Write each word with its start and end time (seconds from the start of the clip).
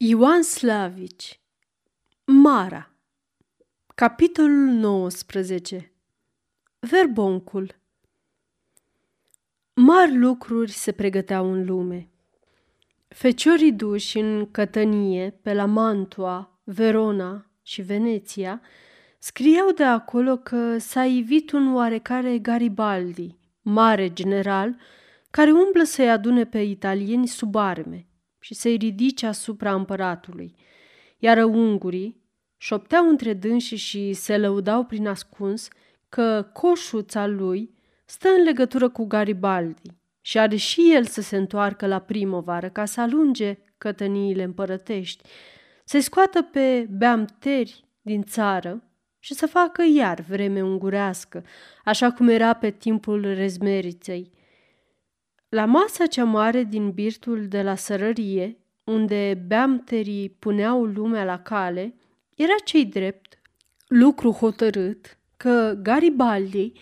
Ioan 0.00 0.42
Slavici 0.42 1.40
Mara 2.24 2.90
Capitolul 3.94 4.66
19 4.66 5.92
Verboncul 6.78 7.74
Mari 9.74 10.16
lucruri 10.16 10.70
se 10.70 10.92
pregăteau 10.92 11.52
în 11.52 11.64
lume. 11.64 12.08
Feciorii 13.08 13.72
duși 13.72 14.18
în 14.18 14.50
cătănie 14.50 15.30
pe 15.42 15.54
la 15.54 15.64
Mantua, 15.64 16.60
Verona 16.64 17.50
și 17.62 17.82
Veneția 17.82 18.60
scriau 19.18 19.70
de 19.70 19.84
acolo 19.84 20.36
că 20.36 20.78
s-a 20.78 21.04
ivit 21.04 21.52
un 21.52 21.74
oarecare 21.74 22.38
Garibaldi, 22.38 23.36
mare 23.62 24.12
general, 24.12 24.76
care 25.30 25.50
umblă 25.50 25.82
să-i 25.82 26.10
adune 26.10 26.44
pe 26.44 26.58
italieni 26.58 27.26
sub 27.26 27.54
arme 27.54 28.07
și 28.48 28.54
să-i 28.54 28.76
ridice 28.76 29.26
asupra 29.26 29.74
împăratului, 29.74 30.54
iar 31.18 31.44
ungurii 31.44 32.22
șopteau 32.56 33.08
între 33.08 33.32
dânsi 33.32 33.74
și 33.74 34.12
se 34.12 34.38
lăudau 34.38 34.84
prin 34.84 35.06
ascuns 35.06 35.68
că 36.08 36.50
coșuța 36.52 37.26
lui 37.26 37.74
stă 38.04 38.28
în 38.28 38.42
legătură 38.42 38.88
cu 38.88 39.04
Garibaldi 39.04 39.82
și 40.20 40.38
are 40.38 40.56
și 40.56 40.92
el 40.94 41.04
să 41.04 41.20
se 41.20 41.36
întoarcă 41.36 41.86
la 41.86 41.98
primăvară 41.98 42.68
ca 42.68 42.84
să 42.84 43.00
alunge 43.00 43.58
cătăniile 43.78 44.42
împărătești, 44.42 45.28
să-i 45.84 46.00
scoată 46.00 46.42
pe 46.42 46.86
beamteri 46.90 47.84
din 48.00 48.22
țară 48.22 48.82
și 49.18 49.34
să 49.34 49.46
facă 49.46 49.82
iar 49.94 50.20
vreme 50.20 50.62
ungurească, 50.62 51.44
așa 51.84 52.12
cum 52.12 52.28
era 52.28 52.52
pe 52.52 52.70
timpul 52.70 53.34
rezmeriței. 53.34 54.37
La 55.48 55.64
masa 55.64 56.06
cea 56.06 56.24
mare 56.24 56.62
din 56.62 56.90
birtul 56.90 57.46
de 57.48 57.62
la 57.62 57.74
sărărie, 57.74 58.58
unde 58.84 59.44
beamterii 59.46 60.28
puneau 60.28 60.84
lumea 60.84 61.24
la 61.24 61.42
cale, 61.42 61.94
era 62.34 62.54
cei 62.64 62.84
drept, 62.84 63.40
lucru 63.86 64.30
hotărât, 64.30 65.18
că 65.36 65.78
Garibaldi 65.82 66.72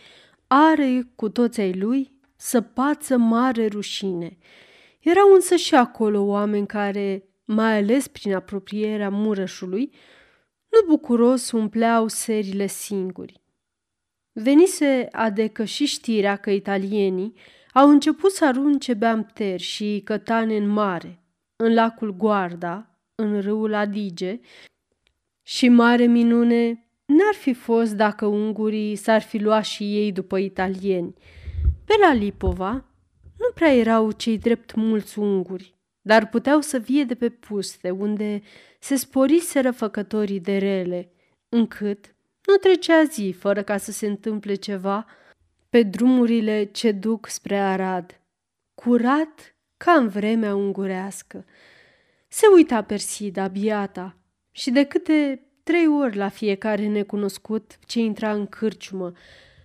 are 0.47 1.09
cu 1.15 1.29
toți 1.29 1.61
ai 1.61 1.73
lui 1.73 2.13
să 2.37 2.61
pață 2.61 3.17
mare 3.17 3.67
rușine. 3.67 4.37
Erau 5.01 5.33
însă 5.35 5.57
și 5.57 5.75
acolo 5.75 6.23
oameni 6.23 6.67
care, 6.67 7.25
mai 7.45 7.77
ales 7.77 8.09
prin 8.09 8.35
apropierea 8.35 9.11
Murășului, 9.11 9.91
nu 10.69 10.87
bucuros 10.87 11.51
umpleau 11.51 12.09
serile 12.09 12.67
singuri. 12.67 13.41
Venise 14.33 15.09
adecă 15.13 15.65
și 15.65 15.87
știrea 15.87 16.37
că 16.37 16.51
italienii 16.51 17.35
au 17.79 17.89
început 17.89 18.33
să 18.33 18.45
arunce 18.45 18.95
beamteri 18.95 19.63
și 19.63 20.01
cătane 20.05 20.57
în 20.57 20.69
mare, 20.69 21.21
în 21.57 21.75
lacul 21.75 22.17
Guarda, 22.17 22.91
în 23.15 23.41
râul 23.41 23.75
Adige, 23.75 24.41
și 25.43 25.69
mare 25.69 26.05
minune 26.05 26.87
n-ar 27.05 27.35
fi 27.35 27.55
fost 27.55 27.93
dacă 27.93 28.27
ungurii 28.27 28.97
s-ar 28.97 29.23
fi 29.23 29.39
luat 29.39 29.65
și 29.65 29.97
ei 29.97 30.13
după 30.13 30.39
italieni. 30.39 31.15
Pe 31.85 31.95
la 32.01 32.13
Lipova 32.13 32.71
nu 33.39 33.51
prea 33.55 33.75
erau 33.75 34.11
cei 34.11 34.39
drept 34.39 34.75
mulți 34.75 35.19
unguri, 35.19 35.75
dar 36.01 36.29
puteau 36.29 36.61
să 36.61 36.79
vie 36.79 37.05
de 37.05 37.15
pe 37.15 37.29
puste, 37.29 37.91
unde 37.91 38.43
se 38.79 38.95
sporiseră 38.95 39.71
făcătorii 39.71 40.41
de 40.41 40.59
rele, 40.59 41.11
încât 41.49 42.15
nu 42.47 42.55
trecea 42.55 43.03
zi 43.03 43.35
fără 43.39 43.63
ca 43.63 43.77
să 43.77 43.93
se 43.93 44.07
întâmple 44.07 44.55
ceva 44.55 45.07
pe 45.77 45.83
drumurile 45.83 46.65
ce 46.65 46.93
duc 46.93 47.29
spre 47.29 47.57
Arad, 47.57 48.21
curat 48.75 49.57
ca 49.77 49.93
în 49.93 50.09
vremea 50.09 50.55
ungurească. 50.55 51.45
Se 52.29 52.47
uita 52.55 52.83
Persida, 52.83 53.49
biata, 53.49 54.17
și 54.51 54.71
de 54.71 54.85
câte 54.85 55.47
trei 55.63 55.87
ori 55.87 56.17
la 56.17 56.29
fiecare 56.29 56.87
necunoscut 56.87 57.79
ce 57.87 58.01
intra 58.01 58.33
în 58.33 58.47
cârciumă, 58.47 59.13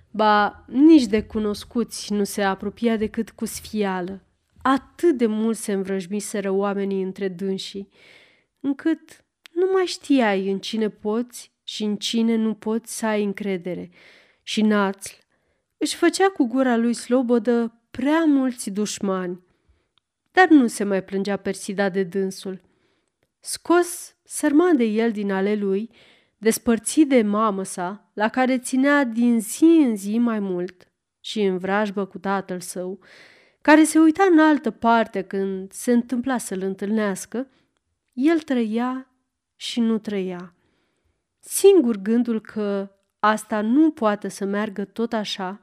ba 0.09 0.65
nici 0.67 1.05
de 1.05 1.23
cunoscuți 1.23 2.13
nu 2.13 2.23
se 2.23 2.41
apropia 2.41 2.97
decât 2.97 3.29
cu 3.29 3.45
sfială. 3.45 4.23
Atât 4.61 5.17
de 5.17 5.25
mult 5.25 5.57
se 5.57 5.71
învrăjmiseră 5.71 6.51
oamenii 6.51 7.01
între 7.01 7.27
dânsii, 7.27 7.89
încât 8.59 9.25
nu 9.51 9.69
mai 9.73 9.85
știai 9.85 10.51
în 10.51 10.59
cine 10.59 10.89
poți 10.89 11.51
și 11.63 11.83
în 11.83 11.95
cine 11.95 12.35
nu 12.35 12.53
poți 12.53 12.97
să 12.97 13.05
ai 13.05 13.23
încredere. 13.23 13.89
Și 14.43 14.61
Națl 14.61 15.20
își 15.83 15.95
făcea 15.95 16.29
cu 16.29 16.45
gura 16.45 16.75
lui 16.75 16.93
slobodă 16.93 17.81
prea 17.91 18.23
mulți 18.25 18.69
dușmani. 18.69 19.43
Dar 20.31 20.47
nu 20.47 20.67
se 20.67 20.83
mai 20.83 21.03
plângea 21.03 21.37
Persida 21.37 21.89
de 21.89 22.03
dânsul. 22.03 22.61
Scos 23.39 24.15
sărman 24.23 24.77
de 24.77 24.83
el 24.83 25.11
din 25.11 25.31
ale 25.31 25.55
lui, 25.55 25.89
despărțit 26.37 27.09
de 27.09 27.21
mamă 27.21 27.63
sa, 27.63 28.11
la 28.13 28.29
care 28.29 28.57
ținea 28.57 29.03
din 29.03 29.39
zi 29.39 29.63
în 29.63 29.95
zi 29.95 30.17
mai 30.17 30.39
mult, 30.39 30.91
și 31.19 31.41
în 31.41 31.57
vrajbă 31.57 32.05
cu 32.05 32.17
tatăl 32.17 32.59
său, 32.59 32.99
care 33.61 33.83
se 33.83 33.99
uita 33.99 34.23
în 34.31 34.39
altă 34.39 34.71
parte 34.71 35.21
când 35.21 35.71
se 35.71 35.91
întâmpla 35.91 36.37
să-l 36.37 36.61
întâlnească, 36.61 37.47
el 38.13 38.39
trăia 38.39 39.11
și 39.55 39.79
nu 39.79 39.97
trăia. 39.97 40.53
Singur 41.39 41.95
gândul 41.97 42.41
că 42.41 42.91
asta 43.23 43.61
nu 43.61 43.91
poate 43.91 44.27
să 44.27 44.45
meargă 44.45 44.85
tot 44.85 45.13
așa, 45.13 45.61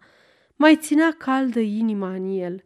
mai 0.57 0.77
ținea 0.77 1.15
caldă 1.19 1.61
inima 1.61 2.15
în 2.15 2.29
el. 2.29 2.65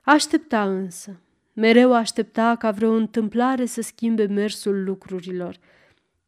Aștepta 0.00 0.62
însă, 0.62 1.20
mereu 1.52 1.94
aștepta 1.94 2.56
ca 2.56 2.70
vreo 2.70 2.92
întâmplare 2.92 3.64
să 3.64 3.80
schimbe 3.80 4.26
mersul 4.26 4.84
lucrurilor, 4.84 5.56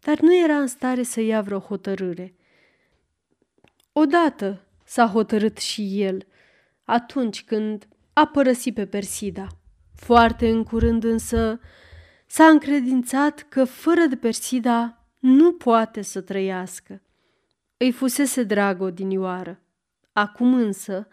dar 0.00 0.20
nu 0.20 0.36
era 0.36 0.56
în 0.58 0.66
stare 0.66 1.02
să 1.02 1.20
ia 1.20 1.40
vreo 1.40 1.58
hotărâre. 1.58 2.34
Odată 3.92 4.64
s-a 4.84 5.06
hotărât 5.06 5.58
și 5.58 6.02
el, 6.02 6.26
atunci 6.84 7.44
când 7.44 7.88
a 8.12 8.26
părăsit 8.26 8.74
pe 8.74 8.86
Persida. 8.86 9.46
Foarte 9.94 10.48
în 10.48 10.62
curând 10.62 11.04
însă 11.04 11.60
s-a 12.26 12.44
încredințat 12.44 13.46
că 13.48 13.64
fără 13.64 14.06
de 14.06 14.16
Persida 14.16 15.06
nu 15.18 15.52
poate 15.52 16.02
să 16.02 16.20
trăiască. 16.20 17.02
Îi 17.82 17.92
fusese 17.92 18.42
dragă 18.42 18.84
odinioară. 18.84 19.60
Acum 20.12 20.54
însă, 20.54 21.08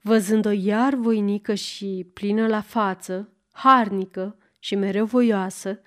văzând-o 0.00 0.50
iar 0.50 0.94
voinică 0.94 1.54
și 1.54 2.10
plină 2.12 2.46
la 2.46 2.60
față, 2.60 3.32
harnică 3.52 4.36
și 4.58 4.74
mereu 4.74 5.04
voioasă, 5.04 5.80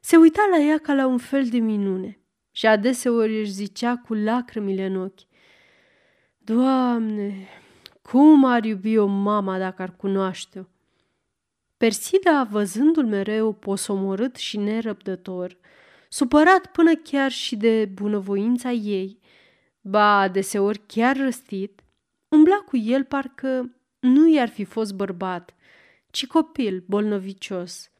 se 0.00 0.16
uita 0.16 0.48
la 0.50 0.58
ea 0.58 0.78
ca 0.78 0.94
la 0.94 1.06
un 1.06 1.18
fel 1.18 1.44
de 1.44 1.58
minune 1.58 2.20
și 2.50 2.66
adeseori 2.66 3.40
își 3.40 3.50
zicea 3.50 3.96
cu 3.96 4.14
lacrimile 4.14 4.84
în 4.84 4.96
ochi, 4.96 5.20
Doamne, 6.38 7.48
cum 8.02 8.44
ar 8.44 8.64
iubi 8.64 8.96
o 8.96 9.06
mama 9.06 9.58
dacă 9.58 9.82
ar 9.82 9.96
cunoaște-o? 9.96 10.62
Persida, 11.76 12.48
văzându-l 12.50 13.06
mereu 13.06 13.52
posomorât 13.52 14.36
și 14.36 14.56
nerăbdător, 14.56 15.56
supărat 16.08 16.66
până 16.66 16.94
chiar 16.94 17.30
și 17.30 17.56
de 17.56 17.84
bunăvoința 17.84 18.70
ei, 18.70 19.17
ba 19.90 20.28
deseori 20.28 20.80
chiar 20.86 21.16
răstit, 21.16 21.80
umbla 22.28 22.56
cu 22.56 22.76
el 22.76 23.04
parcă 23.04 23.76
nu 23.98 24.28
i-ar 24.28 24.48
fi 24.48 24.64
fost 24.64 24.94
bărbat, 24.94 25.54
ci 26.10 26.26
copil 26.26 26.84
bolnăvicios. 26.86 27.90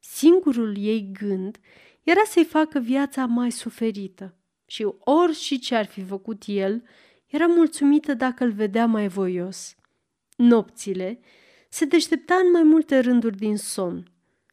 Singurul 0.00 0.76
ei 0.78 1.10
gând 1.12 1.58
era 2.02 2.20
să-i 2.26 2.44
facă 2.44 2.78
viața 2.78 3.26
mai 3.26 3.50
suferită 3.50 4.34
și 4.66 4.86
orice 4.98 5.56
ce 5.56 5.74
ar 5.74 5.86
fi 5.86 6.04
făcut 6.04 6.42
el, 6.46 6.82
era 7.26 7.46
mulțumită 7.46 8.14
dacă 8.14 8.44
îl 8.44 8.52
vedea 8.52 8.86
mai 8.86 9.08
voios. 9.08 9.76
Nopțile 10.36 11.20
se 11.68 11.84
deștepta 11.84 12.34
în 12.34 12.50
mai 12.50 12.62
multe 12.62 12.98
rânduri 12.98 13.36
din 13.36 13.56
somn, 13.56 14.10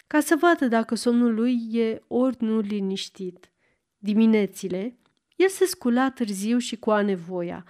ca 0.08 0.20
să 0.20 0.36
vadă 0.36 0.68
dacă 0.68 0.96
somnul 0.96 1.34
lui 1.34 1.68
e 1.72 2.02
ori 2.08 2.36
nu 2.40 2.60
liniștit. 2.60 3.52
Diminețile, 3.98 4.98
el 5.36 5.48
se 5.48 5.66
scula 5.66 6.12
târziu 6.12 6.58
și 6.58 6.76
cu 6.76 6.92
anevoia, 6.92 7.66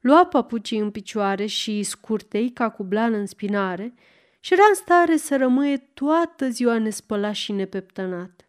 lua 0.00 0.26
papucii 0.26 0.78
în 0.78 0.90
picioare 0.90 1.46
și 1.46 1.82
scurtei 1.82 2.50
ca 2.50 2.70
cu 2.70 2.84
blană 2.84 3.16
în 3.16 3.26
spinare 3.26 3.94
și 4.40 4.52
era 4.52 4.64
în 4.68 4.74
stare 4.74 5.16
să 5.16 5.36
rămâie 5.36 5.76
toată 5.76 6.48
ziua 6.48 6.78
nespălat 6.78 7.34
și 7.34 7.52
nepeptănat. 7.52 8.48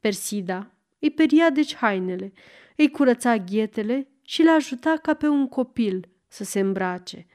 Persida 0.00 0.70
îi 0.98 1.10
peria 1.10 1.50
deci 1.50 1.74
hainele, 1.74 2.32
îi 2.76 2.90
curăța 2.90 3.36
ghetele 3.36 4.08
și 4.22 4.42
le 4.42 4.50
ajuta 4.50 4.96
ca 5.02 5.14
pe 5.14 5.28
un 5.28 5.48
copil 5.48 6.08
să 6.28 6.44
se 6.44 6.60
îmbrace. 6.60 7.26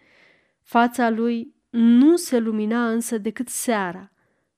Fața 0.62 1.10
lui 1.10 1.54
nu 1.70 2.16
se 2.16 2.40
lumina 2.40 2.92
însă 2.92 3.18
decât 3.18 3.48
seara, 3.48 4.12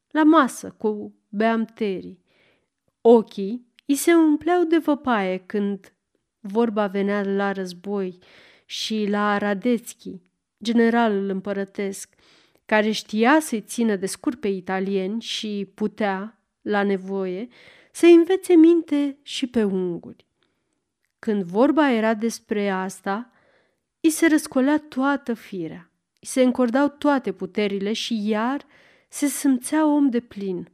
la 0.07 0.23
masă 0.23 0.75
cu 0.77 1.15
beamterii. 1.29 2.23
Ochii 3.01 3.70
îi 3.85 3.95
se 3.95 4.13
umpleau 4.13 4.63
de 4.63 4.77
văpaie 4.77 5.37
când 5.37 5.93
vorba 6.39 6.87
venea 6.87 7.23
la 7.23 7.51
război 7.51 8.19
și 8.65 9.05
la 9.09 9.37
Radețchi, 9.37 10.21
generalul 10.63 11.29
împărătesc, 11.29 12.13
care 12.65 12.91
știa 12.91 13.39
să-i 13.39 13.61
țină 13.61 13.95
de 13.95 14.05
scurt 14.05 14.39
pe 14.39 14.47
italieni 14.47 15.21
și 15.21 15.71
putea, 15.75 16.41
la 16.61 16.83
nevoie, 16.83 17.47
să 17.91 18.05
învețe 18.05 18.53
minte 18.53 19.17
și 19.21 19.47
pe 19.47 19.63
unguri. 19.63 20.25
Când 21.19 21.43
vorba 21.43 21.91
era 21.91 22.13
despre 22.13 22.69
asta, 22.69 23.31
îi 23.99 24.09
se 24.09 24.27
răscolea 24.27 24.77
toată 24.77 25.33
firea, 25.33 25.91
îi 26.19 26.27
se 26.27 26.41
încordau 26.41 26.87
toate 26.87 27.31
puterile 27.31 27.93
și 27.93 28.27
iar 28.27 28.65
se 29.09 29.25
simțea 29.25 29.85
om 29.85 30.09
de 30.09 30.19
plin, 30.19 30.69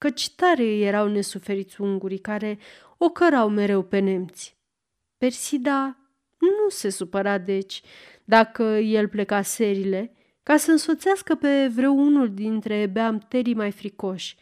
căci 0.00 0.30
tare 0.30 0.64
erau 0.64 1.08
nesuferiți 1.08 1.80
ungurii 1.80 2.18
care 2.18 2.58
o 2.98 3.08
cărau 3.08 3.48
mereu 3.48 3.82
pe 3.82 3.98
nemți. 3.98 4.56
Persida 5.18 5.98
nu 6.38 6.68
se 6.68 6.90
supăra 6.90 7.38
deci 7.38 7.82
dacă 8.24 8.62
el 8.76 9.08
pleca 9.08 9.42
serile 9.42 10.12
ca 10.42 10.56
să 10.56 10.70
însoțească 10.70 11.34
pe 11.34 11.70
vreunul 11.74 12.34
dintre 12.34 12.86
beamterii 12.86 13.54
mai 13.54 13.70
fricoși 13.70 14.36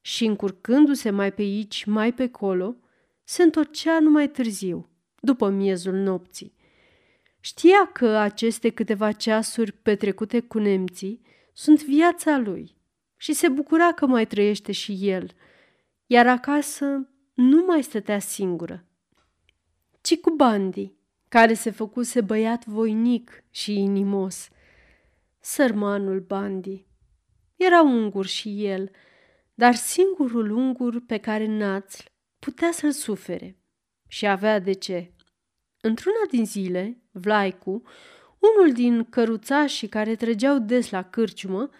și 0.00 0.24
încurcându-se 0.24 1.10
mai 1.10 1.32
pe 1.32 1.42
aici, 1.42 1.84
mai 1.84 2.12
pe 2.12 2.28
colo, 2.28 2.76
se 3.24 3.42
întorcea 3.42 4.00
numai 4.00 4.28
târziu, 4.28 4.88
după 5.20 5.48
miezul 5.48 5.94
nopții. 5.94 6.54
Știa 7.40 7.90
că 7.92 8.06
aceste 8.06 8.70
câteva 8.70 9.12
ceasuri 9.12 9.72
petrecute 9.72 10.40
cu 10.40 10.58
nemții 10.58 11.22
sunt 11.52 11.84
viața 11.84 12.38
lui 12.38 12.78
și 13.20 13.32
se 13.32 13.48
bucura 13.48 13.92
că 13.92 14.06
mai 14.06 14.26
trăiește 14.26 14.72
și 14.72 14.98
el, 15.00 15.30
iar 16.06 16.26
acasă 16.26 17.08
nu 17.34 17.64
mai 17.64 17.82
stătea 17.82 18.18
singură, 18.18 18.84
ci 20.00 20.16
cu 20.16 20.30
Bandi, 20.30 20.92
care 21.28 21.54
se 21.54 21.70
făcuse 21.70 22.20
băiat 22.20 22.66
voinic 22.66 23.44
și 23.50 23.72
inimos. 23.72 24.48
Sărmanul 25.40 26.20
Bandi. 26.20 26.86
Era 27.56 27.82
ungur 27.82 28.26
și 28.26 28.64
el, 28.66 28.90
dar 29.54 29.74
singurul 29.74 30.50
ungur 30.50 31.00
pe 31.06 31.16
care 31.16 31.46
Națl 31.46 32.02
putea 32.38 32.72
să-l 32.72 32.92
sufere. 32.92 33.58
Și 34.08 34.26
avea 34.26 34.58
de 34.58 34.72
ce. 34.72 35.12
Într-una 35.80 36.22
din 36.30 36.46
zile, 36.46 37.02
Vlaicu, 37.10 37.82
unul 38.38 38.72
din 38.72 39.04
căruțașii 39.04 39.88
care 39.88 40.14
trăgeau 40.14 40.58
des 40.58 40.90
la 40.90 41.02
cârciumă, 41.02 41.70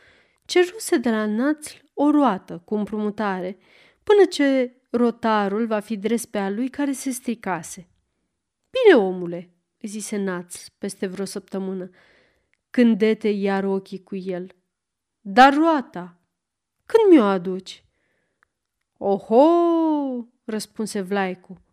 ceruse 0.51 0.97
de 0.97 1.11
la 1.11 1.27
Națl 1.27 1.77
o 1.95 2.11
roată 2.11 2.63
cu 2.65 2.75
împrumutare, 2.75 3.59
până 4.03 4.25
ce 4.25 4.77
rotarul 4.91 5.67
va 5.67 5.81
fi 5.81 5.97
dres 5.97 6.27
pe 6.27 6.39
a 6.39 6.51
lui 6.51 6.69
care 6.69 6.93
se 6.93 7.11
stricase. 7.11 7.89
Bine, 8.71 9.05
omule, 9.05 9.55
zise 9.83 10.17
Naț 10.17 10.69
peste 10.69 11.07
vreo 11.07 11.25
săptămână, 11.25 11.91
când 12.71 12.99
dete 12.99 13.29
iar 13.29 13.65
ochii 13.65 14.03
cu 14.03 14.17
el. 14.17 14.55
Dar 15.21 15.55
roata, 15.55 16.21
când 16.87 17.13
mi-o 17.13 17.25
aduci? 17.25 17.85
Oho, 18.99 19.45
răspunse 20.45 21.01
Vlaicu. 21.01 21.65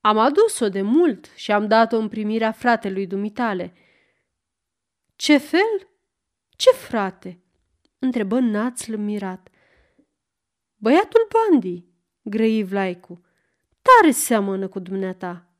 Am 0.00 0.18
adus-o 0.18 0.68
de 0.68 0.82
mult 0.82 1.32
și 1.34 1.52
am 1.52 1.66
dat-o 1.66 1.96
în 1.96 2.08
primirea 2.08 2.52
fratelui 2.52 3.06
dumitale. 3.06 3.74
Ce 5.16 5.38
fel? 5.38 5.88
Ce 6.56 6.70
frate? 6.70 7.40
Întrebă 7.98 8.38
Națl 8.38 8.96
mirat. 8.96 9.48
Băiatul 10.76 11.28
Bandi, 11.28 11.84
grăi 12.22 12.64
Vlaicu. 12.64 13.24
Tare 13.82 14.12
seamănă 14.12 14.68
cu 14.68 14.78
dumneata. 14.78 15.50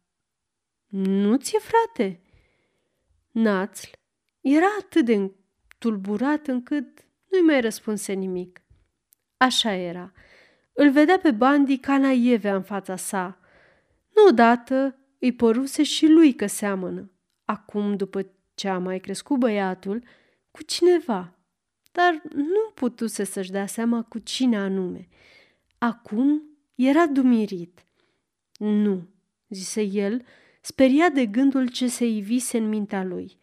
Nu 0.86 1.36
ți-e 1.36 1.58
frate? 1.58 2.20
Națl 3.30 3.90
era 4.40 4.66
atât 4.80 5.04
de 5.04 5.30
tulburat 5.78 6.46
încât 6.46 7.04
nu-i 7.30 7.40
mai 7.40 7.60
răspunse 7.60 8.12
nimic. 8.12 8.62
Așa 9.36 9.72
era. 9.72 10.12
Îl 10.72 10.90
vedea 10.90 11.18
pe 11.18 11.30
Bandi 11.30 11.78
ca 11.78 11.98
naievea 11.98 12.54
în 12.54 12.62
fața 12.62 12.96
sa. 12.96 13.38
Nu 14.14 14.26
odată 14.28 14.98
îi 15.18 15.32
păruse 15.32 15.82
și 15.82 16.06
lui 16.06 16.34
că 16.34 16.46
seamănă. 16.46 17.10
Acum, 17.44 17.96
după 17.96 18.30
ce 18.54 18.68
a 18.68 18.78
mai 18.78 19.00
crescut 19.00 19.38
băiatul, 19.38 20.04
cu 20.50 20.62
cineva. 20.62 21.35
Dar 21.96 22.22
nu 22.34 22.70
putuse 22.74 23.24
să-și 23.24 23.50
dea 23.50 23.66
seama 23.66 24.02
cu 24.02 24.18
cine 24.18 24.58
anume. 24.58 25.08
Acum 25.78 26.42
era 26.74 27.06
dumirit. 27.06 27.84
Nu, 28.58 29.08
zise 29.48 29.82
el, 29.82 30.24
speriat 30.60 31.12
de 31.12 31.26
gândul 31.26 31.68
ce 31.68 31.88
se 31.88 32.06
ivise 32.06 32.58
în 32.58 32.68
mintea 32.68 33.04
lui. 33.04 33.38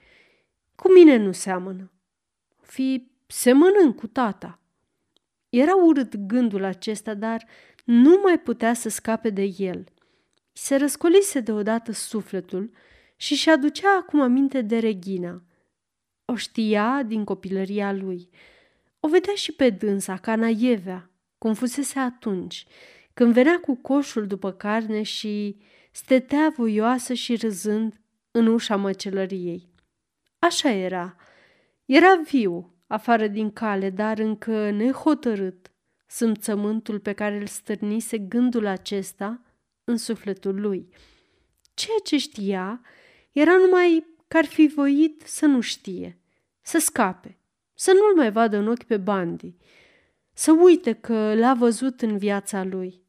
Cu 0.76 0.92
mine 0.92 1.16
nu 1.16 1.32
seamănă. 1.32 1.92
Fi 2.62 3.08
semănând 3.28 3.96
cu 3.96 4.08
tata. 4.08 4.60
Era 5.50 5.76
urât 5.76 6.16
gândul 6.16 6.64
acesta, 6.64 7.14
dar 7.14 7.46
nu 7.86 8.20
mai 8.24 8.40
putea 8.40 8.74
să 8.74 8.90
scape 8.90 9.30
de 9.30 9.54
el. 9.58 9.84
Se 10.52 10.76
răscolise 10.76 11.40
deodată 11.40 11.92
sufletul 11.92 12.72
și 13.16 13.36
și 13.36 13.50
aducea 13.50 13.98
acum 13.98 14.22
aminte 14.22 14.62
de 14.62 14.78
Regina. 14.78 15.44
O 16.34 16.36
știa 16.36 17.04
din 17.08 17.24
copilăria 17.24 17.92
lui. 17.92 18.30
O 19.00 19.08
vedea 19.08 19.34
și 19.34 19.52
pe 19.52 19.70
dânsa, 19.70 20.18
ca 20.18 20.36
naievea, 20.36 21.10
cum 21.38 21.54
fusese 21.54 22.00
atunci, 22.00 22.66
când 23.14 23.34
venea 23.34 23.60
cu 23.60 23.76
coșul 23.76 24.28
după 24.28 24.52
carne 24.52 25.04
și 25.04 25.58
stătea 25.92 26.54
voioasă 26.56 27.14
și 27.14 27.36
râzând 27.36 28.02
în 28.32 28.48
ușa 28.48 28.76
măcelăriei. 28.76 29.70
Așa 30.40 30.70
era. 30.70 31.16
Era 31.86 32.16
viu, 32.16 32.74
afară 32.88 33.28
din 33.28 33.52
cale, 33.52 33.90
dar 33.90 34.20
încă 34.20 34.70
nehotărât, 34.70 35.72
simțământul 36.08 37.00
pe 37.00 37.14
care 37.14 37.36
îl 37.36 37.46
stârnise 37.46 38.18
gândul 38.18 38.66
acesta 38.66 39.42
în 39.84 39.98
sufletul 39.98 40.60
lui. 40.60 40.90
Ceea 41.74 41.98
ce 42.04 42.18
știa 42.18 42.82
era 43.32 43.58
numai 43.58 44.06
că 44.28 44.38
ar 44.38 44.46
fi 44.46 44.72
voit 44.76 45.22
să 45.26 45.46
nu 45.46 45.62
știe, 45.62 46.18
să 46.64 46.78
scape, 46.78 47.38
să 47.74 47.92
nu-l 47.92 48.16
mai 48.16 48.32
vadă 48.32 48.58
în 48.58 48.68
ochi 48.68 48.84
pe 48.84 48.98
Bandi, 48.98 49.56
să 50.34 50.52
uite 50.52 50.94
că 50.94 51.36
l-a 51.36 51.54
văzut 51.54 52.02
în 52.02 52.18
viața 52.18 52.64
lui. 52.64 53.02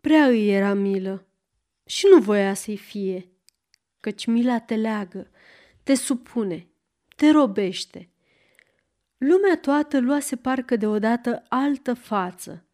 Prea 0.00 0.26
îi 0.26 0.50
era 0.50 0.74
milă 0.74 1.26
și 1.86 2.06
nu 2.10 2.20
voia 2.20 2.54
să-i 2.54 2.76
fie, 2.76 3.32
căci 4.00 4.26
mila 4.26 4.58
te 4.58 4.76
leagă, 4.76 5.30
te 5.82 5.94
supune, 5.94 6.68
te 7.16 7.30
robește. 7.30 8.10
Lumea 9.18 9.58
toată 9.60 10.00
luase 10.00 10.36
parcă 10.36 10.76
deodată 10.76 11.44
altă 11.48 11.94
față 11.94 12.66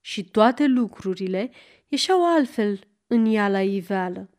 și 0.00 0.30
toate 0.30 0.66
lucrurile 0.66 1.50
ieșeau 1.88 2.34
altfel 2.34 2.80
în 3.06 3.26
ea 3.26 3.48
la 3.48 3.62
iveală. 3.62 4.30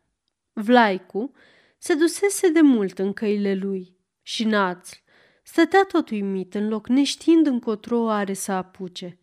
Vlaicu 0.52 1.32
se 1.78 1.94
dusese 1.94 2.48
de 2.48 2.60
mult 2.60 2.98
în 2.98 3.12
căile 3.12 3.54
lui 3.54 3.97
și 4.28 4.44
Națl 4.44 4.96
stătea 5.42 5.84
tot 5.84 6.10
uimit 6.10 6.54
în 6.54 6.68
loc, 6.68 6.88
neștiind 6.88 7.46
încotro 7.46 8.10
are 8.10 8.32
să 8.32 8.52
apuce. 8.52 9.18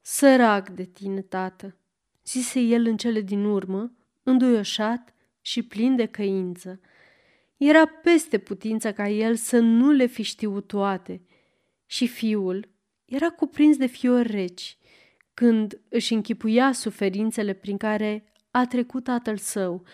Sărac 0.00 0.68
de 0.68 0.84
tine, 0.84 1.20
tată, 1.20 1.76
zise 2.24 2.60
el 2.60 2.86
în 2.86 2.96
cele 2.96 3.20
din 3.20 3.44
urmă, 3.44 3.92
înduioșat 4.22 5.14
și 5.40 5.62
plin 5.62 5.96
de 5.96 6.06
căință. 6.06 6.80
Era 7.56 7.86
peste 7.86 8.38
putință 8.38 8.92
ca 8.92 9.08
el 9.08 9.34
să 9.34 9.58
nu 9.58 9.90
le 9.90 10.06
fi 10.06 10.22
știut 10.22 10.66
toate. 10.66 11.22
Și 11.86 12.06
fiul 12.06 12.68
era 13.04 13.30
cuprins 13.30 13.76
de 13.76 13.86
fiori 13.86 14.30
reci, 14.30 14.78
când 15.34 15.80
își 15.88 16.12
închipuia 16.12 16.72
suferințele 16.72 17.52
prin 17.52 17.76
care 17.76 18.32
a 18.50 18.66
trecut 18.66 19.04
tatăl 19.04 19.36
său, 19.36 19.84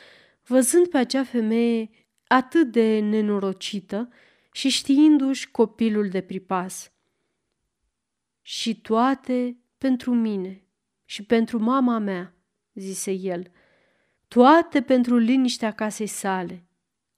văzând 0.45 0.89
pe 0.89 0.99
acea 0.99 1.25
femeie 1.25 1.91
atât 2.29 2.71
de 2.71 2.99
nenorocită 2.99 4.09
și 4.53 4.69
știindu-și 4.69 5.51
copilul 5.51 6.09
de 6.09 6.21
pripas. 6.21 6.93
Și 8.43 8.81
toate 8.81 9.57
pentru 9.79 10.15
mine, 10.15 10.63
și 11.05 11.25
pentru 11.25 11.59
mama 11.59 11.99
mea, 11.99 12.35
zise 12.75 13.13
el, 13.13 13.51
toate 14.29 14.83
pentru 14.83 15.17
liniștea 15.17 15.73
casei 15.73 16.07
sale, 16.07 16.67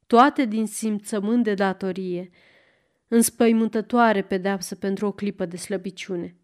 toate 0.06 0.44
din 0.44 0.66
simțământ 0.66 1.44
de 1.44 1.54
datorie, 1.54 2.30
înspăimântătoare 3.08 4.22
pedeapsă 4.22 4.74
pentru 4.74 5.06
o 5.06 5.12
clipă 5.12 5.44
de 5.44 5.56
slăbiciune. 5.56 6.36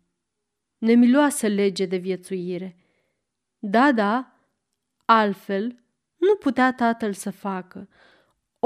Nemiloasă 0.79 1.47
lege 1.47 1.87
de 1.87 1.97
viețuire. 1.97 2.77
Da, 3.59 3.93
da, 3.93 4.37
altfel 5.05 5.85
nu 6.17 6.35
putea 6.35 6.73
tatăl 6.73 7.13
să 7.13 7.31
facă. 7.31 7.89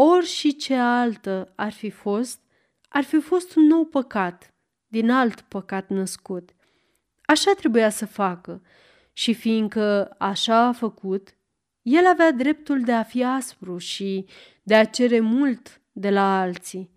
Ori 0.03 0.27
și 0.27 0.57
ce 0.57 0.75
altă 0.75 1.53
ar 1.57 1.73
fi 1.73 1.91
fost, 1.91 2.41
ar 2.89 3.05
fi 3.05 3.21
fost 3.21 3.57
un 3.57 3.67
nou 3.67 3.85
păcat, 3.85 4.55
din 4.87 5.11
alt 5.11 5.41
păcat 5.41 5.89
născut– 5.89 6.51
Așa 7.31 7.53
trebuia 7.57 7.91
să 7.91 8.07
facă 8.07 8.63
și 9.13 9.35
fiindcă 9.35 10.15
așa 10.19 10.67
a 10.67 10.73
făcut, 10.73 11.37
el 11.83 12.07
avea 12.07 12.33
dreptul 12.33 12.81
de 12.81 12.93
a 12.93 13.03
fi 13.03 13.25
aspru 13.25 13.79
și 13.79 14.27
de 14.63 14.75
a 14.75 14.85
cere 14.85 15.21
mult 15.21 15.81
de 15.93 16.11
la 16.11 16.41
alții. 16.41 16.91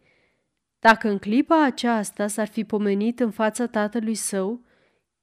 Dacă 0.79 1.09
în 1.09 1.17
clipa 1.17 1.63
aceasta 1.65 2.27
s-ar 2.27 2.47
fi 2.47 2.63
pomenit 2.63 3.19
în 3.19 3.31
fața 3.31 3.67
tatălui 3.67 4.15
său, 4.15 4.65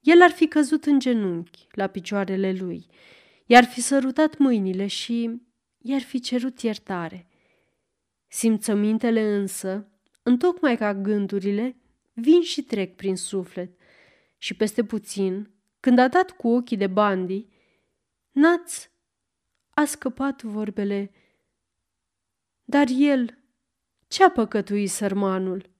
el 0.01 0.23
ar 0.23 0.31
fi 0.31 0.47
căzut 0.47 0.85
în 0.85 0.99
genunchi 0.99 1.67
la 1.71 1.87
picioarele 1.87 2.53
lui, 2.53 2.87
i-ar 3.47 3.65
fi 3.65 3.81
sărutat 3.81 4.39
mâinile 4.39 4.87
și 4.87 5.41
i-ar 5.79 6.03
fi 6.03 6.21
cerut 6.21 6.61
iertare. 6.61 7.27
Simțămintele 8.33 9.35
însă, 9.35 9.89
întocmai 10.23 10.77
ca 10.77 10.95
gândurile, 10.95 11.77
vin 12.13 12.43
și 12.43 12.63
trec 12.63 12.97
prin 12.97 13.17
suflet 13.17 13.79
și 14.39 14.55
peste 14.55 14.85
puțin, 14.85 15.51
când 15.81 15.99
a 15.99 16.09
dat 16.09 16.31
cu 16.31 16.49
ochii 16.49 16.77
de 16.77 16.87
bandi, 16.87 17.47
Naț 18.31 18.89
a 19.71 19.85
scăpat 19.85 20.43
vorbele. 20.43 21.13
Dar 22.65 22.87
el, 22.99 23.39
ce-a 24.09 24.31
păcătuit 24.31 24.91
sărmanul? 24.91 25.71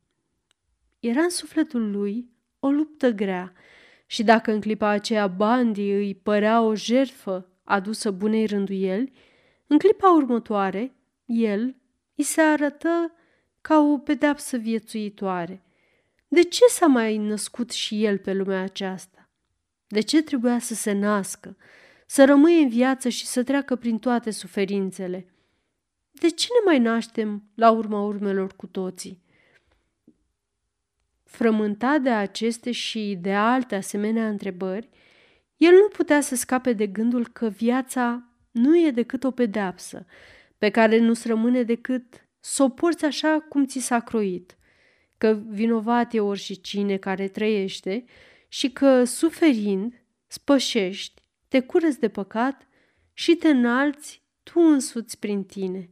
Era 0.99 1.23
în 1.23 1.31
sufletul 1.31 1.91
lui 1.91 2.31
o 2.59 2.71
luptă 2.71 3.11
grea 3.11 3.53
și 4.07 4.23
dacă 4.23 4.53
în 4.53 4.61
clipa 4.61 4.89
aceea 4.89 5.27
Bandi 5.27 5.91
îi 5.91 6.15
părea 6.15 6.63
o 6.63 6.75
jertfă 6.75 7.51
adusă 7.65 8.11
bunei 8.11 8.47
rânduieli, 8.47 9.13
în 9.67 9.79
clipa 9.79 10.11
următoare, 10.11 10.95
el 11.25 11.80
îi 12.21 12.27
se 12.27 12.41
arătă 12.41 13.13
ca 13.61 13.79
o 13.79 13.99
pedeapsă 13.99 14.57
viețuitoare. 14.57 15.63
De 16.29 16.43
ce 16.43 16.65
s-a 16.69 16.87
mai 16.87 17.17
născut 17.17 17.71
și 17.71 18.05
el 18.05 18.19
pe 18.19 18.33
lumea 18.33 18.63
aceasta? 18.63 19.31
De 19.87 20.01
ce 20.01 20.23
trebuia 20.23 20.59
să 20.59 20.75
se 20.75 20.93
nască, 20.93 21.57
să 22.07 22.25
rămâie 22.25 22.63
în 22.63 22.69
viață 22.69 23.09
și 23.09 23.27
să 23.27 23.43
treacă 23.43 23.77
prin 23.77 23.99
toate 23.99 24.31
suferințele? 24.31 25.27
De 26.11 26.29
ce 26.31 26.47
ne 26.53 26.71
mai 26.71 26.79
naștem 26.79 27.43
la 27.55 27.71
urma 27.71 28.03
urmelor 28.03 28.57
cu 28.57 28.67
toții? 28.67 29.23
Frământat 31.25 32.01
de 32.01 32.11
aceste 32.11 32.73
și 32.73 33.19
de 33.21 33.35
alte 33.35 33.75
asemenea 33.75 34.29
întrebări, 34.29 34.89
el 35.57 35.73
nu 35.73 35.89
putea 35.89 36.21
să 36.21 36.35
scape 36.35 36.73
de 36.73 36.87
gândul 36.87 37.29
că 37.29 37.49
viața 37.49 38.25
nu 38.51 38.79
e 38.79 38.91
decât 38.91 39.25
o 39.25 39.31
pedeapsă, 39.31 40.07
pe 40.61 40.71
care 40.71 40.99
nu-ți 40.99 41.27
rămâne 41.27 41.63
decât 41.63 42.29
să 42.41 42.63
o 42.63 42.69
porți 42.69 43.05
așa 43.05 43.47
cum 43.49 43.67
ți 43.67 43.79
s-a 43.79 44.01
croit, 44.01 44.57
că 45.19 45.41
vinovat 45.49 46.15
e 46.15 46.21
oricine 46.21 46.97
care 46.97 47.29
trăiește 47.29 48.05
și 48.49 48.71
că, 48.71 49.05
suferind, 49.05 50.03
spășești, 50.27 51.23
te 51.49 51.61
curăți 51.61 52.01
de 52.01 52.09
păcat 52.09 52.67
și 53.13 53.35
te 53.35 53.49
înalți 53.49 54.23
tu 54.43 54.61
însuți 54.61 55.19
prin 55.19 55.45
tine. 55.45 55.91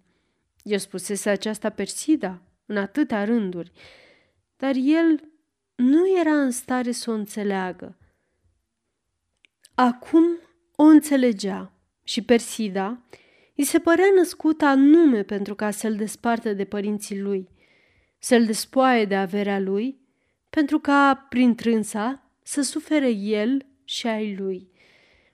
Eu 0.63 0.79
spusese 0.79 1.31
aceasta 1.31 1.71
Persida 1.71 2.43
în 2.67 2.77
atâtea 2.77 3.25
rânduri, 3.25 3.73
dar 4.57 4.75
el 4.75 5.21
nu 5.75 6.19
era 6.19 6.41
în 6.41 6.51
stare 6.51 6.93
să 6.93 7.11
o 7.11 7.15
înțeleagă. 7.15 7.99
Acum 9.75 10.25
o 10.77 10.83
înțelegea 10.83 11.73
și 12.05 12.23
Persida 12.23 13.03
îi 13.59 13.65
se 13.65 13.79
părea 13.79 14.09
născută 14.17 14.65
anume 14.65 15.23
pentru 15.23 15.55
ca 15.55 15.71
să-l 15.71 15.95
despartă 15.95 16.53
de 16.53 16.65
părinții 16.65 17.21
lui, 17.21 17.49
să-l 18.19 18.45
despoaie 18.45 19.05
de 19.05 19.17
averea 19.17 19.59
lui, 19.59 19.99
pentru 20.51 20.79
ca, 20.79 21.27
prin 21.29 21.55
trânsa, 21.55 22.31
să 22.43 22.63
sufere 22.63 23.11
el 23.11 23.67
și 23.85 24.07
ai 24.07 24.37
lui. 24.37 24.69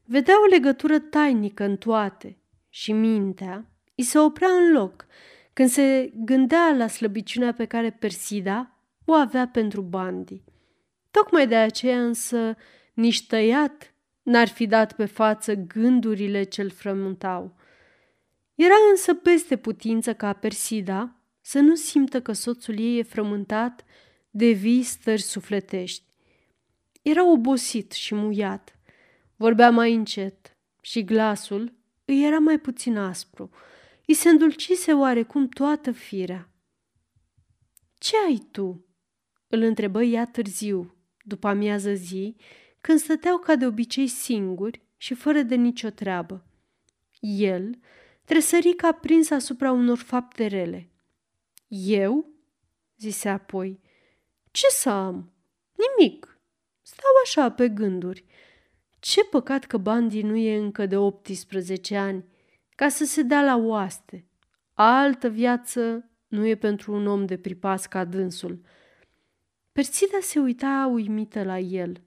Vedea 0.04 0.34
o 0.42 0.46
legătură 0.46 0.98
tainică 0.98 1.64
în 1.64 1.76
toate 1.76 2.38
și 2.68 2.92
mintea 2.92 3.66
îi 3.94 4.04
se 4.04 4.18
oprea 4.18 4.48
în 4.48 4.72
loc 4.72 5.06
când 5.52 5.68
se 5.68 6.12
gândea 6.14 6.74
la 6.76 6.86
slăbiciunea 6.86 7.52
pe 7.52 7.64
care 7.64 7.90
Persida 7.90 8.78
o 9.04 9.12
avea 9.12 9.48
pentru 9.48 9.80
Bandi. 9.80 10.42
Tocmai 11.10 11.46
de 11.48 11.56
aceea 11.56 12.04
însă 12.04 12.56
nici 12.94 13.26
tăiat 13.26 13.94
n-ar 14.22 14.48
fi 14.48 14.66
dat 14.66 14.92
pe 14.92 15.04
față 15.04 15.54
gândurile 15.54 16.42
ce-l 16.42 16.70
frământau. 16.70 17.62
Era 18.54 18.74
însă 18.90 19.14
peste 19.14 19.56
putință 19.56 20.14
ca 20.14 20.32
Persida 20.32 21.16
să 21.40 21.58
nu 21.58 21.74
simtă 21.74 22.22
că 22.22 22.32
soțul 22.32 22.78
ei 22.78 22.98
e 22.98 23.02
frământat 23.02 23.84
de 24.30 24.50
vii 24.50 24.82
stări 24.82 25.22
sufletești. 25.22 26.04
Era 27.02 27.30
obosit 27.30 27.92
și 27.92 28.14
muiat. 28.14 28.78
Vorbea 29.36 29.70
mai 29.70 29.94
încet 29.94 30.56
și 30.80 31.04
glasul 31.04 31.72
îi 32.04 32.24
era 32.24 32.38
mai 32.38 32.58
puțin 32.58 32.96
aspru. 32.96 33.50
Îi 34.06 34.14
se 34.14 34.28
îndulcise 34.28 34.92
oarecum 34.92 35.48
toată 35.48 35.92
firea. 35.92 36.48
Ce 37.98 38.16
ai 38.26 38.46
tu?" 38.50 38.86
îl 39.48 39.62
întrebă 39.62 40.02
ea 40.02 40.26
târziu, 40.26 40.94
după 41.22 41.48
amiază 41.48 41.94
zi, 41.94 42.36
când 42.80 42.98
stăteau 42.98 43.38
ca 43.38 43.56
de 43.56 43.66
obicei 43.66 44.06
singuri 44.06 44.82
și 44.96 45.14
fără 45.14 45.42
de 45.42 45.54
nicio 45.54 45.90
treabă. 45.90 46.44
El 47.20 47.78
tresări 48.24 48.72
ca 48.72 48.92
prins 48.92 49.30
asupra 49.30 49.72
unor 49.72 49.98
fapte 49.98 50.46
rele. 50.46 50.90
Eu? 51.68 52.28
zise 52.96 53.28
apoi. 53.28 53.80
Ce 54.50 54.66
să 54.68 54.88
am? 54.90 55.32
Nimic. 55.74 56.38
Stau 56.82 57.10
așa 57.24 57.50
pe 57.50 57.68
gânduri. 57.68 58.24
Ce 58.98 59.24
păcat 59.24 59.64
că 59.64 59.76
Bandi 59.76 60.22
nu 60.22 60.36
e 60.36 60.56
încă 60.56 60.86
de 60.86 60.96
18 60.96 61.96
ani, 61.96 62.24
ca 62.74 62.88
să 62.88 63.04
se 63.04 63.22
dea 63.22 63.42
la 63.42 63.56
oaste. 63.56 64.26
Altă 64.72 65.28
viață 65.28 66.10
nu 66.26 66.46
e 66.46 66.54
pentru 66.54 66.92
un 66.92 67.06
om 67.06 67.26
de 67.26 67.36
pripas 67.36 67.86
ca 67.86 68.04
dânsul. 68.04 68.60
Persida 69.72 70.18
se 70.20 70.38
uita 70.38 70.90
uimită 70.92 71.42
la 71.42 71.58
el. 71.58 72.02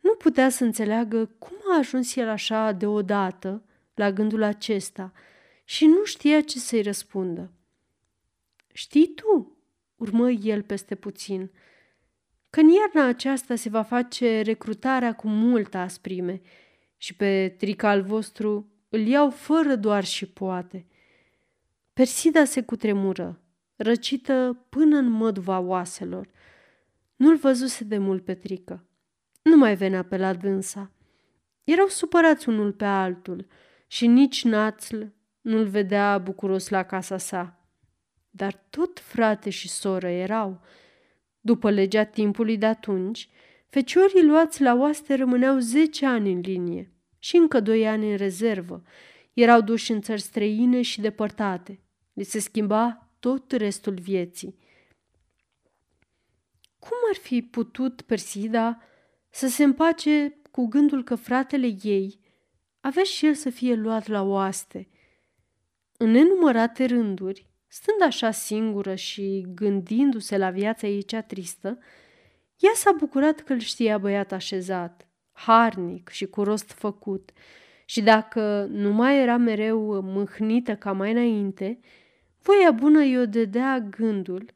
Nu 0.00 0.14
putea 0.14 0.48
să 0.48 0.64
înțeleagă 0.64 1.26
cum 1.38 1.56
a 1.72 1.76
ajuns 1.76 2.16
el 2.16 2.28
așa 2.28 2.72
deodată 2.72 3.65
la 3.96 4.12
gândul 4.12 4.42
acesta 4.42 5.12
și 5.64 5.86
nu 5.86 6.04
știa 6.04 6.40
ce 6.40 6.58
să-i 6.58 6.82
răspundă. 6.82 7.52
Știi 8.72 9.14
tu, 9.14 9.56
urmă 9.96 10.30
el 10.30 10.62
peste 10.62 10.94
puțin, 10.94 11.50
că 12.50 12.60
în 12.60 12.68
iarna 12.68 13.08
aceasta 13.08 13.54
se 13.54 13.68
va 13.68 13.82
face 13.82 14.40
recrutarea 14.40 15.14
cu 15.14 15.28
multă 15.28 15.78
asprime 15.78 16.40
și 16.96 17.14
pe 17.14 17.54
trical 17.58 18.02
vostru 18.02 18.70
îl 18.88 19.00
iau 19.00 19.30
fără 19.30 19.76
doar 19.76 20.04
și 20.04 20.26
poate. 20.26 20.86
Persida 21.92 22.44
se 22.44 22.62
cutremură, 22.62 23.40
răcită 23.76 24.66
până 24.68 24.96
în 24.96 25.10
măduva 25.10 25.58
oaselor. 25.58 26.28
Nu-l 27.16 27.36
văzuse 27.36 27.84
de 27.84 27.98
mult 27.98 28.24
pe 28.24 28.34
trică. 28.34 28.86
Nu 29.42 29.56
mai 29.56 29.76
venea 29.76 30.02
pe 30.04 30.16
la 30.16 30.34
dânsa. 30.34 30.90
Erau 31.64 31.86
supărați 31.86 32.48
unul 32.48 32.72
pe 32.72 32.84
altul 32.84 33.46
și 33.96 34.06
nici 34.06 34.44
națl 34.44 35.02
nu-l 35.40 35.66
vedea 35.66 36.18
bucuros 36.18 36.68
la 36.68 36.82
casa 36.82 37.18
sa. 37.18 37.68
Dar 38.30 38.66
tot 38.70 39.00
frate 39.00 39.50
și 39.50 39.68
soră 39.68 40.08
erau. 40.08 40.60
După 41.40 41.70
legea 41.70 42.04
timpului 42.04 42.56
de 42.56 42.66
atunci, 42.66 43.28
feciorii 43.68 44.24
luați 44.24 44.62
la 44.62 44.74
oaste 44.74 45.14
rămâneau 45.14 45.58
zece 45.58 46.06
ani 46.06 46.32
în 46.32 46.40
linie 46.40 46.92
și 47.18 47.36
încă 47.36 47.60
doi 47.60 47.88
ani 47.88 48.10
în 48.10 48.16
rezervă. 48.16 48.82
Erau 49.32 49.60
duși 49.60 49.92
în 49.92 50.00
țări 50.00 50.20
străine 50.20 50.82
și 50.82 51.00
depărtate. 51.00 51.80
Li 52.12 52.24
se 52.24 52.38
schimba 52.38 53.10
tot 53.18 53.52
restul 53.52 53.94
vieții. 53.94 54.58
Cum 56.78 56.98
ar 57.10 57.16
fi 57.16 57.42
putut 57.42 58.02
Persida 58.02 58.82
să 59.30 59.48
se 59.48 59.64
împace 59.64 60.36
cu 60.50 60.66
gândul 60.66 61.04
că 61.04 61.14
fratele 61.14 61.76
ei 61.82 62.24
avea 62.86 63.02
și 63.02 63.26
el 63.26 63.34
să 63.34 63.50
fie 63.50 63.74
luat 63.74 64.06
la 64.06 64.22
oaste? 64.22 64.88
În 65.96 66.10
nenumărate 66.10 66.84
rânduri, 66.84 67.46
stând 67.66 68.02
așa 68.02 68.30
singură 68.30 68.94
și 68.94 69.46
gândindu-se 69.54 70.36
la 70.36 70.50
viața 70.50 70.86
ei 70.86 71.02
cea 71.02 71.22
tristă, 71.22 71.78
ea 72.56 72.70
s-a 72.74 72.92
bucurat 72.92 73.40
că 73.40 73.52
îl 73.52 73.58
știa 73.58 73.98
băiat 73.98 74.32
așezat, 74.32 75.08
harnic 75.32 76.08
și 76.08 76.26
cu 76.26 76.42
rost 76.42 76.70
făcut, 76.70 77.30
și 77.84 78.02
dacă 78.02 78.66
nu 78.70 78.92
mai 78.92 79.22
era 79.22 79.36
mereu 79.36 80.00
mâhnită 80.00 80.76
ca 80.76 80.92
mai 80.92 81.10
înainte, 81.10 81.78
voia 82.42 82.70
bună 82.70 83.04
i-o 83.04 83.26
dădea 83.26 83.80
gândul 83.80 84.54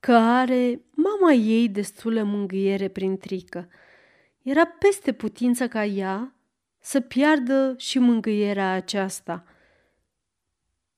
că 0.00 0.12
are 0.12 0.80
mama 0.90 1.32
ei 1.32 1.68
destulă 1.68 2.22
mângâiere 2.22 2.88
prin 2.88 3.18
trică. 3.18 3.68
Era 4.42 4.64
peste 4.66 5.12
putință 5.12 5.68
ca 5.68 5.84
ea 5.84 6.34
să 6.80 7.00
piardă 7.00 7.74
și 7.76 7.98
mângâierea 7.98 8.72
aceasta. 8.72 9.44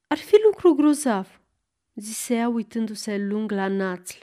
Ar 0.07 0.19
fi 0.19 0.37
lucru 0.45 0.75
grozav, 0.75 1.41
zise 1.95 2.35
ea 2.35 2.49
uitându-se 2.49 3.19
lung 3.19 3.51
la 3.51 3.69
națl, 3.69 4.19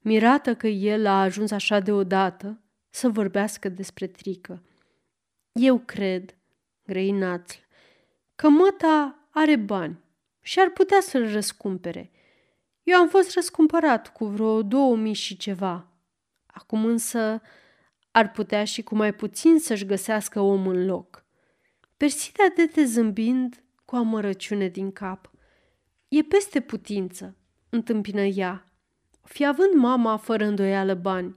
mirată 0.00 0.54
că 0.54 0.66
el 0.66 1.06
a 1.06 1.22
ajuns 1.22 1.50
așa 1.50 1.80
deodată 1.80 2.60
să 2.90 3.08
vorbească 3.08 3.68
despre 3.68 4.06
trică. 4.06 4.62
Eu 5.52 5.78
cred, 5.78 6.36
grei 6.84 7.10
națl, 7.10 7.58
că 8.34 8.48
măta 8.48 9.28
are 9.30 9.56
bani 9.56 9.98
și 10.40 10.60
ar 10.60 10.70
putea 10.70 11.00
să-l 11.00 11.32
răscumpere– 11.32 12.10
eu 12.82 12.98
am 12.98 13.08
fost 13.08 13.34
răscumpărat 13.34 14.12
cu 14.12 14.26
vreo 14.26 14.62
două 14.62 14.96
mii 14.96 15.12
și 15.12 15.36
ceva. 15.36 15.86
Acum 16.46 16.84
însă 16.84 17.42
ar 18.12 18.30
putea 18.30 18.64
și 18.64 18.82
cu 18.82 18.94
mai 18.94 19.14
puțin 19.14 19.58
să-și 19.58 19.86
găsească 19.86 20.40
om 20.40 20.66
în 20.66 20.86
loc. 20.86 21.24
Persida 21.96 22.44
dete 22.56 22.84
zâmbind 22.84 23.62
cu 23.84 23.96
amărăciune 23.96 24.68
din 24.68 24.92
cap. 24.92 25.30
E 26.08 26.22
peste 26.22 26.60
putință, 26.60 27.36
întâmpină 27.68 28.22
ea, 28.22 28.72
fi 29.22 29.46
având 29.46 29.74
mama 29.74 30.16
fără 30.16 30.44
îndoială 30.44 30.94
bani, 30.94 31.36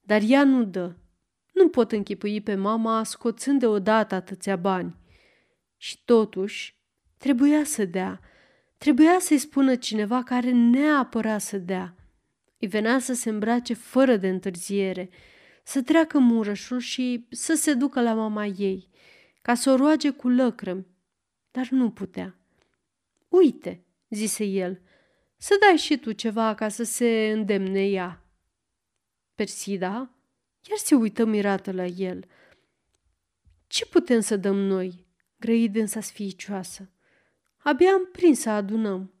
dar 0.00 0.20
ea 0.24 0.44
nu 0.44 0.64
dă. 0.64 0.94
Nu 1.52 1.68
pot 1.68 1.92
închipui 1.92 2.40
pe 2.40 2.54
mama 2.54 3.04
scoțând 3.04 3.60
deodată 3.60 4.14
atâția 4.14 4.56
bani. 4.56 4.96
Și 5.76 6.04
totuși, 6.04 6.80
trebuia 7.16 7.64
să 7.64 7.84
dea. 7.84 8.20
Trebuia 8.78 9.16
să-i 9.18 9.38
spună 9.38 9.74
cineva 9.74 10.22
care 10.22 10.50
neapărat 10.50 11.40
să 11.40 11.58
dea. 11.58 11.94
Îi 12.58 12.68
venea 12.68 12.98
să 12.98 13.14
se 13.14 13.28
îmbrace 13.28 13.74
fără 13.74 14.16
de 14.16 14.28
întârziere, 14.28 15.10
să 15.66 15.82
treacă 15.82 16.18
murășul 16.18 16.78
și 16.78 17.26
să 17.30 17.54
se 17.54 17.74
ducă 17.74 18.02
la 18.02 18.14
mama 18.14 18.46
ei, 18.46 18.88
ca 19.42 19.54
să 19.54 19.70
o 19.70 19.76
roage 19.76 20.10
cu 20.10 20.28
lăcrămi, 20.28 20.86
dar 21.50 21.68
nu 21.68 21.90
putea. 21.90 22.38
Uite, 23.28 23.84
zise 24.08 24.44
el, 24.44 24.80
să 25.36 25.56
dai 25.60 25.76
și 25.76 25.98
tu 25.98 26.12
ceva 26.12 26.54
ca 26.54 26.68
să 26.68 26.82
se 26.82 27.30
îndemne 27.34 27.86
ea. 27.86 28.24
Persida 29.34 30.10
iar 30.68 30.78
se 30.78 30.94
uită 30.94 31.24
mirată 31.24 31.72
la 31.72 31.84
el. 31.84 32.24
Ce 33.66 33.86
putem 33.86 34.20
să 34.20 34.36
dăm 34.36 34.56
noi? 34.56 35.06
grăi 35.36 35.68
dânsa 35.68 36.00
sfiicioasă. 36.00 36.90
Abia 37.56 37.90
am 37.92 38.08
prins 38.12 38.40
să 38.40 38.50
adunăm. 38.50 39.14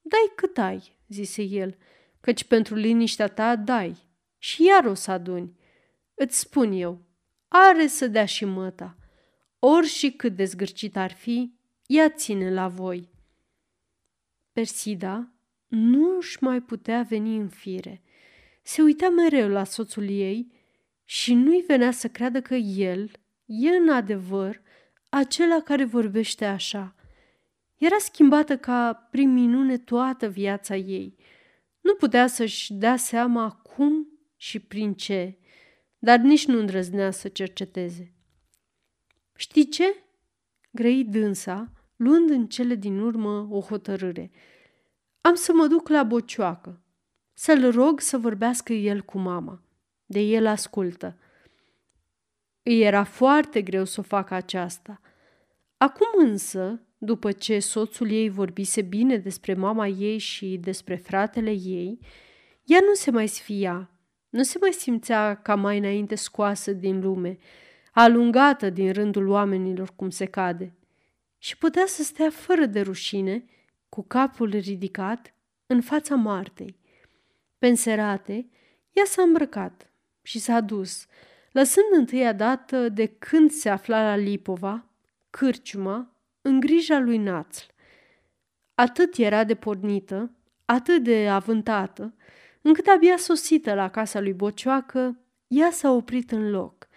Dai 0.00 0.32
cât 0.36 0.58
ai, 0.58 0.96
zise 1.08 1.42
el, 1.42 1.76
căci 2.20 2.44
pentru 2.44 2.74
liniștea 2.74 3.28
ta 3.28 3.56
dai 3.56 4.07
și 4.38 4.64
iar 4.64 4.84
o 4.84 4.94
să 4.94 5.10
aduni. 5.10 5.56
Îți 6.14 6.38
spun 6.38 6.72
eu, 6.72 7.02
are 7.48 7.86
să 7.86 8.06
dea 8.06 8.24
și 8.24 8.44
măta. 8.44 8.96
Ori 9.58 9.86
și 9.86 10.10
cât 10.10 10.36
de 10.36 10.44
zgârcit 10.44 10.96
ar 10.96 11.12
fi, 11.12 11.52
ea 11.86 12.08
ține 12.08 12.52
la 12.52 12.68
voi. 12.68 13.08
Persida 14.52 15.32
nu 15.66 16.16
își 16.16 16.38
mai 16.40 16.60
putea 16.60 17.02
veni 17.02 17.36
în 17.36 17.48
fire. 17.48 18.02
Se 18.62 18.82
uita 18.82 19.08
mereu 19.08 19.48
la 19.48 19.64
soțul 19.64 20.08
ei 20.08 20.52
și 21.04 21.34
nu-i 21.34 21.64
venea 21.66 21.90
să 21.90 22.08
creadă 22.08 22.40
că 22.40 22.54
el 22.54 23.10
e 23.44 23.68
în 23.68 23.88
adevăr 23.88 24.62
acela 25.08 25.60
care 25.60 25.84
vorbește 25.84 26.44
așa. 26.44 26.94
Era 27.76 27.96
schimbată 27.98 28.56
ca 28.56 29.08
prin 29.10 29.32
minune 29.32 29.78
toată 29.78 30.28
viața 30.28 30.76
ei. 30.76 31.16
Nu 31.80 31.94
putea 31.94 32.26
să-și 32.26 32.72
dea 32.72 32.96
seama 32.96 33.50
cum 33.50 34.17
și 34.40 34.58
prin 34.58 34.94
ce, 34.94 35.38
dar 35.98 36.18
nici 36.18 36.46
nu 36.46 36.58
îndrăznea 36.58 37.10
să 37.10 37.28
cerceteze. 37.28 38.12
Știi 39.36 39.68
ce? 39.68 39.94
Grăi 40.70 41.04
dânsa, 41.04 41.72
luând 41.96 42.30
în 42.30 42.46
cele 42.46 42.74
din 42.74 42.98
urmă 42.98 43.48
o 43.50 43.60
hotărâre. 43.60 44.30
Am 45.20 45.34
să 45.34 45.52
mă 45.52 45.66
duc 45.66 45.88
la 45.88 46.02
bocioacă, 46.02 46.82
să-l 47.32 47.70
rog 47.70 48.00
să 48.00 48.18
vorbească 48.18 48.72
el 48.72 49.02
cu 49.02 49.18
mama. 49.18 49.62
De 50.06 50.20
el 50.20 50.46
ascultă. 50.46 51.18
Îi 52.62 52.80
era 52.80 53.04
foarte 53.04 53.62
greu 53.62 53.84
să 53.84 54.00
o 54.00 54.02
facă 54.02 54.34
aceasta. 54.34 55.00
Acum 55.76 56.06
însă, 56.16 56.82
după 56.98 57.32
ce 57.32 57.58
soțul 57.58 58.10
ei 58.10 58.28
vorbise 58.28 58.82
bine 58.82 59.16
despre 59.16 59.54
mama 59.54 59.86
ei 59.86 60.18
și 60.18 60.56
despre 60.56 60.96
fratele 60.96 61.50
ei, 61.50 61.98
ea 62.64 62.78
nu 62.86 62.94
se 62.94 63.10
mai 63.10 63.28
sfia, 63.28 63.90
nu 64.28 64.42
se 64.42 64.58
mai 64.60 64.72
simțea 64.72 65.34
ca 65.34 65.54
mai 65.54 65.78
înainte 65.78 66.14
scoasă 66.14 66.72
din 66.72 67.00
lume, 67.00 67.38
alungată 67.92 68.70
din 68.70 68.92
rândul 68.92 69.28
oamenilor 69.28 69.92
cum 69.96 70.10
se 70.10 70.24
cade 70.24 70.72
și 71.38 71.58
putea 71.58 71.84
să 71.86 72.02
stea 72.02 72.30
fără 72.30 72.66
de 72.66 72.80
rușine, 72.80 73.44
cu 73.88 74.02
capul 74.02 74.50
ridicat, 74.50 75.34
în 75.66 75.80
fața 75.80 76.14
Martei. 76.14 76.78
Penserate, 77.58 78.48
ea 78.92 79.04
s-a 79.04 79.22
îmbrăcat 79.22 79.90
și 80.22 80.38
s-a 80.38 80.60
dus, 80.60 81.06
lăsând 81.52 81.86
întâia 81.90 82.32
dată 82.32 82.88
de 82.88 83.06
când 83.06 83.50
se 83.50 83.68
afla 83.68 84.02
la 84.02 84.16
Lipova, 84.16 84.84
cârciuma, 85.30 86.16
în 86.40 86.60
grija 86.60 86.98
lui 86.98 87.16
Națl. 87.16 87.64
Atât 88.74 89.16
era 89.16 89.44
de 89.44 89.54
pornită, 89.54 90.30
atât 90.64 91.02
de 91.02 91.28
avântată, 91.28 92.14
încât 92.62 92.86
abia 92.86 93.16
sosită 93.16 93.74
la 93.74 93.90
casa 93.90 94.20
lui 94.20 94.32
Bocioacă, 94.32 95.18
ea 95.46 95.70
s-a 95.70 95.90
oprit 95.90 96.30
în 96.30 96.50
loc, 96.50 96.88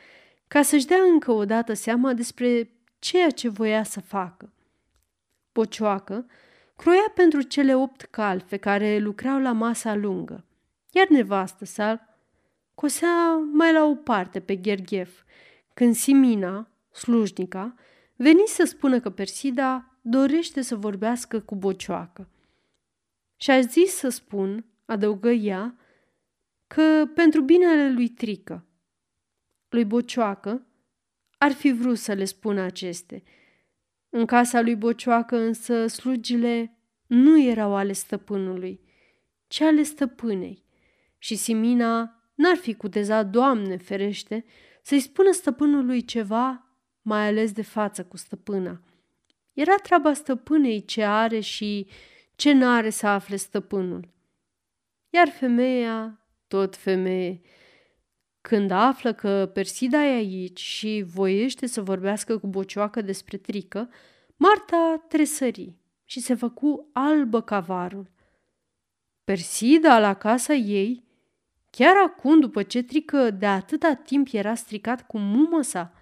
ca 0.48 0.62
să-și 0.62 0.86
dea 0.86 1.02
încă 1.12 1.32
o 1.32 1.46
dată 1.46 1.74
seama 1.74 2.14
despre 2.14 2.70
ceea 3.00 3.30
ce 3.30 3.50
voia 3.50 3.84
să 3.84 4.00
facă. 4.00 4.54
Bocioacă 5.54 6.26
croia 6.76 7.12
pentru 7.16 7.42
cele 7.42 7.76
opt 7.76 8.02
calfe 8.02 8.58
care 8.58 8.98
lucrau 8.98 9.42
la 9.42 9.52
masa 9.52 9.96
lungă, 9.96 10.46
iar 10.92 11.08
nevastă 11.08 11.66
sa 11.66 12.18
cosea 12.76 13.36
mai 13.54 13.74
la 13.74 13.84
o 13.84 13.96
parte 13.96 14.40
pe 14.40 14.56
Gherghef, 14.56 15.22
când 15.74 15.96
Simina, 15.96 16.68
slujnica, 16.92 17.76
veni 18.16 18.44
să 18.46 18.64
spună 18.64 19.00
că 19.00 19.10
Persida 19.10 19.86
dorește 20.02 20.62
să 20.62 20.76
vorbească 20.76 21.40
cu 21.40 21.56
Bocioacă. 21.56 22.28
Și 23.36 23.52
a 23.52 23.62
zis 23.62 23.94
să 23.94 24.10
spun, 24.10 24.66
adăugă 24.86 25.30
ea, 25.30 25.76
că 26.68 27.06
pentru 27.16 27.42
binele 27.42 27.92
lui 27.92 28.10
Trică, 28.10 28.66
lui 29.70 29.86
Bocioacă, 29.86 30.66
ar 31.38 31.52
fi 31.52 31.72
vrut 31.72 31.98
să 31.98 32.14
le 32.14 32.26
spună 32.26 32.62
aceste. 32.62 33.24
În 34.10 34.26
casa 34.26 34.62
lui 34.62 34.76
Bocioacă 34.76 35.38
însă 35.38 35.88
slugile 35.88 36.78
nu 37.08 37.42
erau 37.42 37.76
ale 37.76 37.92
stăpânului, 37.92 38.82
ci 39.48 39.62
ale 39.62 39.84
stăpânei. 39.84 40.64
Și 41.18 41.36
Simina 41.36 42.22
n-ar 42.36 42.56
fi 42.56 42.74
cutezat, 42.74 43.30
Doamne 43.30 43.78
ferește, 43.78 44.46
să-i 44.82 45.00
spună 45.00 45.32
stăpânului 45.32 46.06
ceva, 46.06 46.66
mai 47.02 47.28
ales 47.28 47.52
de 47.52 47.62
față 47.62 48.04
cu 48.04 48.18
stăpâna. 48.18 48.82
Era 49.54 49.76
treaba 49.76 50.14
stăpânei 50.14 50.86
ce 50.86 51.04
are 51.04 51.40
și 51.40 51.88
ce 52.36 52.52
n-are 52.52 52.90
să 52.90 53.08
afle 53.08 53.36
stăpânul. 53.36 54.10
Iar 55.14 55.30
femeia, 55.30 56.20
tot 56.48 56.76
femeie, 56.76 57.42
când 58.42 58.72
află 58.72 59.14
că 59.14 59.52
Persida 59.54 60.06
e 60.06 60.14
aici 60.14 60.60
și 60.60 61.04
voiește 61.06 61.66
să 61.68 61.82
vorbească 61.82 62.38
cu 62.38 62.48
bocioacă 62.48 63.02
despre 63.02 63.38
trică, 63.38 63.90
Marta 64.36 65.06
tresări 65.08 65.76
și 66.06 66.20
se 66.20 66.34
făcu 66.34 66.90
albă 66.94 67.42
cavarul. 67.42 68.12
Persida 69.24 70.00
la 70.00 70.14
casa 70.14 70.54
ei, 70.54 71.04
chiar 71.70 71.96
acum 72.06 72.40
după 72.40 72.64
ce 72.64 72.84
trică 72.84 73.32
de 73.32 73.46
atâta 73.46 73.94
timp 73.94 74.28
era 74.32 74.56
stricat 74.56 75.08
cu 75.08 75.18
mumă 75.18 75.62
sa, 75.62 75.94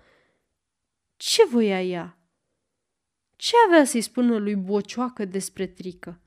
ce 1.17 1.45
voia 1.45 1.83
ea? 1.83 2.17
Ce 3.35 3.55
avea 3.67 3.85
să-i 3.85 4.01
spună 4.01 4.37
lui 4.37 4.55
Bocioacă 4.55 5.25
despre 5.25 5.67
trică? 5.67 6.21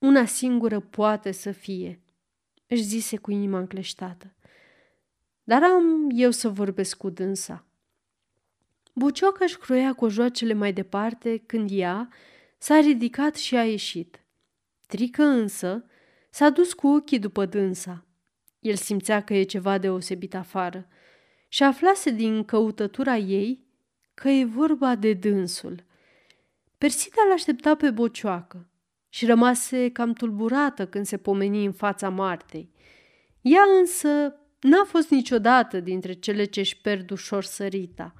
Una 0.00 0.24
singură 0.24 0.80
poate 0.80 1.30
să 1.30 1.50
fie, 1.50 2.00
își 2.66 2.82
zise 2.82 3.16
cu 3.16 3.30
inima 3.30 3.58
încleștată. 3.58 4.34
Dar 5.44 5.62
am 5.62 6.08
eu 6.12 6.30
să 6.30 6.48
vorbesc 6.48 6.96
cu 6.96 7.10
dânsa. 7.10 7.64
Bucioaca 8.92 9.44
își 9.44 9.58
croia 9.58 9.92
cojoacele 9.92 10.52
mai 10.52 10.72
departe 10.72 11.36
când 11.46 11.68
ea 11.72 12.08
s-a 12.58 12.80
ridicat 12.80 13.36
și 13.36 13.56
a 13.56 13.64
ieșit. 13.64 14.24
Trică 14.86 15.22
însă 15.22 15.84
s-a 16.30 16.50
dus 16.50 16.72
cu 16.72 16.86
ochii 16.86 17.18
după 17.18 17.46
dânsa. 17.46 18.06
El 18.60 18.76
simțea 18.76 19.24
că 19.24 19.34
e 19.34 19.42
ceva 19.42 19.78
deosebit 19.78 20.34
afară 20.34 20.88
și 21.48 21.62
aflase 21.62 22.10
din 22.10 22.44
căutătura 22.44 23.16
ei 23.16 23.64
că 24.14 24.28
e 24.28 24.44
vorba 24.44 24.94
de 24.94 25.12
dânsul. 25.12 25.84
Persida 26.78 27.22
l-aștepta 27.28 27.74
pe 27.74 27.90
bocioacă 27.90 28.69
și 29.10 29.26
rămase 29.26 29.90
cam 29.90 30.12
tulburată 30.12 30.86
când 30.86 31.06
se 31.06 31.16
pomeni 31.16 31.64
în 31.64 31.72
fața 31.72 32.08
Martei. 32.08 32.70
Ea 33.40 33.62
însă 33.80 34.08
n-a 34.60 34.84
fost 34.84 35.10
niciodată 35.10 35.80
dintre 35.80 36.12
cele 36.12 36.44
ce 36.44 36.60
își 36.60 36.80
pierd 36.80 37.10
ușor 37.10 37.44
sărita. 37.44 38.14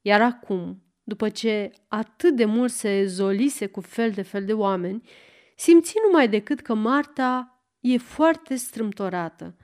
Iar 0.00 0.20
acum, 0.20 0.82
după 1.02 1.28
ce 1.28 1.70
atât 1.88 2.36
de 2.36 2.44
mult 2.44 2.72
se 2.72 3.04
zolise 3.06 3.66
cu 3.66 3.80
fel 3.80 4.10
de 4.10 4.22
fel 4.22 4.44
de 4.44 4.52
oameni, 4.52 5.08
simți 5.56 5.94
numai 6.06 6.28
decât 6.28 6.60
că 6.60 6.74
Marta 6.74 7.62
e 7.80 7.98
foarte 7.98 8.54
strâmtorată. 8.54 9.56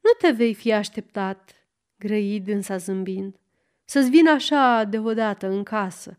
Nu 0.00 0.10
te 0.18 0.30
vei 0.30 0.54
fi 0.54 0.72
așteptat, 0.72 1.68
grăi 1.98 2.40
dânsa 2.40 2.76
zâmbind, 2.76 3.36
să-ți 3.84 4.10
vină 4.10 4.30
așa 4.30 4.84
deodată 4.84 5.48
în 5.48 5.62
casă. 5.62 6.18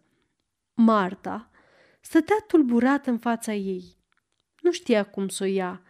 Marta 0.74 1.50
stătea 2.00 2.36
tulburată 2.48 3.10
în 3.10 3.18
fața 3.18 3.54
ei. 3.54 3.98
Nu 4.62 4.72
știa 4.72 5.04
cum 5.04 5.28
să 5.28 5.44
o 5.44 5.48
ia, 5.48 5.82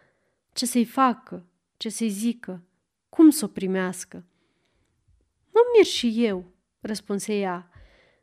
ce 0.54 0.66
să-i 0.66 0.86
facă, 0.86 1.46
ce 1.78 1.90
să-i 1.90 2.10
zică. 2.10 2.64
cum 3.10 3.30
să 3.30 3.46
o 3.46 3.48
primească. 3.48 4.26
Mă 5.52 5.60
mir 5.76 5.86
și 5.86 6.26
eu, 6.26 6.54
răspunse 6.80 7.40
ea. 7.40 7.72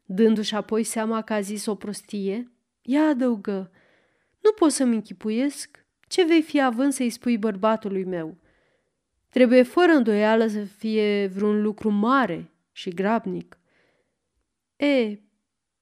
Dându-și 0.05 0.55
apoi 0.55 0.83
seama 0.83 1.23
că 1.23 1.33
a 1.33 1.41
zis 1.41 1.67
o 1.67 1.75
prostie, 1.75 2.53
ea 2.83 3.03
adăugă, 3.03 3.71
nu 4.41 4.53
pot 4.53 4.71
să-mi 4.71 4.95
închipuiesc 4.95 5.87
ce 6.09 6.25
vei 6.25 6.43
fi 6.43 6.61
având 6.61 6.93
să-i 6.93 7.11
spui 7.11 7.39
bărbatului 7.39 8.05
meu. 8.05 8.37
Trebuie 9.29 9.63
fără 9.63 9.93
îndoială 9.93 10.47
să 10.47 10.65
fie 10.65 11.27
vreun 11.27 11.63
lucru 11.63 11.91
mare 11.91 12.51
și 12.73 12.91
grabnic. 12.91 13.59
E, 14.77 15.21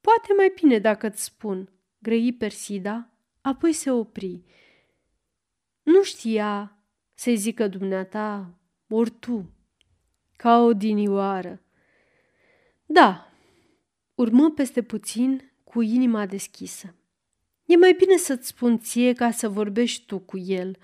poate 0.00 0.32
mai 0.36 0.52
bine 0.54 0.78
dacă 0.78 1.06
îți 1.06 1.24
spun, 1.24 1.72
grăi 2.04 2.32
Persida, 2.32 3.08
apoi 3.40 3.72
se 3.72 3.90
opri. 3.90 4.42
Nu 5.82 6.02
știa 6.02 6.78
să-i 7.14 7.36
zică 7.36 7.68
dumneata, 7.68 8.58
ori 8.88 9.10
tu, 9.10 9.50
ca 10.36 10.58
o 10.58 10.72
dinioară. 10.72 11.62
Da, 12.86 13.32
urmă 14.14 14.50
peste 14.50 14.82
puțin 14.82 15.52
cu 15.64 15.80
inima 15.80 16.26
deschisă. 16.26 16.94
E 17.64 17.76
mai 17.76 17.92
bine 17.92 18.16
să-ți 18.16 18.46
spun 18.46 18.78
ție 18.78 19.12
ca 19.12 19.30
să 19.30 19.48
vorbești 19.48 20.06
tu 20.06 20.18
cu 20.18 20.38
el. 20.38 20.76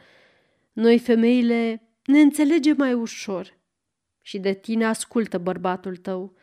Noi, 0.73 0.99
femeile, 0.99 1.83
ne 2.05 2.21
înțelegem 2.21 2.77
mai 2.77 2.93
ușor. 2.93 3.59
Și 4.23 4.39
de 4.39 4.53
tine 4.55 4.85
ascultă 4.85 5.39
bărbatul 5.39 5.97
tău. 5.97 6.37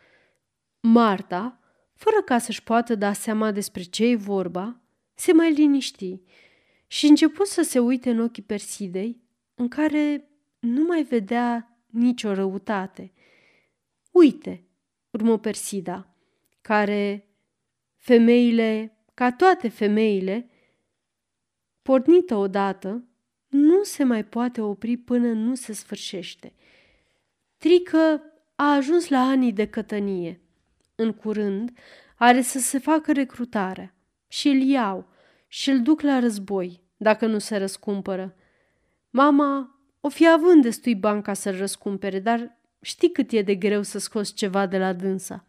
Marta, 0.80 1.60
fără 1.98 2.22
ca 2.26 2.38
să-și 2.38 2.64
poată 2.64 2.96
da 2.96 3.14
seama 3.14 3.52
despre 3.52 3.84
ce 3.84 4.06
e 4.06 4.16
vorba, 4.16 4.82
se 5.14 5.34
mai 5.34 5.54
liniști 5.54 6.22
și 6.88 7.06
început 7.06 7.48
să 7.48 7.62
se 7.62 7.80
uite 7.80 8.10
în 8.10 8.20
ochii 8.20 8.44
Persidei, 8.44 9.22
în 9.56 9.68
care 9.68 10.30
nu 10.60 10.84
mai 10.84 11.04
vedea 11.04 11.78
nicio 11.88 12.34
răutate. 12.34 13.12
Uite, 14.12 14.68
urmă 15.10 15.40
Persida, 15.40 16.16
care 16.62 17.28
femeile, 17.96 18.98
ca 19.14 19.32
toate 19.32 19.68
femeile, 19.68 20.50
pornită 21.82 22.36
odată, 22.36 23.08
nu 23.48 23.84
se 23.84 24.04
mai 24.04 24.26
poate 24.26 24.62
opri 24.62 24.98
până 24.98 25.32
nu 25.32 25.56
se 25.56 25.74
sfârșește. 25.74 26.54
Trică 27.58 28.22
a 28.56 28.74
ajuns 28.74 29.08
la 29.08 29.20
anii 29.20 29.54
de 29.54 29.68
cătănie. 29.68 30.42
În 31.00 31.14
curând 31.14 31.72
are 32.16 32.42
să 32.42 32.60
se 32.60 32.78
facă 32.78 33.12
recrutarea 33.12 33.96
și 34.28 34.48
îl 34.48 34.62
iau 34.62 35.08
și 35.48 35.70
îl 35.70 35.82
duc 35.82 36.02
la 36.02 36.20
război, 36.20 36.82
dacă 36.98 37.26
nu 37.26 37.40
se 37.40 37.58
răscumpără. 37.58 38.36
Mama 39.10 39.80
o 40.02 40.10
fi 40.10 40.28
având 40.28 40.62
destui 40.62 40.96
bani 40.96 41.22
ca 41.22 41.34
să-l 41.34 41.58
răscumpere, 41.58 42.20
dar 42.20 42.58
știi 42.82 43.12
cât 43.12 43.32
e 43.32 43.42
de 43.42 43.56
greu 43.56 43.82
să 43.82 44.00
scoți 44.00 44.34
ceva 44.34 44.66
de 44.66 44.78
la 44.78 44.94
dânsa. 44.94 45.46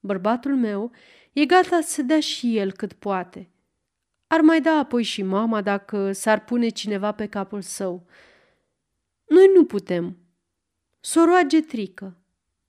Bărbatul 0.00 0.56
meu 0.56 0.90
e 1.32 1.44
gata 1.44 1.80
să 1.80 2.02
dea 2.02 2.20
și 2.20 2.56
el 2.58 2.72
cât 2.72 2.92
poate. 2.92 3.50
Ar 4.26 4.40
mai 4.40 4.60
da 4.60 4.70
apoi 4.70 5.02
și 5.02 5.22
mama 5.22 5.60
dacă 5.60 6.12
s-ar 6.12 6.44
pune 6.44 6.68
cineva 6.68 7.12
pe 7.12 7.26
capul 7.26 7.62
său. 7.62 8.06
Noi 9.26 9.50
nu 9.54 9.64
putem. 9.64 10.16
S-o 11.00 11.24
roage 11.24 11.60
trică. 11.60 12.16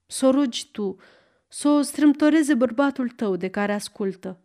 S-o 0.06 0.30
rogi 0.30 0.72
tu. 0.72 0.98
S-o 1.54 1.82
strâmtoreze 1.82 2.54
bărbatul 2.54 3.10
tău 3.10 3.36
de 3.36 3.50
care 3.50 3.74
ascultă. 3.74 4.40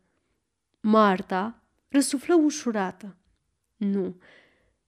Marta 0.81 1.63
răsuflă 1.89 2.35
ușurată. 2.35 3.17
Nu, 3.77 4.21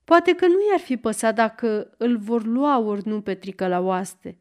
poate 0.04 0.34
că 0.34 0.46
nu 0.46 0.56
i-ar 0.70 0.80
fi 0.80 0.96
păsat 0.96 1.34
dacă 1.34 1.94
îl 1.96 2.18
vor 2.18 2.44
lua 2.44 2.78
ori 2.78 3.08
nu 3.08 3.20
pe 3.20 3.34
trică 3.34 3.68
la 3.68 3.80
oaste. 3.80 4.38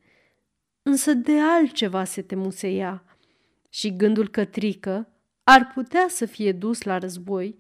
Însă 0.82 1.14
de 1.14 1.40
altceva 1.40 2.04
se 2.04 2.22
temuse 2.22 2.70
ea 2.70 3.04
și 3.70 3.96
gândul 3.96 4.28
că 4.30 4.46
trică 4.46 5.08
ar 5.44 5.72
putea 5.74 6.06
să 6.10 6.26
fie 6.26 6.52
dus 6.52 6.82
la 6.82 6.98
război 6.98 7.58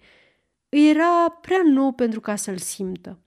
era 0.69 1.29
prea 1.29 1.61
nou 1.65 1.91
pentru 1.91 2.19
ca 2.19 2.35
să-l 2.35 2.57
simtă. 2.57 3.19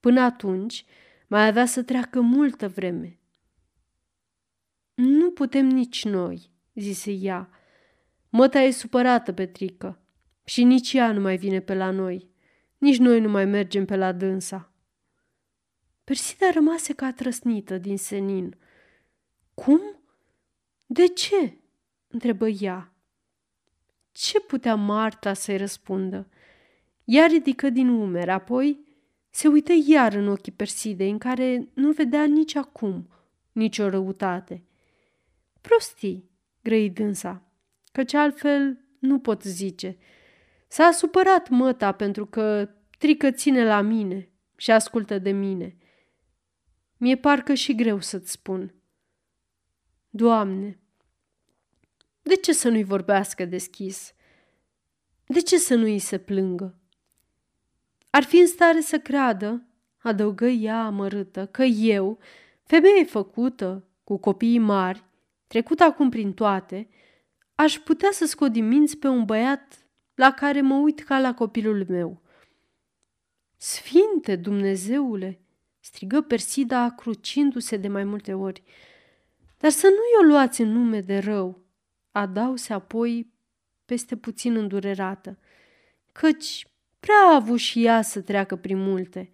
Până 0.00 0.20
atunci, 0.20 0.84
mai 1.26 1.46
avea 1.46 1.66
să 1.66 1.82
treacă 1.82 2.20
multă 2.20 2.68
vreme. 2.68 3.16
Nu 4.94 5.30
putem 5.30 5.66
nici 5.66 6.04
noi, 6.04 6.50
zise 6.74 7.12
ea. 7.12 7.50
Măta 8.28 8.60
e 8.60 8.70
supărată, 8.70 9.32
Petrică, 9.32 10.00
și 10.44 10.64
nici 10.64 10.92
ea 10.92 11.12
nu 11.12 11.20
mai 11.20 11.36
vine 11.36 11.60
pe 11.60 11.74
la 11.74 11.90
noi. 11.90 12.30
Nici 12.78 12.98
noi 12.98 13.20
nu 13.20 13.28
mai 13.28 13.44
mergem 13.44 13.84
pe 13.84 13.96
la 13.96 14.12
dânsa. 14.12 14.72
Persida 16.04 16.50
rămase 16.50 16.92
ca 16.92 17.12
trăsnită 17.12 17.78
din 17.78 17.98
senin. 17.98 18.56
Cum? 19.54 19.80
De 20.86 21.06
ce? 21.06 21.56
întrebă 22.08 22.48
ea. 22.48 22.92
Ce 24.12 24.40
putea 24.40 24.74
Marta 24.74 25.32
să-i 25.32 25.56
răspundă? 25.56 26.28
Ea 27.04 27.26
ridică 27.26 27.70
din 27.70 27.88
umeri, 27.88 28.30
apoi 28.30 28.84
se 29.30 29.48
uită 29.48 29.72
iar 29.86 30.12
în 30.12 30.28
ochii 30.28 30.52
Persidei, 30.52 31.10
în 31.10 31.18
care 31.18 31.68
nu 31.74 31.90
vedea 31.90 32.24
nici 32.24 32.54
acum 32.54 33.08
nicio 33.52 33.88
răutate. 33.88 34.62
Prostii, 35.62 36.30
grăi 36.62 36.90
dânsa, 36.90 37.42
căci 37.92 38.14
altfel 38.14 38.84
nu 38.98 39.18
pot 39.18 39.42
zice. 39.42 39.96
S-a 40.68 40.90
supărat 40.90 41.48
măta 41.48 41.92
pentru 41.92 42.26
că 42.26 42.68
trică 42.98 43.30
ține 43.30 43.64
la 43.64 43.80
mine 43.80 44.30
și 44.56 44.70
ascultă 44.70 45.18
de 45.18 45.30
mine. 45.30 45.76
Mi-e 46.96 47.16
parcă 47.16 47.54
și 47.54 47.74
greu 47.74 48.00
să-ți 48.00 48.30
spun. 48.30 48.74
Doamne, 50.10 50.80
de 52.22 52.34
ce 52.34 52.52
să 52.52 52.68
nu-i 52.68 52.84
vorbească 52.84 53.44
deschis? 53.44 54.14
De 55.26 55.40
ce 55.40 55.58
să 55.58 55.74
nu-i 55.74 55.98
se 55.98 56.18
plângă? 56.18 56.78
Ar 58.10 58.22
fi 58.22 58.36
în 58.36 58.46
stare 58.46 58.80
să 58.80 58.98
creadă, 58.98 59.66
adăugă 59.98 60.46
ea 60.46 60.84
amărâtă, 60.84 61.46
că 61.46 61.62
eu, 61.62 62.18
femeie 62.62 63.04
făcută, 63.04 63.86
cu 64.04 64.16
copiii 64.16 64.58
mari, 64.58 65.04
trecut 65.52 65.80
acum 65.80 66.08
prin 66.08 66.32
toate, 66.32 66.88
aș 67.54 67.78
putea 67.78 68.08
să 68.12 68.26
scot 68.26 68.52
din 68.52 68.68
minți 68.68 68.96
pe 68.96 69.08
un 69.08 69.24
băiat 69.24 69.86
la 70.14 70.32
care 70.32 70.60
mă 70.60 70.74
uit 70.74 71.00
ca 71.00 71.18
la 71.20 71.34
copilul 71.34 71.86
meu. 71.88 72.22
Sfinte 73.56 74.36
Dumnezeule! 74.36 75.40
strigă 75.80 76.20
Persida, 76.20 76.90
crucindu-se 76.90 77.76
de 77.76 77.88
mai 77.88 78.04
multe 78.04 78.34
ori. 78.34 78.62
Dar 79.58 79.70
să 79.70 79.86
nu-i 79.86 80.24
o 80.24 80.32
luați 80.32 80.60
în 80.60 80.68
nume 80.68 81.00
de 81.00 81.18
rău, 81.18 81.64
adause 82.10 82.72
apoi 82.72 83.32
peste 83.84 84.16
puțin 84.16 84.56
îndurerată, 84.56 85.38
căci 86.12 86.66
prea 87.00 87.22
a 87.30 87.34
avut 87.34 87.58
și 87.58 87.84
ea 87.84 88.02
să 88.02 88.20
treacă 88.20 88.56
prin 88.56 88.78
multe. 88.78 89.30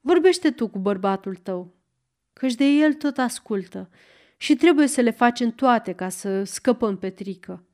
Vorbește 0.00 0.50
tu 0.50 0.68
cu 0.68 0.78
bărbatul 0.78 1.36
tău, 1.36 1.74
căci 2.32 2.54
de 2.54 2.64
el 2.64 2.94
tot 2.94 3.18
ascultă 3.18 3.90
și 4.42 4.54
trebuie 4.54 4.86
să 4.86 5.00
le 5.00 5.10
facem 5.10 5.50
toate 5.50 5.92
ca 5.92 6.08
să 6.08 6.44
scăpăm 6.44 6.98
pe 6.98 7.10
trică. 7.10 7.64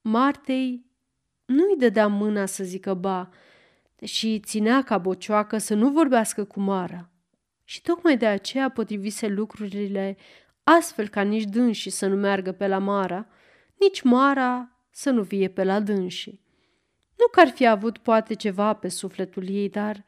Martei 0.00 0.86
nu-i 1.44 1.76
dădea 1.78 2.06
mâna 2.06 2.46
să 2.46 2.64
zică 2.64 2.94
ba, 2.94 3.30
și 4.04 4.40
ținea 4.40 4.82
ca 4.82 4.98
bocioacă 4.98 5.58
să 5.58 5.74
nu 5.74 5.90
vorbească 5.90 6.44
cu 6.44 6.60
Mara. 6.60 7.10
Și 7.64 7.82
tocmai 7.82 8.16
de 8.16 8.26
aceea 8.26 8.70
potrivise 8.70 9.26
lucrurile 9.26 10.16
astfel 10.62 11.08
ca 11.08 11.22
nici 11.22 11.44
dânsi 11.44 11.88
să 11.88 12.06
nu 12.06 12.16
meargă 12.16 12.52
pe 12.52 12.66
la 12.66 12.78
Mara, 12.78 13.26
nici 13.78 14.02
Mara 14.02 14.70
să 14.90 15.10
nu 15.10 15.22
vie 15.22 15.48
pe 15.48 15.64
la 15.64 15.80
dânsi. 15.80 16.40
Nu 17.18 17.26
că 17.30 17.40
ar 17.40 17.48
fi 17.48 17.66
avut 17.66 17.98
poate 17.98 18.34
ceva 18.34 18.72
pe 18.72 18.88
sufletul 18.88 19.48
ei, 19.48 19.68
dar 19.68 20.04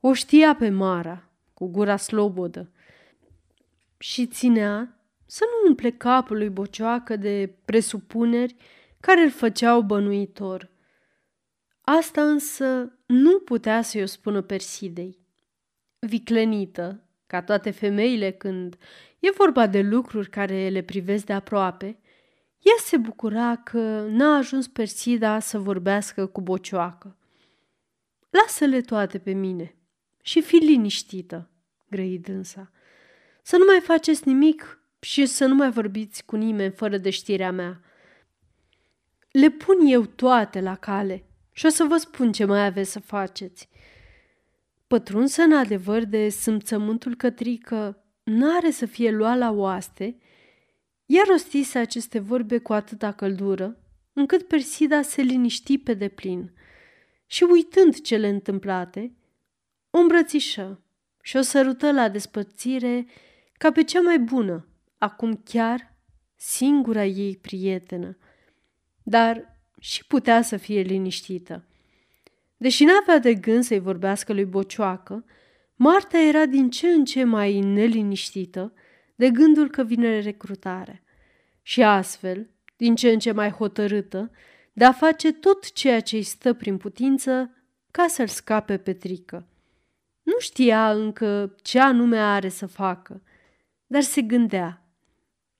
o 0.00 0.12
știa 0.12 0.54
pe 0.54 0.68
Mara, 0.68 1.28
cu 1.54 1.66
gura 1.66 1.96
slobodă, 1.96 2.70
și 3.98 4.26
ținea 4.26 4.95
să 5.26 5.44
nu 5.44 5.68
umple 5.68 5.90
capul 5.90 6.36
lui 6.36 6.48
Bocioacă 6.48 7.16
de 7.16 7.54
presupuneri 7.64 8.56
care 9.00 9.20
îl 9.20 9.30
făceau 9.30 9.80
bănuitor. 9.80 10.70
Asta 11.80 12.22
însă 12.22 12.92
nu 13.06 13.38
putea 13.38 13.82
să-i 13.82 14.02
o 14.02 14.06
spună 14.06 14.42
Persidei. 14.42 15.18
Viclenită, 15.98 17.00
ca 17.26 17.42
toate 17.42 17.70
femeile 17.70 18.30
când 18.30 18.76
e 19.18 19.30
vorba 19.30 19.66
de 19.66 19.80
lucruri 19.80 20.30
care 20.30 20.68
le 20.68 20.82
privesc 20.82 21.24
de 21.24 21.32
aproape, 21.32 21.86
ea 22.58 22.74
se 22.78 22.96
bucura 22.96 23.56
că 23.56 24.06
n-a 24.08 24.36
ajuns 24.36 24.68
Persida 24.68 25.38
să 25.38 25.58
vorbească 25.58 26.26
cu 26.26 26.40
bocioacă. 26.40 27.16
Lasă-le 28.30 28.80
toate 28.80 29.18
pe 29.18 29.32
mine 29.32 29.76
și 30.22 30.42
fi 30.42 30.56
liniștită, 30.56 31.50
grăi 31.90 32.18
dânsa. 32.18 32.70
Să 33.42 33.56
nu 33.56 33.64
mai 33.64 33.80
faceți 33.80 34.28
nimic 34.28 34.80
și 35.06 35.26
să 35.26 35.46
nu 35.46 35.54
mai 35.54 35.70
vorbiți 35.70 36.24
cu 36.24 36.36
nimeni 36.36 36.72
fără 36.72 36.96
de 36.96 37.10
știrea 37.10 37.52
mea. 37.52 37.80
Le 39.30 39.50
pun 39.50 39.86
eu 39.86 40.04
toate 40.04 40.60
la 40.60 40.74
cale 40.76 41.24
și 41.52 41.66
o 41.66 41.68
să 41.68 41.84
vă 41.84 41.96
spun 41.96 42.32
ce 42.32 42.44
mai 42.44 42.64
aveți 42.64 42.90
să 42.90 43.00
faceți. 43.00 43.68
Pătrunsă 44.86 45.42
în 45.42 45.52
adevăr 45.52 46.04
de 46.04 46.28
simțământul 46.28 47.14
cătrică, 47.14 48.04
n-are 48.22 48.70
să 48.70 48.86
fie 48.86 49.10
luat 49.10 49.38
la 49.38 49.50
oaste, 49.50 50.18
ea 51.06 51.22
rostise 51.28 51.78
aceste 51.78 52.18
vorbe 52.18 52.58
cu 52.58 52.72
atâta 52.72 53.12
căldură, 53.12 53.78
încât 54.12 54.48
Persida 54.48 55.02
se 55.02 55.22
liniști 55.22 55.78
pe 55.78 55.94
deplin 55.94 56.52
și, 57.26 57.42
uitând 57.42 58.00
cele 58.00 58.28
întâmplate, 58.28 59.16
o 59.90 59.98
îmbrățișă 59.98 60.80
și 61.22 61.36
o 61.36 61.40
sărută 61.40 61.92
la 61.92 62.08
despărțire 62.08 63.06
ca 63.52 63.72
pe 63.72 63.84
cea 63.84 64.00
mai 64.00 64.18
bună, 64.18 64.66
acum 64.98 65.40
chiar 65.44 65.94
singura 66.36 67.04
ei 67.04 67.36
prietenă. 67.36 68.16
Dar 69.02 69.58
și 69.80 70.06
putea 70.06 70.42
să 70.42 70.56
fie 70.56 70.80
liniștită. 70.80 71.64
Deși 72.56 72.84
n-avea 72.84 73.18
de 73.18 73.34
gând 73.34 73.62
să-i 73.64 73.78
vorbească 73.78 74.32
lui 74.32 74.44
Bocioacă, 74.44 75.24
Marta 75.74 76.18
era 76.18 76.46
din 76.46 76.70
ce 76.70 76.88
în 76.88 77.04
ce 77.04 77.24
mai 77.24 77.60
neliniștită 77.60 78.72
de 79.14 79.30
gândul 79.30 79.70
că 79.70 79.84
vine 79.84 80.20
recrutare 80.20 81.02
și 81.62 81.82
astfel, 81.82 82.50
din 82.76 82.94
ce 82.94 83.10
în 83.10 83.18
ce 83.18 83.32
mai 83.32 83.50
hotărâtă, 83.50 84.30
de 84.72 84.84
a 84.84 84.92
face 84.92 85.32
tot 85.32 85.72
ceea 85.72 86.00
ce 86.00 86.16
îi 86.16 86.22
stă 86.22 86.52
prin 86.52 86.76
putință 86.76 87.50
ca 87.90 88.06
să-l 88.08 88.26
scape 88.26 88.76
pe 88.76 88.92
trică. 88.92 89.46
Nu 90.22 90.38
știa 90.38 90.92
încă 90.92 91.56
ce 91.62 91.80
anume 91.80 92.18
are 92.18 92.48
să 92.48 92.66
facă, 92.66 93.22
dar 93.86 94.02
se 94.02 94.22
gândea. 94.22 94.85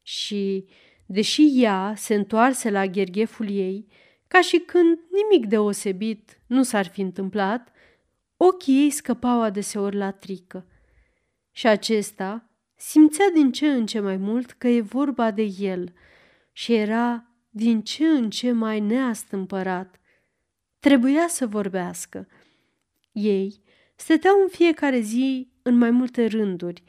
Și, 0.06 0.66
deși 1.06 1.62
ea 1.62 1.92
se 1.96 2.14
întoarse 2.14 2.70
la 2.70 2.86
ghergheful 2.86 3.50
ei, 3.50 3.86
ca 4.28 4.40
și 4.40 4.58
când 4.58 4.98
nimic 5.10 5.46
deosebit 5.46 6.40
nu 6.46 6.62
s-ar 6.62 6.86
fi 6.86 7.00
întâmplat, 7.00 7.72
ochii 8.36 8.82
ei 8.82 8.90
scăpau 8.90 9.42
adeseori 9.42 9.96
la 9.96 10.10
trică. 10.10 10.66
Și 11.50 11.66
acesta 11.66 12.50
simțea 12.76 13.30
din 13.34 13.52
ce 13.52 13.66
în 13.66 13.86
ce 13.86 14.00
mai 14.00 14.16
mult 14.16 14.50
că 14.50 14.68
e 14.68 14.80
vorba 14.80 15.30
de 15.30 15.42
el 15.58 15.92
și 16.52 16.74
era 16.74 17.30
din 17.50 17.82
ce 17.82 18.06
în 18.06 18.30
ce 18.30 18.52
mai 18.52 18.80
neastâmpărat. 18.80 20.00
Trebuia 20.78 21.28
să 21.28 21.46
vorbească. 21.46 22.28
Ei 23.12 23.62
stăteau 23.96 24.40
în 24.42 24.48
fiecare 24.48 25.00
zi 25.00 25.48
în 25.62 25.78
mai 25.78 25.90
multe 25.90 26.26
rânduri, 26.26 26.82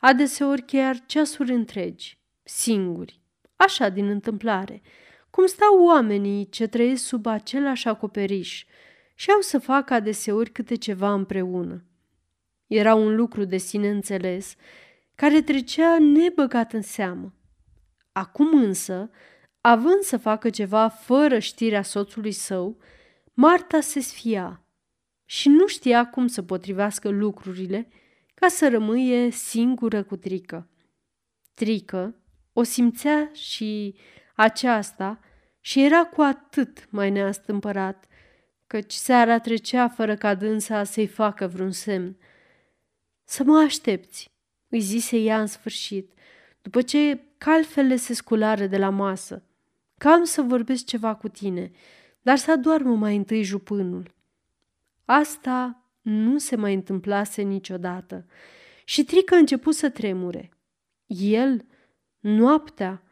adeseori 0.00 0.62
chiar 0.62 1.04
ceasuri 1.06 1.52
întregi, 1.52 2.20
singuri, 2.52 3.20
așa 3.56 3.88
din 3.88 4.08
întâmplare, 4.08 4.82
cum 5.30 5.46
stau 5.46 5.84
oamenii 5.84 6.48
ce 6.48 6.66
trăiesc 6.66 7.04
sub 7.04 7.26
același 7.26 7.88
acoperiș 7.88 8.64
și 9.14 9.30
au 9.30 9.40
să 9.40 9.58
facă 9.58 9.94
adeseori 9.94 10.50
câte 10.50 10.74
ceva 10.74 11.12
împreună. 11.12 11.84
Era 12.66 12.94
un 12.94 13.14
lucru 13.14 13.44
de 13.44 13.56
sine 13.56 13.88
înțeles, 13.88 14.54
care 15.14 15.42
trecea 15.42 15.98
nebăgat 15.98 16.72
în 16.72 16.82
seamă. 16.82 17.34
Acum 18.12 18.54
însă, 18.54 19.10
având 19.60 20.00
să 20.00 20.16
facă 20.16 20.50
ceva 20.50 20.88
fără 20.88 21.38
știrea 21.38 21.82
soțului 21.82 22.32
său, 22.32 22.78
Marta 23.34 23.80
se 23.80 24.00
sfia 24.00 24.64
și 25.24 25.48
nu 25.48 25.66
știa 25.66 26.06
cum 26.06 26.26
să 26.26 26.42
potrivească 26.42 27.08
lucrurile 27.08 27.88
ca 28.34 28.48
să 28.48 28.68
rămâie 28.68 29.30
singură 29.30 30.02
cu 30.02 30.16
Trică. 30.16 30.68
Trică 31.54 32.16
o 32.52 32.62
simțea 32.62 33.30
și 33.32 33.94
aceasta 34.34 35.20
și 35.60 35.84
era 35.84 36.04
cu 36.04 36.20
atât 36.20 36.86
mai 36.90 37.10
neastâmpărat, 37.10 38.06
căci 38.66 38.92
seara 38.92 39.38
trecea 39.38 39.88
fără 39.88 40.16
ca 40.16 40.34
dânsa 40.34 40.84
să-i 40.84 41.06
facă 41.06 41.46
vreun 41.46 41.70
semn. 41.70 42.16
Să 43.24 43.44
mă 43.44 43.58
aștepți, 43.58 44.30
îi 44.68 44.80
zise 44.80 45.16
ea 45.16 45.40
în 45.40 45.46
sfârșit, 45.46 46.12
după 46.62 46.82
ce 46.82 47.20
calfele 47.38 47.96
se 47.96 48.14
sculară 48.14 48.66
de 48.66 48.76
la 48.78 48.88
masă. 48.88 49.42
Cam 49.98 50.24
să 50.24 50.42
vorbesc 50.42 50.84
ceva 50.84 51.14
cu 51.14 51.28
tine, 51.28 51.70
dar 52.22 52.36
să 52.36 52.50
adoarmă 52.50 52.94
mai 52.94 53.16
întâi 53.16 53.42
jupânul. 53.42 54.14
Asta 55.04 55.82
nu 56.00 56.38
se 56.38 56.56
mai 56.56 56.74
întâmplase 56.74 57.42
niciodată 57.42 58.26
și 58.84 59.04
Trică 59.04 59.34
a 59.34 59.38
început 59.38 59.74
să 59.74 59.90
tremure. 59.90 60.50
El, 61.06 61.64
noaptea, 62.22 63.02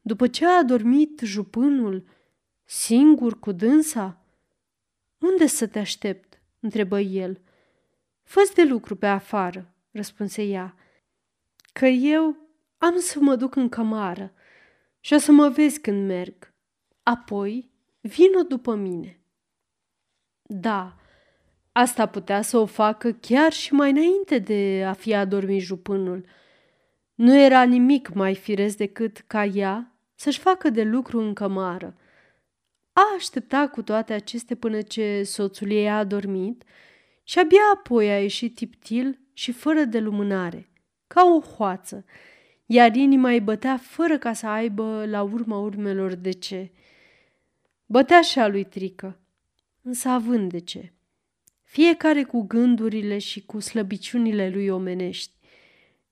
după 0.00 0.26
ce 0.26 0.46
a 0.46 0.58
adormit 0.58 1.20
jupânul, 1.24 2.08
singur 2.64 3.38
cu 3.38 3.52
dânsa? 3.52 4.24
Unde 5.18 5.46
să 5.46 5.66
te 5.66 5.78
aștept? 5.78 6.40
întrebă 6.60 7.00
el. 7.00 7.40
fă 8.22 8.40
de 8.54 8.64
lucru 8.64 8.96
pe 8.96 9.06
afară, 9.06 9.74
răspunse 9.90 10.42
ea, 10.42 10.74
că 11.72 11.86
eu 11.86 12.36
am 12.78 12.98
să 12.98 13.20
mă 13.20 13.36
duc 13.36 13.56
în 13.56 13.68
cămară 13.68 14.32
și 15.00 15.12
o 15.12 15.18
să 15.18 15.32
mă 15.32 15.48
vezi 15.48 15.80
când 15.80 16.06
merg. 16.06 16.52
Apoi 17.02 17.70
vină 18.00 18.42
după 18.42 18.74
mine. 18.74 19.20
Da, 20.42 20.96
asta 21.72 22.06
putea 22.06 22.42
să 22.42 22.58
o 22.58 22.66
facă 22.66 23.12
chiar 23.12 23.52
și 23.52 23.72
mai 23.72 23.90
înainte 23.90 24.38
de 24.38 24.84
a 24.86 24.92
fi 24.92 25.14
adormit 25.14 25.60
jupânul. 25.60 26.26
Nu 27.16 27.38
era 27.38 27.62
nimic 27.62 28.14
mai 28.14 28.34
firesc 28.34 28.76
decât 28.76 29.24
ca 29.26 29.44
ea 29.44 29.96
să-și 30.14 30.38
facă 30.38 30.70
de 30.70 30.82
lucru 30.82 31.20
în 31.20 31.34
cămară. 31.34 31.96
A 32.92 33.02
așteptat 33.16 33.70
cu 33.70 33.82
toate 33.82 34.12
acestea 34.12 34.56
până 34.56 34.80
ce 34.80 35.22
soțul 35.22 35.70
ei 35.70 35.88
a 35.88 35.98
adormit 35.98 36.64
și 37.22 37.38
abia 37.38 37.60
apoi 37.74 38.10
a 38.10 38.20
ieșit 38.20 38.54
tiptil 38.54 39.18
și 39.32 39.52
fără 39.52 39.84
de 39.84 39.98
lumânare, 39.98 40.70
ca 41.06 41.22
o 41.24 41.40
hoață, 41.40 42.04
iar 42.66 42.94
inima 42.94 43.30
îi 43.30 43.40
bătea 43.40 43.76
fără 43.76 44.18
ca 44.18 44.32
să 44.32 44.46
aibă 44.46 45.04
la 45.06 45.22
urma 45.22 45.58
urmelor 45.58 46.14
de 46.14 46.30
ce. 46.30 46.70
Bătea 47.86 48.20
și 48.20 48.38
a 48.38 48.46
lui 48.48 48.64
Trică, 48.64 49.20
însă 49.82 50.08
având 50.08 50.50
de 50.50 50.58
ce. 50.58 50.92
Fiecare 51.62 52.22
cu 52.22 52.42
gândurile 52.42 53.18
și 53.18 53.44
cu 53.44 53.60
slăbiciunile 53.60 54.50
lui 54.50 54.68
omenești. 54.68 55.35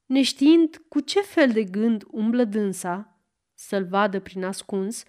Neștiind 0.06 0.82
cu 0.88 1.00
ce 1.00 1.20
fel 1.20 1.50
de 1.50 1.64
gând 1.64 2.04
umblă 2.10 2.44
dânsa, 2.44 3.18
să-l 3.54 3.84
vadă 3.84 4.20
prin 4.20 4.44
ascuns, 4.44 5.04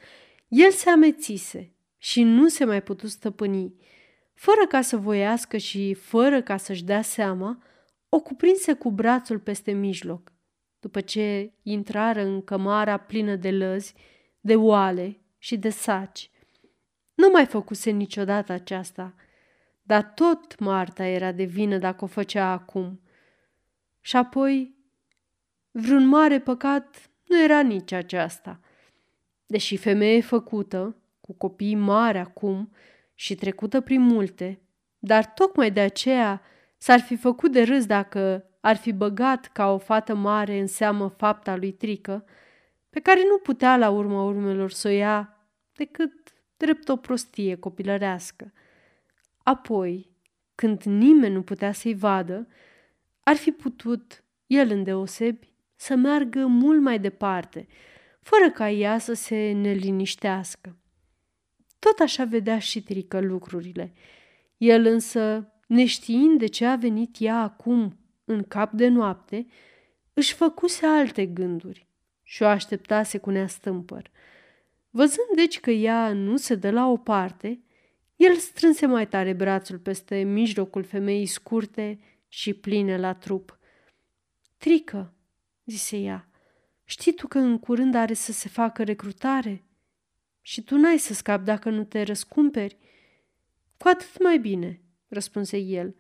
el 0.48 0.72
se 0.72 0.90
amețise 0.90 1.74
și 1.98 2.24
nu 2.24 2.48
se 2.48 2.66
mai 2.66 2.84
putu 2.84 3.08
stăpâni. 3.08 3.76
Fără 4.34 4.68
ca 4.68 4.82
să 4.82 4.98
voiască 4.98 5.58
și 5.58 5.94
fără 5.94 6.42
ca 6.42 6.58
să-și 6.58 6.84
dea 6.84 7.02
seama, 7.02 7.64
o 8.10 8.20
cuprinse 8.20 8.74
cu 8.74 8.92
brațul 8.92 9.40
peste 9.40 9.72
mijloc 9.72 10.34
după 10.86 11.02
ce 11.02 11.54
intrară 11.62 12.22
în 12.22 12.42
cămara 12.42 12.98
plină 12.98 13.36
de 13.36 13.52
lăzi, 13.52 13.94
de 14.40 14.56
oale 14.56 15.20
și 15.38 15.58
de 15.58 15.70
saci. 15.70 16.30
Nu 17.14 17.30
mai 17.32 17.46
făcuse 17.46 17.90
niciodată 17.90 18.52
aceasta, 18.52 19.16
dar 19.82 20.04
tot 20.04 20.60
Marta 20.60 21.06
era 21.06 21.32
de 21.32 21.44
vină 21.44 21.78
dacă 21.78 22.04
o 22.04 22.08
făcea 22.08 22.52
acum. 22.52 23.02
Și 24.02 24.16
apoi, 24.16 24.75
vreun 25.78 26.08
mare 26.08 26.40
păcat 26.40 27.10
nu 27.24 27.44
era 27.44 27.62
nici 27.62 27.92
aceasta. 27.92 28.60
Deși 29.46 29.78
femeie 29.78 30.22
făcută, 30.22 30.96
cu 31.22 31.34
copii 31.34 31.76
mari 31.76 32.18
acum 32.18 32.72
și 33.14 33.36
trecută 33.36 33.82
prin 33.82 34.02
multe, 34.02 34.62
dar 35.00 35.26
tocmai 35.26 35.72
de 35.72 35.80
aceea 35.80 36.42
s-ar 36.78 37.00
fi 37.00 37.16
făcut 37.16 37.52
de 37.52 37.64
râs 37.64 37.86
dacă 37.86 38.50
ar 38.60 38.76
fi 38.76 38.92
băgat 38.92 39.46
ca 39.46 39.72
o 39.72 39.78
fată 39.78 40.16
mare 40.16 40.60
în 40.60 40.68
seamă 40.68 41.08
fapta 41.08 41.56
lui 41.56 41.72
Trică, 41.72 42.26
pe 42.90 43.00
care 43.00 43.22
nu 43.30 43.38
putea 43.38 43.78
la 43.78 43.90
urma 43.90 44.24
urmelor 44.24 44.72
să 44.72 44.88
o 44.88 44.92
ia 44.92 45.48
decât 45.74 46.34
drept 46.58 46.90
o 46.90 46.96
prostie 46.96 47.56
copilărească. 47.56 48.54
Apoi, 49.44 50.10
când 50.56 50.82
nimeni 50.84 51.34
nu 51.34 51.42
putea 51.42 51.72
să-i 51.72 51.96
vadă, 51.96 52.48
ar 53.24 53.36
fi 53.36 53.52
putut, 53.52 54.24
el 54.48 54.72
îndeosebi, 54.72 55.55
să 55.76 55.96
meargă 55.96 56.46
mult 56.46 56.82
mai 56.82 57.00
departe, 57.00 57.68
fără 58.22 58.52
ca 58.52 58.70
ea 58.70 58.98
să 58.98 59.14
se 59.14 59.52
neliniștească. 59.52 60.78
Tot 61.80 62.00
așa 62.00 62.24
vedea 62.24 62.60
și 62.60 62.84
Trică 62.84 63.22
lucrurile. 63.22 63.94
El 64.58 64.86
însă, 64.86 65.54
neștiind 65.68 66.40
de 66.40 66.46
ce 66.46 66.66
a 66.66 66.76
venit 66.76 67.16
ea 67.20 67.42
acum 67.42 67.98
în 68.26 68.44
cap 68.44 68.72
de 68.72 68.88
noapte, 68.88 69.48
își 70.14 70.34
făcuse 70.34 70.86
alte 70.86 71.26
gânduri 71.26 71.88
și 72.24 72.44
o 72.44 72.46
așteptase 72.46 73.18
cu 73.18 73.30
neastâmpăr. 73.30 74.12
Văzând 74.90 75.28
deci 75.36 75.60
că 75.60 75.72
ea 75.72 76.14
nu 76.14 76.38
se 76.38 76.56
dă 76.56 76.72
la 76.72 76.88
o 76.88 76.98
parte, 76.98 77.60
el 78.16 78.36
strânse 78.36 78.86
mai 78.86 79.08
tare 79.08 79.34
brațul 79.34 79.78
peste 79.78 80.16
mijlocul 80.16 80.84
femeii 80.84 81.26
scurte 81.26 82.00
și 82.28 82.54
pline 82.54 82.98
la 82.98 83.14
trup. 83.14 83.60
Trică, 84.58 85.15
zise 85.66 85.98
ea, 85.98 86.30
știi 86.84 87.14
tu 87.14 87.28
că 87.28 87.38
în 87.38 87.60
curând 87.60 87.96
are 87.96 88.14
să 88.14 88.32
se 88.32 88.50
facă 88.50 88.84
recrutare? 88.84 89.64
Și 90.42 90.64
tu 90.64 90.78
n-ai 90.78 90.98
să 90.98 91.14
scapi 91.14 91.46
dacă 91.46 91.70
nu 91.70 91.84
te 91.84 92.02
răscumperi? 92.02 92.78
Cu 93.78 93.88
atât 93.88 94.24
mai 94.24 94.38
bine, 94.38 94.82
răspunse 95.08 95.58
el, 95.58 95.96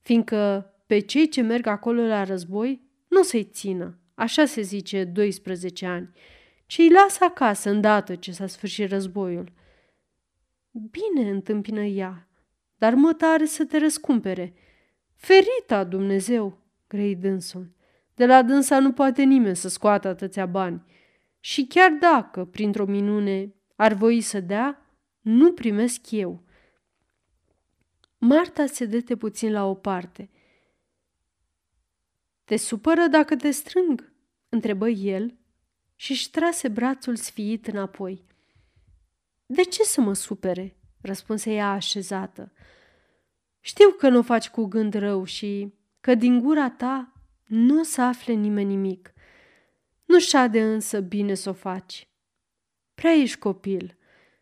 fiindcă 0.00 0.72
pe 0.86 0.98
cei 0.98 1.28
ce 1.28 1.40
merg 1.40 1.66
acolo 1.66 2.02
la 2.02 2.24
război 2.24 2.82
nu 3.08 3.20
o 3.20 3.22
să-i 3.22 3.44
țină, 3.44 3.98
așa 4.14 4.44
se 4.44 4.60
zice, 4.60 5.04
12 5.04 5.86
ani, 5.86 6.10
ci 6.66 6.78
îi 6.78 6.90
lasă 6.90 7.24
acasă 7.24 7.70
îndată 7.70 8.14
ce 8.14 8.32
s-a 8.32 8.46
sfârșit 8.46 8.88
războiul. 8.88 9.52
Bine, 10.70 11.30
întâmpină 11.30 11.84
ea, 11.84 12.28
dar 12.76 12.94
mă 12.94 13.12
tare 13.12 13.44
să 13.44 13.64
te 13.64 13.78
răscumpere. 13.78 14.54
Ferita, 15.14 15.84
Dumnezeu, 15.84 16.58
grei 16.86 17.16
dânsul. 17.16 17.72
De 18.14 18.26
la 18.26 18.42
dânsa 18.42 18.78
nu 18.78 18.92
poate 18.92 19.22
nimeni 19.22 19.56
să 19.56 19.68
scoată 19.68 20.08
atâția 20.08 20.46
bani. 20.46 20.82
Și 21.40 21.66
chiar 21.66 21.90
dacă, 21.90 22.44
printr-o 22.44 22.84
minune, 22.84 23.54
ar 23.76 23.92
voi 23.92 24.20
să 24.20 24.40
dea, 24.40 24.86
nu 25.20 25.52
primesc 25.52 26.10
eu. 26.10 26.42
Marta 28.18 28.66
se 28.66 28.84
dete 28.84 29.16
puțin 29.16 29.52
la 29.52 29.64
o 29.64 29.74
parte. 29.74 30.30
Te 32.44 32.56
supără 32.56 33.06
dacă 33.06 33.36
te 33.36 33.50
strâng?" 33.50 34.12
întrebă 34.48 34.88
el 34.88 35.38
și 35.94 36.10
își 36.10 36.30
trase 36.30 36.68
brațul 36.68 37.16
sfiit 37.16 37.66
înapoi. 37.66 38.24
De 39.46 39.62
ce 39.62 39.82
să 39.82 40.00
mă 40.00 40.12
supere?" 40.12 40.76
răspunse 41.00 41.52
ea 41.52 41.70
așezată. 41.70 42.52
Știu 43.60 43.90
că 43.90 44.08
nu 44.08 44.18
o 44.18 44.22
faci 44.22 44.48
cu 44.48 44.64
gând 44.64 44.94
rău 44.94 45.24
și 45.24 45.74
că 46.00 46.14
din 46.14 46.40
gura 46.40 46.70
ta 46.70 47.13
nu 47.44 47.80
o 47.80 47.82
să 47.82 48.02
afle 48.02 48.32
nimeni 48.32 48.68
nimic. 48.68 49.12
Nu 50.04 50.20
șade 50.20 50.62
însă 50.62 51.00
bine 51.00 51.34
să 51.34 51.48
o 51.48 51.52
faci. 51.52 52.08
Prea 52.94 53.12
ești 53.12 53.38
copil 53.38 53.98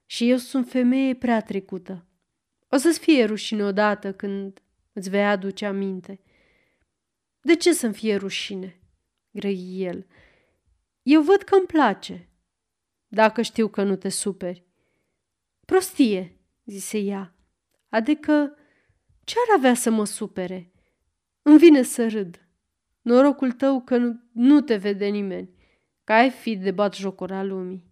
și 0.06 0.30
eu 0.30 0.36
sunt 0.36 0.68
femeie 0.68 1.14
prea 1.14 1.42
trecută. 1.42 2.06
O 2.68 2.76
să-ți 2.76 2.98
fie 2.98 3.24
rușine 3.24 3.64
odată 3.64 4.12
când 4.12 4.62
îți 4.92 5.10
vei 5.10 5.26
aduce 5.26 5.66
aminte. 5.66 6.20
De 7.40 7.56
ce 7.56 7.72
să-mi 7.72 7.94
fie 7.94 8.16
rușine? 8.16 8.80
grăi 9.30 9.82
el. 9.82 10.06
Eu 11.02 11.22
văd 11.22 11.42
că 11.42 11.54
îmi 11.54 11.66
place, 11.66 12.28
dacă 13.08 13.42
știu 13.42 13.68
că 13.68 13.82
nu 13.82 13.96
te 13.96 14.08
superi. 14.08 14.66
Prostie, 15.64 16.40
zise 16.64 16.98
ea. 16.98 17.34
Adică, 17.88 18.56
ce 19.24 19.34
ar 19.48 19.56
avea 19.56 19.74
să 19.74 19.90
mă 19.90 20.04
supere? 20.04 20.72
Îmi 21.42 21.58
vine 21.58 21.82
să 21.82 22.08
râd. 22.08 22.41
Norocul 23.02 23.52
tău 23.52 23.80
că 23.80 23.96
nu, 23.96 24.20
nu 24.32 24.60
te 24.60 24.76
vede 24.76 25.06
nimeni, 25.06 25.50
că 26.04 26.12
ai 26.12 26.30
fi 26.30 26.56
de 26.56 26.70
bat 26.70 26.94
jocora 26.94 27.42
lumii. 27.42 27.90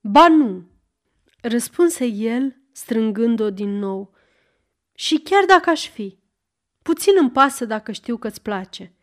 Ba 0.00 0.28
nu, 0.28 0.70
răspunse 1.40 2.06
el, 2.06 2.56
strângând-o 2.72 3.50
din 3.50 3.78
nou. 3.78 4.14
Și 4.94 5.18
chiar 5.18 5.44
dacă 5.44 5.70
aș 5.70 5.88
fi, 5.88 6.18
puțin 6.82 7.12
îmi 7.20 7.30
pasă 7.30 7.64
dacă 7.64 7.92
știu 7.92 8.16
că-ți 8.16 8.42
place. 8.42 8.94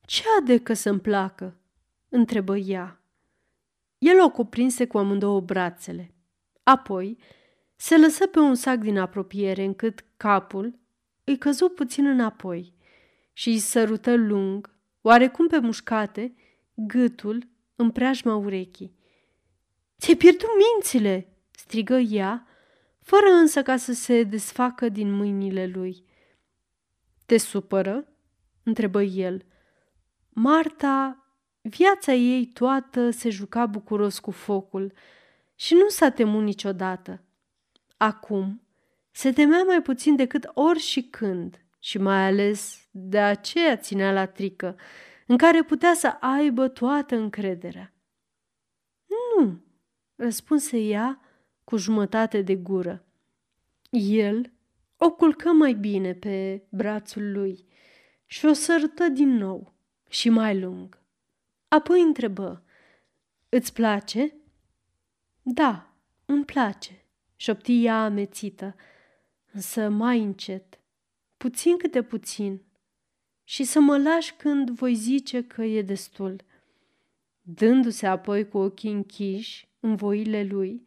Ce 0.00 0.22
ade 0.38 0.58
că 0.58 0.74
să-mi 0.74 1.00
placă? 1.00 1.58
întrebă 2.08 2.56
ea. 2.56 3.02
El 3.98 4.22
o 4.22 4.30
cuprinse 4.30 4.86
cu 4.86 4.98
amândouă 4.98 5.40
brațele. 5.40 6.14
Apoi 6.62 7.18
se 7.76 7.98
lăsă 7.98 8.26
pe 8.26 8.38
un 8.38 8.54
sac 8.54 8.78
din 8.78 8.98
apropiere, 8.98 9.64
încât 9.64 10.04
capul 10.16 10.78
îi 11.24 11.38
căzu 11.38 11.68
puțin 11.68 12.06
înapoi 12.06 12.73
și 13.34 13.48
îi 13.48 13.58
sărută 13.58 14.14
lung, 14.14 14.74
oarecum 15.00 15.46
pe 15.46 15.58
mușcate, 15.58 16.34
gâtul 16.74 17.48
în 17.76 17.90
preajma 17.90 18.34
urechii. 18.34 18.94
Ți-ai 19.98 20.16
pierdut 20.16 20.48
mințile!" 20.56 21.28
strigă 21.50 21.94
ea, 21.94 22.46
fără 23.00 23.26
însă 23.26 23.62
ca 23.62 23.76
să 23.76 23.92
se 23.92 24.22
desfacă 24.22 24.88
din 24.88 25.12
mâinile 25.12 25.66
lui. 25.66 26.04
Te 27.26 27.36
supără?" 27.36 28.08
întrebă 28.62 29.02
el. 29.02 29.44
Marta, 30.28 31.24
viața 31.60 32.12
ei 32.12 32.46
toată 32.46 33.10
se 33.10 33.30
juca 33.30 33.66
bucuros 33.66 34.18
cu 34.18 34.30
focul 34.30 34.92
și 35.54 35.74
nu 35.74 35.88
s-a 35.88 36.10
temut 36.10 36.42
niciodată. 36.42 37.22
Acum 37.96 38.62
se 39.10 39.32
temea 39.32 39.62
mai 39.62 39.82
puțin 39.82 40.16
decât 40.16 40.50
ori 40.54 40.78
și 40.78 41.02
când 41.02 41.63
și 41.84 41.98
mai 41.98 42.26
ales 42.26 42.88
de 42.90 43.18
aceea 43.18 43.76
ținea 43.76 44.12
la 44.12 44.26
trică, 44.26 44.76
în 45.26 45.36
care 45.36 45.62
putea 45.62 45.94
să 45.94 46.06
aibă 46.06 46.68
toată 46.68 47.16
încrederea. 47.16 47.92
Nu, 49.06 49.60
răspunse 50.14 50.78
ea 50.78 51.20
cu 51.64 51.76
jumătate 51.76 52.42
de 52.42 52.56
gură. 52.56 53.04
El 53.90 54.52
o 54.96 55.10
culcă 55.10 55.48
mai 55.48 55.72
bine 55.72 56.14
pe 56.14 56.62
brațul 56.68 57.32
lui 57.32 57.66
și 58.26 58.46
o 58.46 58.52
sărută 58.52 59.08
din 59.08 59.36
nou 59.36 59.74
și 60.08 60.28
mai 60.28 60.60
lung. 60.60 60.98
Apoi 61.68 62.00
întrebă, 62.00 62.64
Îți 63.48 63.72
place?" 63.72 64.34
Da, 65.42 65.94
îmi 66.24 66.44
place," 66.44 67.04
șopti 67.36 67.84
ea 67.84 68.04
amețită, 68.04 68.76
însă 69.52 69.88
mai 69.88 70.22
încet, 70.22 70.73
puțin 71.44 71.76
câte 71.76 72.02
puțin, 72.02 72.62
și 73.44 73.64
să 73.64 73.80
mă 73.80 73.98
lași 73.98 74.34
când 74.34 74.70
voi 74.70 74.94
zice 74.94 75.42
că 75.42 75.62
e 75.62 75.82
destul. 75.82 76.40
Dându-se 77.40 78.06
apoi 78.06 78.48
cu 78.48 78.58
ochii 78.58 78.92
închiși 78.92 79.68
în 79.80 79.96
voile 79.96 80.44
lui, 80.44 80.86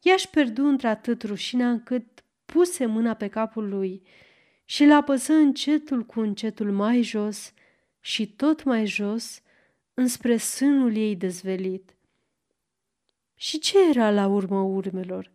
ea 0.00 0.14
își 0.14 0.30
pierdu 0.30 0.64
într-atât 0.64 1.22
rușinea 1.22 1.70
încât 1.70 2.24
puse 2.44 2.86
mâna 2.86 3.14
pe 3.14 3.28
capul 3.28 3.68
lui 3.68 4.02
și 4.64 4.84
l 4.84 4.90
apăsă 4.90 5.32
încetul 5.32 6.04
cu 6.04 6.20
încetul 6.20 6.72
mai 6.72 7.02
jos 7.02 7.52
și 8.00 8.34
tot 8.34 8.62
mai 8.64 8.86
jos 8.86 9.42
înspre 9.94 10.36
sânul 10.36 10.96
ei 10.96 11.16
dezvelit. 11.16 11.96
Și 13.34 13.58
ce 13.58 13.88
era 13.88 14.10
la 14.10 14.26
urmă 14.26 14.60
urmelor? 14.60 15.32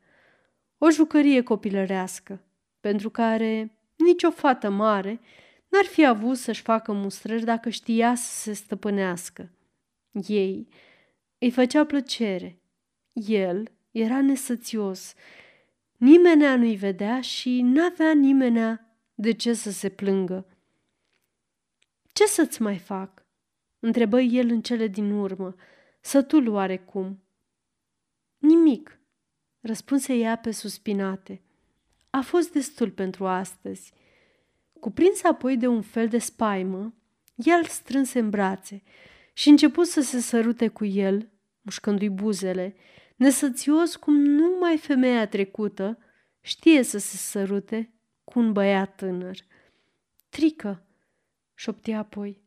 O 0.78 0.90
jucărie 0.90 1.42
copilărească, 1.42 2.42
pentru 2.80 3.10
care 3.10 3.78
nicio 3.96 4.32
fată 4.32 4.70
mare 4.70 5.20
n-ar 5.68 5.86
fi 5.86 6.06
avut 6.06 6.38
să-și 6.38 6.62
facă 6.62 6.92
mustrări 6.94 7.44
dacă 7.44 7.70
știa 7.70 8.16
să 8.16 8.42
se 8.42 8.54
stăpânească. 8.54 9.50
Ei 10.28 10.68
îi 11.38 11.52
făcea 11.52 11.86
plăcere. 11.86 12.60
El 13.14 13.72
era 13.92 14.22
nesățios. 14.22 15.14
Nimenea 15.98 16.56
nu-i 16.56 16.76
vedea 16.76 17.22
și 17.22 17.62
n-avea 17.62 18.14
nimenea 18.14 18.98
de 19.14 19.32
ce 19.32 19.54
să 19.54 19.72
se 19.72 19.90
plângă. 19.90 20.46
Ce 22.14 22.26
să-ți 22.26 22.62
mai 22.62 22.78
fac?" 22.78 23.24
întrebă 23.80 24.20
el 24.22 24.50
în 24.50 24.62
cele 24.62 24.88
din 24.88 25.12
urmă, 25.12 25.56
sătul 26.02 26.48
oarecum. 26.48 27.24
Nimic, 28.38 29.00
răspunse 29.60 30.14
ea 30.14 30.38
pe 30.38 30.52
suspinate. 30.52 31.42
A 32.16 32.22
fost 32.22 32.52
destul 32.52 32.92
pentru 32.92 33.28
astăzi. 33.28 33.94
Cuprins 34.80 35.24
apoi 35.24 35.58
de 35.58 35.68
un 35.68 35.82
fel 35.82 36.08
de 36.08 36.18
spaimă, 36.18 36.94
el 37.36 37.64
strânse 37.66 38.20
în 38.20 38.30
brațe 38.30 38.84
și 39.34 39.50
început 39.50 39.88
să 39.88 40.02
se 40.02 40.20
sărute 40.20 40.68
cu 40.68 40.86
el, 40.86 41.30
mușcându-i 41.62 42.10
buzele, 42.10 42.76
nesățios 43.16 43.96
cum 43.96 44.14
numai 44.16 44.78
femeia 44.78 45.28
trecută 45.28 45.98
știe 46.42 46.84
să 46.84 46.98
se 46.98 47.18
sărute 47.18 47.94
cu 48.24 48.40
un 48.40 48.52
băiat 48.52 48.96
tânăr. 48.96 49.38
Trică, 50.30 50.86
șopti 51.54 51.92
apoi. 51.92 52.42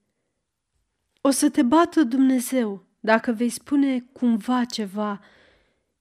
O 1.20 1.30
să 1.30 1.50
te 1.50 1.62
bată 1.62 2.02
Dumnezeu 2.02 2.86
dacă 3.00 3.32
vei 3.32 3.50
spune 3.50 4.00
cumva 4.12 4.64
ceva. 4.64 5.20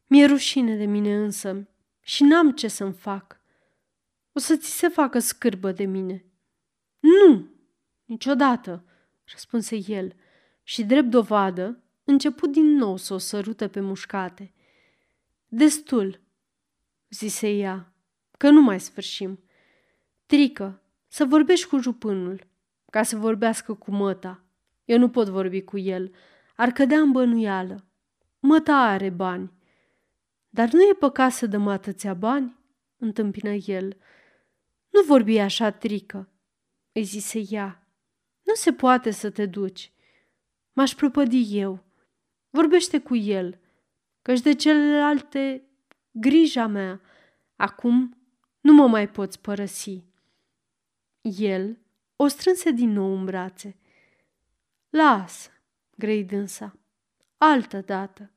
Mi-e 0.08 0.26
rușine 0.26 0.76
de 0.76 0.86
mine 0.86 1.16
însă 1.16 1.68
și 2.00 2.24
n-am 2.24 2.52
ce 2.52 2.68
să-mi 2.68 2.94
fac. 2.94 3.44
O 4.38 4.40
să 4.40 4.56
ți 4.56 4.78
se 4.78 4.88
facă 4.88 5.20
scârbă 5.20 5.72
de 5.72 5.86
mine. 5.86 6.26
Nu, 7.00 7.50
niciodată, 8.06 8.86
răspunse 9.32 9.80
el 9.88 10.16
și 10.64 10.84
drept 10.84 11.10
dovadă 11.10 11.84
început 12.04 12.52
din 12.52 12.66
nou 12.66 12.98
să 12.98 13.14
o 13.14 13.18
sărute 13.18 13.68
pe 13.68 13.80
mușcate. 13.80 14.54
Destul, 15.48 16.22
zise 17.10 17.50
ea, 17.50 17.94
că 18.38 18.50
nu 18.50 18.62
mai 18.62 18.80
sfârșim. 18.80 19.44
Trică, 20.26 20.82
să 21.08 21.26
vorbești 21.26 21.68
cu 21.68 21.78
jupânul, 21.78 22.48
ca 22.92 23.04
să 23.04 23.18
vorbească 23.18 23.74
cu 23.74 23.92
măta. 23.92 24.44
Eu 24.86 24.98
nu 24.98 25.10
pot 25.10 25.28
vorbi 25.28 25.62
cu 25.62 25.78
el, 25.78 26.12
ar 26.56 26.72
cădea 26.72 27.00
în 27.00 27.12
bănuială. 27.12 27.86
Măta 28.40 28.76
are 28.76 29.10
bani. 29.10 29.52
Dar 30.50 30.72
nu 30.72 30.82
e 30.82 30.94
păcat 31.00 31.32
să 31.32 31.48
dăm 31.48 31.68
atâția 31.68 32.14
bani? 32.14 32.60
întâmpină 32.98 33.50
el. 33.50 33.98
Nu 34.96 35.02
vorbi 35.02 35.38
așa, 35.38 35.72
trică, 35.72 36.30
îi 36.92 37.04
zise 37.04 37.44
ea. 37.50 37.88
Nu 38.42 38.54
se 38.54 38.74
poate 38.74 39.12
să 39.12 39.30
te 39.30 39.46
duci. 39.46 39.92
M-aș 40.74 40.94
prăpădi 40.94 41.60
eu. 41.60 41.84
Vorbește 42.50 43.00
cu 43.00 43.16
el, 43.16 43.60
căci 44.22 44.40
de 44.40 44.54
celelalte 44.56 45.70
grija 46.12 46.68
mea. 46.68 47.02
Acum 47.56 48.18
nu 48.62 48.74
mă 48.74 48.88
mai 48.88 49.10
poți 49.10 49.40
părăsi. 49.42 50.04
El 51.22 51.78
o 52.16 52.28
strânse 52.28 52.72
din 52.72 52.90
nou 52.90 53.18
în 53.18 53.26
brațe. 53.26 53.78
Lasă, 54.90 55.50
grei 55.98 56.24
dânsa, 56.24 56.80
altă 57.38 57.82
dată, 57.82 58.32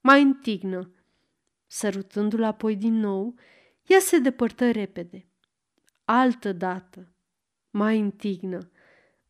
mai 0.00 0.22
întignă. 0.22 0.94
Sărutându-l 1.66 2.42
apoi 2.42 2.76
din 2.76 2.94
nou, 2.94 3.34
ea 3.82 3.98
se 3.98 4.18
depărtă 4.18 4.70
repede. 4.70 5.26
Altă 6.14 6.52
dată, 6.52 7.12
mai 7.70 7.98
întignă. 7.98 8.70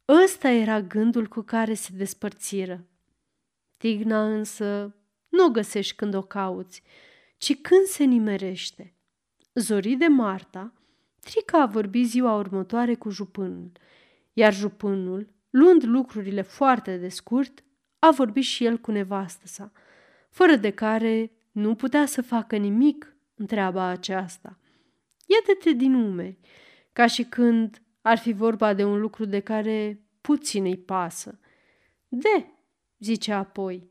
Ăsta 0.08 0.48
era 0.48 0.80
gândul 0.80 1.26
cu 1.26 1.40
care 1.40 1.74
se 1.74 1.90
despărțiră. 1.96 2.86
Tigna 3.76 4.34
însă 4.34 4.96
nu 5.28 5.44
o 5.44 5.50
găsești 5.50 5.96
când 5.96 6.14
o 6.14 6.22
cauți, 6.22 6.82
ci 7.38 7.60
când 7.60 7.84
se 7.84 8.04
nimerește. 8.04 8.94
Zorii 9.54 9.96
de 9.96 10.06
Marta, 10.06 10.72
Trica 11.20 11.62
a 11.62 11.66
vorbit 11.66 12.08
ziua 12.08 12.36
următoare 12.36 12.94
cu 12.94 13.10
jupânul, 13.10 13.72
iar 14.32 14.54
jupânul, 14.54 15.34
luând 15.50 15.84
lucrurile 15.84 16.42
foarte 16.42 16.96
de 16.96 17.08
scurt, 17.08 17.64
a 17.98 18.10
vorbit 18.10 18.44
și 18.44 18.64
el 18.64 18.78
cu 18.78 18.90
nevastă 18.90 19.46
sa, 19.46 19.72
fără 20.30 20.56
de 20.56 20.70
care 20.70 21.32
nu 21.52 21.74
putea 21.74 22.06
să 22.06 22.22
facă 22.22 22.56
nimic 22.56 23.16
în 23.34 23.46
treaba 23.46 23.82
aceasta. 23.82 24.58
Iată-te 25.26 25.72
din 25.72 25.94
umeri, 25.94 26.38
ca 26.92 27.06
și 27.06 27.22
când 27.22 27.82
ar 28.00 28.18
fi 28.18 28.32
vorba 28.32 28.74
de 28.74 28.84
un 28.84 29.00
lucru 29.00 29.24
de 29.24 29.40
care 29.40 30.00
puțin 30.20 30.64
îi 30.64 30.76
pasă. 30.76 31.38
De, 32.08 32.46
zice 32.98 33.32
apoi, 33.32 33.90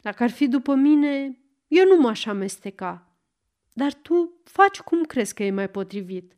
dacă 0.00 0.22
ar 0.22 0.30
fi 0.30 0.48
după 0.48 0.74
mine, 0.74 1.38
eu 1.68 1.86
nu 1.86 1.96
m-aș 1.96 2.26
amesteca. 2.26 3.16
Dar 3.72 3.94
tu 3.94 4.40
faci 4.44 4.80
cum 4.80 5.02
crezi 5.02 5.34
că 5.34 5.42
e 5.42 5.50
mai 5.50 5.70
potrivit. 5.70 6.32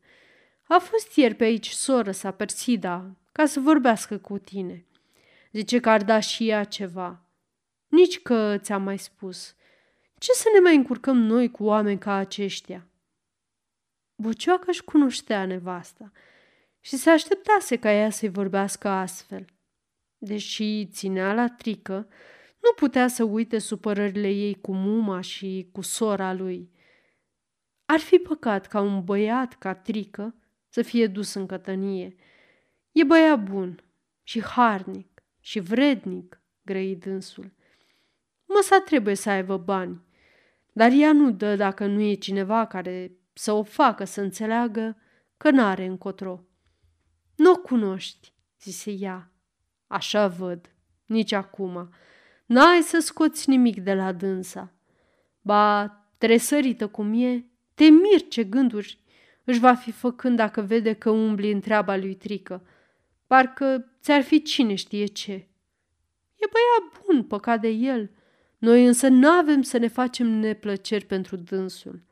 A 0.68 0.78
fost 0.78 1.16
ieri 1.16 1.34
pe 1.34 1.44
aici 1.44 1.68
soră 1.68 2.10
sa, 2.10 2.30
Persida, 2.30 3.16
ca 3.32 3.46
să 3.46 3.60
vorbească 3.60 4.18
cu 4.18 4.38
tine. 4.38 4.86
Zice 5.52 5.80
că 5.80 5.90
ar 5.90 6.04
da 6.04 6.20
și 6.20 6.48
ea 6.48 6.64
ceva. 6.64 7.22
Nici 7.88 8.20
că 8.20 8.56
ți-am 8.58 8.82
mai 8.82 8.98
spus. 8.98 9.54
Ce 10.18 10.32
să 10.32 10.48
ne 10.54 10.60
mai 10.60 10.76
încurcăm 10.76 11.16
noi 11.16 11.50
cu 11.50 11.64
oameni 11.64 11.98
ca 11.98 12.14
aceștia? 12.14 12.86
Bocioacă 14.20 14.64
își 14.66 14.84
cunoștea 14.84 15.46
nevasta 15.46 16.12
și 16.80 16.96
se 16.96 17.10
așteptase 17.10 17.76
ca 17.76 17.92
ea 17.92 18.10
să-i 18.10 18.28
vorbească 18.28 18.88
astfel. 18.88 19.44
Deși 20.18 20.86
ținea 20.86 21.34
la 21.34 21.48
trică, 21.48 22.08
nu 22.62 22.72
putea 22.76 23.08
să 23.08 23.24
uite 23.24 23.58
supărările 23.58 24.28
ei 24.28 24.60
cu 24.60 24.72
muma 24.74 25.20
și 25.20 25.68
cu 25.72 25.80
sora 25.80 26.32
lui. 26.32 26.70
Ar 27.84 27.98
fi 27.98 28.16
păcat 28.16 28.66
ca 28.66 28.80
un 28.80 29.04
băiat 29.04 29.54
ca 29.54 29.74
trică 29.74 30.34
să 30.68 30.82
fie 30.82 31.06
dus 31.06 31.34
în 31.34 31.46
cătănie. 31.46 32.14
E 32.92 33.04
băiat 33.04 33.42
bun 33.42 33.82
și 34.22 34.42
harnic 34.42 35.22
și 35.40 35.58
vrednic, 35.58 36.40
grăi 36.62 36.96
dânsul. 36.96 37.52
Măsa 38.46 38.80
trebuie 38.80 39.14
să 39.14 39.30
aibă 39.30 39.56
bani, 39.56 40.00
dar 40.72 40.90
ea 40.92 41.12
nu 41.12 41.30
dă 41.30 41.56
dacă 41.56 41.86
nu 41.86 42.00
e 42.00 42.14
cineva 42.14 42.66
care 42.66 43.17
să 43.38 43.52
o 43.52 43.62
facă 43.62 44.04
să 44.04 44.20
înțeleagă 44.20 44.96
că 45.36 45.50
n-are 45.50 45.84
încotro. 45.84 46.44
Nu 47.34 47.50
o 47.50 47.56
cunoști, 47.56 48.32
zise 48.60 48.90
ea. 48.90 49.32
Așa 49.86 50.28
văd, 50.28 50.74
nici 51.06 51.32
acum. 51.32 51.90
N-ai 52.46 52.80
să 52.82 52.98
scoți 52.98 53.48
nimic 53.48 53.80
de 53.80 53.94
la 53.94 54.12
dânsa. 54.12 54.72
Ba, 55.40 55.88
tresărită 56.18 56.88
cum 56.88 57.22
e, 57.22 57.44
te 57.74 57.84
mir 57.84 58.28
ce 58.28 58.44
gânduri 58.44 58.98
își 59.44 59.58
va 59.58 59.74
fi 59.74 59.90
făcând 59.90 60.36
dacă 60.36 60.60
vede 60.60 60.92
că 60.92 61.10
umbli 61.10 61.52
în 61.52 61.60
treaba 61.60 61.96
lui 61.96 62.14
Trică. 62.14 62.66
Parcă 63.26 63.92
ți-ar 64.00 64.22
fi 64.22 64.42
cine 64.42 64.74
știe 64.74 65.06
ce. 65.06 65.32
E 66.34 66.46
băiat 66.52 67.04
bun, 67.04 67.22
păcat 67.22 67.60
de 67.60 67.68
el. 67.68 68.10
Noi 68.58 68.86
însă 68.86 69.08
n-avem 69.08 69.62
să 69.62 69.78
ne 69.78 69.88
facem 69.88 70.26
neplăceri 70.26 71.04
pentru 71.04 71.36
dânsul. 71.36 72.06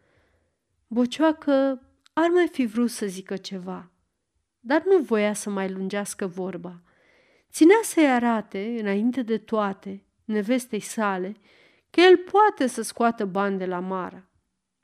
Bocioacă 0.87 1.82
ar 2.12 2.28
mai 2.28 2.49
fi 2.49 2.66
vrut 2.66 2.91
să 2.91 3.07
zică 3.07 3.37
ceva, 3.37 3.91
dar 4.61 4.82
nu 4.84 4.99
voia 4.99 5.32
să 5.32 5.51
mai 5.51 5.70
lungească 5.70 6.26
vorba. 6.26 6.82
Ținea 7.51 7.80
să-i 7.82 8.11
arate, 8.11 8.76
înainte 8.80 9.22
de 9.22 9.39
toate, 9.39 10.05
nevestei 10.24 10.80
sale, 10.80 11.37
că 11.91 12.01
el 12.01 12.16
poate 12.16 12.66
să 12.66 12.82
scoată 12.82 13.24
bani 13.24 13.59
de 13.59 13.66
la 13.66 13.78
Mara. 13.78 14.28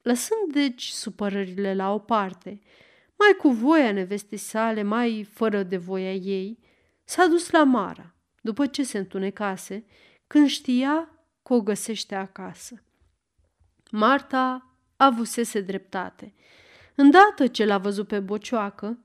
Lăsând 0.02 0.52
deci 0.52 0.88
supărările 0.88 1.74
la 1.74 1.92
o 1.92 1.98
parte, 1.98 2.60
mai 3.18 3.36
cu 3.38 3.48
voia 3.48 3.92
nevestei 3.92 4.38
sale, 4.38 4.82
mai 4.82 5.28
fără 5.32 5.62
de 5.62 5.76
voia 5.76 6.12
ei, 6.12 6.58
s-a 7.04 7.26
dus 7.26 7.50
la 7.50 7.64
Mara, 7.64 8.14
după 8.40 8.66
ce 8.66 8.82
se 8.82 8.98
întunecase, 8.98 9.84
când 10.26 10.48
știa 10.48 11.10
că 11.42 11.54
o 11.54 11.60
găsește 11.60 12.14
acasă. 12.14 12.82
Marta 13.90 14.71
avusese 15.04 15.60
dreptate. 15.60 16.34
Îndată 16.94 17.46
ce 17.46 17.64
l-a 17.64 17.78
văzut 17.78 18.06
pe 18.06 18.20
bocioacă, 18.20 18.98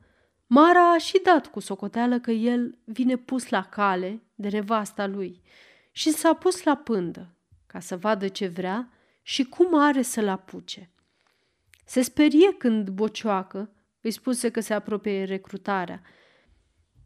Mara 0.48 0.92
a 0.92 0.98
și 0.98 1.22
dat 1.24 1.48
cu 1.48 1.60
socoteală 1.60 2.20
că 2.20 2.32
el 2.32 2.78
vine 2.84 3.16
pus 3.16 3.50
la 3.50 3.64
cale 3.64 4.22
de 4.36 4.50
nevasta 4.50 5.06
lui 5.08 5.42
și 5.92 6.12
s-a 6.12 6.34
pus 6.34 6.64
la 6.64 6.76
pândă 6.76 7.36
ca 7.66 7.80
să 7.80 7.98
vadă 7.98 8.28
ce 8.28 8.48
vrea 8.48 8.90
și 9.22 9.44
cum 9.44 9.80
are 9.80 10.02
să-l 10.02 10.28
apuce. 10.28 10.90
Se 11.86 12.02
sperie 12.02 12.54
când 12.54 12.90
bocioacă 12.90 13.72
îi 14.02 14.12
spuse 14.12 14.50
că 14.50 14.60
se 14.60 14.74
apropie 14.74 15.24
recrutarea 15.24 16.02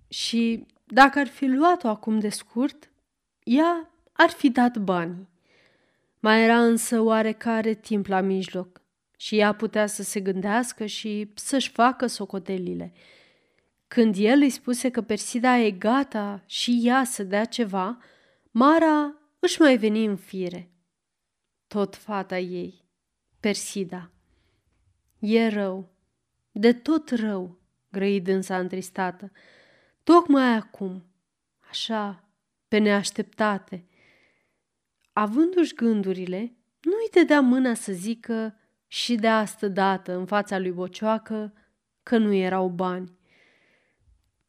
și 0.08 0.66
dacă 0.86 1.20
ar 1.20 1.28
fi 1.28 1.46
luat-o 1.46 1.88
acum 1.88 2.20
de 2.20 2.30
scurt, 2.30 2.92
ea 3.44 3.90
ar 4.12 4.30
fi 4.30 4.50
dat 4.50 4.78
banii. 4.78 5.30
Mai 6.20 6.44
era 6.44 6.64
însă 6.64 7.00
oarecare 7.00 7.74
timp 7.74 8.06
la 8.06 8.22
mijloc 8.22 8.81
și 9.22 9.38
ea 9.38 9.54
putea 9.54 9.88
să 9.88 10.04
se 10.04 10.20
gândească 10.20 10.86
și 10.86 11.32
să-și 11.36 11.70
facă 11.70 12.08
socotelile. 12.08 12.94
Când 13.88 14.16
el 14.18 14.42
îi 14.42 14.50
spuse 14.50 14.90
că 14.90 15.02
Persida 15.02 15.58
e 15.58 15.72
gata 15.72 16.44
și 16.46 16.82
ea 16.84 17.04
să 17.04 17.24
dea 17.24 17.46
ceva, 17.46 17.98
Mara 18.52 19.16
își 19.40 19.62
mai 19.62 19.78
veni 19.78 20.06
în 20.06 20.16
fire. 20.16 20.72
Tot 21.68 21.96
fata 21.96 22.38
ei, 22.38 22.86
Persida. 23.40 24.12
E 25.20 25.48
rău, 25.48 25.90
de 26.52 26.74
tot 26.74 27.10
rău, 27.10 27.60
grăi 27.92 28.22
dânsa 28.22 28.60
întristată. 28.60 29.32
Tocmai 30.04 30.54
acum, 30.54 31.04
așa, 31.70 32.30
pe 32.68 32.78
neașteptate. 32.78 33.86
Avându-și 35.14 35.74
gândurile, 35.74 36.56
nu-i 36.80 37.10
dădea 37.12 37.42
mâna 37.42 37.74
să 37.74 37.92
zică 37.92 38.56
și 38.94 39.16
de 39.16 39.28
astă 39.28 39.68
dată 39.68 40.16
în 40.16 40.26
fața 40.26 40.60
lui 40.60 40.72
Bocioacă 40.72 41.54
că 42.04 42.18
nu 42.18 42.34
erau 42.34 42.68
bani. 42.68 43.18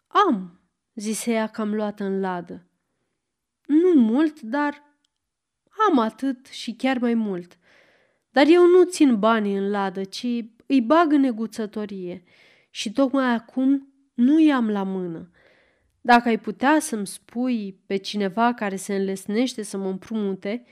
Am, 0.06 0.60
zise 0.94 1.32
ea 1.32 1.46
cam 1.46 1.74
luată 1.74 2.04
în 2.04 2.20
ladă. 2.20 2.66
Nu 3.66 4.00
mult, 4.00 4.40
dar 4.40 4.82
am 5.88 5.98
atât 5.98 6.46
și 6.46 6.74
chiar 6.74 6.98
mai 6.98 7.14
mult. 7.14 7.58
Dar 8.30 8.46
eu 8.48 8.66
nu 8.66 8.84
țin 8.84 9.18
banii 9.18 9.56
în 9.56 9.70
ladă, 9.70 10.04
ci 10.04 10.26
îi 10.66 10.80
bag 10.80 11.12
în 11.12 11.20
neguțătorie 11.20 12.22
și 12.70 12.92
tocmai 12.92 13.34
acum 13.34 13.92
nu 14.14 14.40
i-am 14.40 14.70
la 14.70 14.82
mână. 14.82 15.30
Dacă 16.00 16.28
ai 16.28 16.38
putea 16.38 16.78
să-mi 16.80 17.06
spui 17.06 17.82
pe 17.86 17.96
cineva 17.96 18.54
care 18.54 18.76
se 18.76 18.94
înlesnește 18.94 19.62
să 19.62 19.76
mă 19.76 19.88
împrumute, 19.88 20.64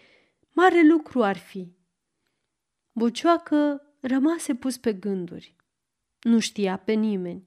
mare 0.52 0.86
lucru 0.86 1.22
ar 1.22 1.36
fi. 1.36 1.78
Bucioacă 2.92 3.82
rămase 4.00 4.54
pus 4.54 4.76
pe 4.76 4.92
gânduri. 4.92 5.54
Nu 6.20 6.38
știa 6.38 6.76
pe 6.76 6.92
nimeni. 6.92 7.46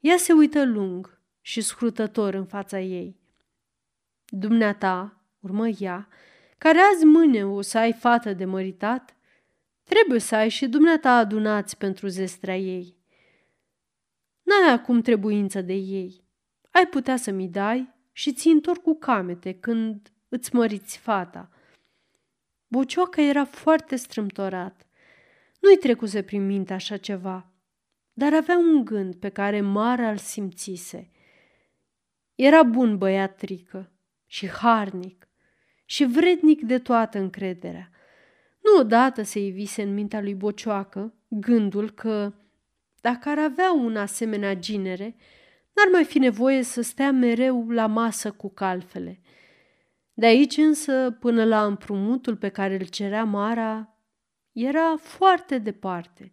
Ea 0.00 0.16
se 0.16 0.32
uită 0.32 0.64
lung 0.64 1.20
și 1.40 1.60
scrutător 1.60 2.34
în 2.34 2.44
fața 2.46 2.80
ei. 2.80 3.20
Dumneata, 4.26 5.20
urmă 5.40 5.68
ea, 5.68 6.08
care 6.58 6.78
azi 6.94 7.04
mâine 7.04 7.46
o 7.46 7.60
să 7.60 7.78
ai 7.78 7.92
fată 7.92 8.32
de 8.32 8.44
măritat, 8.44 9.16
trebuie 9.84 10.20
să 10.20 10.34
ai 10.34 10.48
și 10.48 10.66
dumneata 10.66 11.10
adunați 11.10 11.76
pentru 11.76 12.06
zestrea 12.06 12.56
ei. 12.56 12.96
N-ai 14.42 14.72
acum 14.72 15.00
trebuință 15.00 15.60
de 15.60 15.72
ei. 15.72 16.24
Ai 16.70 16.86
putea 16.86 17.16
să 17.16 17.30
mi 17.30 17.48
dai 17.48 17.94
și 18.12 18.32
ți 18.32 18.48
întorc 18.48 18.82
cu 18.82 18.94
camete 18.94 19.52
când 19.52 20.12
îți 20.28 20.54
măriți 20.54 20.98
fata. 20.98 21.50
Bucioaca 22.72 23.22
era 23.22 23.44
foarte 23.44 23.96
strâmtorat. 23.96 24.86
Nu-i 25.60 25.76
trecuse 25.76 26.22
prin 26.22 26.46
minte 26.46 26.72
așa 26.72 26.96
ceva, 26.96 27.52
dar 28.12 28.34
avea 28.34 28.58
un 28.58 28.84
gând 28.84 29.14
pe 29.14 29.28
care 29.28 29.60
Mara 29.60 30.10
îl 30.10 30.16
simțise. 30.16 31.10
Era 32.34 32.62
bun 32.62 32.98
băiat 32.98 33.36
trică 33.36 33.92
și 34.26 34.48
harnic 34.48 35.28
și 35.84 36.04
vrednic 36.04 36.62
de 36.62 36.78
toată 36.78 37.18
încrederea. 37.18 37.90
Nu 38.62 38.80
odată 38.80 39.22
se 39.22 39.38
ivise 39.38 39.82
în 39.82 39.94
mintea 39.94 40.20
lui 40.20 40.34
Bocioacă 40.34 41.14
gândul 41.28 41.90
că, 41.90 42.32
dacă 43.00 43.28
ar 43.28 43.38
avea 43.38 43.72
un 43.72 43.96
asemenea 43.96 44.54
ginere, 44.54 45.16
n-ar 45.72 45.88
mai 45.92 46.04
fi 46.04 46.18
nevoie 46.18 46.62
să 46.62 46.80
stea 46.80 47.10
mereu 47.10 47.70
la 47.70 47.86
masă 47.86 48.30
cu 48.30 48.48
calfele. 48.50 49.20
De 50.20 50.26
aici 50.26 50.56
însă, 50.56 51.16
până 51.20 51.44
la 51.44 51.64
împrumutul 51.64 52.36
pe 52.36 52.48
care 52.48 52.74
îl 52.74 52.86
cerea 52.86 53.24
Mara, 53.24 53.98
era 54.52 54.96
foarte 54.96 55.58
departe, 55.58 56.32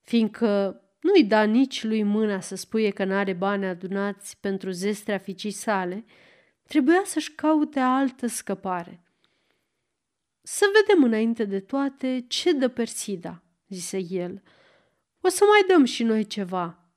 fiindcă 0.00 0.80
nu-i 1.00 1.24
da 1.24 1.42
nici 1.42 1.84
lui 1.84 2.02
mâna 2.02 2.40
să 2.40 2.56
spuie 2.56 2.90
că 2.90 3.04
n-are 3.04 3.32
bani 3.32 3.66
adunați 3.66 4.40
pentru 4.40 4.70
zestrea 4.70 5.18
ficii 5.18 5.50
sale, 5.50 6.04
trebuia 6.66 7.02
să-și 7.04 7.32
caute 7.34 7.78
altă 7.78 8.26
scăpare. 8.26 9.04
Să 10.42 10.64
vedem 10.80 11.04
înainte 11.04 11.44
de 11.44 11.60
toate 11.60 12.24
ce 12.28 12.52
dă 12.52 12.68
Persida, 12.68 13.42
zise 13.68 13.98
el. 14.10 14.42
O 15.20 15.28
să 15.28 15.44
mai 15.48 15.76
dăm 15.76 15.84
și 15.84 16.02
noi 16.02 16.26
ceva, 16.26 16.92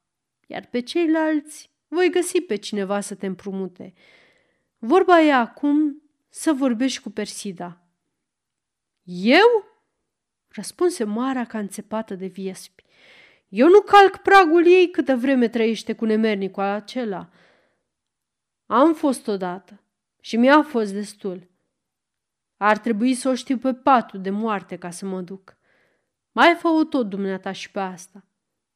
iar 0.47 0.65
pe 0.65 0.79
ceilalți 0.79 1.71
voi 1.87 2.09
găsi 2.11 2.41
pe 2.41 2.55
cineva 2.55 2.99
să 2.99 3.15
te 3.15 3.25
împrumute. 3.25 3.93
Vorba 4.85 5.21
e 5.21 5.33
acum 5.33 6.01
să 6.29 6.53
vorbești 6.53 7.01
cu 7.01 7.09
Persida. 7.09 7.81
Eu? 9.03 9.47
Răspunse 10.47 11.03
Mara 11.03 11.45
ca 11.45 11.57
înțepată 11.57 12.15
de 12.15 12.25
viespi. 12.25 12.83
Eu 13.47 13.67
nu 13.67 13.81
calc 13.81 14.17
pragul 14.17 14.65
ei 14.65 14.89
câtă 14.89 15.15
vreme 15.15 15.47
trăiește 15.47 15.93
cu 15.93 16.05
nemernicul 16.05 16.63
acela. 16.63 17.29
Am 18.65 18.93
fost 18.93 19.27
odată 19.27 19.83
și 20.19 20.37
mi-a 20.37 20.61
fost 20.63 20.93
destul. 20.93 21.49
Ar 22.57 22.77
trebui 22.77 23.13
să 23.13 23.29
o 23.29 23.35
știu 23.35 23.57
pe 23.57 23.73
patul 23.73 24.21
de 24.21 24.29
moarte 24.29 24.77
ca 24.77 24.89
să 24.89 25.05
mă 25.05 25.21
duc. 25.21 25.57
Mai 26.31 26.55
fă 26.55 26.85
tot 26.89 27.09
dumneata 27.09 27.51
și 27.51 27.71
pe 27.71 27.79
asta. 27.79 28.25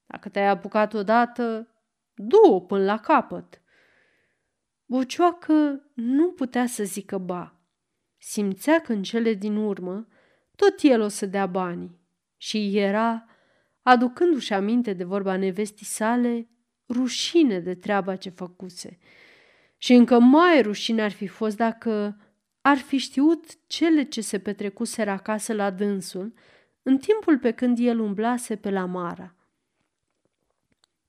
Dacă 0.06 0.30
te-ai 0.30 0.48
apucat 0.48 0.94
odată, 0.94 1.68
du-o 2.14 2.60
până 2.60 2.84
la 2.84 3.00
capăt. 3.00 3.62
Bucioacă 4.90 5.84
nu 5.94 6.32
putea 6.32 6.66
să 6.66 6.84
zică 6.84 7.18
ba. 7.18 7.60
Simțea 8.18 8.80
că 8.82 8.94
în 8.94 9.04
cele 9.04 9.34
din 9.34 9.56
urmă 9.56 10.08
tot 10.56 10.76
el 10.82 11.02
o 11.02 11.08
să 11.08 11.26
dea 11.26 11.46
banii 11.46 12.00
și 12.38 12.78
era, 12.78 13.26
aducându-și 13.82 14.54
aminte 14.54 14.94
de 14.94 15.04
vorba 15.04 15.36
nevestii 15.36 15.86
sale, 15.86 16.48
rușine 16.90 17.60
de 17.60 17.76
treaba 17.76 18.16
ce 18.16 18.30
făcuse. 18.30 18.98
Și 19.78 19.94
încă 19.94 20.20
mai 20.20 20.62
rușine 20.62 21.02
ar 21.02 21.12
fi 21.12 21.28
fost 21.28 21.58
dacă 21.58 22.22
ar 22.62 22.78
fi 22.78 22.98
știut 22.98 23.68
cele 23.68 24.04
ce 24.04 24.22
se 24.22 24.40
petrecuseră 24.40 25.10
acasă 25.10 25.54
la 25.54 25.70
dânsul, 25.70 26.34
în 26.84 26.98
timpul 26.98 27.38
pe 27.38 27.52
când 27.52 27.78
el 27.80 28.00
umblase 28.00 28.56
pe 28.56 28.70
la 28.70 28.86
Mara. 28.86 29.36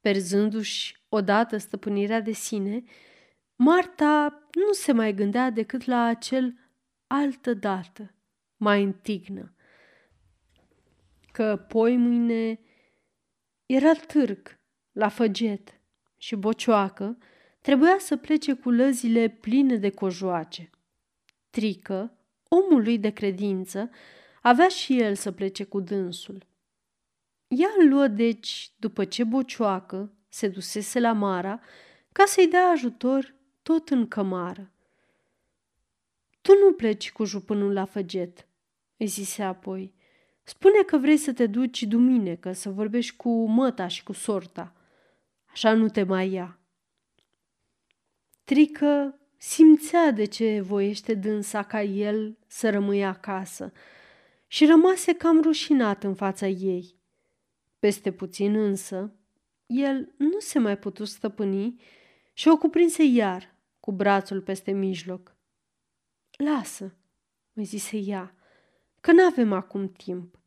Perzându-și 0.00 0.96
odată 1.08 1.56
stăpânirea 1.56 2.20
de 2.20 2.32
sine, 2.32 2.82
Marta 3.60 4.42
nu 4.54 4.72
se 4.72 4.92
mai 4.92 5.14
gândea 5.14 5.50
decât 5.50 5.84
la 5.84 6.04
acel 6.04 6.58
altă 7.06 7.54
dată, 7.54 8.14
mai 8.56 8.82
întignă. 8.82 9.54
Că 11.32 11.64
poi 11.68 11.96
mâine 11.96 12.60
era 13.66 13.92
târg 13.92 14.58
la 14.92 15.08
făget 15.08 15.80
și 16.16 16.36
bocioacă 16.36 17.18
trebuia 17.60 17.96
să 17.98 18.16
plece 18.16 18.52
cu 18.52 18.70
lăzile 18.70 19.28
pline 19.28 19.76
de 19.76 19.90
cojoace. 19.90 20.70
Trică, 21.50 22.18
omul 22.48 22.82
lui 22.82 22.98
de 22.98 23.10
credință, 23.10 23.90
avea 24.42 24.68
și 24.68 25.00
el 25.00 25.14
să 25.14 25.32
plece 25.32 25.64
cu 25.64 25.80
dânsul. 25.80 26.46
Ea 27.48 27.68
îl 27.78 27.88
luă 27.88 28.06
deci, 28.06 28.72
după 28.76 29.04
ce 29.04 29.24
bocioacă 29.24 30.12
se 30.28 30.48
dusese 30.48 31.00
la 31.00 31.12
Mara, 31.12 31.60
ca 32.12 32.24
să-i 32.24 32.48
dea 32.48 32.68
ajutor 32.68 33.36
tot 33.68 33.88
în 33.88 34.08
cămară. 34.08 34.70
Tu 36.40 36.52
nu 36.64 36.72
pleci 36.72 37.12
cu 37.12 37.24
jupânul 37.24 37.72
la 37.72 37.84
făget, 37.84 38.46
îi 38.96 39.06
zise 39.06 39.42
apoi. 39.42 39.94
Spune 40.42 40.82
că 40.86 40.96
vrei 40.96 41.16
să 41.16 41.32
te 41.32 41.46
duci 41.46 41.82
duminică 41.82 42.52
să 42.52 42.70
vorbești 42.70 43.16
cu 43.16 43.46
măta 43.46 43.88
și 43.88 44.02
cu 44.02 44.12
sorta. 44.12 44.74
Așa 45.46 45.72
nu 45.72 45.88
te 45.88 46.02
mai 46.02 46.30
ia. 46.30 46.58
Trică 48.44 49.18
simțea 49.36 50.10
de 50.10 50.24
ce 50.24 50.60
voiește 50.60 51.14
dânsa 51.14 51.62
ca 51.62 51.82
el 51.82 52.38
să 52.46 52.70
rămâie 52.70 53.04
acasă 53.04 53.72
și 54.46 54.66
rămase 54.66 55.12
cam 55.12 55.40
rușinat 55.40 56.04
în 56.04 56.14
fața 56.14 56.46
ei. 56.46 56.94
Peste 57.78 58.12
puțin 58.12 58.54
însă, 58.54 59.12
el 59.66 60.12
nu 60.16 60.38
se 60.38 60.58
mai 60.58 60.78
putu 60.78 61.04
stăpâni 61.04 61.80
și 62.32 62.48
o 62.48 62.56
cuprinse 62.56 63.02
iar 63.04 63.56
cu 63.88 63.94
brațul 63.94 64.40
peste 64.40 64.70
mijloc. 64.70 65.36
Lasă, 66.36 66.94
îi 67.52 67.64
zise 67.64 67.96
ea, 67.96 68.34
că 69.00 69.12
n-avem 69.12 69.52
acum 69.52 69.92
timp. 69.92 70.38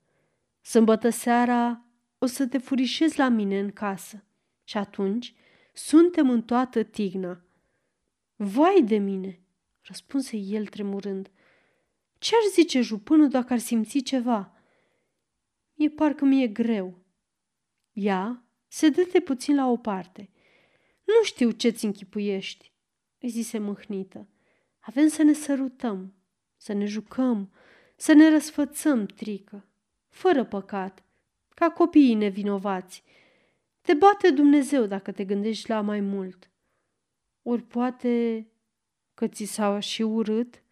Sâmbătă 0.61 1.09
seara 1.09 1.85
o 2.17 2.25
să 2.25 2.47
te 2.47 2.57
furișezi 2.57 3.17
la 3.17 3.27
mine 3.27 3.59
în 3.59 3.71
casă 3.71 4.23
și 4.63 4.77
atunci 4.77 5.33
suntem 5.73 6.29
în 6.29 6.41
toată 6.41 6.83
tigna. 6.83 7.41
Vai 8.35 8.83
de 8.83 8.97
mine, 8.97 9.39
răspunse 9.81 10.37
el 10.37 10.67
tremurând. 10.67 11.31
Ce-ar 12.17 12.41
zice 12.53 12.81
jupânul 12.81 13.29
dacă 13.29 13.53
ar 13.53 13.59
simți 13.59 13.99
ceva? 13.99 14.53
E 15.73 15.89
parcă 15.89 16.25
mi-e 16.25 16.47
greu. 16.47 16.97
Ea 17.91 18.43
se 18.67 18.89
dă 18.89 19.21
puțin 19.23 19.55
la 19.55 19.67
o 19.67 19.77
parte. 19.77 20.29
Nu 21.03 21.23
știu 21.23 21.51
ce-ți 21.51 21.85
închipuiești, 21.85 22.70
îi 23.21 23.29
zise 23.29 23.57
mâhnită. 23.57 24.27
Avem 24.79 25.07
să 25.07 25.23
ne 25.23 25.33
sărutăm, 25.33 26.13
să 26.57 26.73
ne 26.73 26.85
jucăm, 26.85 27.51
să 27.95 28.13
ne 28.13 28.29
răsfățăm, 28.29 29.05
trică, 29.05 29.65
fără 30.07 30.45
păcat, 30.45 31.03
ca 31.49 31.69
copiii 31.69 32.13
nevinovați. 32.13 33.03
Te 33.81 33.93
bate 33.93 34.29
Dumnezeu 34.29 34.85
dacă 34.85 35.11
te 35.11 35.25
gândești 35.25 35.69
la 35.69 35.81
mai 35.81 35.99
mult. 35.99 36.49
Ori 37.41 37.61
poate 37.61 38.47
că 39.13 39.27
ți 39.27 39.43
s-a 39.43 39.79
și 39.79 40.01
urât? 40.01 40.63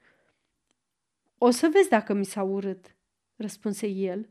O 1.38 1.50
să 1.50 1.70
vezi 1.72 1.90
dacă 1.90 2.14
mi 2.14 2.26
s-a 2.26 2.44
urât, 2.44 2.96
răspunse 3.36 3.88
el 3.88 4.30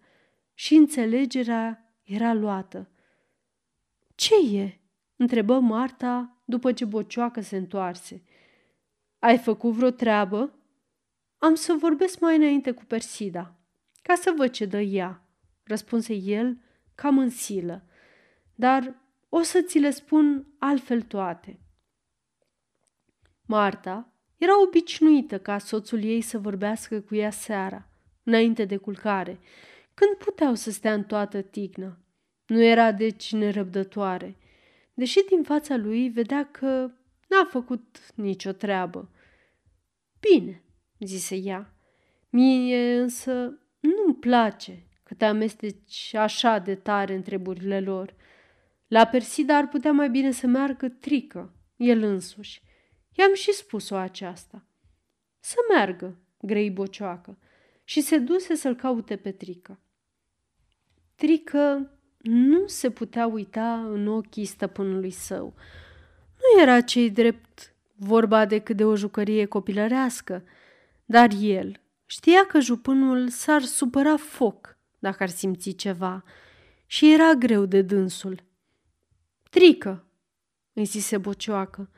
și 0.55 0.75
înțelegerea 0.75 1.95
era 2.03 2.33
luată. 2.33 2.91
Ce 4.15 4.35
e?" 4.57 4.81
întrebă 5.17 5.59
Marta 5.59 6.38
după 6.49 6.73
ce 6.73 6.85
bocioacă 6.85 7.41
se 7.41 7.57
întoarse. 7.57 8.23
Ai 9.19 9.39
făcut 9.39 9.73
vreo 9.73 9.91
treabă?" 9.91 10.53
Am 11.39 11.55
să 11.55 11.77
vorbesc 11.79 12.21
mai 12.21 12.37
înainte 12.37 12.71
cu 12.71 12.85
Persida, 12.85 13.55
ca 14.03 14.15
să 14.15 14.35
văd 14.37 14.51
ce 14.51 14.65
dă 14.65 14.81
ea," 14.81 15.23
răspunse 15.63 16.15
el 16.15 16.59
cam 16.95 17.19
în 17.19 17.31
silă. 17.31 17.85
Dar 18.55 18.95
o 19.29 19.43
să 19.43 19.61
ți 19.61 19.79
le 19.79 19.91
spun 19.91 20.47
altfel 20.59 21.03
toate. 21.03 21.61
Marta 23.47 24.13
era 24.37 24.63
obișnuită 24.63 25.39
ca 25.39 25.59
soțul 25.59 26.03
ei 26.03 26.21
să 26.21 26.39
vorbească 26.39 27.01
cu 27.01 27.15
ea 27.15 27.31
seara, 27.31 27.89
înainte 28.23 28.65
de 28.65 28.77
culcare, 28.77 29.39
când 29.95 30.17
puteau 30.19 30.55
să 30.55 30.71
stea 30.71 30.95
în 30.95 31.05
toată 31.05 31.43
tignă. 31.43 31.99
Nu 32.47 32.63
era 32.63 32.93
deci 32.93 33.33
nerăbdătoare, 33.33 34.37
deși 34.99 35.25
din 35.25 35.43
fața 35.43 35.77
lui 35.77 36.09
vedea 36.09 36.49
că 36.51 36.91
n-a 37.29 37.49
făcut 37.51 38.13
nicio 38.15 38.53
treabă. 38.53 39.11
Bine, 40.21 40.63
zise 40.99 41.37
ea, 41.37 41.75
mie 42.31 42.99
însă 42.99 43.59
nu-mi 43.81 44.15
place 44.21 44.87
că 45.03 45.15
te 45.15 45.25
amesteci 45.25 46.15
așa 46.15 46.59
de 46.59 46.75
tare 46.75 47.15
în 47.15 47.23
treburile 47.23 47.81
lor. 47.81 48.15
La 48.89 49.07
Persida 49.07 49.57
ar 49.57 49.69
putea 49.69 49.93
mai 49.93 50.11
bine 50.11 50.31
să 50.31 50.47
meargă 50.47 50.89
trică, 50.89 51.55
el 51.77 52.03
însuși. 52.03 52.63
I-am 53.13 53.35
și 53.35 53.53
spus-o 53.53 53.95
aceasta. 53.95 54.67
Să 55.41 55.57
meargă, 55.73 56.19
grei 56.41 56.71
bocioacă, 56.71 57.39
și 57.85 58.01
se 58.01 58.19
duse 58.19 58.55
să-l 58.55 58.75
caute 58.75 59.17
pe 59.17 59.31
Trică. 59.31 59.81
Trică 61.15 61.93
nu 62.19 62.67
se 62.67 62.91
putea 62.91 63.27
uita 63.27 63.75
în 63.75 64.07
ochii 64.07 64.45
stăpânului 64.45 65.11
său. 65.11 65.55
Nu 66.37 66.63
era 66.63 66.81
cei 66.81 67.11
drept 67.11 67.75
vorba 67.95 68.45
decât 68.45 68.77
de 68.77 68.85
o 68.85 68.97
jucărie 68.97 69.45
copilărească, 69.45 70.43
dar 71.05 71.29
el 71.41 71.81
știa 72.07 72.47
că 72.47 72.61
jupânul 72.61 73.29
s-ar 73.29 73.63
supăra 73.63 74.17
foc 74.17 74.79
dacă 74.99 75.23
ar 75.23 75.29
simți 75.29 75.71
ceva 75.71 76.25
și 76.87 77.13
era 77.13 77.35
greu 77.35 77.67
de 77.67 77.83
dânsul. 77.83 78.43
Trică, 79.51 80.07
îi 80.73 80.85
zise 80.85 81.19
bocioacă, 81.19 81.91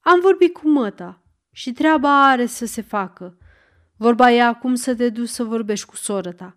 am 0.00 0.20
vorbit 0.20 0.52
cu 0.52 0.68
măta 0.68 1.22
și 1.50 1.72
treaba 1.72 2.28
are 2.28 2.46
să 2.46 2.66
se 2.66 2.82
facă. 2.82 3.38
Vorba 3.96 4.30
e 4.30 4.42
acum 4.42 4.74
să 4.74 4.94
te 4.94 5.08
duci 5.08 5.28
să 5.28 5.44
vorbești 5.44 5.86
cu 5.86 5.96
soră 5.96 6.32
ta. 6.32 6.56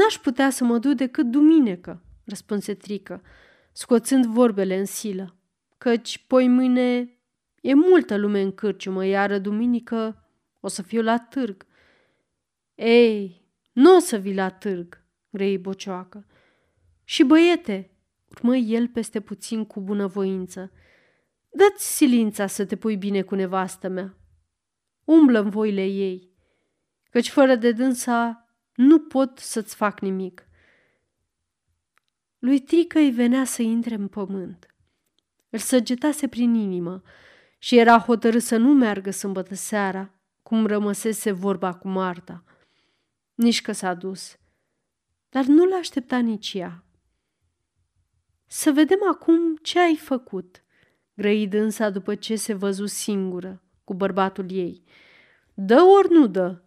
N-aș 0.00 0.18
putea 0.18 0.50
să 0.50 0.64
mă 0.64 0.78
duc 0.78 0.92
decât 0.92 1.26
duminică, 1.26 2.02
răspunse 2.24 2.74
Trică, 2.74 3.22
scoțând 3.72 4.24
vorbele 4.24 4.78
în 4.78 4.84
silă, 4.84 5.36
căci 5.78 6.24
poi 6.26 6.48
mâine 6.48 7.18
e 7.60 7.74
multă 7.74 8.16
lume 8.16 8.40
în 8.40 8.52
cârciumă, 8.52 9.04
iar 9.04 9.38
duminică 9.38 10.28
o 10.60 10.68
să 10.68 10.82
fiu 10.82 11.02
la 11.02 11.18
târg. 11.18 11.66
Ei, 12.74 13.44
nu 13.72 13.96
o 13.96 13.98
să 13.98 14.16
vii 14.16 14.34
la 14.34 14.50
târg, 14.50 15.04
grei 15.30 15.58
bocioacă. 15.58 16.26
Și 17.04 17.24
băiete, 17.24 17.90
urmă 18.28 18.56
el 18.56 18.88
peste 18.88 19.20
puțin 19.20 19.64
cu 19.64 19.80
bunăvoință, 19.80 20.72
dă-ți 21.50 21.96
silința 21.96 22.46
să 22.46 22.64
te 22.64 22.76
pui 22.76 22.96
bine 22.96 23.22
cu 23.22 23.34
nevastă 23.34 23.88
mea. 23.88 24.16
Umblă 25.04 25.40
în 25.40 25.50
voile 25.50 25.84
ei, 25.84 26.30
căci 27.10 27.30
fără 27.30 27.54
de 27.54 27.72
dânsa 27.72 28.44
nu 28.80 28.98
pot 28.98 29.38
să-ți 29.38 29.74
fac 29.74 30.00
nimic. 30.00 30.46
Lui 32.38 32.60
Trică 32.60 32.98
îi 32.98 33.10
venea 33.10 33.44
să 33.44 33.62
intre 33.62 33.94
în 33.94 34.08
pământ. 34.08 34.74
Îl 35.50 35.58
săgetase 35.58 36.28
prin 36.28 36.54
inimă 36.54 37.02
și 37.58 37.78
era 37.78 37.98
hotărât 37.98 38.42
să 38.42 38.56
nu 38.56 38.72
meargă 38.72 39.10
sâmbătă 39.10 39.54
seara, 39.54 40.14
cum 40.42 40.66
rămăsese 40.66 41.30
vorba 41.30 41.74
cu 41.74 41.88
Marta. 41.88 42.44
Nici 43.34 43.62
că 43.62 43.72
s-a 43.72 43.94
dus. 43.94 44.38
Dar 45.28 45.44
nu 45.44 45.64
l-aștepta 45.64 46.18
nici 46.18 46.54
ea. 46.54 46.84
Să 48.46 48.72
vedem 48.72 48.98
acum 49.12 49.56
ce 49.56 49.80
ai 49.80 49.96
făcut, 49.96 50.62
grăi 51.14 51.48
dânsa 51.48 51.90
după 51.90 52.14
ce 52.14 52.36
se 52.36 52.54
văzu 52.54 52.86
singură 52.86 53.62
cu 53.84 53.94
bărbatul 53.94 54.50
ei. 54.50 54.82
Dă 55.54 55.80
ori 55.80 56.10
nu 56.10 56.26
dă? 56.26 56.62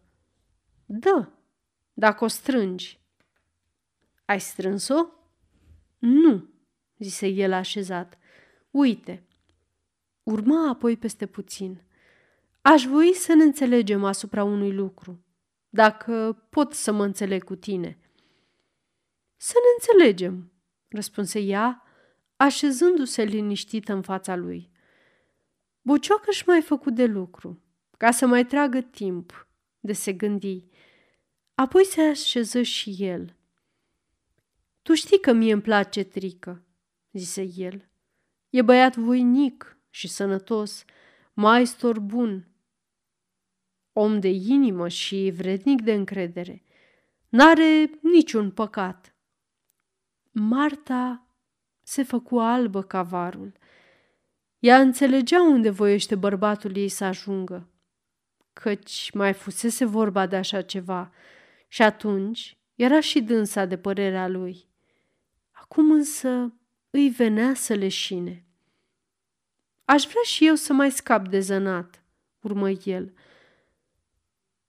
Dă, 0.85 1.27
dacă 1.93 2.23
o 2.23 2.27
strângi. 2.27 3.01
Ai 4.25 4.39
strâns-o? 4.39 5.05
Nu, 5.97 6.49
zise 6.97 7.27
el 7.27 7.53
așezat. 7.53 8.17
Uite. 8.71 9.23
Urma 10.23 10.69
apoi 10.69 10.97
peste 10.97 11.25
puțin. 11.25 11.81
Aș 12.61 12.85
voi 12.85 13.13
să 13.13 13.33
ne 13.33 13.43
înțelegem 13.43 14.03
asupra 14.03 14.43
unui 14.43 14.73
lucru, 14.73 15.25
dacă 15.69 16.45
pot 16.49 16.73
să 16.73 16.91
mă 16.91 17.03
înțeleg 17.03 17.43
cu 17.43 17.55
tine. 17.55 17.97
Să 19.35 19.53
ne 19.53 19.93
înțelegem, 19.93 20.51
răspunse 20.87 21.39
ea, 21.39 21.83
așezându-se 22.35 23.23
liniștită 23.23 23.93
în 23.93 24.01
fața 24.01 24.35
lui. 24.35 24.71
Bucioacă 25.81 26.31
și 26.31 26.43
mai 26.47 26.61
făcut 26.61 26.95
de 26.95 27.05
lucru, 27.05 27.61
ca 27.97 28.11
să 28.11 28.25
mai 28.25 28.45
tragă 28.45 28.81
timp 28.81 29.47
de 29.79 29.93
se 29.93 30.13
gândi. 30.13 30.65
Apoi 31.55 31.85
se 31.85 32.01
așeză 32.01 32.61
și 32.61 32.95
el. 32.99 33.35
Tu 34.81 34.93
știi 34.93 35.19
că 35.19 35.31
mie 35.31 35.53
îmi 35.53 35.61
place 35.61 36.03
trică, 36.03 36.63
zise 37.11 37.49
el. 37.55 37.87
E 38.49 38.61
băiat 38.61 38.95
voinic 38.95 39.77
și 39.89 40.07
sănătos, 40.07 40.85
maestor 41.33 41.99
bun, 41.99 42.47
om 43.93 44.19
de 44.19 44.29
inimă 44.29 44.87
și 44.87 45.31
vrednic 45.35 45.81
de 45.81 45.93
încredere. 45.93 46.63
N-are 47.29 47.89
niciun 48.01 48.51
păcat. 48.51 49.15
Marta 50.31 51.27
se 51.83 52.03
făcu 52.03 52.39
albă 52.39 52.83
ca 52.83 53.01
varul. 53.01 53.53
Ea 54.59 54.79
înțelegea 54.79 55.41
unde 55.41 55.69
voiește 55.69 56.15
bărbatul 56.15 56.75
ei 56.75 56.89
să 56.89 57.03
ajungă, 57.03 57.67
căci 58.53 59.11
mai 59.13 59.33
fusese 59.33 59.85
vorba 59.85 60.25
de 60.27 60.35
așa 60.35 60.61
ceva 60.61 61.11
și 61.73 61.81
atunci 61.81 62.57
era 62.75 62.99
și 62.99 63.21
dânsa 63.21 63.65
de 63.65 63.77
părerea 63.77 64.27
lui. 64.27 64.67
Acum 65.51 65.91
însă 65.91 66.53
îi 66.89 67.09
venea 67.09 67.53
să 67.53 67.73
leșine. 67.73 68.45
Aș 69.85 70.03
vrea 70.03 70.21
și 70.25 70.47
eu 70.47 70.55
să 70.55 70.73
mai 70.73 70.91
scap 70.91 71.27
de 71.27 71.39
zănat, 71.39 72.03
urmă 72.41 72.69
el, 72.69 73.13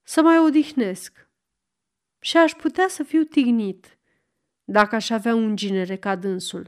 să 0.03 0.23
mai 0.23 0.39
odihnesc 0.39 1.29
și 2.19 2.37
aș 2.37 2.53
putea 2.53 2.89
să 2.89 3.03
fiu 3.03 3.23
tignit 3.23 3.99
dacă 4.65 4.95
aș 4.95 5.11
avea 5.11 5.35
un 5.35 5.57
ginere 5.57 5.97
ca 5.97 6.17
dânsul. 6.17 6.67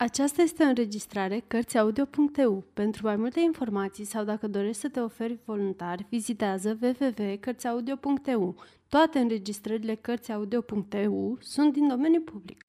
Aceasta 0.00 0.42
este 0.42 0.62
o 0.62 0.66
înregistrare 0.66 1.44
Cărțiaudio.eu. 1.46 2.64
Pentru 2.74 3.06
mai 3.06 3.16
multe 3.16 3.40
informații 3.40 4.04
sau 4.04 4.24
dacă 4.24 4.46
dorești 4.46 4.80
să 4.80 4.88
te 4.88 5.00
oferi 5.00 5.38
voluntar, 5.44 6.06
vizitează 6.08 6.78
www.cărțiaudio.eu. 6.82 8.62
Toate 8.88 9.18
înregistrările 9.18 9.94
Cărțiaudio.eu 9.94 11.38
sunt 11.40 11.72
din 11.72 11.88
domeniu 11.88 12.20
public. 12.20 12.66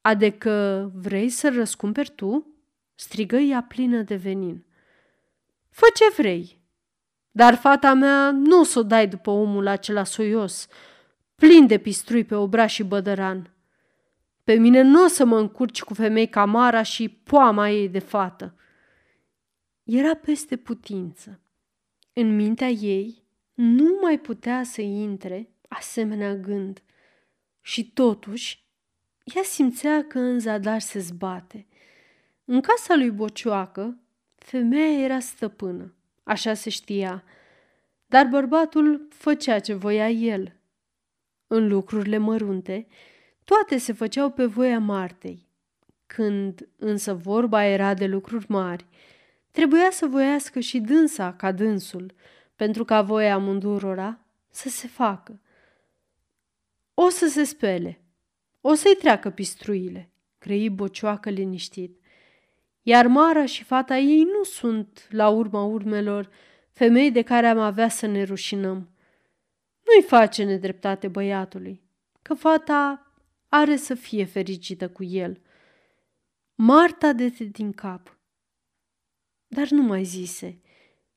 Adică 0.00 0.90
vrei 0.94 1.28
să 1.28 1.50
răscumperi 1.50 2.12
tu? 2.14 2.46
strigă 2.94 3.36
ea 3.36 3.62
plină 3.62 4.02
de 4.02 4.16
venin. 4.16 4.64
Fă 5.68 5.86
ce 5.94 6.04
vrei, 6.16 6.60
dar 7.30 7.54
fata 7.54 7.94
mea 7.94 8.30
nu 8.30 8.60
o 8.60 8.62
să 8.62 8.78
o 8.78 8.82
dai 8.82 9.08
după 9.08 9.30
omul 9.30 9.66
acela 9.66 10.04
soios, 10.04 10.66
plin 11.34 11.66
de 11.66 11.78
pistrui 11.78 12.24
pe 12.24 12.34
obraz 12.34 12.70
și 12.70 12.82
bădăran. 12.82 13.55
Pe 14.46 14.54
mine 14.54 14.82
nu 14.82 15.04
o 15.04 15.06
să 15.06 15.24
mă 15.24 15.38
încurci 15.38 15.82
cu 15.82 15.94
femei 15.94 16.28
ca 16.28 16.44
Mara 16.44 16.82
și 16.82 17.08
poama 17.08 17.70
ei 17.70 17.88
de 17.88 17.98
fată. 17.98 18.54
Era 19.82 20.14
peste 20.14 20.56
putință. 20.56 21.40
În 22.12 22.36
mintea 22.36 22.68
ei 22.68 23.22
nu 23.54 23.98
mai 24.02 24.18
putea 24.18 24.62
să 24.62 24.80
intre 24.80 25.48
asemenea 25.68 26.34
gând. 26.34 26.82
Și 27.60 27.92
totuși, 27.92 28.64
ea 29.34 29.42
simțea 29.42 30.04
că 30.04 30.18
în 30.18 30.38
zadar 30.38 30.80
se 30.80 30.98
zbate. 30.98 31.66
În 32.44 32.60
casa 32.60 32.94
lui 32.94 33.10
Bocioacă, 33.10 33.98
femeia 34.34 35.04
era 35.04 35.18
stăpână, 35.18 35.94
așa 36.22 36.54
se 36.54 36.70
știa, 36.70 37.24
dar 38.06 38.26
bărbatul 38.26 39.08
făcea 39.10 39.58
ce 39.58 39.74
voia 39.74 40.10
el. 40.10 40.56
În 41.46 41.68
lucrurile 41.68 42.18
mărunte, 42.18 42.86
toate 43.46 43.78
se 43.78 43.92
făceau 43.92 44.30
pe 44.30 44.44
voia 44.44 44.78
Martei. 44.78 45.48
Când 46.06 46.68
însă 46.76 47.14
vorba 47.14 47.64
era 47.64 47.94
de 47.94 48.06
lucruri 48.06 48.44
mari, 48.48 48.86
trebuia 49.50 49.90
să 49.90 50.06
voiască 50.06 50.60
și 50.60 50.80
dânsa 50.80 51.32
ca 51.32 51.52
dânsul, 51.52 52.14
pentru 52.56 52.84
ca 52.84 53.02
voia 53.02 53.34
amândurora 53.34 54.20
să 54.50 54.68
se 54.68 54.86
facă. 54.86 55.40
O 56.94 57.08
să 57.08 57.26
se 57.26 57.44
spele, 57.44 58.00
o 58.60 58.74
să-i 58.74 58.96
treacă 58.98 59.30
pistruile, 59.30 60.10
crei 60.38 60.70
bocioacă 60.70 61.30
liniștit. 61.30 62.00
Iar 62.82 63.06
Mara 63.06 63.46
și 63.46 63.64
fata 63.64 63.96
ei 63.96 64.22
nu 64.22 64.44
sunt, 64.44 65.06
la 65.10 65.28
urma 65.28 65.64
urmelor, 65.64 66.30
femei 66.70 67.10
de 67.10 67.22
care 67.22 67.46
am 67.46 67.58
avea 67.58 67.88
să 67.88 68.06
ne 68.06 68.22
rușinăm. 68.22 68.90
Nu-i 69.84 70.02
face 70.02 70.44
nedreptate 70.44 71.08
băiatului, 71.08 71.82
că 72.22 72.34
fata 72.34 73.05
are 73.56 73.76
să 73.76 73.94
fie 73.94 74.24
fericită 74.24 74.88
cu 74.88 75.04
el. 75.04 75.40
Marta 76.54 77.12
dete 77.12 77.44
din 77.44 77.72
cap. 77.72 78.18
Dar 79.46 79.68
nu 79.68 79.82
mai 79.82 80.04
zise, 80.04 80.60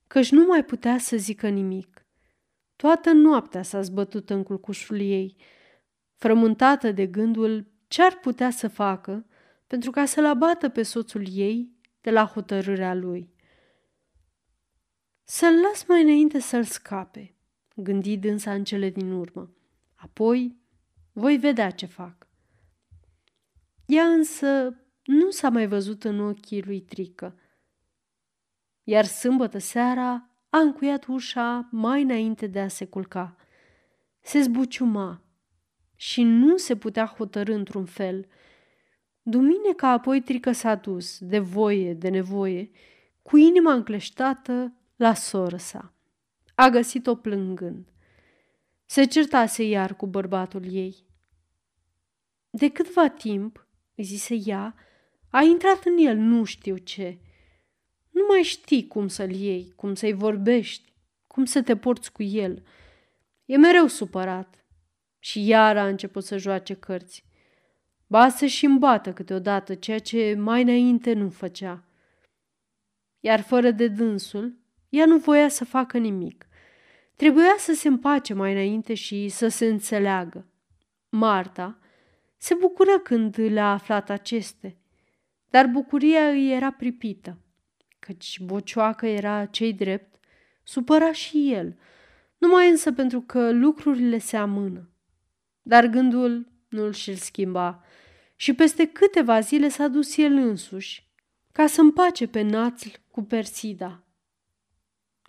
căci 0.07 0.31
nu 0.31 0.45
mai 0.45 0.65
putea 0.65 0.97
să 0.97 1.17
zică 1.17 1.49
nimic. 1.49 2.05
Toată 2.75 3.11
noaptea 3.11 3.61
s-a 3.61 3.81
zbătut 3.81 4.29
în 4.29 4.43
culcușul 4.43 4.99
ei, 4.99 5.35
frământată 6.15 6.91
de 6.91 7.07
gândul 7.07 7.71
ce 7.87 8.03
ar 8.03 8.19
putea 8.19 8.49
să 8.49 8.67
facă 8.67 9.25
pentru 9.67 9.91
ca 9.91 10.05
să-l 10.05 10.25
abată 10.25 10.69
pe 10.69 10.83
soțul 10.83 11.25
ei 11.31 11.71
de 12.01 12.11
la 12.11 12.25
hotărârea 12.25 12.93
lui. 12.93 13.33
Să-l 15.23 15.53
las 15.53 15.85
mai 15.85 16.01
înainte 16.01 16.39
să-l 16.39 16.63
scape, 16.63 17.35
gândi 17.75 18.17
dânsa 18.17 18.53
în 18.53 18.63
cele 18.63 18.89
din 18.89 19.11
urmă. 19.11 19.53
Apoi 19.95 20.57
voi 21.11 21.37
vedea 21.37 21.71
ce 21.71 21.85
fac. 21.85 22.28
Ea 23.89 24.03
însă 24.05 24.75
nu 25.03 25.29
s-a 25.29 25.49
mai 25.49 25.67
văzut 25.67 26.03
în 26.03 26.19
ochii 26.19 26.63
lui 26.63 26.81
Trică. 26.81 27.39
Iar 28.83 29.05
sâmbătă 29.05 29.57
seara 29.57 30.29
a 30.49 30.57
încuiat 30.57 31.05
ușa 31.05 31.67
mai 31.71 32.01
înainte 32.01 32.47
de 32.47 32.59
a 32.59 32.67
se 32.67 32.85
culca. 32.85 33.35
Se 34.19 34.41
zbuciuma 34.41 35.21
și 35.95 36.23
nu 36.23 36.57
se 36.57 36.75
putea 36.75 37.05
hotărâ 37.05 37.53
într-un 37.53 37.85
fel. 37.85 38.27
Duminica 39.21 39.87
apoi 39.87 40.21
Trică 40.21 40.51
s-a 40.51 40.75
dus, 40.75 41.17
de 41.19 41.39
voie, 41.39 41.93
de 41.93 42.09
nevoie, 42.09 42.71
cu 43.21 43.37
inima 43.37 43.73
încleștată 43.73 44.73
la 44.95 45.13
soră 45.13 45.57
sa. 45.57 45.93
A 46.55 46.69
găsit-o 46.69 47.15
plângând. 47.15 47.93
Se 48.85 49.03
certase 49.03 49.63
iar 49.63 49.95
cu 49.95 50.07
bărbatul 50.07 50.73
ei. 50.73 50.95
De 52.49 52.69
câtva 52.69 53.07
timp, 53.07 53.67
zise 54.03 54.35
ea, 54.45 54.75
a 55.29 55.41
intrat 55.41 55.83
în 55.83 55.97
el 55.97 56.17
nu 56.17 56.43
știu 56.43 56.77
ce. 56.77 57.17
Nu 58.09 58.25
mai 58.29 58.41
știi 58.41 58.87
cum 58.87 59.07
să-l 59.07 59.31
iei, 59.31 59.73
cum 59.75 59.95
să-i 59.95 60.13
vorbești, 60.13 60.93
cum 61.27 61.45
să 61.45 61.61
te 61.61 61.77
porți 61.77 62.11
cu 62.11 62.23
el. 62.23 62.63
E 63.45 63.57
mereu 63.57 63.87
supărat. 63.87 64.65
Și 65.19 65.45
iar 65.45 65.77
a 65.77 65.87
început 65.87 66.23
să 66.23 66.37
joace 66.37 66.73
cărți. 66.73 67.25
ba 68.07 68.29
să 68.29 68.45
și 68.45 68.65
îmbată 68.65 69.13
câteodată, 69.13 69.75
ceea 69.75 69.99
ce 69.99 70.35
mai 70.37 70.61
înainte 70.61 71.13
nu 71.13 71.29
făcea. 71.29 71.83
Iar 73.19 73.41
fără 73.41 73.71
de 73.71 73.87
dânsul, 73.87 74.57
ea 74.89 75.05
nu 75.05 75.17
voia 75.17 75.49
să 75.49 75.65
facă 75.65 75.97
nimic. 75.97 76.47
Trebuia 77.15 77.55
să 77.57 77.73
se 77.73 77.87
împace 77.87 78.33
mai 78.33 78.51
înainte 78.51 78.93
și 78.93 79.29
să 79.29 79.47
se 79.47 79.65
înțeleagă. 79.65 80.45
Marta 81.09 81.79
se 82.41 82.53
bucură 82.53 82.99
când 82.99 83.39
le-a 83.39 83.71
aflat 83.71 84.09
aceste, 84.09 84.77
dar 85.49 85.67
bucuria 85.67 86.29
îi 86.29 86.51
era 86.51 86.71
pripită, 86.71 87.37
căci 87.99 88.39
bocioacă 88.39 89.05
era 89.05 89.45
cei 89.45 89.73
drept, 89.73 90.15
supăra 90.63 91.11
și 91.11 91.53
el, 91.53 91.77
numai 92.37 92.69
însă 92.69 92.91
pentru 92.91 93.21
că 93.21 93.51
lucrurile 93.51 94.17
se 94.17 94.37
amână. 94.37 94.89
Dar 95.61 95.85
gândul 95.85 96.51
nu-l 96.69 96.93
și-l 96.93 97.15
schimba 97.15 97.83
și 98.35 98.53
peste 98.53 98.87
câteva 98.87 99.39
zile 99.39 99.69
s-a 99.69 99.87
dus 99.87 100.17
el 100.17 100.33
însuși 100.33 101.07
ca 101.51 101.67
să 101.67 101.81
împace 101.81 102.27
pe 102.27 102.41
națl 102.41 102.89
cu 103.11 103.23
Persida 103.23 104.03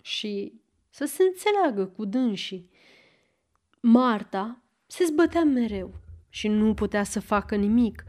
și 0.01 0.61
să 0.89 1.05
se 1.05 1.23
înțeleagă 1.23 1.85
cu 1.85 2.05
dânsii. 2.05 2.69
Marta 3.79 4.61
se 4.85 5.05
zbătea 5.05 5.43
mereu 5.43 5.93
și 6.33 6.47
nu 6.47 6.73
putea 6.73 7.03
să 7.03 7.19
facă 7.19 7.55
nimic, 7.55 8.03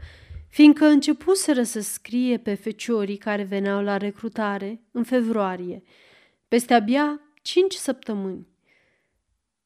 fiindcă 0.49 0.85
începuseră 0.85 1.63
să 1.63 1.81
scrie 1.81 2.37
pe 2.37 2.53
feciorii 2.53 3.17
care 3.17 3.43
veneau 3.43 3.83
la 3.83 3.97
recrutare 3.97 4.81
în 4.91 5.03
februarie, 5.03 5.83
peste 6.47 6.73
abia 6.73 7.21
cinci 7.41 7.73
săptămâni. 7.73 8.47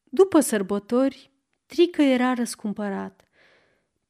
După 0.04 0.40
sărbători, 0.40 1.32
Trică 1.66 2.02
era 2.02 2.34
răscumpărat. 2.34 3.22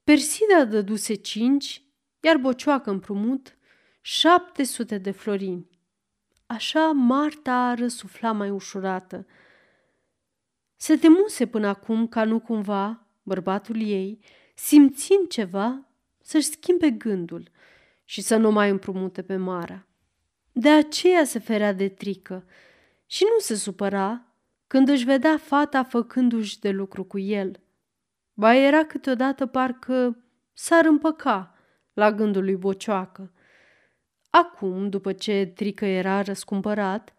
Persida 0.04 0.66
dăduse 0.66 1.14
cinci, 1.14 1.82
iar 2.20 2.38
Bocioacă 2.38 2.90
împrumut 2.90 3.58
șapte 4.02 4.64
sute 4.64 4.98
de 4.98 5.12
florini. 5.12 5.70
Așa 6.46 6.92
Marta 6.92 7.74
răsufla 7.74 8.32
mai 8.32 8.50
ușurată. 8.50 9.26
Se 10.76 10.96
temuse 10.96 11.46
până 11.46 11.68
acum 11.68 12.08
ca 12.08 12.24
nu 12.24 12.40
cumva 12.40 13.08
bărbatul 13.24 13.82
ei, 13.82 14.20
simțind 14.58 15.28
ceva, 15.28 15.88
să-și 16.22 16.48
schimbe 16.48 16.90
gândul 16.90 17.52
și 18.04 18.22
să 18.22 18.36
nu 18.38 18.52
mai 18.52 18.70
împrumute 18.70 19.22
pe 19.22 19.36
Mara. 19.36 19.86
De 20.52 20.70
aceea 20.70 21.24
se 21.24 21.40
ferea 21.40 21.74
de 21.74 21.88
trică 21.88 22.46
și 23.06 23.24
nu 23.24 23.40
se 23.40 23.56
supăra 23.56 24.26
când 24.68 24.90
își 24.90 25.06
vedea 25.06 25.38
fata 25.38 25.84
făcându-și 25.84 26.60
de 26.60 26.70
lucru 26.70 27.04
cu 27.04 27.18
el. 27.18 27.60
Ba 28.34 28.56
era 28.56 28.86
câteodată 28.86 29.46
parcă 29.46 30.24
s-ar 30.54 30.86
împăca 30.86 31.56
la 31.94 32.12
gândul 32.12 32.44
lui 32.44 32.56
Bocioacă. 32.56 33.32
Acum, 34.30 34.90
după 34.90 35.14
ce 35.14 35.52
Trică 35.56 35.86
era 35.86 36.22
răscumpărat, 36.22 37.16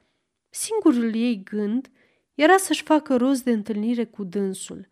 singurul 0.48 1.14
ei 1.14 1.42
gând 1.42 1.90
era 2.34 2.56
să-și 2.56 2.82
facă 2.82 3.16
rost 3.16 3.44
de 3.44 3.50
întâlnire 3.50 4.04
cu 4.04 4.24
dânsul. 4.24 4.88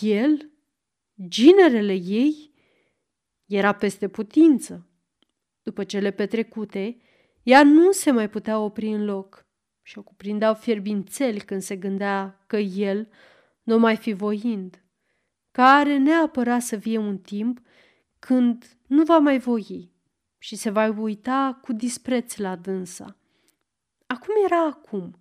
El, 0.00 0.50
ginerele 1.26 1.92
ei, 1.92 2.54
era 3.46 3.72
peste 3.72 4.08
putință. 4.08 4.88
După 5.62 5.84
cele 5.84 6.10
petrecute, 6.10 6.96
ea 7.42 7.62
nu 7.62 7.92
se 7.92 8.10
mai 8.10 8.30
putea 8.30 8.58
opri 8.58 8.88
în 8.88 9.04
loc 9.04 9.46
și 9.82 9.98
o 9.98 10.02
cuprindeau 10.02 10.54
fierbințeli 10.54 11.40
când 11.40 11.62
se 11.62 11.76
gândea 11.76 12.44
că 12.46 12.56
el 12.56 13.08
nu 13.62 13.78
mai 13.78 13.96
fi 13.96 14.12
voind, 14.12 14.82
că 15.50 15.62
are 15.62 15.96
neapărat 15.96 16.62
să 16.62 16.76
vie 16.76 16.98
un 16.98 17.18
timp 17.18 17.60
când 18.18 18.78
nu 18.86 19.02
va 19.02 19.18
mai 19.18 19.38
voi 19.38 19.92
și 20.38 20.56
se 20.56 20.70
va 20.70 20.94
uita 20.98 21.58
cu 21.62 21.72
dispreț 21.72 22.36
la 22.36 22.56
dânsa. 22.56 23.16
Acum 24.06 24.34
era 24.44 24.66
acum. 24.66 25.18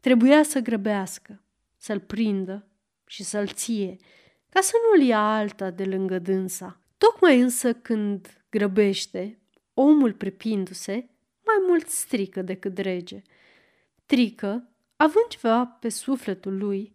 Trebuia 0.00 0.42
să 0.42 0.60
grăbească, 0.60 1.44
să-l 1.76 2.00
prindă 2.00 2.68
și 3.06 3.22
să-l 3.22 3.48
ție, 3.48 3.96
ca 4.56 4.62
să 4.62 4.72
nu-l 4.82 5.06
ia 5.06 5.20
alta 5.20 5.70
de 5.70 5.84
lângă 5.84 6.18
dânsa. 6.18 6.80
Tocmai 6.98 7.40
însă 7.40 7.72
când 7.72 8.44
grăbește, 8.50 9.38
omul 9.74 10.12
prepindu-se, 10.12 10.92
mai 11.44 11.64
mult 11.68 11.88
strică 11.88 12.42
decât 12.42 12.78
rege. 12.78 13.22
Trică, 14.06 14.68
având 14.96 15.26
ceva 15.28 15.64
pe 15.64 15.88
sufletul 15.88 16.58
lui, 16.58 16.94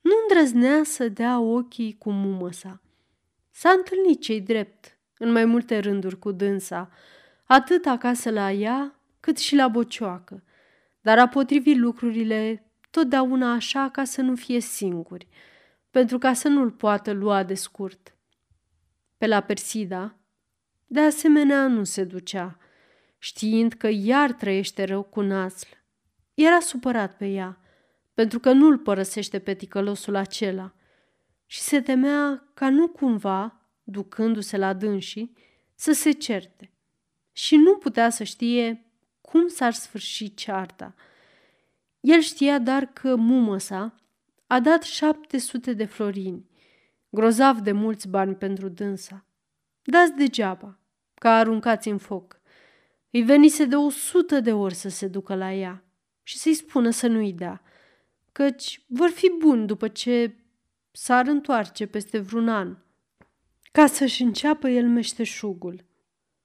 nu 0.00 0.10
îndrăznea 0.22 0.82
să 0.84 1.08
dea 1.08 1.40
ochii 1.40 1.96
cu 1.98 2.10
mumă 2.10 2.52
sa. 2.52 2.80
S-a 3.50 3.70
întâlnit 3.70 4.20
cei 4.20 4.40
drept 4.40 4.98
în 5.18 5.32
mai 5.32 5.44
multe 5.44 5.78
rânduri 5.78 6.18
cu 6.18 6.30
dânsa, 6.30 6.90
atât 7.44 7.86
acasă 7.86 8.30
la 8.30 8.52
ea, 8.52 9.00
cât 9.20 9.38
și 9.38 9.54
la 9.54 9.68
bocioacă, 9.68 10.42
dar 11.00 11.18
a 11.18 11.28
potrivit 11.28 11.76
lucrurile 11.76 12.70
totdeauna 12.90 13.52
așa 13.52 13.88
ca 13.88 14.04
să 14.04 14.20
nu 14.20 14.34
fie 14.34 14.60
singuri, 14.60 15.28
pentru 15.92 16.18
ca 16.18 16.32
să 16.32 16.48
nu-l 16.48 16.70
poată 16.70 17.12
lua 17.12 17.42
de 17.42 17.54
scurt. 17.54 18.16
Pe 19.18 19.26
la 19.26 19.40
Persida, 19.40 20.16
de 20.86 21.00
asemenea, 21.00 21.66
nu 21.66 21.84
se 21.84 22.04
ducea, 22.04 22.58
știind 23.18 23.72
că 23.72 23.88
iar 23.88 24.32
trăiește 24.32 24.84
rău 24.84 25.02
cu 25.02 25.20
Nasl. 25.20 25.66
Era 26.34 26.60
supărat 26.60 27.16
pe 27.16 27.26
ea, 27.26 27.60
pentru 28.14 28.38
că 28.38 28.52
nu-l 28.52 28.78
părăsește 28.78 29.38
pe 29.38 29.54
ticălosul 29.54 30.14
acela 30.14 30.74
și 31.46 31.60
se 31.60 31.80
temea 31.80 32.50
ca 32.54 32.70
nu 32.70 32.88
cumva, 32.88 33.60
ducându-se 33.82 34.56
la 34.56 34.72
dânsii, 34.72 35.36
să 35.74 35.92
se 35.92 36.10
certe. 36.10 36.72
Și 37.32 37.56
nu 37.56 37.76
putea 37.76 38.10
să 38.10 38.24
știe 38.24 38.86
cum 39.20 39.48
s-ar 39.48 39.72
sfârși 39.72 40.34
cearta. 40.34 40.94
El 42.00 42.20
știa 42.20 42.58
dar 42.58 42.84
că 42.84 43.16
mumă 43.16 43.58
sa 43.58 44.01
a 44.52 44.60
dat 44.60 44.82
șapte 44.82 45.38
sute 45.38 45.72
de 45.72 45.84
florini, 45.84 46.50
grozav 47.08 47.58
de 47.58 47.72
mulți 47.72 48.08
bani 48.08 48.34
pentru 48.34 48.68
dânsa. 48.68 49.26
Dați 49.82 50.12
degeaba, 50.12 50.78
ca 51.14 51.36
aruncați 51.36 51.88
în 51.88 51.98
foc. 51.98 52.40
Îi 53.10 53.22
venise 53.22 53.64
de 53.64 53.76
o 53.76 53.90
sută 53.90 54.40
de 54.40 54.52
ori 54.52 54.74
să 54.74 54.88
se 54.88 55.06
ducă 55.06 55.34
la 55.34 55.52
ea 55.52 55.84
și 56.22 56.38
să-i 56.38 56.54
spună 56.54 56.90
să 56.90 57.06
nu-i 57.06 57.32
dea, 57.32 57.62
căci 58.32 58.84
vor 58.88 59.08
fi 59.08 59.32
buni 59.38 59.66
după 59.66 59.88
ce 59.88 60.36
s-ar 60.90 61.26
întoarce 61.26 61.86
peste 61.86 62.18
vreun 62.18 62.48
an, 62.48 62.76
ca 63.72 63.86
să-și 63.86 64.22
înceapă 64.22 64.68
el 64.68 64.88
meșteșugul. 64.88 65.84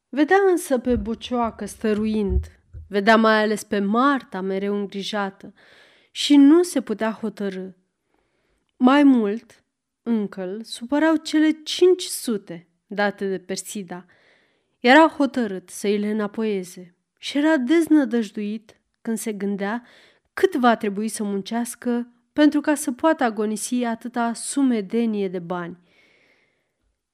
Vedea 0.09 0.39
însă 0.49 0.77
pe 0.77 0.95
bucioacă 0.95 1.65
stăruind, 1.65 2.45
vedea 2.89 3.15
mai 3.15 3.41
ales 3.41 3.63
pe 3.63 3.79
Marta 3.79 4.41
mereu 4.41 4.75
îngrijată 4.75 5.53
și 6.11 6.35
nu 6.35 6.63
se 6.63 6.81
putea 6.81 7.11
hotărâ. 7.11 7.69
Mai 8.77 9.03
mult, 9.03 9.63
încă 10.03 10.41
îl 10.41 10.63
supărau 10.63 11.15
cele 11.15 11.51
500 11.63 12.67
date 12.87 13.27
de 13.27 13.37
Persida. 13.37 14.05
Era 14.79 15.07
hotărât 15.07 15.69
să 15.69 15.87
îi 15.87 15.97
le 15.97 16.09
înapoieze 16.09 16.95
și 17.17 17.37
era 17.37 17.57
deznădăjduit 17.57 18.79
când 19.01 19.17
se 19.17 19.33
gândea 19.33 19.83
cât 20.33 20.55
va 20.55 20.75
trebui 20.75 21.07
să 21.07 21.23
muncească 21.23 22.11
pentru 22.33 22.61
ca 22.61 22.75
să 22.75 22.91
poată 22.91 23.23
agonisi 23.23 23.83
atâta 23.83 24.33
sumedenie 24.33 25.27
de 25.27 25.39
bani. 25.39 25.77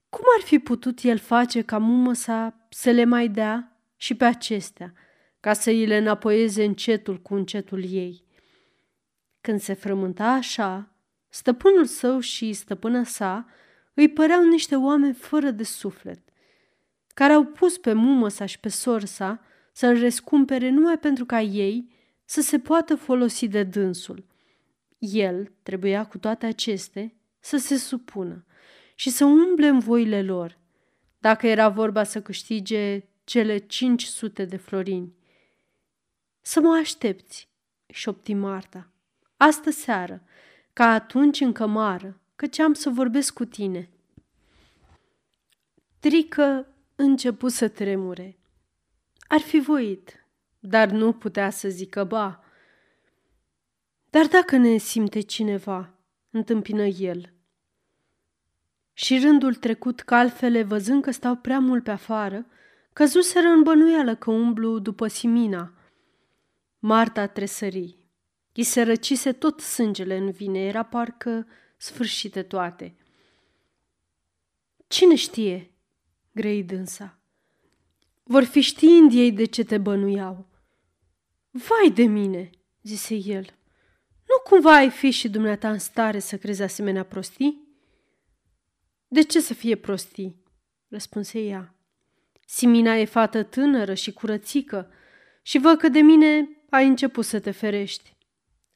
Cum 0.09 0.23
ar 0.37 0.43
fi 0.43 0.59
putut 0.59 0.99
el 1.01 1.17
face 1.17 1.61
ca 1.61 1.77
mumă 1.77 2.13
sa 2.13 2.67
să 2.69 2.89
le 2.89 3.03
mai 3.03 3.27
dea 3.27 3.77
și 3.95 4.15
pe 4.15 4.25
acestea, 4.25 4.93
ca 5.39 5.53
să 5.53 5.69
îi 5.69 5.85
le 5.85 5.97
înapoieze 5.97 6.63
încetul 6.63 7.21
cu 7.21 7.33
încetul 7.33 7.83
ei? 7.83 8.23
Când 9.41 9.59
se 9.59 9.73
frământa 9.73 10.27
așa, 10.27 10.92
Stăpânul 11.33 11.85
său 11.85 12.19
și 12.19 12.53
stăpâna 12.53 13.03
sa 13.03 13.45
îi 13.93 14.09
păreau 14.09 14.43
niște 14.43 14.75
oameni 14.75 15.13
fără 15.13 15.51
de 15.51 15.63
suflet, 15.63 16.19
care 17.13 17.33
au 17.33 17.45
pus 17.45 17.77
pe 17.77 17.93
mumă 17.93 18.27
sa 18.27 18.45
și 18.45 18.59
pe 18.59 18.69
sorsa 18.69 19.41
să-l 19.71 19.99
rescumpere 19.99 20.69
numai 20.69 20.99
pentru 20.99 21.25
ca 21.25 21.41
ei 21.41 21.91
să 22.25 22.41
se 22.41 22.59
poată 22.59 22.95
folosi 22.95 23.47
de 23.47 23.63
dânsul. 23.63 24.25
El 24.97 25.51
trebuia 25.63 26.05
cu 26.05 26.17
toate 26.17 26.45
acestea 26.45 27.11
să 27.39 27.57
se 27.57 27.77
supună 27.77 28.45
și 28.95 29.09
să 29.09 29.25
umble 29.25 29.67
în 29.67 29.79
voile 29.79 30.21
lor, 30.21 30.57
dacă 31.19 31.47
era 31.47 31.69
vorba 31.69 32.03
să 32.03 32.21
câștige 32.21 33.03
cele 33.23 33.57
500 33.57 34.45
de 34.45 34.57
florini. 34.57 35.13
Să 36.41 36.59
mă 36.59 36.75
aștepți, 36.81 37.49
șopti 37.87 38.33
Marta, 38.33 38.91
astă 39.37 39.69
seară, 39.69 40.23
ca 40.73 40.85
atunci 40.85 41.39
în 41.39 41.51
cămară, 41.51 42.21
căci 42.35 42.59
am 42.59 42.73
să 42.73 42.89
vorbesc 42.89 43.33
cu 43.33 43.45
tine. 43.45 43.89
Trică 45.99 46.67
începu 46.95 47.47
să 47.47 47.67
tremure. 47.67 48.37
Ar 49.27 49.39
fi 49.39 49.59
voit, 49.59 50.27
dar 50.59 50.89
nu 50.89 51.13
putea 51.13 51.49
să 51.49 51.69
zică 51.69 52.03
ba. 52.03 52.43
Dar 54.09 54.27
dacă 54.27 54.57
ne 54.57 54.77
simte 54.77 55.19
cineva, 55.19 55.93
întâmpină 56.29 56.85
el. 56.85 57.33
și 58.93 59.19
rândul 59.19 59.55
trecut 59.55 60.01
calfele, 60.01 60.63
văzând 60.63 61.03
că 61.03 61.11
stau 61.11 61.35
prea 61.35 61.59
mult 61.59 61.83
pe 61.83 61.91
afară, 61.91 62.45
căzuseră 62.93 63.47
în 63.47 63.63
bănuială 63.63 64.15
că 64.15 64.31
umblu 64.31 64.79
după 64.79 65.07
Simina. 65.07 65.73
Marta 66.79 67.27
tresări. 67.27 68.02
I 68.53 68.63
se 68.63 68.81
răcise 68.81 69.31
tot 69.31 69.59
sângele 69.59 70.17
în 70.17 70.31
vine, 70.31 70.59
era 70.59 70.83
parcă 70.83 71.47
sfârșite 71.77 72.43
toate. 72.43 72.95
Cine 74.87 75.15
știe? 75.15 75.71
grei 76.31 76.63
dânsa. 76.63 77.19
Vor 78.23 78.43
fi 78.43 78.61
știind 78.61 79.13
ei 79.13 79.31
de 79.31 79.45
ce 79.45 79.63
te 79.63 79.77
bănuiau. 79.77 80.47
Vai 81.51 81.91
de 81.93 82.03
mine, 82.03 82.49
zise 82.81 83.15
el. 83.15 83.45
Nu 84.27 84.39
cumva 84.43 84.75
ai 84.75 84.89
fi 84.89 85.09
și 85.09 85.29
dumneata 85.29 85.71
în 85.71 85.79
stare 85.79 86.19
să 86.19 86.37
crezi 86.37 86.61
asemenea 86.61 87.03
prostii? 87.03 87.67
De 89.07 89.21
ce 89.21 89.39
să 89.39 89.53
fie 89.53 89.75
prostii? 89.75 90.41
răspunse 90.87 91.39
ea. 91.39 91.75
Simina 92.45 92.95
e 92.95 93.05
fată 93.05 93.43
tânără 93.43 93.93
și 93.93 94.13
curățică 94.13 94.91
și 95.41 95.57
văd 95.57 95.77
că 95.77 95.89
de 95.89 95.99
mine 95.99 96.49
ai 96.69 96.87
început 96.87 97.25
să 97.25 97.39
te 97.39 97.51
ferești. 97.51 98.12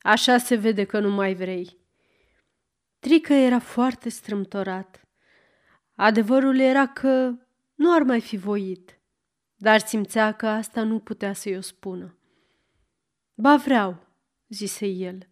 Așa 0.01 0.37
se 0.37 0.55
vede 0.55 0.83
că 0.83 0.99
nu 0.99 1.09
mai 1.09 1.33
vrei. 1.33 1.77
Trică 2.99 3.33
era 3.33 3.59
foarte 3.59 4.09
strâmtorat. 4.09 5.07
Adevărul 5.95 6.59
era 6.59 6.87
că 6.87 7.33
nu 7.75 7.93
ar 7.93 8.01
mai 8.01 8.21
fi 8.21 8.37
voit, 8.37 8.99
dar 9.55 9.79
simțea 9.79 10.31
că 10.31 10.47
asta 10.47 10.83
nu 10.83 10.99
putea 10.99 11.33
să-i 11.33 11.57
o 11.57 11.61
spună. 11.61 12.17
Ba 13.33 13.55
vreau, 13.55 14.07
zise 14.47 14.85
el, 14.85 15.27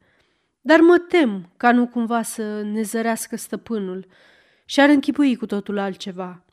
dar 0.61 0.80
mă 0.80 0.97
tem 0.97 1.53
ca 1.57 1.72
nu 1.72 1.88
cumva 1.88 2.22
să 2.22 2.61
ne 2.61 2.82
zărească 2.82 3.36
stăpânul 3.36 4.07
și 4.66 4.80
ar 4.80 4.89
închipui 4.89 5.36
cu 5.36 5.45
totul 5.45 5.78
altceva. 5.78 6.45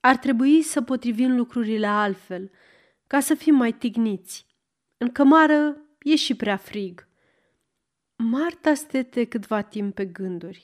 Ar 0.00 0.16
trebui 0.16 0.62
să 0.62 0.82
potrivim 0.82 1.36
lucrurile 1.36 1.86
altfel, 1.86 2.50
ca 3.06 3.20
să 3.20 3.34
fim 3.34 3.54
mai 3.54 3.72
tigniți. 3.72 4.46
În 4.96 5.12
cămară 5.12 5.76
e 6.02 6.16
și 6.16 6.34
prea 6.34 6.56
frig. 6.56 7.08
Marta 8.24 8.74
stete 8.74 9.24
câtva 9.24 9.62
timp 9.62 9.94
pe 9.94 10.04
gânduri. 10.04 10.60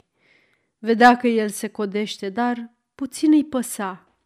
Vedea 0.78 1.16
că 1.16 1.26
el 1.26 1.48
se 1.48 1.68
codește, 1.68 2.28
dar 2.28 2.70
puțin 2.94 3.32
îi 3.32 3.44
păsa. 3.44 4.16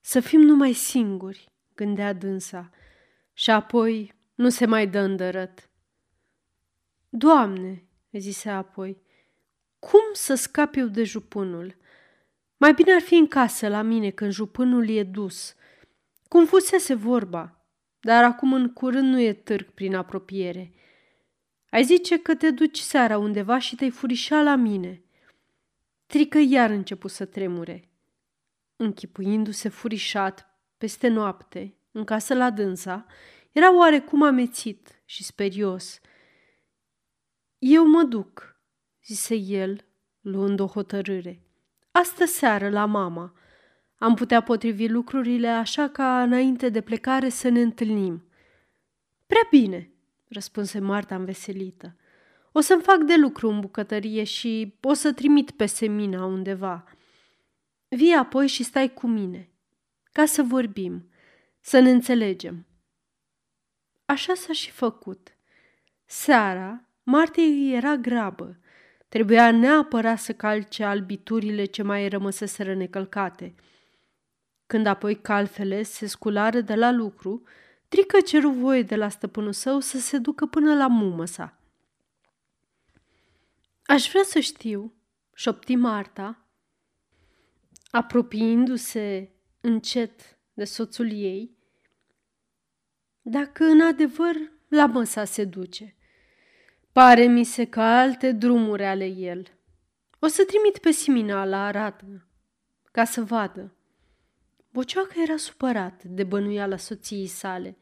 Să 0.00 0.20
fim 0.20 0.40
numai 0.40 0.72
singuri, 0.72 1.48
gândea 1.74 2.12
dânsa, 2.12 2.70
și 3.32 3.50
apoi 3.50 4.14
nu 4.34 4.48
se 4.48 4.66
mai 4.66 4.86
dă 4.86 4.98
îndărăt. 4.98 5.68
Doamne, 7.08 7.84
zise 8.12 8.50
apoi, 8.50 9.02
cum 9.78 10.04
să 10.12 10.34
scap 10.34 10.74
eu 10.74 10.86
de 10.86 11.04
jupânul? 11.04 11.76
Mai 12.56 12.72
bine 12.72 12.92
ar 12.92 13.00
fi 13.00 13.14
în 13.14 13.26
casă 13.26 13.68
la 13.68 13.82
mine 13.82 14.10
când 14.10 14.30
jupânul 14.32 14.88
e 14.88 15.02
dus. 15.02 15.54
Cum 16.28 16.46
fusese 16.46 16.94
vorba, 16.94 17.64
dar 18.00 18.24
acum 18.24 18.52
în 18.52 18.72
curând 18.72 19.08
nu 19.08 19.20
e 19.20 19.32
târg 19.32 19.70
prin 19.70 19.94
apropiere. 19.94 20.72
Ai 21.74 21.84
zice 21.84 22.18
că 22.18 22.34
te 22.34 22.50
duci 22.50 22.78
seara 22.78 23.18
undeva 23.18 23.58
și 23.58 23.76
te-ai 23.76 23.90
furișa 23.90 24.42
la 24.42 24.54
mine. 24.54 25.02
Trică 26.06 26.38
iar 26.38 26.70
început 26.70 27.10
să 27.10 27.24
tremure. 27.24 27.90
Închipuindu-se 28.76 29.68
furișat 29.68 30.58
peste 30.78 31.08
noapte, 31.08 31.76
în 31.90 32.04
casă 32.04 32.34
la 32.34 32.50
dânsa, 32.50 33.06
era 33.52 33.76
oarecum 33.76 34.22
amețit 34.22 35.02
și 35.04 35.24
sperios. 35.24 36.00
Eu 37.58 37.86
mă 37.86 38.02
duc, 38.02 38.60
zise 39.04 39.34
el, 39.34 39.84
luând 40.20 40.60
o 40.60 40.66
hotărâre. 40.66 41.42
Astă 41.90 42.24
seară 42.24 42.68
la 42.68 42.84
mama. 42.84 43.34
Am 43.98 44.14
putea 44.14 44.42
potrivi 44.42 44.88
lucrurile 44.88 45.48
așa 45.48 45.88
ca 45.88 46.22
înainte 46.22 46.68
de 46.68 46.80
plecare 46.80 47.28
să 47.28 47.48
ne 47.48 47.60
întâlnim. 47.60 48.28
Prea 49.26 49.46
bine, 49.50 49.93
răspunse 50.34 50.78
Marta 50.78 51.14
înveselită. 51.14 51.96
O 52.52 52.60
să-mi 52.60 52.82
fac 52.82 52.98
de 52.98 53.16
lucru 53.16 53.48
în 53.48 53.60
bucătărie 53.60 54.24
și 54.24 54.74
o 54.82 54.92
să 54.92 55.12
trimit 55.12 55.50
pe 55.50 55.66
semina 55.66 56.24
undeva. 56.24 56.84
Vii 57.88 58.14
apoi 58.14 58.46
și 58.46 58.62
stai 58.62 58.92
cu 58.92 59.06
mine, 59.06 59.50
ca 60.12 60.24
să 60.24 60.42
vorbim, 60.42 61.08
să 61.60 61.78
ne 61.78 61.90
înțelegem. 61.90 62.66
Așa 64.04 64.34
s-a 64.34 64.52
și 64.52 64.70
făcut. 64.70 65.36
Seara, 66.04 66.88
Martei 67.02 67.74
era 67.74 67.96
grabă. 67.96 68.58
Trebuia 69.08 69.50
neapărat 69.50 70.18
să 70.18 70.32
calce 70.32 70.84
albiturile 70.84 71.64
ce 71.64 71.82
mai 71.82 72.08
rămăseseră 72.08 72.74
necălcate. 72.74 73.54
Când 74.66 74.86
apoi 74.86 75.20
calfele 75.20 75.82
se 75.82 76.06
sculară 76.06 76.60
de 76.60 76.74
la 76.74 76.90
lucru, 76.90 77.42
Trică 77.94 78.20
ceru 78.20 78.50
voie 78.50 78.82
de 78.82 78.96
la 78.96 79.08
stăpânul 79.08 79.52
său 79.52 79.80
să 79.80 79.98
se 79.98 80.18
ducă 80.18 80.46
până 80.46 80.74
la 80.74 80.86
mumă 80.86 81.24
sa. 81.24 81.58
Aș 83.86 84.08
vrea 84.08 84.22
să 84.22 84.40
știu, 84.40 84.92
șopti 85.34 85.74
Marta, 85.74 86.46
apropiindu-se 87.90 89.30
încet 89.60 90.38
de 90.54 90.64
soțul 90.64 91.12
ei, 91.12 91.56
dacă 93.22 93.64
în 93.64 93.80
adevăr 93.80 94.36
la 94.68 94.86
măsa 94.86 95.24
se 95.24 95.44
duce. 95.44 95.96
Pare 96.92 97.26
mi 97.26 97.44
se 97.44 97.64
că 97.64 97.80
alte 97.80 98.32
drumuri 98.32 98.84
ale 98.84 99.06
el. 99.06 99.46
O 100.18 100.26
să 100.26 100.44
trimit 100.44 100.78
pe 100.78 100.90
Simina 100.90 101.44
la 101.44 101.66
Aradă, 101.66 102.26
ca 102.92 103.04
să 103.04 103.22
vadă. 103.22 103.74
Bocioacă 104.74 105.12
era 105.20 105.36
supărat 105.36 106.04
de 106.04 106.24
bănuiala 106.24 106.76
soției 106.76 107.26
sale, 107.26 107.76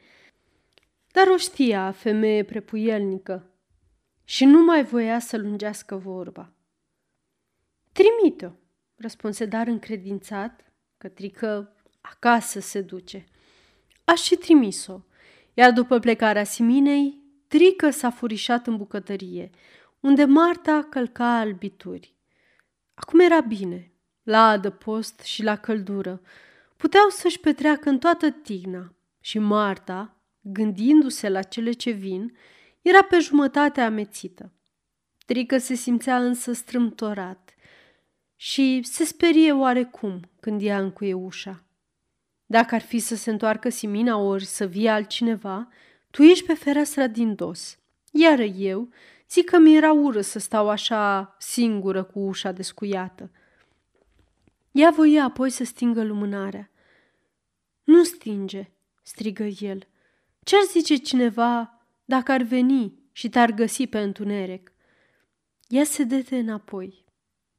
dar 1.12 1.26
o 1.26 1.36
știa 1.36 1.92
femeie 1.92 2.44
prepuielnică 2.44 3.50
și 4.24 4.44
nu 4.44 4.64
mai 4.64 4.84
voia 4.84 5.18
să 5.18 5.36
lungească 5.36 5.96
vorba. 5.96 6.52
Trimite-o, 7.92 8.50
răspunse 8.96 9.44
dar 9.44 9.66
încredințat, 9.66 10.72
cătrică 10.98 11.76
acasă 12.00 12.60
se 12.60 12.80
duce. 12.80 13.24
Aș 14.04 14.20
și 14.20 14.34
trimis-o, 14.34 15.00
iar 15.54 15.72
după 15.72 15.98
plecarea 15.98 16.44
Siminei, 16.44 17.20
Trică 17.48 17.90
s-a 17.90 18.10
furișat 18.10 18.66
în 18.66 18.76
bucătărie, 18.76 19.50
unde 20.00 20.24
Marta 20.24 20.86
călca 20.90 21.38
albituri. 21.38 22.14
Acum 22.94 23.20
era 23.20 23.40
bine, 23.40 23.92
la 24.22 24.48
adăpost 24.48 25.20
și 25.20 25.42
la 25.42 25.56
căldură, 25.56 26.20
puteau 26.82 27.08
să-și 27.08 27.40
petreacă 27.40 27.88
în 27.88 27.98
toată 27.98 28.30
tigna 28.30 28.92
și 29.20 29.38
Marta, 29.38 30.16
gândindu-se 30.40 31.28
la 31.28 31.42
cele 31.42 31.72
ce 31.72 31.90
vin, 31.90 32.36
era 32.80 33.02
pe 33.02 33.18
jumătate 33.18 33.80
amețită. 33.80 34.52
Trică 35.26 35.58
se 35.58 35.74
simțea 35.74 36.16
însă 36.16 36.52
strâmtorat 36.52 37.54
și 38.36 38.80
se 38.84 39.04
sperie 39.04 39.52
oarecum 39.52 40.20
când 40.40 40.62
ea 40.62 40.78
încuie 40.78 41.14
ușa. 41.14 41.64
Dacă 42.46 42.74
ar 42.74 42.80
fi 42.80 42.98
să 42.98 43.14
se 43.14 43.30
întoarcă 43.30 43.68
Simina 43.68 44.16
ori 44.16 44.44
să 44.44 44.66
vie 44.66 44.88
altcineva, 44.88 45.68
tu 46.10 46.22
ești 46.22 46.46
pe 46.46 46.54
fereastra 46.54 47.06
din 47.06 47.34
dos, 47.34 47.78
iar 48.12 48.38
eu 48.56 48.88
zic 49.30 49.50
că 49.50 49.58
mi-era 49.58 49.92
ură 49.92 50.20
să 50.20 50.38
stau 50.38 50.68
așa 50.68 51.36
singură 51.38 52.02
cu 52.02 52.18
ușa 52.18 52.52
descuiată. 52.52 53.30
Ea 54.72 54.90
voia 54.90 55.24
apoi 55.24 55.50
să 55.50 55.64
stingă 55.64 56.02
lumânarea. 56.02 56.66
Nu 57.84 58.04
stinge, 58.04 58.70
strigă 59.02 59.44
el. 59.44 59.86
Ce-ar 60.42 60.62
zice 60.70 60.96
cineva 60.96 61.86
dacă 62.04 62.32
ar 62.32 62.42
veni 62.42 62.98
și 63.12 63.28
te-ar 63.28 63.50
găsi 63.50 63.86
pe 63.86 63.98
întuneric? 63.98 64.72
Ea 65.68 65.84
se 65.84 66.04
dete 66.04 66.38
înapoi. 66.38 67.04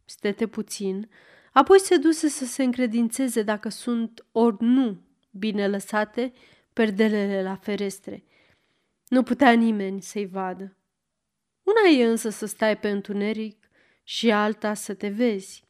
Stete 0.06 0.48
puțin, 0.48 1.10
apoi 1.52 1.80
se 1.80 1.98
duse 1.98 2.28
să 2.28 2.46
se 2.46 2.64
încredințeze 2.64 3.42
dacă 3.42 3.70
sunt 3.70 4.26
ori 4.32 4.58
nu 4.60 5.02
bine 5.32 5.68
lăsate 5.68 6.34
perdelele 6.74 7.44
la 7.44 7.56
ferestre. 7.56 8.24
Nu 9.08 9.24
putea 9.24 9.52
nimeni 9.52 10.02
să-i 10.02 10.26
vadă. 10.26 10.78
Una 11.64 11.98
e 11.98 12.06
însă 12.06 12.30
să 12.30 12.46
stai 12.46 12.78
pe 12.78 12.90
întuneric 12.90 13.70
și 14.04 14.32
alta 14.32 14.74
să 14.74 14.94
te 14.94 15.08
vezi. 15.08 15.64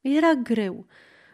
Era 0.00 0.34
greu, 0.34 0.86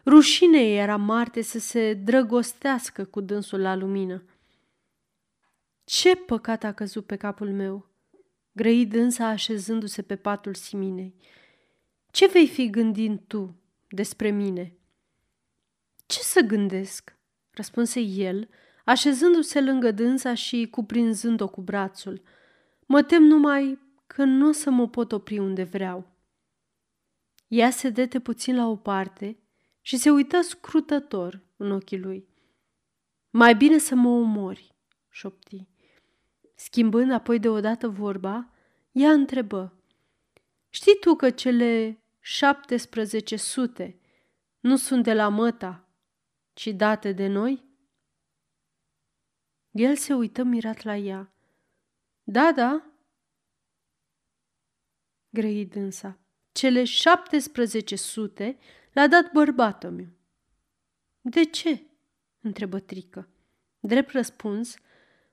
Rușine 0.06 0.74
era 0.74 0.96
Marte 0.96 1.42
să 1.42 1.58
se 1.58 1.94
drăgostească 1.94 3.04
cu 3.04 3.20
dânsul 3.20 3.60
la 3.60 3.74
lumină. 3.74 4.24
Ce 5.84 6.16
păcat 6.16 6.64
a 6.64 6.72
căzut 6.72 7.06
pe 7.06 7.16
capul 7.16 7.50
meu, 7.50 7.90
grăi 8.52 8.86
dânsa 8.86 9.26
așezându-se 9.26 10.02
pe 10.02 10.16
patul 10.16 10.54
Siminei. 10.54 11.14
Ce 12.10 12.26
vei 12.26 12.48
fi 12.48 12.70
gândind 12.70 13.20
tu 13.26 13.56
despre 13.88 14.30
mine? 14.30 14.76
Ce 16.06 16.18
să 16.18 16.40
gândesc? 16.40 17.16
răspunse 17.50 18.00
el, 18.00 18.48
așezându-se 18.84 19.60
lângă 19.60 19.90
dânsa 19.90 20.34
și 20.34 20.68
cuprinzând-o 20.70 21.48
cu 21.48 21.60
brațul. 21.60 22.22
Mă 22.86 23.02
tem 23.02 23.22
numai 23.22 23.78
că 24.06 24.24
nu 24.24 24.48
o 24.48 24.52
să 24.52 24.70
mă 24.70 24.88
pot 24.88 25.12
opri 25.12 25.38
unde 25.38 25.62
vreau. 25.62 26.10
Ea 27.48 27.70
se 27.70 27.88
dete 27.90 28.20
puțin 28.20 28.56
la 28.56 28.66
o 28.66 28.76
parte 28.76 29.41
și 29.82 29.96
se 29.96 30.10
uită 30.10 30.40
scrutător 30.40 31.42
în 31.56 31.70
ochii 31.70 31.98
lui. 31.98 32.28
Mai 33.30 33.54
bine 33.54 33.78
să 33.78 33.94
mă 33.94 34.08
omori, 34.08 34.74
șopti. 35.08 35.68
Schimbând 36.54 37.12
apoi 37.12 37.38
deodată 37.38 37.88
vorba, 37.88 38.50
ea 38.92 39.10
întrebă. 39.10 39.76
Știi 40.68 40.98
tu 41.00 41.14
că 41.14 41.30
cele 41.30 42.02
1700 42.40 44.00
nu 44.60 44.76
sunt 44.76 45.02
de 45.02 45.14
la 45.14 45.28
măta, 45.28 45.88
ci 46.52 46.66
date 46.66 47.12
de 47.12 47.26
noi? 47.26 47.64
El 49.70 49.96
se 49.96 50.14
uită 50.14 50.42
mirat 50.42 50.82
la 50.82 50.96
ea. 50.96 51.34
Da, 52.22 52.52
da, 52.52 52.92
grăi 55.28 55.66
dânsa. 55.66 56.18
Cele 56.52 56.78
1700 56.78 58.58
l-a 58.92 59.06
dat 59.06 59.32
bărbatul 59.32 59.90
meu. 59.90 60.08
De 61.20 61.44
ce? 61.44 61.82
întrebă 62.40 62.80
Trică. 62.80 63.28
Drept 63.80 64.10
răspuns, 64.10 64.74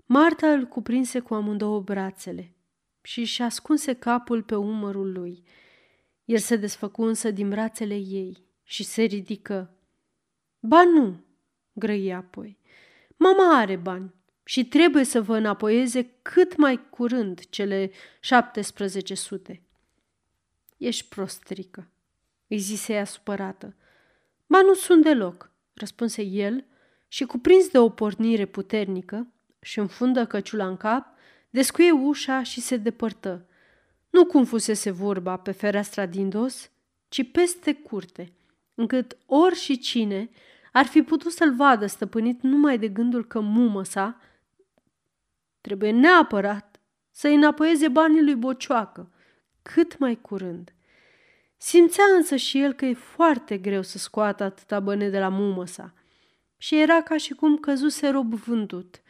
Marta 0.05 0.51
îl 0.51 0.65
cuprinse 0.65 1.19
cu 1.19 1.33
amândouă 1.33 1.81
brațele 1.81 2.55
și 3.01 3.23
și 3.23 3.41
ascunse 3.41 3.93
capul 3.93 4.43
pe 4.43 4.55
umărul 4.55 5.11
lui. 5.11 5.43
El 6.25 6.37
se 6.37 6.55
desfăcu 6.55 7.03
însă 7.03 7.31
din 7.31 7.49
brațele 7.49 7.95
ei 7.95 8.43
și 8.63 8.83
se 8.83 9.01
ridică. 9.01 9.77
Ba 10.59 10.83
nu, 10.83 11.25
grăi 11.73 12.13
apoi. 12.13 12.57
Mama 13.17 13.57
are 13.57 13.75
bani 13.75 14.13
și 14.43 14.65
trebuie 14.65 15.03
să 15.03 15.21
vă 15.21 15.37
înapoieze 15.37 16.03
cât 16.21 16.55
mai 16.55 16.89
curând 16.89 17.49
cele 17.49 17.91
1700. 18.31 19.63
Ești 20.77 21.07
prostrică, 21.07 21.91
îi 22.49 22.57
zise 22.57 22.93
ea 22.93 23.05
supărată. 23.05 23.75
Ba 24.45 24.61
nu 24.61 24.73
sunt 24.73 25.03
deloc, 25.03 25.51
răspunse 25.73 26.21
el 26.21 26.65
și 27.07 27.25
cuprins 27.25 27.69
de 27.69 27.77
o 27.77 27.89
pornire 27.89 28.45
puternică 28.45 29.27
și 29.61 29.79
înfundă 29.79 30.25
căciula 30.25 30.67
în 30.67 30.77
cap, 30.77 31.07
descuie 31.49 31.91
ușa 31.91 32.43
și 32.43 32.61
se 32.61 32.77
depărtă. 32.77 33.45
Nu 34.09 34.25
cum 34.25 34.45
fusese 34.45 34.91
vorba 34.91 35.37
pe 35.37 35.51
fereastra 35.51 36.05
din 36.05 36.29
dos, 36.29 36.71
ci 37.07 37.31
peste 37.31 37.73
curte, 37.73 38.33
încât 38.75 39.17
ori 39.25 39.55
și 39.55 39.77
cine 39.77 40.29
ar 40.71 40.85
fi 40.85 41.01
putut 41.01 41.31
să-l 41.31 41.53
vadă 41.55 41.85
stăpânit 41.85 42.41
numai 42.41 42.77
de 42.77 42.87
gândul 42.87 43.25
că 43.25 43.39
mumă 43.39 43.83
sa 43.83 44.21
trebuie 45.61 45.91
neapărat 45.91 46.79
să-i 47.11 47.35
înapoieze 47.35 47.87
banii 47.87 48.23
lui 48.23 48.35
Bocioacă, 48.35 49.11
cât 49.61 49.97
mai 49.97 50.21
curând. 50.21 50.73
Simțea 51.61 52.03
însă 52.17 52.35
și 52.35 52.59
el 52.61 52.73
că 52.73 52.85
e 52.85 52.93
foarte 52.93 53.57
greu 53.57 53.81
să 53.81 53.97
scoată 53.97 54.43
atâta 54.43 54.79
băne 54.79 55.09
de 55.09 55.19
la 55.19 55.29
mumă 55.29 55.65
sa 55.65 55.93
și 56.57 56.79
era 56.79 57.01
ca 57.01 57.17
și 57.17 57.33
cum 57.33 57.57
căzuse 57.57 58.07
rob 58.07 58.33
vândut 58.33 59.01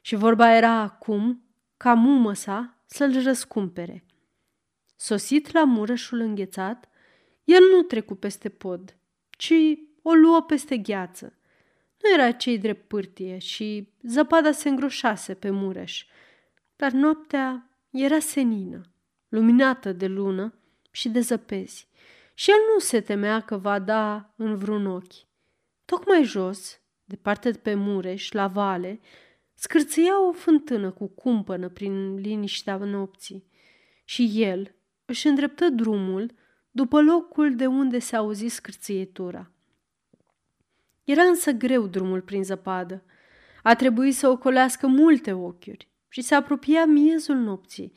și 0.00 0.14
vorba 0.14 0.54
era 0.56 0.70
acum 0.70 1.44
ca 1.76 1.94
mumă 1.94 2.32
sa 2.32 2.82
să-l 2.86 3.22
răscumpere. 3.22 4.04
Sosit 4.96 5.52
la 5.52 5.64
murășul 5.64 6.18
înghețat, 6.18 6.88
el 7.44 7.62
nu 7.74 7.82
trecu 7.82 8.14
peste 8.14 8.48
pod, 8.48 8.96
ci 9.30 9.54
o 10.02 10.12
luă 10.12 10.42
peste 10.42 10.76
gheață. 10.76 11.38
Nu 12.02 12.14
era 12.14 12.30
cei 12.30 12.58
drept 12.58 12.88
pârtie 12.88 13.38
și 13.38 13.92
zăpada 14.02 14.52
se 14.52 14.68
îngroșase 14.68 15.34
pe 15.34 15.50
mureș, 15.50 16.06
dar 16.76 16.90
noaptea 16.90 17.78
era 17.90 18.18
senină, 18.18 18.80
luminată 19.28 19.92
de 19.92 20.06
lună 20.06 20.58
și 20.94 21.08
de 21.08 21.20
zăpezi 21.20 21.88
și 22.34 22.50
el 22.50 22.56
nu 22.72 22.78
se 22.78 23.00
temea 23.00 23.40
că 23.40 23.56
va 23.56 23.78
da 23.78 24.34
în 24.36 24.56
vreun 24.56 24.86
ochi. 24.86 25.26
Tocmai 25.84 26.24
jos, 26.24 26.80
departe 27.04 27.50
de 27.50 27.58
pe 27.58 27.74
mureș, 27.74 28.30
la 28.30 28.46
vale, 28.46 29.00
scârțâia 29.54 30.26
o 30.28 30.32
fântână 30.32 30.90
cu 30.90 31.06
cumpănă 31.06 31.68
prin 31.68 32.14
liniștea 32.14 32.76
nopții 32.76 33.46
și 34.04 34.42
el 34.42 34.74
își 35.04 35.26
îndreptă 35.26 35.68
drumul 35.68 36.30
după 36.70 37.02
locul 37.02 37.56
de 37.56 37.66
unde 37.66 37.98
se 37.98 38.16
auzi 38.16 38.46
scârțâietura. 38.46 39.50
Era 41.04 41.22
însă 41.22 41.50
greu 41.50 41.86
drumul 41.86 42.20
prin 42.20 42.44
zăpadă. 42.44 43.04
A 43.62 43.74
trebuit 43.74 44.14
să 44.14 44.28
ocolească 44.28 44.86
multe 44.86 45.32
ochiuri 45.32 45.88
și 46.08 46.20
se 46.20 46.34
apropia 46.34 46.84
miezul 46.84 47.36
nopții, 47.36 47.92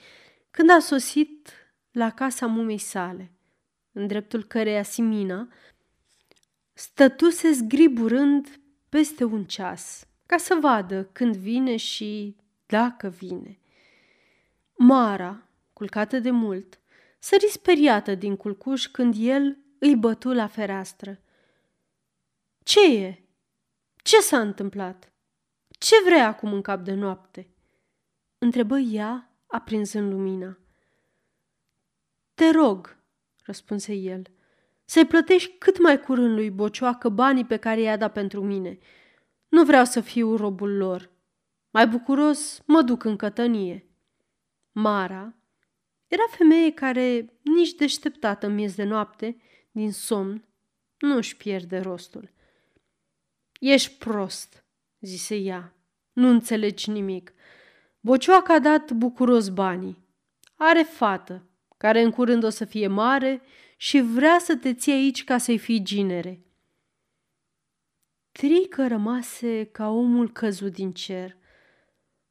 când 0.52 0.70
a 0.70 0.80
sosit 0.80 1.52
la 1.98 2.12
casa 2.12 2.46
mumei 2.46 2.78
sale, 2.78 3.32
în 3.92 4.08
dreptul 4.08 4.44
căreia 4.44 4.84
Simina 4.84 5.48
stătuse 6.74 7.52
zgriburând 7.52 8.60
peste 8.90 9.24
un 9.24 9.46
ceas, 9.46 10.08
ca 10.26 10.38
să 10.38 10.58
vadă 10.62 11.04
când 11.04 11.36
vine 11.36 11.76
și 11.76 12.36
dacă 12.66 13.08
vine. 13.08 13.60
Mara, 14.76 15.48
culcată 15.74 16.20
de 16.20 16.32
mult, 16.32 16.80
sări 17.20 17.50
speriată 17.50 18.16
din 18.16 18.36
culcuș 18.36 18.88
când 18.88 19.16
el 19.18 19.58
îi 19.80 19.96
bătu 19.96 20.30
la 20.30 20.48
fereastră. 20.48 21.20
Ce 22.64 22.98
e? 22.98 23.24
Ce 23.96 24.20
s-a 24.20 24.40
întâmplat? 24.40 25.12
Ce 25.80 25.96
vrei 26.06 26.22
acum 26.22 26.54
în 26.54 26.62
cap 26.62 26.84
de 26.84 26.94
noapte?" 26.94 27.48
întrebă 28.38 28.78
ea, 28.78 29.32
aprinzând 29.48 30.12
lumina. 30.12 30.58
Te 32.38 32.52
rog, 32.52 32.98
răspunse 33.44 33.94
el, 33.94 34.22
să-i 34.86 35.06
plătești 35.06 35.58
cât 35.58 35.80
mai 35.80 36.00
curând 36.00 36.34
lui 36.34 36.50
Bocioacă 36.50 37.10
banii 37.10 37.46
pe 37.46 37.58
care 37.58 37.82
i-a 37.82 37.98
dat 37.98 38.12
pentru 38.12 38.42
mine. 38.42 38.78
Nu 39.48 39.64
vreau 39.64 39.86
să 39.86 40.02
fiu 40.02 40.36
robul 40.36 40.78
lor. 40.78 41.12
Mai 41.70 41.88
bucuros 41.88 42.62
mă 42.66 42.82
duc 42.82 43.04
în 43.04 43.16
cătănie. 43.16 43.90
Mara 44.72 45.36
era 46.08 46.24
femeie 46.30 46.72
care, 46.72 47.34
nici 47.42 47.74
deșteptată 47.74 48.46
în 48.46 48.54
miez 48.54 48.76
de 48.76 48.84
noapte, 48.84 49.42
din 49.72 49.92
somn, 49.92 50.46
nu 50.98 51.16
își 51.16 51.38
pierde 51.38 51.80
rostul. 51.80 52.32
Ești 53.60 53.98
prost, 53.98 54.66
zise 55.00 55.36
ea. 55.36 55.76
Nu 56.14 56.28
înțelegi 56.28 56.90
nimic. 56.90 57.34
Bocioaca 58.00 58.54
a 58.54 58.60
dat 58.60 58.92
bucuros 58.92 59.50
banii. 59.50 60.06
Are 60.56 60.82
fată, 60.82 61.47
care 61.78 62.02
în 62.02 62.12
curând 62.12 62.44
o 62.44 62.50
să 62.50 62.66
fie 62.66 62.88
mare 62.88 63.42
și 63.78 64.02
vrea 64.02 64.38
să 64.40 64.56
te 64.56 64.74
ții 64.74 64.92
aici 64.92 65.24
ca 65.24 65.38
să-i 65.38 65.58
fii 65.58 65.84
ginere. 65.84 66.42
Trică 68.32 68.88
rămase 68.88 69.64
ca 69.64 69.90
omul 69.90 70.32
căzut 70.32 70.74
din 70.74 70.92
cer. 70.92 71.38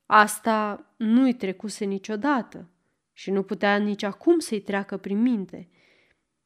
Asta 0.06 0.86
nu-i 0.96 1.34
trecuse 1.34 1.84
niciodată 1.84 2.70
și 3.12 3.30
nu 3.30 3.42
putea 3.42 3.76
nici 3.76 4.02
acum 4.02 4.38
să-i 4.38 4.60
treacă 4.60 4.96
prin 4.96 5.22
minte. 5.22 5.68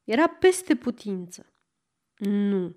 Era 0.03 0.27
peste 0.27 0.75
putință. 0.75 1.53
Nu. 2.17 2.75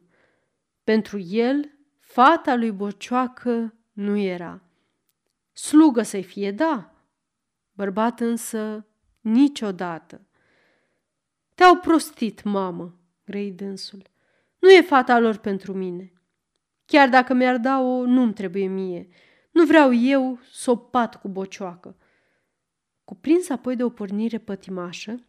Pentru 0.85 1.19
el, 1.19 1.71
fata 2.01 2.55
lui 2.55 2.71
Bocioacă 2.73 3.75
nu 3.93 4.17
era. 4.17 4.63
Slugă 5.53 6.03
să-i 6.03 6.23
fie, 6.23 6.51
da. 6.51 6.95
Bărbat 7.73 8.21
însă 8.21 8.87
niciodată. 9.25 10.21
Te-au 11.55 11.77
prostit, 11.77 12.43
mamă, 12.43 12.99
grei 13.25 13.53
dânsul. 13.53 14.03
Nu 14.59 14.71
e 14.71 14.81
fata 14.81 15.19
lor 15.19 15.37
pentru 15.37 15.73
mine. 15.73 16.13
Chiar 16.85 17.09
dacă 17.09 17.35
mi-ar 17.35 17.59
da-o, 17.59 18.05
nu-mi 18.05 18.33
trebuie 18.33 18.67
mie. 18.67 19.09
Nu 19.51 19.65
vreau 19.65 19.95
eu 19.95 20.39
să 20.53 20.71
o 20.71 20.77
pat 20.77 21.21
cu 21.21 21.29
bocioacă. 21.29 21.97
Cuprins 23.05 23.49
apoi 23.49 23.77
de 23.77 23.85
o 23.85 23.89
pornire 23.89 24.39
pătimașă, 24.39 25.25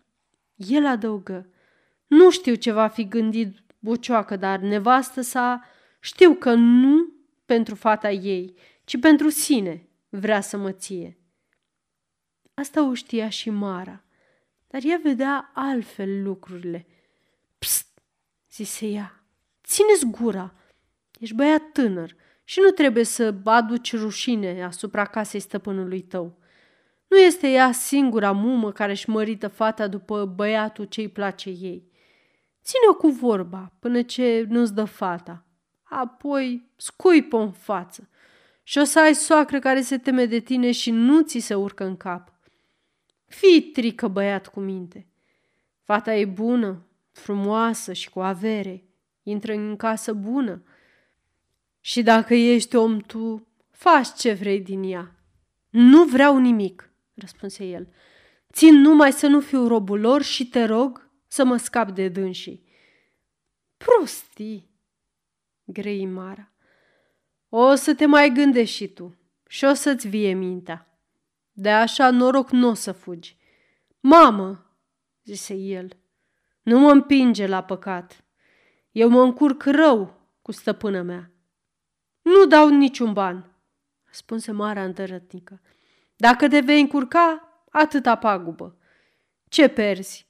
el 0.55 0.85
adăugă. 0.85 1.49
Nu 2.07 2.31
știu 2.31 2.55
ce 2.55 2.71
va 2.71 2.87
fi 2.87 3.07
gândit 3.07 3.57
bocioacă, 3.79 4.35
dar 4.35 4.59
nevastă 4.59 5.21
sa 5.21 5.63
știu 5.99 6.33
că 6.33 6.53
nu 6.53 7.13
pentru 7.45 7.75
fata 7.75 8.11
ei, 8.11 8.55
ci 8.83 8.99
pentru 8.99 9.29
sine 9.29 9.87
vrea 10.09 10.41
să 10.41 10.57
mă 10.57 10.71
ție. 10.71 11.17
Asta 12.55 12.83
o 12.83 12.93
știa 12.93 13.29
și 13.29 13.49
Mara, 13.49 14.03
dar 14.67 14.81
ea 14.83 14.99
vedea 15.03 15.51
altfel 15.53 16.23
lucrurile. 16.23 16.87
Psst, 17.57 18.01
zise 18.51 18.87
ea, 18.87 19.23
ține-ți 19.63 20.05
gura, 20.05 20.53
ești 21.19 21.35
băiat 21.35 21.71
tânăr 21.71 22.15
și 22.43 22.59
nu 22.59 22.69
trebuie 22.69 23.03
să 23.03 23.35
aduci 23.43 23.95
rușine 23.95 24.63
asupra 24.63 25.05
casei 25.05 25.39
stăpânului 25.39 26.01
tău. 26.01 26.37
Nu 27.07 27.17
este 27.17 27.47
ea 27.47 27.71
singura 27.71 28.31
mumă 28.31 28.71
care 28.71 28.91
își 28.91 29.09
mărită 29.09 29.47
fata 29.47 29.87
după 29.87 30.25
băiatul 30.25 30.85
ce-i 30.85 31.09
place 31.09 31.49
ei. 31.49 31.91
Ține-o 32.63 32.93
cu 32.93 33.07
vorba 33.07 33.71
până 33.79 34.01
ce 34.01 34.45
nu-ți 34.49 34.73
dă 34.73 34.83
fata. 34.83 35.45
Apoi 35.83 36.71
scuipă 36.75 37.37
în 37.37 37.51
față 37.51 38.09
și 38.63 38.77
o 38.77 38.83
să 38.83 38.99
ai 38.99 39.15
soacră 39.15 39.59
care 39.59 39.81
se 39.81 39.97
teme 39.97 40.25
de 40.25 40.39
tine 40.39 40.71
și 40.71 40.91
nu 40.91 41.21
ți 41.21 41.39
se 41.39 41.55
urcă 41.55 41.83
în 41.83 41.97
cap. 41.97 42.33
Fii 43.25 43.61
trică 43.61 44.07
băiat 44.07 44.47
cu 44.47 44.59
minte. 44.59 45.07
Fata 45.83 46.15
e 46.15 46.25
bună, 46.25 46.85
frumoasă 47.11 47.93
și 47.93 48.09
cu 48.09 48.19
avere, 48.19 48.83
intră 49.23 49.53
în 49.53 49.75
casă 49.75 50.13
bună. 50.13 50.63
Și 51.79 52.01
dacă 52.01 52.33
ești 52.33 52.75
om 52.75 52.99
tu, 52.99 53.47
faci 53.71 54.07
ce 54.07 54.33
vrei 54.33 54.61
din 54.61 54.83
ea. 54.83 55.15
Nu 55.69 56.03
vreau 56.03 56.37
nimic, 56.37 56.89
răspunse 57.13 57.65
el. 57.65 57.87
Țin 58.53 58.75
numai 58.75 59.11
să 59.11 59.27
nu 59.27 59.39
fiu 59.39 59.67
robul 59.67 59.99
lor 59.99 60.21
și 60.21 60.47
te 60.47 60.63
rog 60.63 61.09
să 61.27 61.45
mă 61.45 61.57
scap 61.57 61.91
de 61.91 62.07
dânsii. 62.07 62.63
Prostii, 63.77 64.69
grei 65.63 66.05
Mara. 66.05 66.51
O 67.49 67.75
să 67.75 67.95
te 67.95 68.05
mai 68.05 68.29
gândești 68.29 68.75
și 68.75 68.87
tu 68.87 69.15
și 69.47 69.65
o 69.65 69.73
să-ți 69.73 70.07
vie 70.07 70.33
mintea. 70.33 70.94
De 71.57 71.71
așa 71.71 72.09
noroc 72.09 72.49
nu 72.49 72.67
o 72.67 72.73
să 72.73 72.91
fugi. 72.91 73.37
Mamă, 73.99 74.77
zise 75.23 75.53
el, 75.53 75.97
nu 76.61 76.79
mă 76.79 76.91
împinge 76.91 77.47
la 77.47 77.63
păcat. 77.63 78.25
Eu 78.91 79.09
mă 79.09 79.21
încurc 79.21 79.63
rău 79.63 80.29
cu 80.41 80.51
stăpână 80.51 81.01
mea. 81.01 81.31
Nu 82.21 82.45
dau 82.45 82.69
niciun 82.69 83.13
ban, 83.13 83.55
răspunse 84.05 84.51
Mara 84.51 84.83
întărătnică. 84.83 85.61
Dacă 86.15 86.47
te 86.47 86.59
vei 86.59 86.81
încurca, 86.81 87.63
atâta 87.69 88.15
pagubă. 88.15 88.77
Ce 89.49 89.67
perzi? 89.67 90.27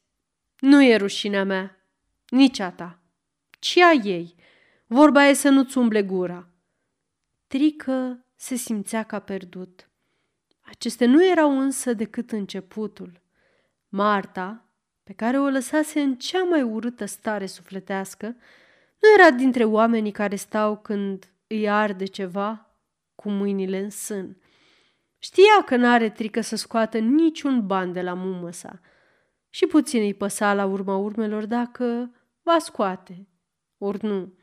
Nu 0.59 0.83
e 0.83 0.95
rușinea 0.95 1.43
mea, 1.43 1.87
nici 2.29 2.59
a 2.59 2.71
ta, 2.71 2.99
ci 3.59 3.77
a 3.77 3.91
ei. 3.91 4.35
Vorba 4.85 5.25
e 5.25 5.33
să 5.33 5.49
nu-ți 5.49 5.77
umble 5.77 6.03
gura. 6.03 6.49
Trică 7.47 8.25
se 8.35 8.55
simțea 8.55 9.03
ca 9.03 9.19
pierdut. 9.19 9.84
Acestea 10.65 11.07
nu 11.07 11.25
erau 11.25 11.59
însă 11.59 11.93
decât 11.93 12.31
începutul. 12.31 13.21
Marta, 13.89 14.65
pe 15.03 15.13
care 15.13 15.39
o 15.39 15.47
lăsase 15.47 16.01
în 16.01 16.15
cea 16.15 16.43
mai 16.43 16.61
urâtă 16.61 17.05
stare 17.05 17.45
sufletească, 17.45 18.25
nu 18.99 19.13
era 19.17 19.31
dintre 19.31 19.63
oamenii 19.63 20.11
care 20.11 20.35
stau 20.35 20.77
când 20.77 21.33
îi 21.47 21.69
arde 21.69 22.05
ceva 22.05 22.75
cu 23.15 23.29
mâinile 23.29 23.79
în 23.79 23.89
sân. 23.89 24.37
Știa 25.19 25.63
că 25.65 25.75
n-are 25.75 26.09
trică 26.09 26.41
să 26.41 26.55
scoată 26.55 26.97
niciun 26.97 27.67
ban 27.67 27.93
de 27.93 28.01
la 28.01 28.13
mumă 28.13 28.51
sa 28.51 28.79
și 29.49 29.65
puțin 29.65 30.01
îi 30.01 30.13
păsa 30.13 30.53
la 30.53 30.65
urma 30.65 30.95
urmelor 30.95 31.45
dacă 31.45 32.11
va 32.43 32.59
scoate, 32.59 33.27
ori 33.77 34.05
nu. 34.05 34.33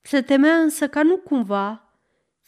Se 0.00 0.22
temea 0.22 0.54
însă 0.54 0.88
ca 0.88 1.02
nu 1.02 1.16
cumva, 1.16 1.87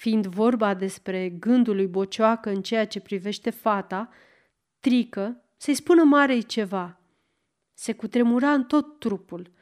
fiind 0.01 0.27
vorba 0.27 0.75
despre 0.75 1.29
gândul 1.29 1.75
lui 1.75 1.87
Bocioacă 1.87 2.51
în 2.51 2.63
ceea 2.63 2.87
ce 2.87 3.01
privește 3.01 3.51
fata, 3.51 4.09
trică 4.79 5.45
să-i 5.57 5.75
spună 5.75 6.03
Marei 6.03 6.43
ceva. 6.43 7.01
Se 7.75 7.93
cutremura 7.93 8.53
în 8.53 8.65
tot 8.65 8.99
trupul 8.99 9.53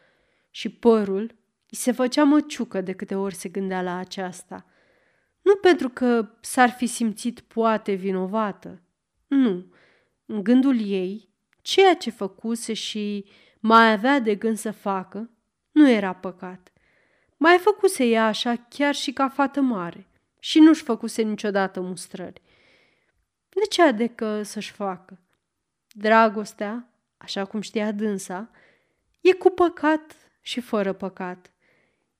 și 0.50 0.68
părul 0.68 1.22
îi 1.70 1.76
se 1.76 1.92
făcea 1.92 2.24
măciucă 2.24 2.80
de 2.80 2.92
câte 2.92 3.14
ori 3.14 3.34
se 3.34 3.48
gândea 3.48 3.82
la 3.82 3.96
aceasta– 3.96 4.64
nu 5.48 5.56
pentru 5.56 5.88
că 5.88 6.30
s-ar 6.40 6.70
fi 6.70 6.86
simțit 6.86 7.40
poate 7.40 7.92
vinovată. 7.92 8.82
Nu. 9.26 9.72
În 10.26 10.42
gândul 10.42 10.80
ei, 10.80 11.28
ceea 11.62 11.94
ce 11.94 12.10
făcuse 12.10 12.72
și 12.72 13.24
mai 13.60 13.92
avea 13.92 14.20
de 14.20 14.34
gând 14.34 14.56
să 14.56 14.70
facă, 14.70 15.30
nu 15.70 15.90
era 15.90 16.12
păcat. 16.12 16.72
Mai 17.36 17.58
făcuse 17.58 18.04
ea 18.04 18.26
așa 18.26 18.66
chiar 18.68 18.94
și 18.94 19.12
ca 19.12 19.28
fată 19.28 19.60
mare 19.60 20.07
și 20.38 20.58
nu-și 20.58 20.82
făcuse 20.82 21.22
niciodată 21.22 21.80
mustrări. 21.80 22.42
De 23.48 23.60
ce 23.70 23.82
adecă 23.82 24.42
să-și 24.42 24.72
facă? 24.72 25.18
Dragostea, 25.92 26.88
așa 27.16 27.44
cum 27.44 27.60
știa 27.60 27.92
dânsa, 27.92 28.50
e 29.20 29.32
cu 29.32 29.50
păcat 29.50 30.16
și 30.40 30.60
fără 30.60 30.92
păcat. 30.92 31.52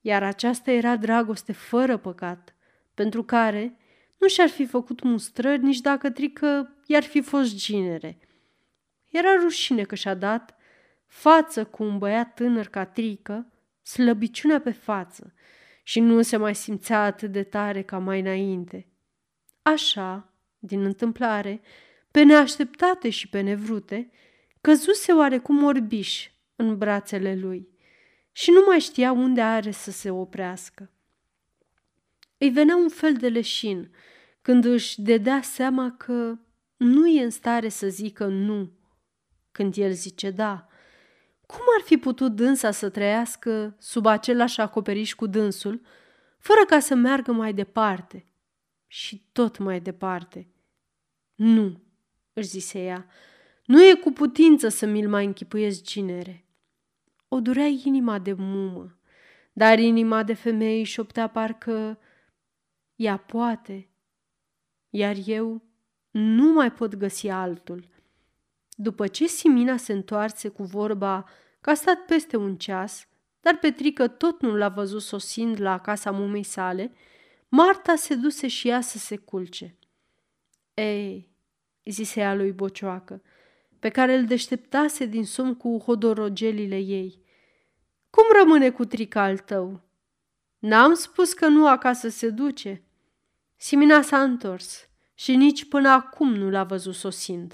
Iar 0.01 0.23
aceasta 0.23 0.71
era 0.71 0.97
dragoste 0.97 1.53
fără 1.53 1.97
păcat, 1.97 2.55
pentru 2.95 3.23
care 3.23 3.77
nu 4.19 4.29
și-ar 4.29 4.49
fi 4.49 4.67
făcut 4.67 5.03
mustrări 5.03 5.63
nici 5.63 5.81
dacă 5.81 6.11
trică 6.11 6.77
i-ar 6.87 7.03
fi 7.03 7.21
fost 7.21 7.57
ginere. 7.57 8.19
Era 9.09 9.35
rușine 9.41 9.83
că 9.83 9.95
și-a 9.95 10.15
dat 10.15 10.57
față 11.07 11.65
cu 11.65 11.83
un 11.83 11.99
băiat 11.99 12.35
tânăr 12.35 12.67
ca 12.67 12.85
trică, 12.85 13.53
slăbiciunea 13.83 14.61
pe 14.61 14.71
față 14.71 15.33
și 15.89 16.01
nu 16.01 16.23
se 16.23 16.37
mai 16.37 16.55
simțea 16.55 17.03
atât 17.05 17.33
de 17.33 17.43
tare 17.43 17.83
ca 17.83 17.99
mai 17.99 18.21
înainte. 18.21 18.87
Așa, 19.63 20.33
din 20.59 20.85
întâmplare, 20.85 21.61
pe 22.11 22.23
neașteptate 22.23 23.11
și 23.11 23.29
pe 23.29 23.41
nevrute, 23.41 24.11
căzuse 24.61 25.13
oarecum 25.13 25.65
orbiș 25.65 26.31
în 26.57 26.79
brațele 26.79 27.35
lui 27.35 27.69
și 28.33 28.51
nu 28.51 28.65
mai 28.67 28.79
știa 28.79 29.13
unde 29.13 29.41
are 29.41 29.71
să 29.71 29.91
se 29.91 30.11
oprească. 30.11 30.91
Îi 32.39 32.51
venea 32.51 32.77
un 32.77 32.89
fel 32.89 33.15
de 33.15 33.29
leșin 33.29 33.91
când 34.43 34.65
își 34.65 35.03
dedea 35.03 35.43
seama 35.43 35.95
că 35.99 36.39
nu 36.77 37.07
e 37.07 37.23
în 37.23 37.31
stare 37.31 37.69
să 37.69 37.89
zică 37.89 38.27
nu 38.27 38.73
când 39.51 39.77
el 39.77 39.93
zice 39.93 40.31
da. 40.31 40.68
Cum 41.49 41.65
ar 41.79 41.85
fi 41.85 41.97
putut 41.97 42.35
dânsa 42.35 42.71
să 42.71 42.89
trăiască 42.89 43.77
sub 43.79 44.07
același 44.07 44.61
acoperiș 44.61 45.15
cu 45.15 45.27
dânsul, 45.27 45.81
fără 46.39 46.65
ca 46.67 46.79
să 46.79 46.95
meargă 46.95 47.33
mai 47.33 47.55
departe 47.55 48.27
și 48.87 49.29
tot 49.33 49.59
mai 49.59 49.81
departe? 49.81 50.49
Nu, 51.35 51.83
își 52.33 52.49
zise 52.49 52.83
ea, 52.83 53.07
nu 53.65 53.83
e 53.83 53.95
cu 53.95 54.11
putință 54.11 54.69
să 54.69 54.87
mi-l 54.87 55.09
mai 55.09 55.25
închipuiesc 55.25 55.83
ginere. 55.83 56.45
O 57.29 57.41
durea 57.41 57.67
inima 57.67 58.19
de 58.19 58.33
mumă, 58.33 58.99
dar 59.53 59.79
inima 59.79 60.23
de 60.23 60.35
femeie 60.35 60.85
șoptea 60.85 61.27
parcă 61.27 61.99
ea 62.95 63.17
poate, 63.17 63.89
iar 64.91 65.17
eu 65.25 65.63
nu 66.11 66.53
mai 66.53 66.73
pot 66.73 66.95
găsi 66.95 67.29
altul. 67.29 67.89
După 68.81 69.07
ce 69.07 69.27
Simina 69.27 69.77
se 69.77 69.93
întoarse 69.93 70.49
cu 70.49 70.63
vorba 70.63 71.29
că 71.61 71.71
a 71.71 71.75
stat 71.75 72.05
peste 72.05 72.37
un 72.37 72.57
ceas, 72.57 73.09
dar 73.41 73.59
Petrică 73.59 74.09
tot 74.09 74.43
nu 74.43 74.57
l-a 74.57 74.69
văzut 74.69 75.03
sosind 75.03 75.61
la 75.61 75.79
casa 75.79 76.11
mumei 76.11 76.43
sale, 76.43 76.93
Marta 77.49 77.95
se 77.95 78.15
duse 78.15 78.49
și 78.49 78.69
ea 78.69 78.81
să 78.81 78.99
se 78.99 79.17
culce. 79.17 79.77
Ei, 80.75 81.29
zise 81.85 82.21
ea 82.21 82.35
lui 82.35 82.53
Bocioacă, 82.53 83.23
pe 83.79 83.89
care 83.89 84.15
îl 84.17 84.25
deșteptase 84.25 85.07
din 85.07 85.25
somn 85.25 85.55
cu 85.55 85.79
hodorogelile 85.79 86.79
ei. 86.79 87.23
Cum 88.11 88.25
rămâne 88.39 88.71
cu 88.71 88.85
trica 88.85 89.23
al 89.23 89.39
tău? 89.39 89.81
N-am 90.59 90.95
spus 90.95 91.33
că 91.33 91.47
nu 91.47 91.69
acasă 91.69 92.09
se 92.09 92.31
duce?" 92.31 92.83
Simina 93.57 94.03
s-a 94.03 94.23
întors 94.23 94.89
și 95.15 95.37
nici 95.37 95.69
până 95.69 95.89
acum 95.89 96.35
nu 96.35 96.51
l-a 96.51 96.65
văzut 96.65 96.95
sosind. 96.95 97.53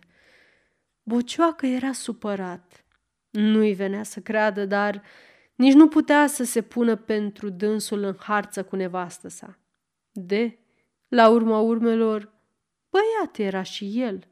Bocioacă 1.06 1.66
era 1.66 1.92
supărat. 1.92 2.84
Nu-i 3.30 3.74
venea 3.74 4.02
să 4.02 4.20
creadă, 4.20 4.66
dar 4.66 5.02
nici 5.54 5.72
nu 5.72 5.88
putea 5.88 6.26
să 6.26 6.44
se 6.44 6.62
pună 6.62 6.96
pentru 6.96 7.48
dânsul 7.48 8.02
în 8.02 8.16
harță 8.18 8.64
cu 8.64 8.76
nevastă 8.76 9.28
sa. 9.28 9.58
De, 10.12 10.58
la 11.08 11.28
urma 11.28 11.58
urmelor, 11.58 12.32
băiat 12.90 13.38
era 13.38 13.62
și 13.62 14.00
el. 14.00 14.28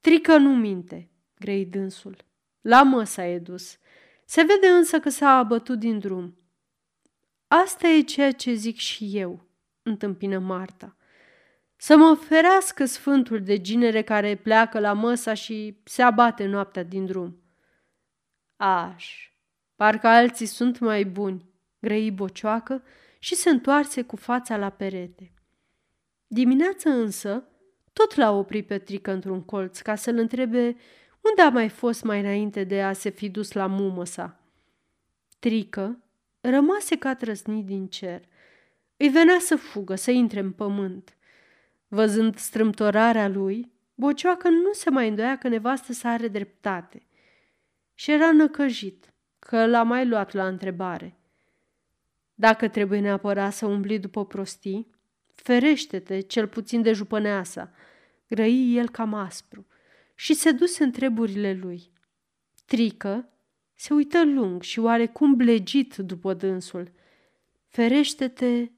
Trică 0.00 0.36
nu 0.36 0.56
minte, 0.56 1.10
grei 1.38 1.66
dânsul. 1.66 2.24
La 2.60 2.82
măsa 2.82 3.26
e 3.26 3.38
dus. 3.38 3.78
Se 4.24 4.42
vede 4.42 4.66
însă 4.66 5.00
că 5.00 5.08
s-a 5.08 5.28
abătut 5.28 5.78
din 5.78 5.98
drum. 5.98 6.38
Asta 7.46 7.88
e 7.88 8.02
ceea 8.02 8.32
ce 8.32 8.52
zic 8.52 8.76
și 8.76 9.10
eu, 9.12 9.46
întâmpină 9.82 10.38
Marta. 10.38 10.96
Să 11.82 11.96
mă 11.96 12.14
ferească 12.14 12.84
sfântul 12.84 13.42
de 13.42 13.60
ginere 13.60 14.02
care 14.02 14.34
pleacă 14.34 14.78
la 14.78 14.92
măsa 14.92 15.34
și 15.34 15.80
se 15.84 16.02
abate 16.02 16.46
noaptea 16.46 16.82
din 16.82 17.06
drum. 17.06 17.42
Aș, 18.56 19.32
parcă 19.76 20.06
alții 20.06 20.46
sunt 20.46 20.78
mai 20.78 21.04
buni, 21.04 21.44
grăi 21.78 22.10
bocioacă 22.10 22.82
și 23.18 23.34
se 23.34 23.50
întoarse 23.50 24.02
cu 24.02 24.16
fața 24.16 24.56
la 24.56 24.70
perete. 24.70 25.32
Dimineața 26.26 26.90
însă, 26.90 27.44
tot 27.92 28.14
l-a 28.14 28.30
oprit 28.30 28.66
Petrică 28.66 29.12
într-un 29.12 29.44
colț 29.44 29.80
ca 29.80 29.94
să-l 29.94 30.18
întrebe 30.18 30.76
unde 31.20 31.42
a 31.42 31.48
mai 31.48 31.68
fost 31.68 32.02
mai 32.02 32.20
înainte 32.20 32.64
de 32.64 32.82
a 32.82 32.92
se 32.92 33.10
fi 33.10 33.28
dus 33.28 33.52
la 33.52 33.66
mumă 33.66 34.04
sa. 34.04 34.40
Trică 35.38 35.98
rămase 36.40 36.96
ca 36.96 37.14
trăsnit 37.14 37.66
din 37.66 37.86
cer– 37.86 38.22
îi 39.02 39.08
venea 39.08 39.38
să 39.38 39.56
fugă, 39.56 39.94
să 39.94 40.10
intre 40.10 40.40
în 40.40 40.52
pământ. 40.52 41.16
Văzând 41.92 42.36
strâmtorarea 42.36 43.28
lui, 43.28 43.72
Bocioacă 43.94 44.48
nu 44.48 44.72
se 44.72 44.90
mai 44.90 45.08
îndoia 45.08 45.38
că 45.38 45.48
nevastă 45.48 45.92
să 45.92 46.08
are 46.08 46.28
dreptate 46.28 47.06
și 47.94 48.10
era 48.10 48.32
năcăjit 48.32 49.12
că 49.38 49.66
l-a 49.66 49.82
mai 49.82 50.06
luat 50.06 50.32
la 50.32 50.46
întrebare. 50.46 51.18
Dacă 52.34 52.68
trebuie 52.68 53.00
neapărat 53.00 53.52
să 53.52 53.66
umbli 53.66 53.98
după 53.98 54.26
prostii, 54.26 54.90
ferește-te 55.34 56.20
cel 56.20 56.48
puțin 56.48 56.82
de 56.82 56.92
jupăneasa, 56.92 57.72
grăi 58.28 58.76
el 58.76 58.88
cam 58.88 59.14
aspru 59.14 59.66
și 60.14 60.34
se 60.34 60.50
duse 60.50 60.84
în 60.84 60.90
treburile 60.90 61.52
lui. 61.52 61.92
Trică 62.66 63.28
se 63.74 63.94
uită 63.94 64.24
lung 64.24 64.62
și 64.62 64.78
oarecum 64.78 65.34
blegit 65.34 65.96
după 65.96 66.34
dânsul. 66.34 66.92
Ferește-te 67.66 68.70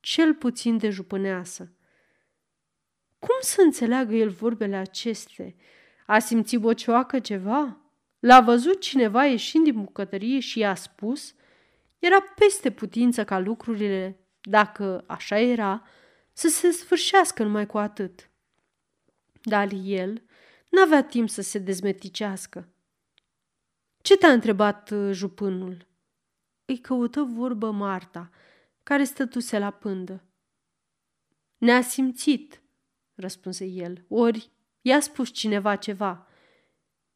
cel 0.00 0.34
puțin 0.34 0.78
de 0.78 0.90
jupâneasă. 0.90 1.72
Cum 3.20 3.36
să 3.40 3.60
înțeleagă 3.60 4.14
el 4.14 4.30
vorbele 4.30 4.76
acestea? 4.76 5.54
A 6.06 6.18
simțit 6.18 6.60
bocioacă 6.60 7.18
ceva? 7.18 7.76
L-a 8.18 8.40
văzut 8.40 8.80
cineva 8.80 9.24
ieșind 9.24 9.64
din 9.64 9.82
bucătărie 9.82 10.40
și 10.40 10.58
i-a 10.58 10.74
spus? 10.74 11.34
Era 11.98 12.20
peste 12.20 12.70
putință 12.70 13.24
ca 13.24 13.38
lucrurile, 13.38 14.18
dacă 14.40 15.04
așa 15.06 15.38
era, 15.38 15.86
să 16.32 16.48
se 16.48 16.70
sfârșească 16.70 17.42
numai 17.42 17.66
cu 17.66 17.78
atât. 17.78 18.30
Dar 19.42 19.68
el 19.82 20.22
n-avea 20.68 21.04
timp 21.04 21.28
să 21.28 21.42
se 21.42 21.58
dezmeticească. 21.58 22.68
Ce 24.02 24.16
te-a 24.16 24.32
întrebat 24.32 24.90
uh, 24.90 25.10
jupânul? 25.12 25.86
Îi 26.64 26.78
căută 26.78 27.22
vorbă 27.22 27.70
Marta, 27.70 28.30
care 28.82 29.04
stătuse 29.04 29.58
la 29.58 29.70
pândă. 29.70 30.24
Ne-a 31.56 31.80
simțit, 31.80 32.59
răspunse 33.20 33.64
el, 33.64 34.04
ori 34.08 34.50
i-a 34.80 35.00
spus 35.00 35.30
cineva 35.32 35.76
ceva. 35.76 36.26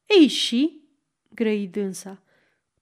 Ei 0.06 0.26
și? 0.26 0.82
grăi 1.28 1.68
dânsa. 1.68 2.22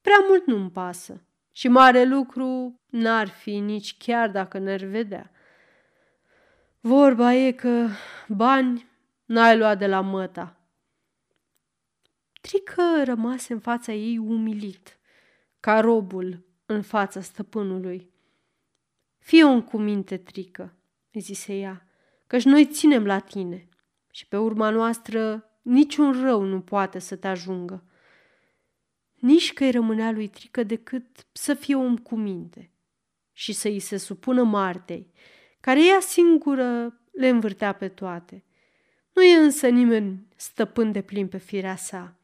Prea 0.01 0.19
mult 0.29 0.47
nu-mi 0.47 0.71
pasă 0.71 1.27
și 1.53 1.69
mare 1.69 2.05
lucru 2.05 2.81
n-ar 2.87 3.29
fi 3.29 3.59
nici 3.59 3.97
chiar 3.97 4.31
dacă 4.31 4.59
ne-ar 4.59 4.85
vedea. 4.85 5.31
Vorba 6.81 7.35
e 7.35 7.53
că 7.53 7.89
bani 8.29 8.87
n-ai 9.25 9.59
luat 9.59 9.79
de 9.79 9.87
la 9.87 10.01
măta. 10.01 10.57
Trică 12.41 13.03
rămase 13.05 13.53
în 13.53 13.61
fața 13.61 13.93
ei 13.93 14.19
umilit, 14.19 14.99
ca 15.61 15.81
robul 15.81 16.47
în 16.67 16.83
fața 16.83 17.21
stăpânului. 17.21 18.11
Fie 19.19 19.45
un 19.45 19.63
cu 19.63 19.79
minte, 19.79 20.17
Trică, 20.17 20.77
îi 21.13 21.21
zise 21.21 21.55
ea, 21.55 21.87
căci 22.33 22.45
noi 22.45 22.67
ținem 22.67 23.07
la 23.07 23.19
tine 23.19 23.69
și 24.11 24.27
pe 24.27 24.37
urma 24.37 24.71
noastră 24.71 25.51
niciun 25.63 26.23
rău 26.23 26.43
nu 26.43 26.61
poate 26.61 26.99
să 26.99 27.17
te 27.17 27.27
ajungă. 27.27 27.85
Nici 29.15 29.53
că 29.53 29.65
îi 29.65 29.71
rămânea 29.71 30.11
lui 30.11 30.29
Trică 30.29 30.63
decât 30.63 31.27
să 31.33 31.55
fie 31.55 31.75
om 31.75 31.97
cu 31.97 32.17
minte 32.17 32.71
și 33.33 33.53
să 33.53 33.69
îi 33.69 33.79
se 33.79 33.97
supună 33.97 34.43
Martei, 34.43 35.13
care 35.61 35.87
ea 35.87 36.01
singură 36.01 37.01
le 37.11 37.29
învârtea 37.29 37.73
pe 37.73 37.89
toate. 37.89 38.45
Nu 39.13 39.23
e 39.23 39.37
însă 39.37 39.69
nimeni 39.69 40.27
stăpân 40.37 40.93
de 40.93 41.03
plin 41.03 41.29
pe 41.29 41.39
firea 41.39 41.77
sa. 41.77 42.17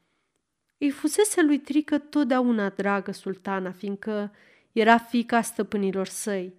Îi 0.78 0.90
fusese 0.90 1.42
lui 1.42 1.58
Trică 1.58 1.98
totdeauna 1.98 2.68
dragă 2.68 3.12
sultana, 3.12 3.72
fiindcă 3.72 4.32
era 4.72 4.98
fica 4.98 5.40
stăpânilor 5.40 6.06
săi. 6.06 6.54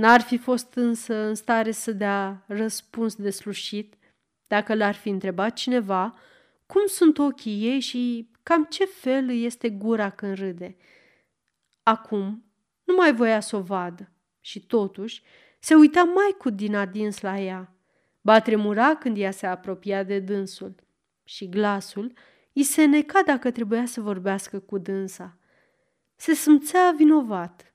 N-ar 0.00 0.20
fi 0.20 0.38
fost 0.38 0.74
însă 0.74 1.14
în 1.14 1.34
stare 1.34 1.70
să 1.70 1.92
dea 1.92 2.44
răspuns 2.46 3.14
de 3.14 3.30
slușit 3.30 3.94
dacă 4.46 4.74
l-ar 4.74 4.94
fi 4.94 5.08
întrebat 5.08 5.52
cineva 5.52 6.18
cum 6.66 6.86
sunt 6.86 7.18
ochii 7.18 7.66
ei 7.66 7.80
și 7.80 8.30
cam 8.42 8.64
ce 8.64 8.84
fel 8.84 9.28
îi 9.28 9.44
este 9.44 9.70
gura 9.70 10.10
când 10.10 10.34
râde. 10.38 10.76
Acum 11.82 12.44
nu 12.84 12.94
mai 12.94 13.14
voia 13.14 13.40
să 13.40 13.56
o 13.56 13.60
vadă 13.60 14.10
și 14.40 14.66
totuși 14.66 15.22
se 15.58 15.74
uita 15.74 16.02
mai 16.02 16.34
cu 16.38 16.50
din 16.50 16.74
adins 16.74 17.20
la 17.20 17.38
ea. 17.38 17.74
Ba 18.20 18.40
tremura 18.40 18.96
când 18.96 19.16
ea 19.18 19.30
se 19.30 19.46
apropia 19.46 20.02
de 20.02 20.18
dânsul 20.18 20.74
și 21.24 21.48
glasul 21.48 22.12
îi 22.52 22.62
se 22.62 22.84
neca 22.84 23.22
dacă 23.22 23.50
trebuia 23.50 23.86
să 23.86 24.00
vorbească 24.00 24.58
cu 24.58 24.78
dânsa. 24.78 25.36
Se 26.16 26.34
simțea 26.34 26.94
vinovat 26.96 27.69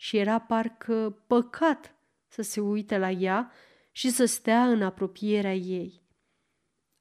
și 0.00 0.16
era 0.16 0.38
parcă 0.38 1.22
păcat 1.26 1.94
să 2.28 2.42
se 2.42 2.60
uite 2.60 2.98
la 2.98 3.10
ea 3.10 3.52
și 3.92 4.10
să 4.10 4.24
stea 4.24 4.70
în 4.70 4.82
apropierea 4.82 5.54
ei. 5.54 6.02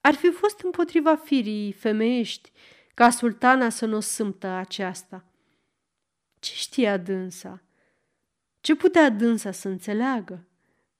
Ar 0.02 0.14
fi 0.14 0.32
fost 0.32 0.60
împotriva 0.60 1.15
firii 1.15 1.72
femeiești 1.72 2.52
ca 2.94 3.10
sultana 3.10 3.69
să 3.69 3.86
nu 3.86 3.95
o 3.95 3.99
sâmtă 3.99 4.48
aceasta. 4.48 5.26
Ce 6.40 6.53
știa 6.53 6.98
dânsa? 6.98 7.64
Ce 8.61 8.76
putea 8.76 9.10
dânsa 9.10 9.52
să 9.52 9.68
înțeleagă? 9.68 10.48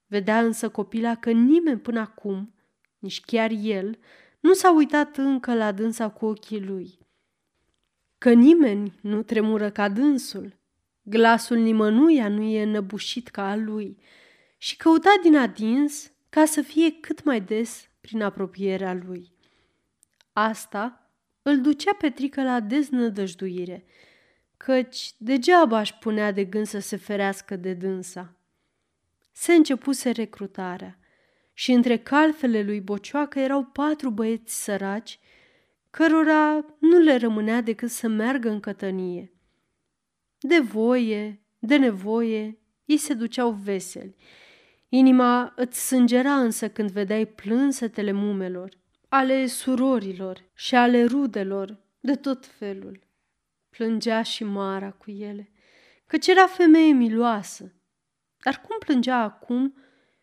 Vedea 0.06 0.40
însă 0.40 0.68
copila 0.68 1.14
că 1.14 1.30
nimeni 1.30 1.80
până 1.80 2.00
acum, 2.00 2.54
nici 2.98 3.20
chiar 3.20 3.50
el, 3.50 3.98
nu 4.40 4.52
s-a 4.52 4.72
uitat 4.72 5.16
încă 5.16 5.54
la 5.54 5.72
dânsa 5.72 6.10
cu 6.10 6.26
ochii 6.26 6.64
lui. 6.64 6.98
Că 8.18 8.32
nimeni 8.32 8.98
nu 9.00 9.22
tremură 9.22 9.70
ca 9.70 9.88
dânsul, 9.88 10.57
glasul 11.08 11.56
nimănuia 11.56 12.28
nu 12.28 12.42
e 12.42 12.64
năbușit 12.64 13.28
ca 13.28 13.50
al 13.50 13.64
lui 13.64 13.98
și 14.58 14.76
căuta 14.76 15.14
din 15.22 15.36
adins 15.36 16.12
ca 16.28 16.44
să 16.44 16.62
fie 16.62 16.90
cât 17.00 17.24
mai 17.24 17.40
des 17.40 17.88
prin 18.00 18.22
apropierea 18.22 18.94
lui. 19.06 19.32
Asta 20.32 21.10
îl 21.42 21.60
ducea 21.60 21.94
pe 21.94 22.10
trică 22.10 22.42
la 22.42 22.60
deznădăjduire, 22.60 23.84
căci 24.56 25.12
degeaba 25.16 25.76
aș 25.76 25.92
punea 25.92 26.32
de 26.32 26.44
gând 26.44 26.66
să 26.66 26.78
se 26.78 26.96
ferească 26.96 27.56
de 27.56 27.72
dânsa. 27.72 28.36
Se 29.32 29.52
începuse 29.52 30.10
recrutarea 30.10 30.98
și 31.52 31.72
între 31.72 31.98
calfele 31.98 32.62
lui 32.62 32.80
Bocioacă 32.80 33.38
erau 33.38 33.64
patru 33.64 34.10
băieți 34.10 34.62
săraci, 34.62 35.18
cărora 35.90 36.64
nu 36.78 36.98
le 36.98 37.16
rămânea 37.16 37.60
decât 37.60 37.90
să 37.90 38.08
meargă 38.08 38.48
în 38.48 38.60
cătănie. 38.60 39.32
De 40.38 40.58
voie, 40.58 41.42
de 41.58 41.76
nevoie, 41.76 42.58
ei 42.84 42.96
se 42.96 43.14
duceau 43.14 43.50
veseli. 43.50 44.16
Inima 44.88 45.52
îți 45.56 45.86
sângera 45.86 46.40
însă 46.40 46.70
când 46.70 46.90
vedeai 46.90 47.26
plânsetele 47.26 48.12
mumelor, 48.12 48.78
ale 49.08 49.46
surorilor 49.46 50.50
și 50.54 50.74
ale 50.74 51.04
rudelor 51.04 51.78
de 52.00 52.14
tot 52.14 52.46
felul. 52.46 53.06
Plângea 53.70 54.22
și 54.22 54.44
Mara 54.44 54.90
cu 54.90 55.10
ele, 55.10 55.52
căci 56.06 56.26
era 56.26 56.46
femeie 56.46 56.92
miloasă. 56.92 57.72
Dar 58.42 58.60
cum 58.60 58.76
plângea 58.78 59.16
acum 59.16 59.74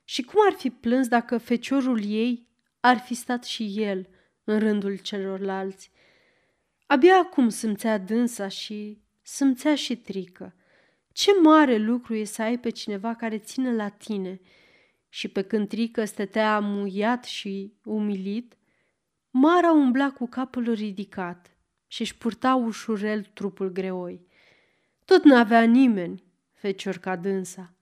și 0.03 0.23
cum 0.23 0.41
ar 0.47 0.53
fi 0.53 0.69
plâns 0.69 1.07
dacă 1.07 1.37
feciorul 1.37 2.03
ei 2.05 2.47
ar 2.79 2.97
fi 2.97 3.13
stat 3.13 3.43
și 3.43 3.73
el 3.81 4.07
în 4.43 4.59
rândul 4.59 4.97
celorlalți? 4.97 5.91
Abia 6.85 7.15
acum 7.15 7.49
simțea 7.49 7.97
dânsa 7.97 8.47
și 8.47 9.04
simțea 9.27 9.75
și 9.75 9.95
trică. 9.95 10.55
Ce 11.11 11.31
mare 11.41 11.77
lucru 11.77 12.15
e 12.15 12.23
să 12.23 12.41
ai 12.41 12.59
pe 12.59 12.69
cineva 12.69 13.15
care 13.15 13.37
ține 13.37 13.75
la 13.75 13.89
tine 13.89 14.39
și 15.09 15.27
pe 15.27 15.41
când 15.41 15.67
trică 15.67 16.05
stătea 16.05 16.55
amuiat 16.55 17.23
și 17.23 17.73
umilit, 17.83 18.57
Mara 19.37 19.71
umbla 19.71 20.11
cu 20.11 20.27
capul 20.27 20.73
ridicat 20.73 21.57
și 21.87 22.01
își 22.01 22.17
purta 22.17 22.55
ușurel 22.55 23.23
trupul 23.33 23.69
greoi. 23.69 24.27
Tot 25.05 25.23
n-avea 25.23 25.61
nimeni, 25.61 26.23
fecior 26.53 26.97
ca 26.97 27.15
dânsa. 27.15 27.73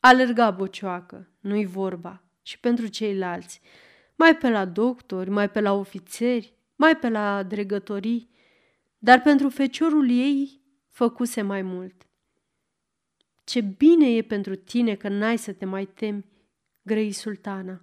Alerga 0.00 0.50
bocioacă, 0.50 1.28
nu-i 1.40 1.64
vorba, 1.64 2.22
și 2.42 2.58
pentru 2.60 2.86
ceilalți, 2.86 3.60
mai 4.14 4.36
pe 4.36 4.48
la 4.48 4.64
doctori, 4.64 5.30
mai 5.30 5.50
pe 5.50 5.60
la 5.60 5.72
ofițeri, 5.72 6.54
mai 6.76 6.96
pe 6.96 7.08
la 7.08 7.42
dregătorii, 7.42 8.30
dar 8.98 9.20
pentru 9.22 9.48
feciorul 9.48 10.10
ei 10.10 10.61
făcuse 10.92 11.42
mai 11.42 11.62
mult. 11.62 12.06
Ce 13.44 13.60
bine 13.60 14.14
e 14.16 14.22
pentru 14.22 14.54
tine 14.54 14.94
că 14.94 15.08
n-ai 15.08 15.38
să 15.38 15.52
te 15.52 15.64
mai 15.64 15.86
temi, 15.86 16.24
grăi 16.82 17.12
sultana. 17.12 17.82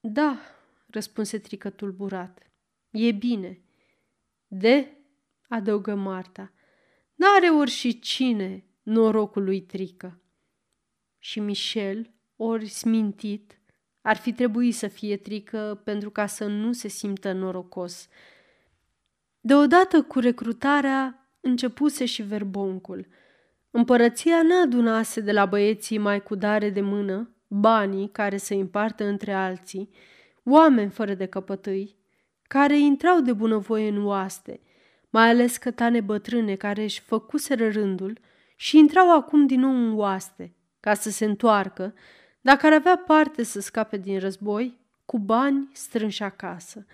Da, 0.00 0.38
răspunse 0.86 1.38
trică 1.38 1.70
tulburat. 1.70 2.50
E 2.90 3.12
bine. 3.12 3.60
De, 4.46 4.96
adăugă 5.48 5.94
Marta, 5.94 6.52
n-are 7.14 7.48
ori 7.48 7.70
și 7.70 7.98
cine 7.98 8.64
norocul 8.82 9.44
lui 9.44 9.62
trică. 9.62 10.20
Și 11.18 11.40
Michel, 11.40 12.14
ori 12.36 12.68
smintit, 12.68 13.60
ar 14.00 14.16
fi 14.16 14.32
trebuit 14.32 14.74
să 14.74 14.88
fie 14.88 15.16
trică 15.16 15.80
pentru 15.84 16.10
ca 16.10 16.26
să 16.26 16.46
nu 16.46 16.72
se 16.72 16.88
simtă 16.88 17.32
norocos. 17.32 18.08
Deodată 19.40 20.02
cu 20.02 20.18
recrutarea 20.18 21.25
începuse 21.46 22.04
și 22.04 22.22
verboncul. 22.22 23.06
Împărăția 23.70 24.42
n-adunase 24.42 25.20
de 25.20 25.32
la 25.32 25.46
băieții 25.46 25.98
mai 25.98 26.22
cu 26.22 26.34
dare 26.34 26.70
de 26.70 26.80
mână 26.80 27.30
banii 27.48 28.08
care 28.08 28.36
să 28.36 28.54
împartă 28.54 29.04
între 29.04 29.32
alții, 29.32 29.90
oameni 30.44 30.90
fără 30.90 31.14
de 31.14 31.26
căpătâi, 31.26 31.96
care 32.42 32.78
intrau 32.78 33.20
de 33.20 33.32
bunăvoie 33.32 33.88
în 33.88 34.04
oaste, 34.04 34.60
mai 35.10 35.28
ales 35.28 35.56
cătane 35.56 36.00
bătrâne 36.00 36.54
care 36.54 36.82
își 36.82 37.00
făcuseră 37.00 37.68
rândul 37.68 38.18
și 38.56 38.78
intrau 38.78 39.16
acum 39.16 39.46
din 39.46 39.60
nou 39.60 39.70
în 39.70 39.98
oaste, 39.98 40.54
ca 40.80 40.94
să 40.94 41.10
se 41.10 41.24
întoarcă, 41.24 41.94
dacă 42.40 42.66
ar 42.66 42.72
avea 42.72 42.96
parte 42.96 43.42
să 43.42 43.60
scape 43.60 43.96
din 43.96 44.18
război, 44.18 44.78
cu 45.04 45.18
bani 45.18 45.68
strânși 45.72 46.22
acasă. 46.22 46.86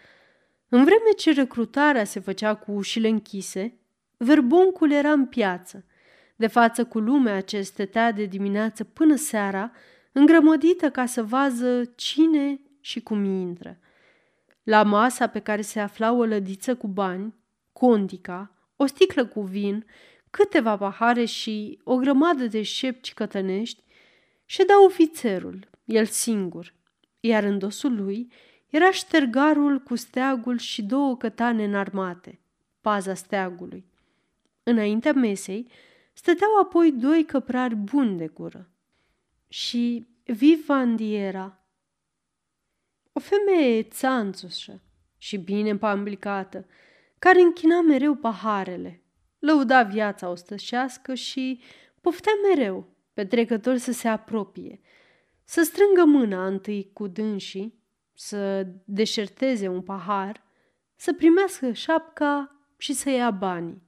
În 0.69 0.85
vreme 0.85 1.11
ce 1.17 1.33
recrutarea 1.33 2.05
se 2.05 2.21
făcea 2.21 2.55
cu 2.55 2.73
ușile 2.73 3.09
închise, 3.09 3.79
verboncul 4.23 4.91
era 4.91 5.13
în 5.13 5.27
piață, 5.27 5.85
de 6.37 6.47
față 6.47 6.85
cu 6.85 6.99
lumea 6.99 7.41
ce 7.41 7.63
stătea 7.63 8.13
de 8.13 8.25
dimineață 8.25 8.85
până 8.85 9.15
seara, 9.15 9.73
îngrămădită 10.13 10.91
ca 10.91 11.07
să 11.07 11.23
vază 11.23 11.85
cine 11.97 12.61
și 12.81 13.01
cum 13.01 13.25
intră. 13.25 13.79
La 14.63 14.83
masa 14.83 15.27
pe 15.27 15.39
care 15.39 15.61
se 15.61 15.81
afla 15.81 16.13
o 16.13 16.25
lădiță 16.25 16.75
cu 16.75 16.87
bani, 16.87 17.35
condica, 17.73 18.51
o 18.77 18.87
sticlă 18.87 19.27
cu 19.27 19.41
vin, 19.41 19.87
câteva 20.31 20.77
pahare 20.77 21.25
și 21.25 21.81
o 21.85 21.97
grămadă 21.97 22.47
de 22.47 22.63
șepci 22.63 23.15
cătănești, 23.15 23.83
ședea 24.45 24.85
ofițerul, 24.85 25.69
el 25.85 26.07
singur, 26.07 26.75
iar 27.21 27.43
în 27.43 27.59
dosul 27.59 28.03
lui 28.03 28.33
era 28.69 28.91
ștergarul 28.91 29.79
cu 29.79 29.95
steagul 29.95 30.59
și 30.59 30.83
două 30.83 31.17
cătane 31.17 31.65
înarmate, 31.65 32.41
paza 32.81 33.15
steagului. 33.15 33.92
Înaintea 34.63 35.13
mesei 35.13 35.71
stăteau 36.13 36.61
apoi 36.61 36.93
doi 36.93 37.25
căprari 37.25 37.75
buni 37.75 38.17
de 38.17 38.27
gură. 38.27 38.71
Și 39.49 40.07
Vivandiera, 40.25 41.67
o 43.13 43.21
femeie 43.21 43.83
țanțușă 43.83 44.83
și 45.17 45.37
bine 45.37 45.71
împamblicată, 45.71 46.67
care 47.19 47.41
închina 47.41 47.81
mereu 47.81 48.15
paharele, 48.15 49.03
lăuda 49.39 49.83
viața 49.83 50.29
ostășească 50.29 51.15
și 51.15 51.61
poftea 52.01 52.33
mereu 52.49 52.97
pe 53.13 53.25
trecători 53.25 53.79
să 53.79 53.93
se 53.93 54.09
apropie, 54.09 54.81
să 55.45 55.63
strângă 55.63 56.05
mâna 56.05 56.47
întâi 56.47 56.91
cu 56.93 57.07
dânsii, 57.07 57.81
să 58.13 58.67
deșerteze 58.85 59.69
un 59.69 59.83
pahar, 59.83 60.43
să 60.97 61.13
primească 61.13 61.73
șapca 61.73 62.57
și 62.77 62.93
să 62.93 63.11
ia 63.11 63.31
banii. 63.31 63.83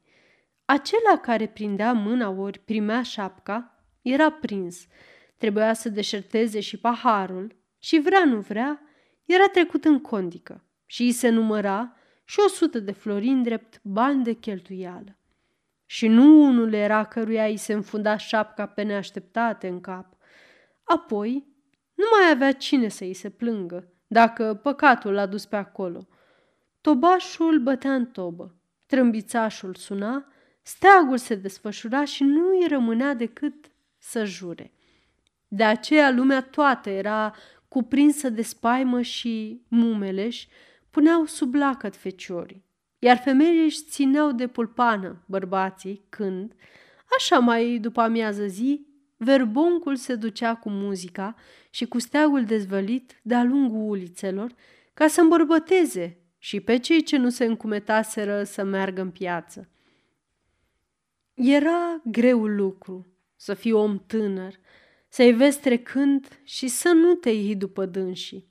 Acela 0.64 1.18
care 1.20 1.46
prindea 1.46 1.92
mâna 1.92 2.30
ori 2.30 2.58
primea 2.58 3.02
șapca 3.02 3.84
era 4.02 4.30
prins. 4.30 4.86
Trebuia 5.36 5.72
să 5.72 5.88
deșerteze 5.88 6.60
și 6.60 6.78
paharul 6.78 7.56
și 7.78 8.00
vrea 8.00 8.24
nu 8.24 8.40
vrea, 8.40 8.80
era 9.24 9.46
trecut 9.52 9.84
în 9.84 10.00
condică 10.00 10.64
și 10.86 11.02
îi 11.02 11.12
se 11.12 11.28
număra 11.28 11.96
și 12.24 12.40
o 12.44 12.48
sută 12.48 12.78
de 12.78 12.92
florini 12.92 13.42
drept 13.42 13.80
bani 13.82 14.24
de 14.24 14.32
cheltuială. 14.32 15.18
Și 15.86 16.08
nu 16.08 16.44
unul 16.44 16.72
era 16.72 17.04
căruia 17.04 17.44
îi 17.44 17.56
se 17.56 17.72
înfunda 17.72 18.16
șapca 18.16 18.66
pe 18.66 18.82
neașteptate 18.82 19.68
în 19.68 19.80
cap. 19.80 20.16
Apoi, 20.84 21.46
nu 21.94 22.04
mai 22.18 22.30
avea 22.30 22.52
cine 22.52 22.88
să 22.88 23.04
îi 23.04 23.14
se 23.14 23.30
plângă, 23.30 23.92
dacă 24.06 24.60
păcatul 24.62 25.12
l-a 25.12 25.26
dus 25.26 25.46
pe 25.46 25.56
acolo. 25.56 26.08
Tobașul 26.80 27.58
bătea 27.58 27.94
în 27.94 28.06
tobă, 28.06 28.54
trâmbițașul 28.86 29.74
suna, 29.74 30.26
steagul 30.66 31.18
se 31.18 31.34
desfășura 31.34 32.04
și 32.04 32.22
nu 32.22 32.48
îi 32.48 32.66
rămânea 32.68 33.14
decât 33.14 33.54
să 33.98 34.24
jure. 34.24 34.72
De 35.48 35.64
aceea 35.64 36.10
lumea 36.10 36.42
toată 36.42 36.90
era 36.90 37.34
cuprinsă 37.68 38.28
de 38.28 38.42
spaimă 38.42 39.00
și 39.00 39.62
mumeleș 39.68 40.46
puneau 40.90 41.24
sub 41.24 41.54
lacăt 41.54 41.96
feciorii, 41.96 42.64
iar 42.98 43.16
femeile 43.16 43.62
își 43.62 43.82
țineau 43.82 44.32
de 44.32 44.46
pulpană 44.46 45.22
bărbații 45.26 46.04
când, 46.08 46.52
așa 47.18 47.38
mai 47.38 47.78
după 47.78 48.00
amiază 48.00 48.46
zi, 48.46 48.86
verboncul 49.16 49.96
se 49.96 50.14
ducea 50.14 50.54
cu 50.54 50.70
muzica 50.70 51.34
și 51.70 51.86
cu 51.86 51.98
steagul 51.98 52.44
dezvălit 52.44 53.20
de-a 53.22 53.42
lungul 53.42 53.90
ulițelor 53.90 54.54
ca 54.94 55.06
să 55.06 55.20
îmbărbăteze 55.20 56.18
și 56.38 56.60
pe 56.60 56.78
cei 56.78 57.02
ce 57.02 57.16
nu 57.16 57.28
se 57.28 57.44
încumetaseră 57.44 58.42
să 58.42 58.64
meargă 58.64 59.00
în 59.00 59.10
piață. 59.10 59.68
Era 61.34 62.00
greu 62.04 62.46
lucru 62.46 63.06
să 63.36 63.54
fii 63.54 63.72
om 63.72 63.98
tânăr, 64.06 64.54
să-i 65.08 65.32
vezi 65.32 65.60
trecând 65.60 66.40
și 66.42 66.68
să 66.68 66.88
nu 66.88 67.14
te 67.14 67.30
iei 67.30 67.56
după 67.56 67.86
dânsii. 67.86 68.48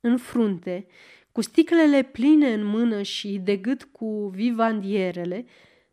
În 0.00 0.16
frunte, 0.16 0.86
cu 1.32 1.40
sticlele 1.40 2.02
pline 2.02 2.52
în 2.52 2.64
mână 2.64 3.02
și 3.02 3.38
de 3.38 3.56
gât 3.56 3.84
cu 3.84 4.28
vivandierele, 4.34 5.46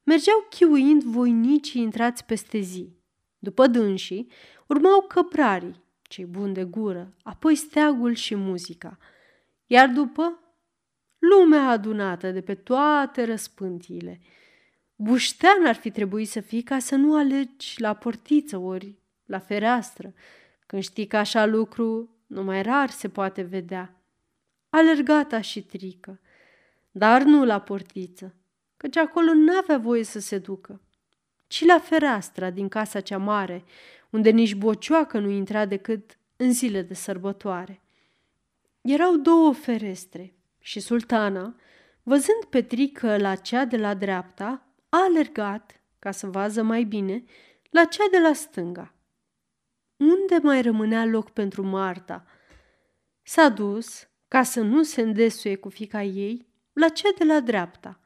mergeau 0.03 0.47
chiuind 0.49 1.03
voinicii 1.03 1.81
intrați 1.81 2.26
peste 2.26 2.59
zi. 2.59 2.95
După 3.39 3.68
dânsii, 3.68 4.31
urmau 4.68 5.01
căprarii, 5.07 5.84
cei 6.01 6.26
buni 6.26 6.53
de 6.53 6.64
gură, 6.64 7.14
apoi 7.23 7.55
steagul 7.55 8.14
și 8.14 8.35
muzica. 8.35 8.97
Iar 9.65 9.89
după, 9.89 10.39
lumea 11.19 11.69
adunată 11.69 12.31
de 12.31 12.41
pe 12.41 12.55
toate 12.55 13.26
răspântiile. 13.26 14.19
Buștean 14.99 15.65
ar 15.65 15.76
fi 15.76 15.91
trebuit 15.91 16.30
să 16.30 16.40
fii 16.40 16.61
ca 16.61 16.80
să 16.80 16.95
nu 16.95 17.18
alergi 17.18 17.82
la 17.82 17.94
portiță 17.94 18.57
ori 18.57 18.99
la 19.26 19.40
fereastră, 19.40 20.14
când 20.65 20.84
știi 20.84 21.07
că 21.07 21.18
așa 21.18 21.45
lucru 21.45 22.15
numai 22.28 22.61
rar 22.61 22.90
se 22.90 23.10
poate 23.10 23.41
vedea. 23.41 24.02
Alergata 24.69 25.41
și 25.41 25.61
trică, 25.61 26.19
dar 26.91 27.22
nu 27.24 27.45
la 27.45 27.61
portiță, 27.61 28.36
căci 28.78 28.98
acolo 28.98 29.34
n-avea 29.34 29.78
voie 29.78 30.03
să 30.03 30.19
se 30.19 30.38
ducă, 30.38 30.82
ci 31.48 31.65
la 31.65 31.80
fereastra 31.80 32.49
din 32.49 32.68
casa 32.68 32.99
cea 32.99 33.18
mare, 33.18 33.64
unde 34.10 34.30
nici 34.30 34.56
bocioacă 34.56 35.19
nu 35.19 35.30
intra 35.30 35.65
decât 35.65 36.18
în 36.36 36.53
zile 36.53 36.82
de 36.82 36.94
sărbătoare. 36.94 37.82
Erau 38.82 39.15
două 39.15 39.53
ferestre 39.53 40.34
și 40.60 40.80
sultana, 40.80 41.56
văzând 42.03 42.44
pe 42.49 42.61
trică 42.61 43.18
la 43.18 43.36
cea 43.36 43.65
de 43.65 43.78
la 43.78 43.94
dreapta, 43.94 44.66
a 44.89 44.97
alergat, 45.03 45.81
ca 45.99 46.11
să 46.11 46.27
vază 46.27 46.64
mai 46.64 46.84
bine, 46.84 47.23
la 47.69 47.85
cea 47.85 48.07
de 48.11 48.19
la 48.19 48.34
stânga. 48.34 48.93
Unde 49.97 50.38
mai 50.41 50.61
rămânea 50.61 51.05
loc 51.05 51.30
pentru 51.30 51.64
Marta? 51.64 52.26
S-a 53.23 53.49
dus, 53.49 54.07
ca 54.27 54.43
să 54.43 54.61
nu 54.61 54.84
se 54.84 55.01
îndesuie 55.01 55.55
cu 55.55 55.69
fica 55.69 56.03
ei, 56.03 56.47
la 56.73 56.89
cea 56.89 57.09
de 57.18 57.23
la 57.23 57.39
dreapta 57.39 57.99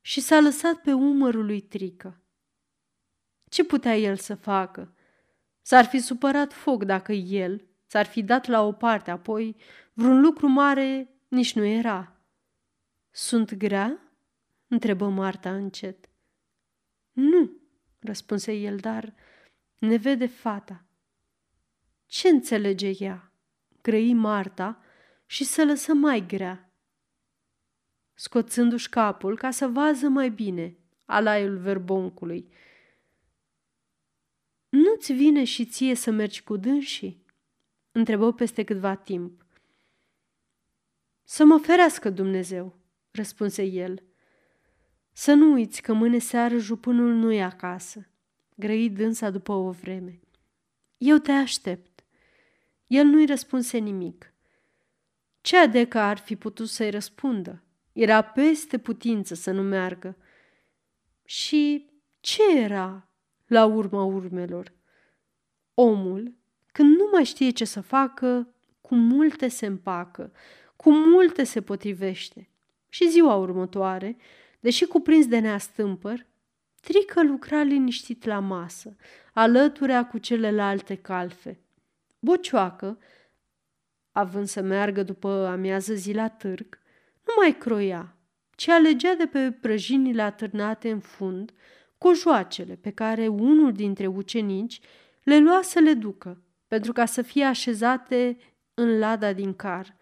și 0.00 0.20
s-a 0.20 0.40
lăsat 0.40 0.74
pe 0.74 0.92
umărul 0.92 1.44
lui 1.44 1.60
Trică. 1.60 2.20
Ce 3.50 3.64
putea 3.64 3.96
el 3.96 4.16
să 4.16 4.34
facă? 4.34 4.94
S-ar 5.62 5.84
fi 5.84 5.98
supărat 5.98 6.52
foc 6.52 6.84
dacă 6.84 7.12
el 7.12 7.64
s-ar 7.86 8.06
fi 8.06 8.22
dat 8.22 8.46
la 8.46 8.62
o 8.62 8.72
parte, 8.72 9.10
apoi 9.10 9.56
vreun 9.92 10.20
lucru 10.20 10.46
mare 10.46 11.08
nici 11.28 11.54
nu 11.54 11.64
era. 11.64 12.16
Sunt 13.10 13.54
grea? 13.54 13.98
întrebă 14.68 15.08
Marta 15.08 15.54
încet. 15.54 16.08
Nu, 17.14 17.50
răspunse 17.98 18.52
el, 18.52 18.76
dar 18.76 19.14
ne 19.78 19.96
vede 19.96 20.26
fata. 20.26 20.84
Ce 22.06 22.28
înțelege 22.28 22.92
ea? 22.98 23.32
Grăi 23.82 24.12
Marta 24.12 24.82
și 25.26 25.44
să 25.44 25.64
lăsă 25.64 25.94
mai 25.94 26.26
grea. 26.26 26.72
Scoțându-și 28.14 28.88
capul 28.88 29.36
ca 29.36 29.50
să 29.50 29.66
vază 29.66 30.08
mai 30.08 30.30
bine 30.30 30.76
alaiul 31.04 31.56
verboncului. 31.58 32.48
Nu-ți 34.68 35.12
vine 35.12 35.44
și 35.44 35.66
ție 35.66 35.94
să 35.94 36.10
mergi 36.10 36.42
cu 36.42 36.56
dânsii? 36.56 37.24
Întrebă 37.92 38.32
peste 38.32 38.64
câtva 38.64 38.94
timp. 38.94 39.46
Să 41.22 41.44
mă 41.44 41.58
ferească 41.58 42.10
Dumnezeu, 42.10 42.78
răspunse 43.10 43.62
el. 43.62 44.02
Să 45.16 45.32
nu 45.32 45.52
uiți 45.52 45.82
că 45.82 45.92
mâine 45.92 46.18
seară 46.18 46.56
jupânul 46.56 47.12
nu 47.12 47.32
e 47.32 47.42
acasă, 47.42 48.08
grăi 48.54 48.90
dânsa 48.90 49.30
după 49.30 49.52
o 49.52 49.70
vreme. 49.70 50.20
Eu 50.98 51.16
te 51.16 51.32
aștept. 51.32 52.04
El 52.86 53.06
nu-i 53.06 53.26
răspunse 53.26 53.78
nimic. 53.78 54.32
Ce 55.40 55.56
adecă 55.56 55.98
ar 55.98 56.18
fi 56.18 56.36
putut 56.36 56.68
să-i 56.68 56.90
răspundă? 56.90 57.62
Era 57.92 58.22
peste 58.22 58.78
putință 58.78 59.34
să 59.34 59.50
nu 59.50 59.62
meargă. 59.62 60.16
Și 61.24 61.90
ce 62.20 62.58
era 62.58 63.08
la 63.46 63.64
urma 63.64 64.02
urmelor? 64.02 64.72
Omul, 65.74 66.34
când 66.72 66.96
nu 66.96 67.08
mai 67.12 67.24
știe 67.24 67.50
ce 67.50 67.64
să 67.64 67.80
facă, 67.80 68.54
cu 68.80 68.94
multe 68.94 69.48
se 69.48 69.66
împacă, 69.66 70.32
cu 70.76 70.92
multe 70.92 71.44
se 71.44 71.62
potrivește. 71.62 72.48
Și 72.88 73.08
ziua 73.08 73.34
următoare, 73.34 74.16
deși 74.64 74.84
cuprins 74.84 75.26
de 75.26 75.38
neastâmpăr, 75.38 76.26
Trică 76.80 77.22
lucra 77.22 77.62
liniștit 77.62 78.24
la 78.24 78.38
masă, 78.38 78.96
alăturea 79.32 80.06
cu 80.06 80.18
celelalte 80.18 80.94
calfe. 80.94 81.60
Bocioacă, 82.18 82.98
având 84.12 84.46
să 84.46 84.60
meargă 84.60 85.02
după 85.02 85.28
amiază 85.28 85.94
zi 85.94 86.12
la 86.12 86.28
târg, 86.28 86.78
nu 87.26 87.32
mai 87.36 87.56
croia, 87.58 88.16
ci 88.56 88.68
alegea 88.68 89.14
de 89.14 89.26
pe 89.26 89.52
prăjinile 89.52 90.22
atârnate 90.22 90.90
în 90.90 91.00
fund 91.00 91.52
cojoacele 91.98 92.74
pe 92.74 92.90
care 92.90 93.26
unul 93.26 93.72
dintre 93.72 94.06
ucenici 94.06 94.80
le 95.22 95.38
lua 95.38 95.60
să 95.62 95.78
le 95.78 95.92
ducă, 95.92 96.42
pentru 96.68 96.92
ca 96.92 97.04
să 97.04 97.22
fie 97.22 97.44
așezate 97.44 98.36
în 98.74 98.98
lada 98.98 99.32
din 99.32 99.54
car. 99.54 99.96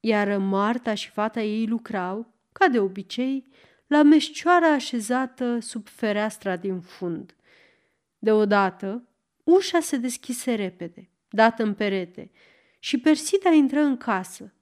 Iar 0.00 0.36
Marta 0.36 0.94
și 0.94 1.10
fata 1.10 1.42
ei 1.42 1.66
lucrau, 1.66 2.32
ca 2.52 2.68
de 2.68 2.78
obicei, 2.78 3.50
la 3.92 4.02
meșcioara 4.02 4.72
așezată 4.72 5.58
sub 5.60 5.88
fereastra 5.88 6.56
din 6.56 6.80
fund. 6.80 7.36
Deodată, 8.18 9.08
ușa 9.44 9.80
se 9.80 9.96
deschise 9.96 10.54
repede, 10.54 11.10
dată 11.28 11.62
în 11.62 11.74
perete, 11.74 12.30
și 12.78 12.98
Persida 12.98 13.50
intră 13.50 13.80
în 13.80 13.96
casă. 13.96 14.52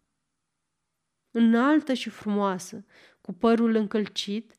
Înaltă 1.31 1.93
și 1.93 2.09
frumoasă, 2.09 2.85
cu 3.21 3.33
părul 3.33 3.75
încălcit, 3.75 4.59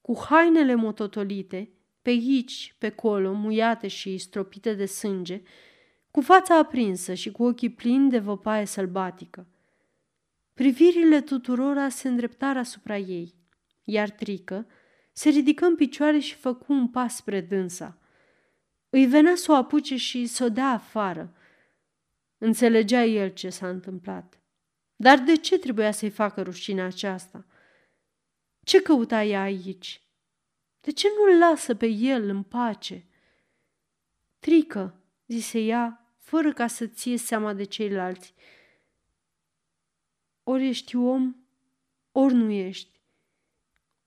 cu 0.00 0.18
hainele 0.28 0.74
mototolite, 0.74 1.70
pe 2.02 2.10
aici, 2.10 2.74
pe 2.78 2.90
colo, 2.90 3.32
muiate 3.32 3.88
și 3.88 4.18
stropite 4.18 4.74
de 4.74 4.86
sânge, 4.86 5.42
cu 6.10 6.20
fața 6.20 6.58
aprinsă 6.58 7.14
și 7.14 7.30
cu 7.30 7.44
ochii 7.44 7.70
plini 7.70 8.10
de 8.10 8.18
văpaie 8.18 8.64
sălbatică. 8.64 9.46
Privirile 10.54 11.20
tuturora 11.20 11.88
se 11.88 12.08
îndreptară 12.08 12.58
asupra 12.58 12.96
ei, 12.96 13.37
iar 13.90 14.10
Trică 14.10 14.66
se 15.12 15.28
ridică 15.28 15.64
în 15.64 15.76
picioare 15.76 16.18
și 16.18 16.34
făcu 16.34 16.72
un 16.72 16.88
pas 16.88 17.16
spre 17.16 17.40
dânsa. 17.40 17.98
Îi 18.90 19.06
venea 19.06 19.34
să 19.34 19.52
o 19.52 19.54
apuce 19.54 19.96
și 19.96 20.26
să 20.26 20.44
o 20.44 20.48
dea 20.48 20.68
afară. 20.68 21.36
Înțelegea 22.38 23.04
el 23.04 23.32
ce 23.32 23.50
s-a 23.50 23.68
întâmplat. 23.68 24.40
Dar 24.96 25.18
de 25.18 25.36
ce 25.36 25.58
trebuia 25.58 25.90
să-i 25.90 26.10
facă 26.10 26.42
rușine 26.42 26.82
aceasta? 26.82 27.46
Ce 28.64 28.82
căuta 28.82 29.22
ea 29.24 29.40
aici? 29.42 30.02
De 30.80 30.92
ce 30.92 31.08
nu-l 31.16 31.38
lasă 31.38 31.74
pe 31.74 31.86
el 31.86 32.28
în 32.28 32.42
pace? 32.42 33.06
Trică, 34.38 35.00
zise 35.26 35.58
ea, 35.60 36.14
fără 36.16 36.52
ca 36.52 36.66
să 36.66 36.86
ție 36.86 37.16
seama 37.16 37.52
de 37.52 37.64
ceilalți. 37.64 38.34
Ori 40.42 40.68
ești 40.68 40.96
om, 40.96 41.36
ori 42.12 42.34
nu 42.34 42.50
ești. 42.50 42.97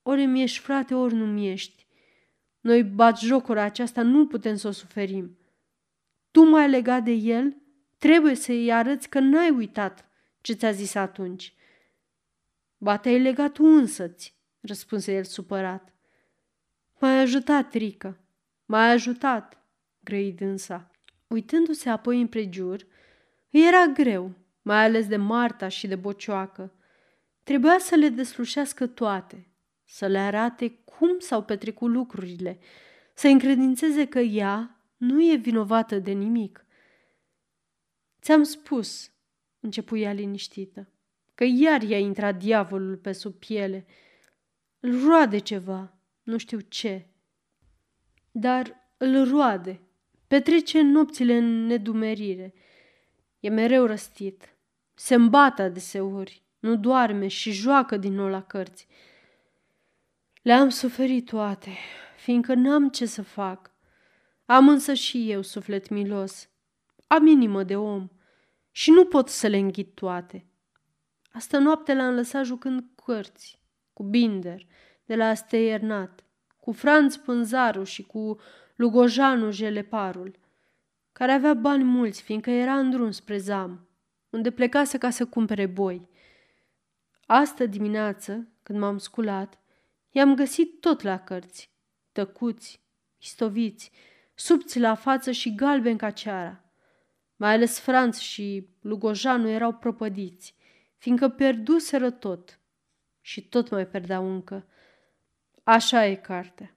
Ori 0.02 0.26
mi 0.26 0.42
ești 0.42 0.60
frate, 0.60 0.96
ori 0.96 1.14
nu 1.14 1.26
mi 1.26 1.50
ești. 1.50 1.86
Noi 2.60 2.84
bat 2.84 3.20
jocura 3.20 3.64
aceasta 3.64 4.02
nu 4.02 4.28
putem 4.28 4.56
să 4.56 4.68
o 4.68 4.72
suferim. 4.72 5.38
Tu 6.32 6.44
m-ai 6.44 6.70
legat 6.70 7.04
de 7.04 7.12
el, 7.12 7.58
trebuie 7.98 8.36
să-i 8.36 8.72
arăți 8.72 9.10
că 9.10 9.20
n-ai 9.20 9.50
uitat 9.50 10.06
ce 10.42 10.54
ți-a 10.54 10.72
zis 10.72 10.96
atunci. 10.96 11.54
Ba 12.78 12.98
te-ai 12.98 13.20
legat 13.20 13.52
tu 13.52 13.64
însăți, 13.64 14.36
răspunse 14.62 15.14
el 15.14 15.24
supărat. 15.24 15.94
M-ai 17.00 17.20
ajutat, 17.20 17.70
Trică, 17.70 18.20
m-ai 18.66 18.92
ajutat, 18.92 19.66
grăi 20.04 20.32
dânsa. 20.32 20.92
Uitându-se 21.28 21.90
apoi 21.90 22.22
împrejur, 22.22 22.88
îi 23.52 23.68
era 23.68 23.86
greu, 23.86 24.32
mai 24.62 24.84
ales 24.84 25.08
de 25.08 25.16
Marta 25.18 25.68
și 25.68 25.88
de 25.88 25.96
Bocioacă. 25.96 26.74
Trebuia 27.44 27.80
să 27.80 27.96
le 27.96 28.10
deslușească 28.10 28.88
toate, 28.88 29.51
să 29.92 30.08
le 30.08 30.18
arate 30.18 30.70
cum 30.70 31.20
s-au 31.20 31.44
petrecut 31.44 31.90
lucrurile, 31.90 32.60
să 33.14 33.28
încredințeze 33.28 34.08
că 34.08 34.20
ea 34.20 34.82
nu 34.98 35.32
e 35.32 35.36
vinovată 35.36 36.00
de 36.00 36.12
nimic. 36.12 36.66
Ți-am 38.22 38.44
spus, 38.44 39.12
începu 39.60 39.98
ea 39.98 40.12
liniștită, 40.12 40.88
că 41.36 41.44
iar 41.44 41.82
i-a 41.82 41.98
intrat 41.98 42.38
diavolul 42.38 42.98
pe 42.98 43.12
sub 43.12 43.34
piele. 43.34 43.86
Îl 44.80 45.06
roade 45.06 45.38
ceva, 45.38 45.94
nu 46.24 46.38
știu 46.38 46.60
ce. 46.60 47.06
Dar 48.32 48.76
îl 48.98 49.30
roade, 49.30 49.80
petrece 50.28 50.82
nopțile 50.82 51.38
în 51.38 51.66
nedumerire. 51.66 52.54
E 53.40 53.50
mereu 53.50 53.86
răstit, 53.86 54.56
se 54.94 55.16
îmbată 55.16 55.70
deseori, 55.70 56.44
nu 56.60 56.76
doarme 56.76 57.28
și 57.28 57.52
joacă 57.52 57.98
din 57.98 58.14
nou 58.14 58.28
la 58.28 58.44
cărți. 58.44 58.88
Le-am 60.42 60.70
suferit 60.70 61.26
toate, 61.26 61.70
fiindcă 62.18 62.54
n-am 62.54 62.90
ce 62.90 63.06
să 63.06 63.22
fac. 63.22 63.72
Am 64.46 64.70
însă 64.70 64.94
și 64.94 65.32
eu 65.32 65.42
suflet 65.42 65.90
milos. 65.90 66.50
Am 67.08 67.28
inimă 67.28 67.64
de 67.64 67.76
om 67.76 68.10
și 68.72 68.92
nu 68.92 69.06
pot 69.06 69.30
să 69.30 69.48
le 69.48 69.58
înghit 69.58 69.96
toate. 69.96 70.46
Asta 71.32 71.60
noapte 71.60 71.94
l-am 71.94 72.14
lăsat 72.14 72.46
jucând 72.46 72.84
cărți, 73.06 73.62
cu 73.94 74.04
Binder, 74.04 74.66
de 75.06 75.16
la 75.16 75.34
Steiernat, 75.34 76.24
cu 76.60 76.72
Franz 76.72 77.18
Pânzaru 77.18 77.84
și 77.84 78.04
cu 78.04 78.40
Lugojanu 78.76 79.52
Jeleparul, 79.52 80.40
care 81.12 81.32
avea 81.32 81.54
bani 81.54 81.84
mulți, 81.84 82.22
fiindcă 82.22 82.50
era 82.50 82.78
în 82.78 82.90
drum 82.90 83.12
spre 83.12 83.38
Zam, 83.38 83.88
unde 84.30 84.52
plecase 84.52 84.98
ca 84.98 85.10
să 85.10 85.26
cumpere 85.26 85.66
boi. 85.66 86.10
Astă 87.26 87.66
dimineață, 87.66 88.48
când 88.64 88.80
m-am 88.80 88.98
sculat, 88.98 89.61
i-am 90.12 90.36
găsit 90.36 90.80
tot 90.80 91.02
la 91.02 91.20
cărți, 91.20 91.72
tăcuți, 92.12 92.82
istoviți, 93.18 93.92
subți 94.34 94.80
la 94.80 94.96
față 94.96 95.32
și 95.32 95.56
galbeni 95.56 95.98
ca 95.98 96.10
ceara. 96.10 96.64
Mai 97.36 97.54
ales 97.54 97.80
Franț 97.80 98.18
și 98.18 98.68
Lugojanu 98.82 99.50
erau 99.50 99.74
propădiți, 99.74 100.56
fiindcă 100.98 101.30
pierduseră 101.30 102.10
tot 102.10 102.60
și 103.22 103.48
tot 103.48 103.70
mai 103.70 103.88
perdeau 103.88 104.32
încă. 104.34 104.68
Așa 105.64 106.06
e 106.06 106.16
cartea. 106.16 106.76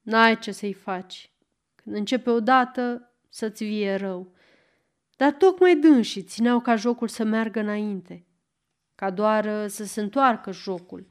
N-ai 0.00 0.38
ce 0.38 0.52
să-i 0.52 0.72
faci. 0.72 1.32
Când 1.74 1.96
începe 1.96 2.30
odată, 2.30 3.12
să-ți 3.28 3.64
vie 3.64 3.94
rău. 3.94 4.32
Dar 5.16 5.32
tocmai 5.32 5.76
dânsii 5.76 6.22
țineau 6.22 6.60
ca 6.60 6.76
jocul 6.76 7.08
să 7.08 7.24
meargă 7.24 7.60
înainte, 7.60 8.26
ca 8.94 9.10
doar 9.10 9.68
să 9.68 9.84
se 9.84 10.00
întoarcă 10.00 10.52
jocul. 10.52 11.06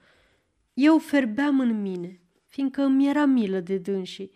Eu 0.81 0.97
ferbeam 0.97 1.59
în 1.59 1.81
mine, 1.81 2.21
fiindcă 2.47 2.81
îmi 2.81 3.07
era 3.07 3.25
milă 3.25 3.59
de 3.59 3.77
dânsii. 3.77 4.31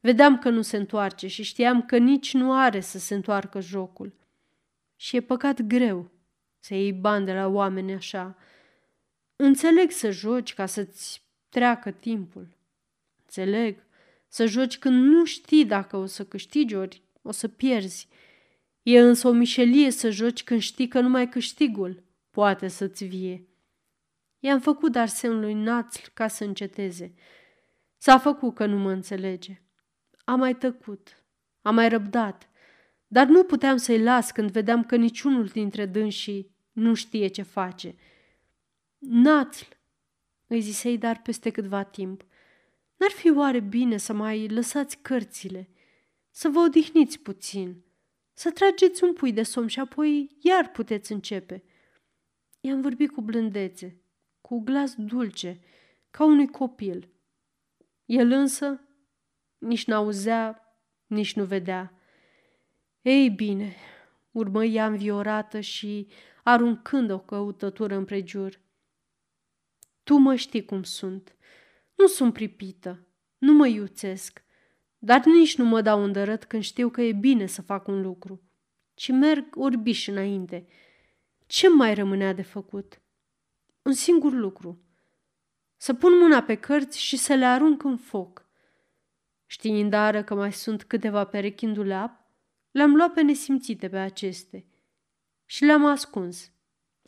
Vedeam 0.00 0.38
că 0.38 0.48
nu 0.48 0.62
se 0.62 0.76
întoarce 0.76 1.26
și 1.26 1.42
știam 1.42 1.82
că 1.82 1.96
nici 1.96 2.34
nu 2.34 2.52
are 2.52 2.80
să 2.80 2.98
se 2.98 3.14
întoarcă 3.14 3.60
jocul. 3.60 4.12
Și 4.96 5.16
e 5.16 5.20
păcat 5.20 5.62
greu 5.62 6.10
să 6.58 6.74
iei 6.74 6.92
bani 6.92 7.24
de 7.24 7.32
la 7.32 7.46
oameni 7.46 7.92
așa. 7.92 8.36
Înțeleg 9.36 9.90
să 9.90 10.10
joci 10.10 10.54
ca 10.54 10.66
să-ți 10.66 11.22
treacă 11.48 11.90
timpul. 11.90 12.48
Înțeleg 13.22 13.84
să 14.28 14.46
joci 14.46 14.78
când 14.78 15.04
nu 15.04 15.24
știi 15.24 15.64
dacă 15.64 15.96
o 15.96 16.06
să 16.06 16.24
câștigi 16.24 16.74
ori 16.74 17.02
o 17.22 17.30
să 17.30 17.48
pierzi. 17.48 18.08
E 18.82 19.00
însă 19.00 19.28
o 19.28 19.32
mișelie 19.32 19.90
să 19.90 20.10
joci 20.10 20.44
când 20.44 20.60
știi 20.60 20.88
că 20.88 21.00
numai 21.00 21.28
câștigul 21.28 22.02
poate 22.30 22.68
să-ți 22.68 23.04
vie. 23.04 23.48
I-am 24.44 24.60
făcut 24.60 24.92
dar 24.92 25.08
semn 25.08 25.40
lui 25.40 25.54
Națl 25.54 26.10
ca 26.14 26.28
să 26.28 26.44
înceteze. 26.44 27.14
S-a 27.96 28.18
făcut 28.18 28.54
că 28.54 28.66
nu 28.66 28.78
mă 28.78 28.90
înțelege. 28.90 29.62
Am 30.24 30.38
mai 30.38 30.56
tăcut, 30.56 31.24
am 31.62 31.74
mai 31.74 31.88
răbdat, 31.88 32.50
dar 33.06 33.26
nu 33.26 33.44
puteam 33.44 33.76
să-i 33.76 34.02
las 34.02 34.30
când 34.30 34.50
vedeam 34.50 34.84
că 34.84 34.96
niciunul 34.96 35.46
dintre 35.46 35.86
dânsii 35.86 36.56
nu 36.72 36.94
știe 36.94 37.26
ce 37.26 37.42
face. 37.42 37.94
Națl, 38.98 39.64
îi 40.46 40.60
zisei 40.60 40.98
dar 40.98 41.22
peste 41.22 41.50
câtva 41.50 41.82
timp, 41.82 42.24
n-ar 42.96 43.10
fi 43.10 43.30
oare 43.30 43.60
bine 43.60 43.96
să 43.96 44.12
mai 44.12 44.48
lăsați 44.48 44.98
cărțile, 44.98 45.68
să 46.30 46.48
vă 46.48 46.58
odihniți 46.58 47.18
puțin, 47.18 47.84
să 48.32 48.50
trageți 48.50 49.04
un 49.04 49.12
pui 49.12 49.32
de 49.32 49.42
somn 49.42 49.66
și 49.66 49.80
apoi 49.80 50.36
iar 50.40 50.70
puteți 50.70 51.12
începe. 51.12 51.64
I-am 52.60 52.80
vorbit 52.80 53.10
cu 53.10 53.20
blândețe, 53.20 53.98
cu 54.46 54.60
glas 54.60 54.94
dulce, 54.96 55.60
ca 56.10 56.24
unui 56.24 56.48
copil. 56.48 57.08
El 58.04 58.30
însă 58.30 58.80
nici 59.58 59.86
n-auzea, 59.86 60.60
nici 61.06 61.34
nu 61.34 61.44
vedea. 61.44 62.00
Ei 63.00 63.30
bine, 63.30 63.76
urmă 64.30 64.64
ea 64.64 64.86
înviorată 64.86 65.60
și 65.60 66.08
aruncând 66.42 67.10
o 67.10 67.18
căutătură 67.18 67.94
împrejur. 67.94 68.60
Tu 70.02 70.16
mă 70.16 70.34
știi 70.34 70.64
cum 70.64 70.82
sunt. 70.82 71.36
Nu 71.94 72.06
sunt 72.06 72.32
pripită, 72.32 73.06
nu 73.38 73.52
mă 73.52 73.66
iuțesc, 73.66 74.44
dar 74.98 75.24
nici 75.24 75.56
nu 75.56 75.64
mă 75.64 75.80
dau 75.80 76.02
îndărăt 76.02 76.44
când 76.44 76.62
știu 76.62 76.88
că 76.88 77.02
e 77.02 77.12
bine 77.12 77.46
să 77.46 77.62
fac 77.62 77.86
un 77.86 78.02
lucru, 78.02 78.42
ci 78.94 79.08
merg 79.08 79.56
orbiș 79.56 80.06
înainte. 80.06 80.66
Ce 81.46 81.68
mai 81.68 81.94
rămânea 81.94 82.32
de 82.32 82.42
făcut? 82.42 82.98
Un 83.84 83.92
singur 83.92 84.32
lucru. 84.32 84.82
Să 85.76 85.94
pun 85.94 86.18
mâna 86.18 86.42
pe 86.42 86.54
cărți 86.54 87.00
și 87.00 87.16
să 87.16 87.34
le 87.34 87.44
arunc 87.44 87.82
în 87.82 87.96
foc. 87.96 88.46
Știind 89.46 89.90
dară 89.90 90.24
că 90.24 90.34
mai 90.34 90.52
sunt 90.52 90.84
câteva 90.84 91.24
perechi 91.24 91.64
în 91.64 91.72
dulap, 91.72 92.20
le-am 92.70 92.94
luat 92.94 93.12
pe 93.12 93.22
nesimțite 93.22 93.88
pe 93.88 93.98
aceste 93.98 94.66
și 95.44 95.64
le-am 95.64 95.84
ascuns. 95.84 96.52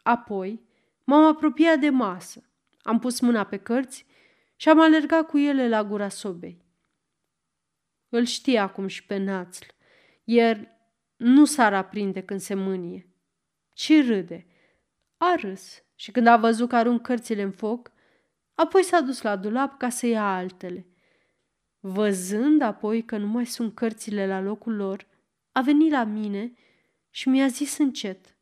Apoi 0.03 0.67
m-am 1.05 1.25
apropiat 1.25 1.79
de 1.79 1.91
masă, 1.91 2.51
am 2.83 2.99
pus 2.99 3.21
mâna 3.21 3.45
pe 3.45 3.57
cărți 3.57 4.07
și 4.57 4.69
am 4.69 4.81
alergat 4.81 5.27
cu 5.27 5.39
ele 5.39 5.69
la 5.69 5.85
gura 5.85 6.09
sobei. 6.09 6.65
Îl 8.09 8.25
știe 8.25 8.59
acum 8.59 8.87
și 8.87 9.07
pe 9.07 9.17
națl. 9.17 9.67
El 10.25 10.69
nu 11.17 11.45
s-ar 11.45 11.75
aprinde 11.75 12.23
când 12.23 12.41
se 12.41 12.55
mânie, 12.55 13.15
ci 13.73 14.07
râde. 14.07 14.47
A 15.17 15.35
râs 15.35 15.86
și 15.97 16.11
când 16.11 16.27
a 16.27 16.37
văzut 16.37 16.69
că 16.69 16.77
arunc 16.77 17.03
cărțile 17.03 17.43
în 17.43 17.51
foc, 17.51 17.93
apoi 18.55 18.83
s-a 18.83 19.01
dus 19.01 19.23
la 19.23 19.37
dulap 19.37 19.79
ca 19.79 19.89
să 19.89 20.07
ia 20.07 20.35
altele. 20.37 20.87
Văzând 21.81 22.63
apoi 22.63 23.05
că 23.05 23.17
nu 23.17 23.27
mai 23.27 23.47
sunt 23.47 23.75
cărțile 23.75 24.27
la 24.27 24.41
locul 24.41 24.77
lor, 24.77 25.07
a 25.53 25.61
venit 25.61 25.91
la 25.91 26.05
mine 26.05 26.53
și 27.11 27.29
mi-a 27.29 27.47
zis 27.47 27.79
încet. 27.79 28.37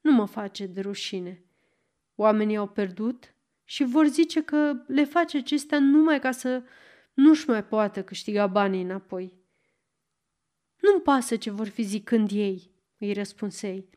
Nu 0.00 0.12
mă 0.12 0.24
face 0.26 0.66
de 0.66 0.80
rușine. 0.80 1.44
Oamenii 2.14 2.56
au 2.56 2.68
pierdut 2.68 3.34
și 3.64 3.84
vor 3.84 4.06
zice 4.06 4.42
că 4.42 4.84
le 4.86 5.04
face 5.04 5.36
acestea 5.36 5.78
numai 5.78 6.20
ca 6.20 6.30
să 6.30 6.62
nu-și 7.14 7.48
mai 7.48 7.64
poată 7.64 8.02
câștiga 8.02 8.46
banii 8.46 8.82
înapoi. 8.82 9.32
Nu-mi 10.80 11.00
pasă 11.00 11.36
ce 11.36 11.50
vor 11.50 11.68
fi 11.68 11.82
zicând 11.82 12.30
ei, 12.32 12.70
îi 12.98 13.12
răspunsei, 13.12 13.88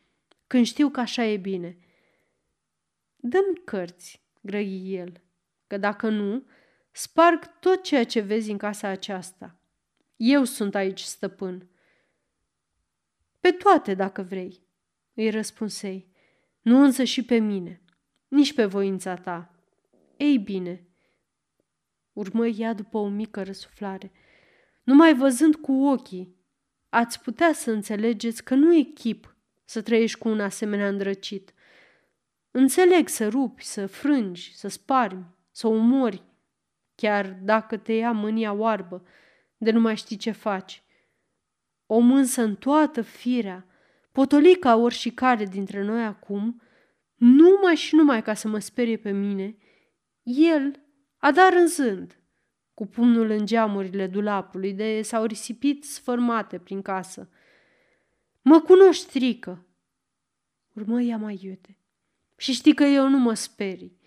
când 0.46 0.66
știu 0.66 0.88
că 0.88 1.00
așa 1.00 1.24
e 1.24 1.36
bine. 1.36 1.78
Dăm 3.20 3.60
cărți, 3.64 4.22
grăi 4.40 4.94
el, 4.94 5.22
că 5.66 5.76
dacă 5.76 6.08
nu, 6.08 6.46
sparg 6.90 7.58
tot 7.60 7.82
ceea 7.82 8.04
ce 8.04 8.20
vezi 8.20 8.50
în 8.50 8.58
casa 8.58 8.88
aceasta. 8.88 9.60
Eu 10.16 10.44
sunt 10.44 10.74
aici 10.74 11.00
stăpân. 11.00 11.68
Pe 13.40 13.50
toate, 13.50 13.94
dacă 13.94 14.22
vrei, 14.22 14.62
îi 15.14 15.30
răspunsei, 15.30 16.12
nu 16.60 16.82
însă 16.82 17.04
și 17.04 17.24
pe 17.24 17.38
mine, 17.38 17.82
nici 18.28 18.54
pe 18.54 18.64
voința 18.64 19.14
ta. 19.14 19.54
Ei 20.16 20.38
bine, 20.38 20.88
urmă 22.12 22.46
ea 22.46 22.72
după 22.72 22.98
o 22.98 23.08
mică 23.08 23.42
răsuflare, 23.42 24.12
numai 24.82 25.14
văzând 25.14 25.56
cu 25.56 25.72
ochii, 25.72 26.36
ați 26.88 27.20
putea 27.20 27.52
să 27.52 27.70
înțelegeți 27.70 28.44
că 28.44 28.54
nu 28.54 28.74
e 28.74 28.82
chip 28.82 29.36
să 29.64 29.82
trăiești 29.82 30.18
cu 30.18 30.28
un 30.28 30.40
asemenea 30.40 30.88
îndrăcit. 30.88 31.52
Înțeleg 32.58 33.08
să 33.08 33.28
rupi, 33.28 33.64
să 33.64 33.86
frângi, 33.86 34.56
să 34.56 34.68
sparmi, 34.68 35.26
să 35.50 35.68
umori, 35.68 36.22
chiar 36.94 37.38
dacă 37.42 37.76
te 37.76 37.92
ia 37.92 38.12
mânia 38.12 38.52
oarbă 38.52 39.06
de 39.56 39.70
nu 39.70 39.80
mai 39.80 39.96
știi 39.96 40.16
ce 40.16 40.30
faci. 40.30 40.82
Om 41.86 42.12
însă 42.12 42.42
în 42.42 42.56
toată 42.56 43.02
firea, 43.02 43.66
potolit 44.12 44.60
ca 44.60 44.76
oricare 44.76 45.44
dintre 45.44 45.82
noi 45.82 46.04
acum, 46.04 46.62
numai 47.14 47.74
și 47.74 47.94
numai 47.94 48.22
ca 48.22 48.34
să 48.34 48.48
mă 48.48 48.58
sperie 48.58 48.96
pe 48.96 49.10
mine, 49.10 49.56
el 50.22 50.80
a 51.16 51.30
dat 51.30 51.52
rânzând, 51.52 52.20
cu 52.74 52.86
pumnul 52.86 53.30
în 53.30 53.46
geamurile 53.46 54.06
dulapului, 54.06 54.72
de 54.72 55.02
s-au 55.02 55.24
risipit 55.24 55.84
sfărmate 55.84 56.58
prin 56.58 56.82
casă. 56.82 57.30
Mă 58.42 58.60
cunoști, 58.60 59.04
strică, 59.04 59.66
urmă 60.74 61.00
ea 61.00 61.16
mai 61.16 61.38
iute. 61.42 61.77
Și 62.38 62.52
știi 62.52 62.74
că 62.74 62.84
eu 62.84 63.08
nu 63.08 63.18
mă 63.18 63.34
sperii. 63.34 63.98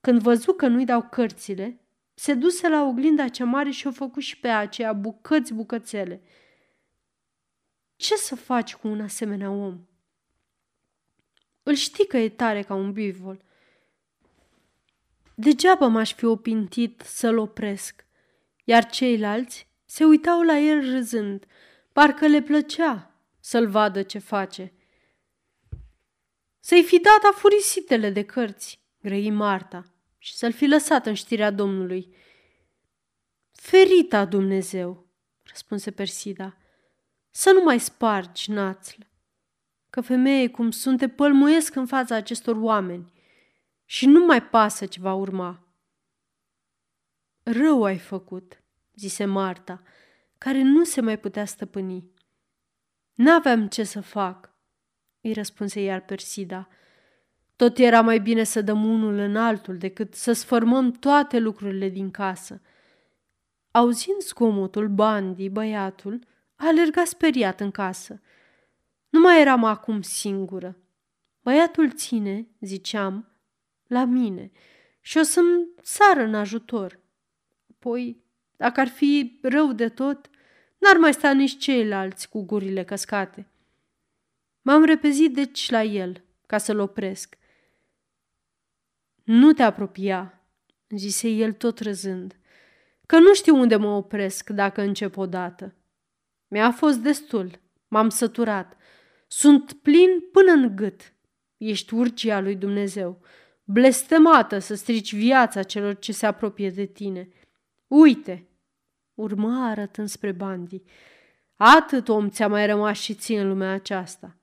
Când 0.00 0.20
văzu 0.20 0.52
că 0.52 0.66
nu-i 0.66 0.84
dau 0.84 1.02
cărțile, 1.02 1.80
se 2.14 2.34
duse 2.34 2.68
la 2.68 2.82
oglinda 2.82 3.28
cea 3.28 3.44
mare 3.44 3.70
și 3.70 3.86
o 3.86 3.90
făcut 3.90 4.22
și 4.22 4.38
pe 4.40 4.48
aceea 4.48 4.92
bucăți 4.92 5.54
bucățele. 5.54 6.22
Ce 7.96 8.14
să 8.14 8.36
faci 8.36 8.74
cu 8.74 8.88
un 8.88 9.00
asemenea 9.00 9.50
om? 9.50 9.80
Îl 11.62 11.74
știi 11.74 12.06
că 12.06 12.16
e 12.16 12.28
tare 12.28 12.62
ca 12.62 12.74
un 12.74 12.92
bivol. 12.92 13.44
Degeaba 15.34 15.86
m-aș 15.86 16.14
fi 16.14 16.24
opintit 16.24 17.00
să-l 17.00 17.38
opresc, 17.38 18.06
iar 18.64 18.86
ceilalți 18.86 19.68
se 19.84 20.04
uitau 20.04 20.42
la 20.42 20.58
el 20.58 20.80
râzând, 20.80 21.46
parcă 21.92 22.26
le 22.26 22.42
plăcea 22.42 23.10
să-l 23.40 23.68
vadă 23.68 24.02
ce 24.02 24.18
face. 24.18 24.72
Să-i 26.66 26.82
fi 26.84 27.00
dat 27.00 27.32
afurisitele 27.32 28.10
de 28.10 28.24
cărți, 28.24 28.80
grăi 29.00 29.30
Marta, 29.30 29.84
și 30.18 30.34
să-l 30.34 30.52
fi 30.52 30.66
lăsat 30.66 31.06
în 31.06 31.14
știrea 31.14 31.50
Domnului. 31.50 32.14
Ferita 33.52 34.24
Dumnezeu, 34.24 35.06
răspunse 35.42 35.90
Persida, 35.90 36.56
să 37.30 37.50
nu 37.50 37.62
mai 37.62 37.80
spargi 37.80 38.50
națl, 38.50 39.00
că 39.90 40.00
femeie 40.00 40.48
cum 40.48 40.70
sunt 40.70 40.98
te 40.98 41.08
pălmuiesc 41.08 41.74
în 41.74 41.86
fața 41.86 42.14
acestor 42.14 42.56
oameni 42.56 43.12
și 43.84 44.06
nu 44.06 44.24
mai 44.24 44.42
pasă 44.42 44.86
ce 44.86 45.00
va 45.00 45.14
urma. 45.14 45.66
Rău 47.42 47.84
ai 47.84 47.98
făcut, 47.98 48.62
zise 48.94 49.24
Marta, 49.24 49.82
care 50.38 50.62
nu 50.62 50.84
se 50.84 51.00
mai 51.00 51.18
putea 51.18 51.44
stăpâni. 51.44 52.10
N-aveam 53.14 53.68
ce 53.68 53.84
să 53.84 54.00
fac, 54.00 54.55
îi 55.26 55.32
răspunse 55.32 55.80
iar 55.80 56.00
Persida. 56.00 56.68
Tot 57.56 57.78
era 57.78 58.00
mai 58.00 58.18
bine 58.18 58.44
să 58.44 58.62
dăm 58.62 58.84
unul 58.84 59.18
în 59.18 59.36
altul 59.36 59.76
decât 59.76 60.14
să 60.14 60.32
sfărmăm 60.32 60.92
toate 60.92 61.38
lucrurile 61.38 61.88
din 61.88 62.10
casă. 62.10 62.60
Auzind 63.70 64.20
zgomotul, 64.20 64.88
Bandi, 64.88 65.48
băiatul, 65.48 66.26
a 66.56 66.66
alergat 66.66 67.06
speriat 67.06 67.60
în 67.60 67.70
casă. 67.70 68.20
Nu 69.08 69.20
mai 69.20 69.40
eram 69.40 69.64
acum 69.64 70.02
singură. 70.02 70.76
Băiatul 71.42 71.90
ține, 71.90 72.48
ziceam, 72.60 73.28
la 73.86 74.04
mine 74.04 74.50
și 75.00 75.18
o 75.18 75.22
să-mi 75.22 75.68
sară 75.82 76.22
în 76.22 76.34
ajutor. 76.34 77.00
Apoi, 77.70 78.24
dacă 78.56 78.80
ar 78.80 78.88
fi 78.88 79.38
rău 79.42 79.72
de 79.72 79.88
tot, 79.88 80.30
n-ar 80.78 80.96
mai 80.96 81.12
sta 81.12 81.32
nici 81.32 81.58
ceilalți 81.58 82.28
cu 82.28 82.42
gurile 82.42 82.84
căscate. 82.84 83.46
M-am 84.66 84.84
repezit 84.84 85.34
deci 85.34 85.70
la 85.70 85.82
el, 85.82 86.24
ca 86.46 86.58
să-l 86.58 86.78
opresc. 86.78 87.38
Nu 89.22 89.52
te 89.52 89.62
apropia, 89.62 90.46
zise 90.88 91.28
el 91.28 91.52
tot 91.52 91.78
râzând, 91.78 92.36
că 93.06 93.18
nu 93.18 93.34
știu 93.34 93.56
unde 93.56 93.76
mă 93.76 93.88
opresc 93.88 94.50
dacă 94.50 94.80
încep 94.80 95.16
odată. 95.16 95.74
Mi-a 96.48 96.70
fost 96.70 96.98
destul, 96.98 97.60
m-am 97.88 98.08
săturat. 98.08 98.76
Sunt 99.26 99.72
plin 99.72 100.08
până 100.32 100.52
în 100.52 100.76
gât. 100.76 101.14
Ești 101.56 101.94
urgia 101.94 102.40
lui 102.40 102.56
Dumnezeu, 102.56 103.20
blestemată 103.64 104.58
să 104.58 104.74
strici 104.74 105.14
viața 105.14 105.62
celor 105.62 105.98
ce 105.98 106.12
se 106.12 106.26
apropie 106.26 106.70
de 106.70 106.84
tine. 106.84 107.28
Uite, 107.86 108.48
urmă 109.14 109.66
arătând 109.68 110.08
spre 110.08 110.32
Bandi, 110.32 110.82
atât 111.56 112.08
om 112.08 112.28
ți-a 112.28 112.48
mai 112.48 112.66
rămas 112.66 112.98
și 112.98 113.14
ție 113.14 113.40
în 113.40 113.48
lumea 113.48 113.72
aceasta. 113.72 114.36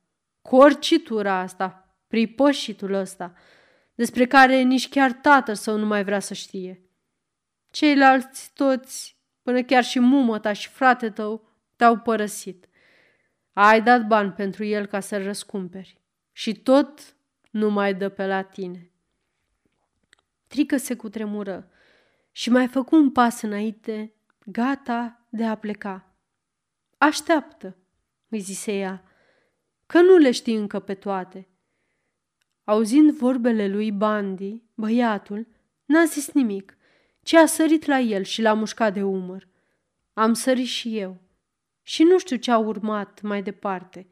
Corcitura 0.43 1.33
asta, 1.33 1.95
pripășitul 2.07 2.93
ăsta, 2.93 3.33
despre 3.95 4.25
care 4.25 4.61
nici 4.61 4.89
chiar 4.89 5.11
tatăl 5.11 5.55
său 5.55 5.77
nu 5.77 5.85
mai 5.85 6.03
vrea 6.03 6.19
să 6.19 6.33
știe. 6.33 6.81
Ceilalți 7.71 8.51
toți, 8.53 9.17
până 9.41 9.61
chiar 9.61 9.83
și 9.83 9.99
mumă 9.99 10.39
ta 10.39 10.53
și 10.53 10.69
frate 10.69 11.09
tău, 11.09 11.49
te-au 11.75 11.97
părăsit. 11.97 12.67
Ai 13.53 13.81
dat 13.81 14.07
bani 14.07 14.31
pentru 14.31 14.63
el 14.63 14.85
ca 14.85 14.99
să-l 14.99 15.23
răscumperi 15.23 16.01
și 16.31 16.53
tot 16.53 17.15
nu 17.51 17.69
mai 17.69 17.93
dă 17.93 18.09
pe 18.09 18.25
la 18.25 18.41
tine. 18.41 18.91
Trică 20.47 20.77
se 20.77 20.95
cutremură 20.95 21.71
și 22.31 22.49
mai 22.49 22.67
făcu 22.67 22.95
un 22.95 23.11
pas 23.11 23.41
înainte, 23.41 24.13
gata 24.45 25.25
de 25.29 25.45
a 25.45 25.55
pleca. 25.55 26.13
Așteaptă, 26.97 27.77
îi 28.29 28.39
zise 28.39 28.77
ea, 28.77 29.03
că 29.93 30.01
nu 30.01 30.17
le 30.17 30.31
știi 30.31 30.55
încă 30.55 30.79
pe 30.79 30.93
toate. 30.93 31.47
Auzind 32.63 33.11
vorbele 33.11 33.67
lui 33.67 33.91
Bandi, 33.91 34.61
băiatul, 34.73 35.47
n-a 35.85 36.05
zis 36.05 36.31
nimic, 36.31 36.77
ci 37.23 37.33
a 37.33 37.45
sărit 37.45 37.85
la 37.85 37.99
el 37.99 38.23
și 38.23 38.41
l-a 38.41 38.53
mușcat 38.53 38.93
de 38.93 39.03
umăr. 39.03 39.47
Am 40.13 40.33
sărit 40.33 40.67
și 40.67 40.97
eu 40.97 41.21
și 41.81 42.03
nu 42.03 42.19
știu 42.19 42.35
ce 42.35 42.51
a 42.51 42.57
urmat 42.57 43.21
mai 43.21 43.43
departe. 43.43 44.07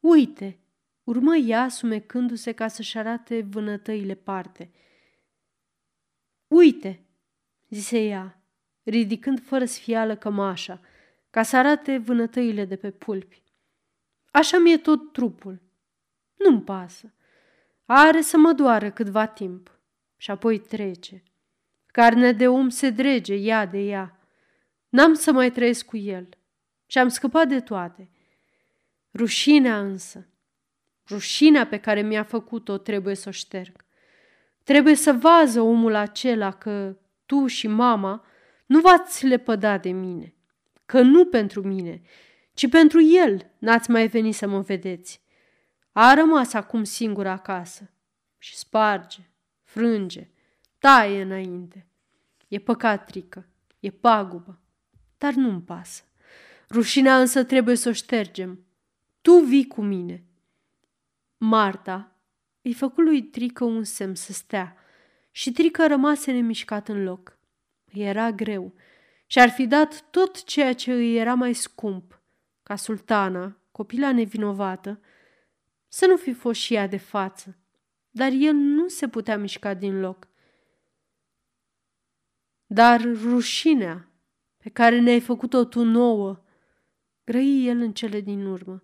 Uite, 0.00 0.58
urmă 1.04 1.36
ea 1.36 1.68
sumecându-se 1.68 2.52
ca 2.52 2.68
să-și 2.68 2.98
arate 2.98 3.40
vânătăile 3.40 4.14
parte. 4.14 4.70
Uite, 6.46 7.06
zise 7.68 8.04
ea, 8.04 8.42
ridicând 8.82 9.40
fără 9.40 9.64
sfială 9.64 10.16
cămașa, 10.16 10.80
ca 11.30 11.42
să 11.42 11.56
arate 11.56 11.98
vânătăile 11.98 12.64
de 12.64 12.76
pe 12.76 12.90
pulpi. 12.90 13.46
Așa 14.30 14.58
mi-e 14.58 14.76
tot 14.76 15.12
trupul. 15.12 15.62
Nu-mi 16.36 16.62
pasă. 16.62 17.12
Are 17.84 18.20
să 18.20 18.36
mă 18.36 18.52
doară 18.52 18.90
câtva 18.90 19.26
timp 19.26 19.78
și 20.16 20.30
apoi 20.30 20.58
trece. 20.58 21.22
Carnea 21.86 22.32
de 22.32 22.48
om 22.48 22.68
se 22.68 22.90
drege 22.90 23.34
ea 23.34 23.66
de 23.66 23.78
ea. 23.78 24.18
N-am 24.88 25.14
să 25.14 25.32
mai 25.32 25.50
trăiesc 25.50 25.84
cu 25.84 25.96
el 25.96 26.28
și 26.86 26.98
am 26.98 27.08
scăpat 27.08 27.48
de 27.48 27.60
toate. 27.60 28.10
Rușinea 29.14 29.80
însă, 29.80 30.28
rușinea 31.08 31.66
pe 31.66 31.78
care 31.78 32.02
mi-a 32.02 32.22
făcut-o 32.22 32.78
trebuie 32.78 33.14
să 33.14 33.28
o 33.28 33.32
șterg. 33.32 33.84
Trebuie 34.64 34.94
să 34.94 35.12
vază 35.12 35.60
omul 35.60 35.94
acela 35.94 36.52
că 36.52 36.96
tu 37.26 37.46
și 37.46 37.66
mama 37.66 38.24
nu 38.66 38.80
v-ați 38.80 39.26
lepăda 39.26 39.78
de 39.78 39.90
mine, 39.90 40.34
că 40.86 41.00
nu 41.00 41.24
pentru 41.24 41.62
mine, 41.62 42.02
ci 42.58 42.68
pentru 42.68 43.02
el 43.02 43.50
n-ați 43.58 43.90
mai 43.90 44.06
venit 44.06 44.34
să 44.34 44.46
mă 44.46 44.60
vedeți. 44.60 45.20
A 45.92 46.14
rămas 46.14 46.52
acum 46.52 46.84
singur 46.84 47.26
acasă 47.26 47.90
și 48.38 48.56
sparge, 48.56 49.20
frânge, 49.62 50.30
taie 50.78 51.22
înainte. 51.22 51.86
E 52.48 52.58
păcat, 52.58 53.04
Trică, 53.06 53.48
e 53.80 53.90
pagubă, 53.90 54.60
dar 55.18 55.32
nu-mi 55.32 55.62
pasă. 55.62 56.02
Rușinea 56.70 57.20
însă 57.20 57.44
trebuie 57.44 57.76
să 57.76 57.88
o 57.88 57.92
ștergem. 57.92 58.66
Tu 59.20 59.32
vii 59.32 59.66
cu 59.66 59.82
mine. 59.82 60.24
Marta 61.36 62.16
îi 62.62 62.72
făcu 62.72 63.00
lui 63.00 63.22
Trică 63.22 63.64
un 63.64 63.84
semn 63.84 64.14
să 64.14 64.32
stea 64.32 64.76
și 65.30 65.52
Trică 65.52 65.86
rămase 65.86 66.32
nemișcat 66.32 66.88
în 66.88 67.02
loc. 67.02 67.38
Îi 67.92 68.02
era 68.02 68.30
greu 68.30 68.74
și 69.26 69.38
ar 69.38 69.48
fi 69.48 69.66
dat 69.66 70.04
tot 70.10 70.44
ceea 70.44 70.72
ce 70.72 70.92
îi 70.92 71.16
era 71.16 71.34
mai 71.34 71.54
scump, 71.54 72.17
ca 72.68 72.76
sultana, 72.76 73.56
copila 73.70 74.12
nevinovată, 74.12 75.00
să 75.88 76.06
nu 76.06 76.16
fi 76.16 76.32
fost 76.32 76.60
și 76.60 76.74
ea 76.74 76.86
de 76.86 76.96
față. 76.96 77.56
Dar 78.10 78.32
el 78.32 78.54
nu 78.54 78.88
se 78.88 79.08
putea 79.08 79.38
mișca 79.38 79.74
din 79.74 80.00
loc. 80.00 80.28
Dar 82.66 83.00
rușinea 83.00 84.08
pe 84.56 84.68
care 84.68 85.00
ne-ai 85.00 85.20
făcut-o 85.20 85.64
tu 85.64 85.82
nouă, 85.82 86.44
grăi 87.24 87.66
el 87.66 87.80
în 87.80 87.92
cele 87.92 88.20
din 88.20 88.46
urmă. 88.46 88.82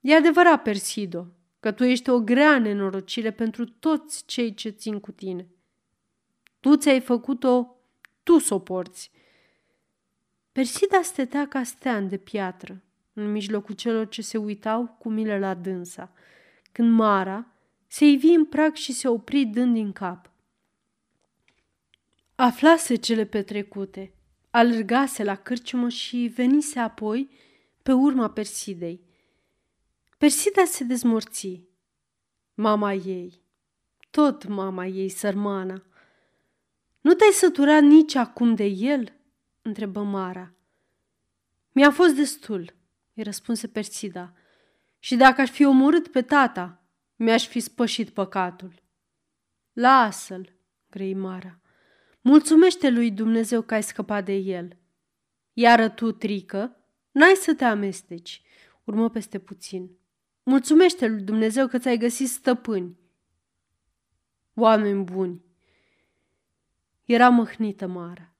E 0.00 0.14
adevărat, 0.14 0.62
Persido, 0.62 1.26
că 1.60 1.72
tu 1.72 1.84
ești 1.84 2.10
o 2.10 2.20
grea 2.20 2.58
nenorocire 2.58 3.30
pentru 3.30 3.64
toți 3.64 4.24
cei 4.26 4.54
ce 4.54 4.68
țin 4.68 5.00
cu 5.00 5.12
tine. 5.12 5.48
Tu 6.60 6.76
ți-ai 6.76 7.00
făcut-o, 7.00 7.76
tu 8.22 8.38
s-o 8.38 8.58
porți. 8.58 9.10
Persida 10.52 11.02
stătea 11.02 11.48
ca 11.48 11.62
stean 11.62 12.08
de 12.08 12.16
piatră, 12.16 12.82
în 13.12 13.30
mijlocul 13.30 13.74
celor 13.74 14.08
ce 14.08 14.22
se 14.22 14.38
uitau 14.38 14.96
cu 14.98 15.08
milă 15.08 15.38
la 15.38 15.54
dânsa, 15.54 16.12
când 16.72 16.92
Mara 16.92 17.46
se 17.86 18.04
ivi 18.04 18.28
în 18.28 18.44
prag 18.44 18.74
și 18.74 18.92
se 18.92 19.08
opri 19.08 19.44
dând 19.44 19.74
din 19.74 19.92
cap. 19.92 20.30
Aflase 22.34 22.94
cele 22.94 23.24
petrecute, 23.24 24.14
alergase 24.50 25.24
la 25.24 25.34
cârciumă 25.34 25.88
și 25.88 26.32
venise 26.34 26.78
apoi 26.78 27.30
pe 27.82 27.92
urma 27.92 28.30
Persidei. 28.30 29.00
Persida 30.18 30.64
se 30.64 30.84
dezmorți. 30.84 31.60
Mama 32.54 32.92
ei, 32.92 33.42
tot 34.10 34.46
mama 34.46 34.86
ei, 34.86 35.08
sărmana. 35.08 35.82
Nu 37.00 37.14
te-ai 37.14 37.30
săturat 37.32 37.82
nici 37.82 38.14
acum 38.14 38.54
de 38.54 38.64
el?" 38.64 39.12
Întrebă 39.62 40.02
Mara. 40.02 40.54
Mi-a 41.72 41.90
fost 41.90 42.14
destul, 42.14 42.74
îi 43.14 43.22
răspunse 43.22 43.68
Persida. 43.68 44.32
Și 44.98 45.16
dacă 45.16 45.40
aș 45.40 45.50
fi 45.50 45.64
omorât 45.64 46.08
pe 46.08 46.22
tata, 46.22 46.82
mi-aș 47.16 47.46
fi 47.46 47.60
spășit 47.60 48.10
păcatul. 48.10 48.82
Lasă-l, 49.72 50.52
grei 50.90 51.14
Mara. 51.14 51.60
Mulțumește 52.20 52.90
lui 52.90 53.10
Dumnezeu 53.10 53.62
că 53.62 53.74
ai 53.74 53.82
scăpat 53.82 54.24
de 54.24 54.32
el. 54.32 54.76
Iar 55.52 55.90
tu, 55.90 56.12
Trică, 56.12 56.76
n-ai 57.10 57.34
să 57.34 57.54
te 57.54 57.64
amesteci. 57.64 58.42
Urmă 58.84 59.10
peste 59.10 59.38
puțin. 59.38 59.90
Mulțumește 60.42 61.08
lui 61.08 61.22
Dumnezeu 61.22 61.66
că 61.66 61.78
ți-ai 61.78 61.96
găsit 61.96 62.28
stăpâni. 62.28 62.98
Oameni 64.54 65.04
buni. 65.04 65.44
Era 67.04 67.28
măhnită 67.28 67.86
Mara, 67.86 68.31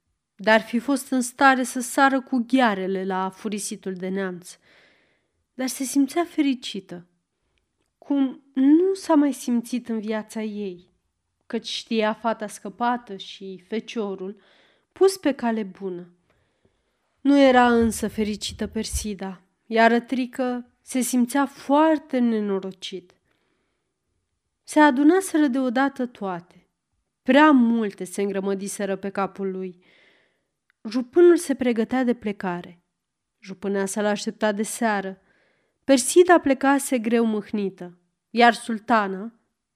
dar 0.43 0.61
fi 0.61 0.79
fost 0.79 1.11
în 1.11 1.21
stare 1.21 1.63
să 1.63 1.81
sară 1.81 2.21
cu 2.21 2.45
ghearele 2.49 3.05
la 3.05 3.31
furisitul 3.31 3.93
de 3.93 4.09
neamț. 4.09 4.59
Dar 5.55 5.67
se 5.67 5.85
simțea 5.85 6.25
fericită, 6.25 7.07
cum 7.99 8.43
nu 8.53 8.95
s-a 8.95 9.15
mai 9.15 9.33
simțit 9.33 9.89
în 9.89 10.01
viața 10.01 10.43
ei 10.43 10.93
căci 11.53 11.69
știa 11.69 12.13
fata 12.13 12.47
scăpată 12.47 13.17
și 13.17 13.65
feciorul 13.69 14.41
pus 14.93 15.17
pe 15.17 15.33
cale 15.33 15.63
bună. 15.63 16.09
Nu 17.21 17.41
era 17.41 17.73
însă 17.73 18.09
fericită 18.09 18.67
Persida, 18.67 19.43
iar 19.67 20.01
Trică 20.01 20.67
se 20.83 21.01
simțea 21.01 21.47
foarte 21.47 22.19
nenorocit. 22.19 23.15
Se 24.63 24.81
adunaseră 24.81 25.47
deodată 25.47 26.07
toate. 26.07 26.67
Prea 27.23 27.51
multe 27.51 28.05
se 28.05 28.23
îngrămădiseră 28.23 28.97
pe 28.97 29.09
capul 29.09 29.51
lui. 29.51 29.85
Jupânul 30.89 31.37
se 31.37 31.55
pregătea 31.55 32.05
de 32.05 32.15
plecare. 32.15 32.83
Jupânea 33.41 33.87
să-l 33.87 34.05
aștepta 34.05 34.53
de 34.53 34.63
seară. 34.63 35.21
Persida 35.85 36.39
plecase 36.39 36.99
greu 36.99 37.25
mâhnită, 37.25 37.99
iar 38.31 38.55
sultana 38.55 39.33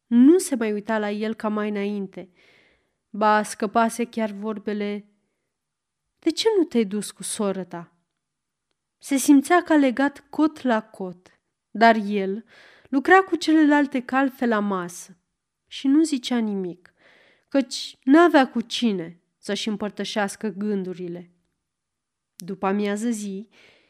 nu 0.06 0.38
se 0.38 0.54
mai 0.54 0.72
uita 0.72 0.98
la 0.98 1.10
el 1.10 1.34
ca 1.34 1.48
mai 1.48 1.68
înainte. 1.68 2.30
Ba, 3.10 3.42
scăpase 3.42 4.04
chiar 4.04 4.30
vorbele 4.30 5.08
De 6.18 6.30
ce 6.30 6.48
nu 6.58 6.64
te-ai 6.64 6.84
dus 6.84 7.10
cu 7.10 7.22
soră 7.22 7.64
ta?" 7.64 7.92
Se 8.98 9.16
simțea 9.16 9.62
ca 9.62 9.74
legat 9.74 10.24
cot 10.30 10.62
la 10.62 10.82
cot, 10.82 11.40
dar 11.70 11.96
el 12.06 12.44
lucra 12.88 13.18
cu 13.18 13.36
celelalte 13.36 14.02
calfe 14.02 14.46
la 14.46 14.58
masă 14.58 15.16
și 15.66 15.86
nu 15.86 16.02
zicea 16.02 16.38
nimic, 16.38 16.94
căci 17.48 17.96
n-avea 18.04 18.50
cu 18.50 18.60
cine 18.60 19.20
să-și 19.46 19.68
împărtășească 19.68 20.48
gândurile. 20.48 21.30
După 22.36 22.66
amiază 22.66 23.10
zi, 23.10 23.48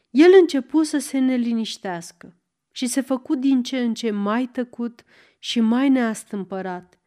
el 0.09 0.29
începu 0.39 0.83
să 0.83 0.97
se 0.97 1.17
neliniștească 1.19 2.35
și 2.71 2.87
se 2.87 3.01
făcu 3.01 3.35
din 3.35 3.63
ce 3.63 3.77
în 3.79 3.93
ce 3.93 4.11
mai 4.11 4.47
tăcut 4.47 5.03
și 5.39 5.59
mai 5.59 5.89
neastâmpărat. 5.89 6.99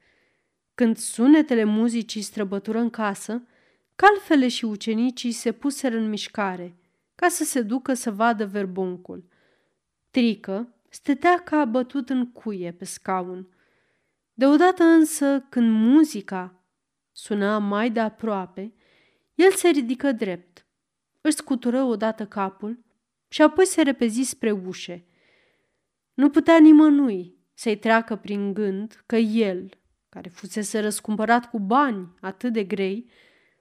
Când 0.75 0.97
sunetele 0.97 1.65
muzicii 1.65 2.23
străbătură 2.23 2.79
în 2.79 2.91
casă, 2.91 3.43
calfele 3.95 4.49
și 4.49 4.65
ucenicii 4.65 5.33
se 5.33 5.53
puseră 5.53 5.97
în 5.97 6.09
mișcare 6.09 6.77
ca 7.15 7.29
să 7.29 7.45
se 7.45 7.63
ducă 7.63 7.95
să 7.95 8.11
vadă 8.11 8.47
verboncul. 8.47 9.29
Trică 10.11 10.75
stătea 10.89 11.39
ca 11.39 11.65
bătut 11.65 12.09
în 12.09 12.33
cuie 12.33 12.73
pe 12.73 12.85
scaun. 12.85 13.49
Deodată 14.33 14.83
însă, 14.83 15.47
când 15.49 15.71
muzica 15.71 16.60
suna 17.13 17.59
mai 17.59 17.91
de 17.91 18.01
aproape, 18.01 18.75
el 19.35 19.53
se 19.53 19.69
ridică 19.69 20.13
drept, 20.13 20.67
își 21.21 21.37
scutură 21.37 21.83
odată 21.83 22.27
capul 22.27 22.85
și 23.29 23.43
apoi 23.43 23.67
se 23.67 23.83
repezi 23.83 24.23
spre 24.23 24.51
ușe. 24.51 25.05
Nu 26.15 26.31
putea 26.31 26.59
nimănui 26.59 27.39
să-i 27.55 27.79
treacă 27.79 28.17
prin 28.17 28.55
gând 28.55 29.03
că 29.07 29.17
el, 29.17 29.71
care 30.09 30.29
fusese 30.29 30.81
răscumpărat 30.81 31.51
cu 31.51 31.59
bani 31.59 32.15
atât 32.21 32.53
de 32.53 32.65
grei, 32.65 33.11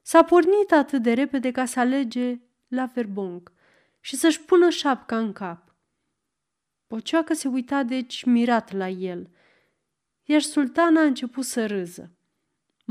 s-a 0.02 0.24
pornit 0.24 0.72
atât 0.72 1.02
de 1.02 1.14
repede 1.14 1.52
ca 1.52 1.66
să 1.66 1.80
alege 1.80 2.40
la 2.68 2.86
verbong 2.86 3.52
și 4.00 4.16
să-și 4.16 4.42
pună 4.42 4.70
șapca 4.70 5.18
în 5.18 5.34
cap. 5.34 5.76
Pocioacă 6.88 7.34
se 7.34 7.48
uita 7.48 7.84
deci 7.84 8.24
mirat 8.24 8.72
la 8.72 8.88
el, 8.88 9.30
iar 10.24 10.42
sultana 10.42 11.02
a 11.02 11.06
început 11.06 11.46
să 11.46 11.66
râză. 11.68 12.19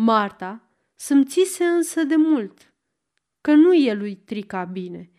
Marta 0.01 0.70
simțise 0.95 1.65
însă 1.65 2.03
de 2.03 2.16
mult 2.16 2.73
că 3.41 3.53
nu 3.53 3.75
e 3.75 3.95
lui 3.95 4.16
Trica 4.16 4.65
bine 4.65 5.11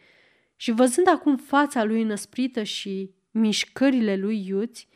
și 0.55 0.71
văzând 0.71 1.07
acum 1.07 1.37
fața 1.37 1.83
lui 1.83 2.03
năsprită 2.03 2.63
și 2.63 3.13
mișcările 3.31 4.15
lui 4.15 4.47
iuți, 4.47 4.87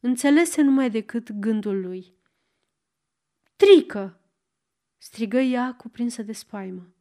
înțelese 0.00 0.62
numai 0.62 0.90
decât 0.90 1.32
gândul 1.32 1.80
lui. 1.80 2.14
Trică! 3.56 4.20
strigă 4.98 5.38
ea 5.38 5.74
cuprinsă 5.74 6.22
de 6.22 6.32
spaimă. 6.32 6.94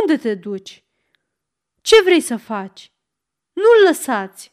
Unde 0.00 0.16
te 0.16 0.34
duci? 0.34 0.84
Ce 1.80 2.02
vrei 2.02 2.20
să 2.20 2.36
faci? 2.36 2.92
Nu-l 3.52 3.86
lăsați! 3.86 4.52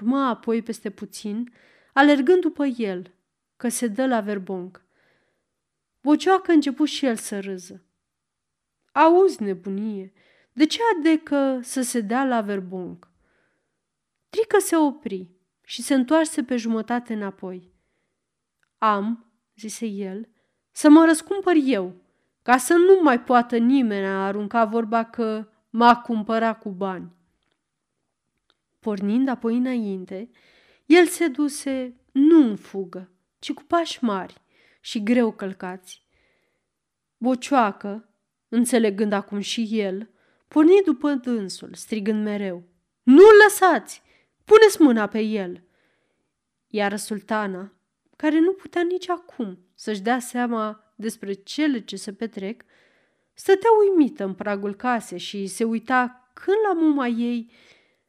Urma 0.00 0.28
apoi 0.28 0.62
peste 0.62 0.90
puțin, 0.90 1.52
alergând 1.92 2.40
după 2.40 2.64
el, 2.64 3.14
că 3.56 3.68
se 3.68 3.86
dă 3.86 4.06
la 4.06 4.20
verbong. 4.20 4.85
Bocioacă 6.06 6.52
început 6.52 6.88
și 6.88 7.06
el 7.06 7.16
să 7.16 7.40
râză. 7.40 7.84
Auzi, 8.92 9.42
nebunie, 9.42 10.12
de 10.52 10.66
ce 10.66 10.80
adecă 10.96 11.60
să 11.62 11.82
se 11.82 12.00
dea 12.00 12.24
la 12.24 12.40
verbong? 12.40 13.10
Trică 14.28 14.58
se 14.58 14.76
opri 14.76 15.30
și 15.64 15.82
se 15.82 15.94
întoarse 15.94 16.42
pe 16.42 16.56
jumătate 16.56 17.12
înapoi. 17.12 17.72
Am, 18.78 19.32
zise 19.56 19.86
el, 19.86 20.28
să 20.70 20.88
mă 20.88 21.04
răscumpăr 21.04 21.54
eu, 21.64 21.94
ca 22.42 22.56
să 22.56 22.74
nu 22.74 23.02
mai 23.02 23.20
poată 23.20 23.56
nimeni 23.56 24.06
a 24.06 24.26
arunca 24.26 24.64
vorba 24.64 25.04
că 25.04 25.48
m-a 25.70 25.96
cumpărat 25.96 26.58
cu 26.58 26.70
bani. 26.70 27.12
Pornind 28.80 29.28
apoi 29.28 29.56
înainte, 29.56 30.30
el 30.84 31.06
se 31.06 31.28
duse 31.28 31.94
nu 32.12 32.48
în 32.48 32.56
fugă, 32.56 33.10
ci 33.38 33.52
cu 33.52 33.62
pași 33.62 34.04
mari 34.04 34.44
și 34.86 35.02
greu 35.02 35.32
călcați. 35.32 36.02
Bocioacă, 37.16 38.08
înțelegând 38.48 39.12
acum 39.12 39.40
și 39.40 39.68
el, 39.70 40.10
porni 40.48 40.82
după 40.84 41.10
dânsul, 41.10 41.70
strigând 41.74 42.24
mereu. 42.24 42.62
Nu-l 43.02 43.36
lăsați! 43.44 44.02
Puneți 44.44 44.82
mâna 44.82 45.06
pe 45.06 45.20
el!" 45.20 45.62
Iar 46.66 46.96
sultana, 46.96 47.72
care 48.16 48.38
nu 48.38 48.52
putea 48.52 48.82
nici 48.82 49.08
acum 49.08 49.58
să-și 49.74 50.00
dea 50.00 50.18
seama 50.18 50.92
despre 50.96 51.32
cele 51.32 51.80
ce 51.80 51.96
se 51.96 52.12
petrec, 52.12 52.62
stătea 53.34 53.70
uimită 53.80 54.24
în 54.24 54.34
pragul 54.34 54.74
casei 54.74 55.18
și 55.18 55.46
se 55.46 55.64
uita 55.64 56.30
când 56.34 56.56
la 56.66 56.72
muma 56.72 57.06
ei, 57.06 57.50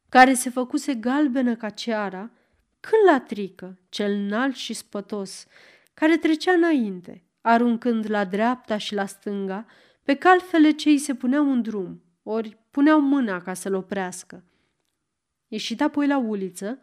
care 0.09 0.33
se 0.33 0.49
făcuse 0.49 0.93
galbenă 0.93 1.55
ca 1.55 1.69
ceara, 1.69 2.31
când 2.79 3.01
la 3.05 3.19
trică, 3.19 3.79
cel 3.89 4.11
înalt 4.11 4.55
și 4.55 4.73
spătos, 4.73 5.47
care 5.99 6.17
trecea 6.17 6.51
înainte, 6.51 7.23
aruncând 7.41 8.09
la 8.09 8.25
dreapta 8.25 8.77
și 8.77 8.93
la 8.93 9.05
stânga, 9.05 9.65
pe 10.03 10.15
calfele 10.15 10.71
ce 10.71 10.89
îi 10.89 10.97
se 10.97 11.15
puneau 11.15 11.51
în 11.51 11.61
drum, 11.61 12.03
ori 12.23 12.57
puneau 12.71 13.01
mâna 13.01 13.41
ca 13.41 13.53
să-l 13.53 13.73
oprească. 13.73 14.43
Ieșit 15.47 15.81
apoi 15.81 16.07
la 16.07 16.17
uliță, 16.17 16.79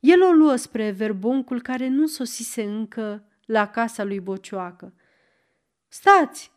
el 0.00 0.22
o 0.22 0.30
luă 0.30 0.56
spre 0.56 0.90
verboncul 0.90 1.62
care 1.62 1.88
nu 1.88 2.06
sosise 2.06 2.62
încă 2.62 3.24
la 3.46 3.66
casa 3.66 4.04
lui 4.04 4.20
Bocioacă. 4.20 4.94
Stați!" 5.88 6.52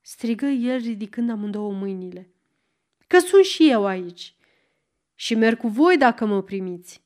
strigă 0.00 0.46
el 0.46 0.78
ridicând 0.78 1.30
amândouă 1.30 1.72
mâinile. 1.72 2.30
Că 3.06 3.18
sunt 3.18 3.44
și 3.44 3.70
eu 3.70 3.86
aici 3.86 4.34
și 5.14 5.34
merg 5.34 5.58
cu 5.58 5.68
voi 5.68 5.96
dacă 5.96 6.26
mă 6.26 6.42
primiți. 6.42 7.02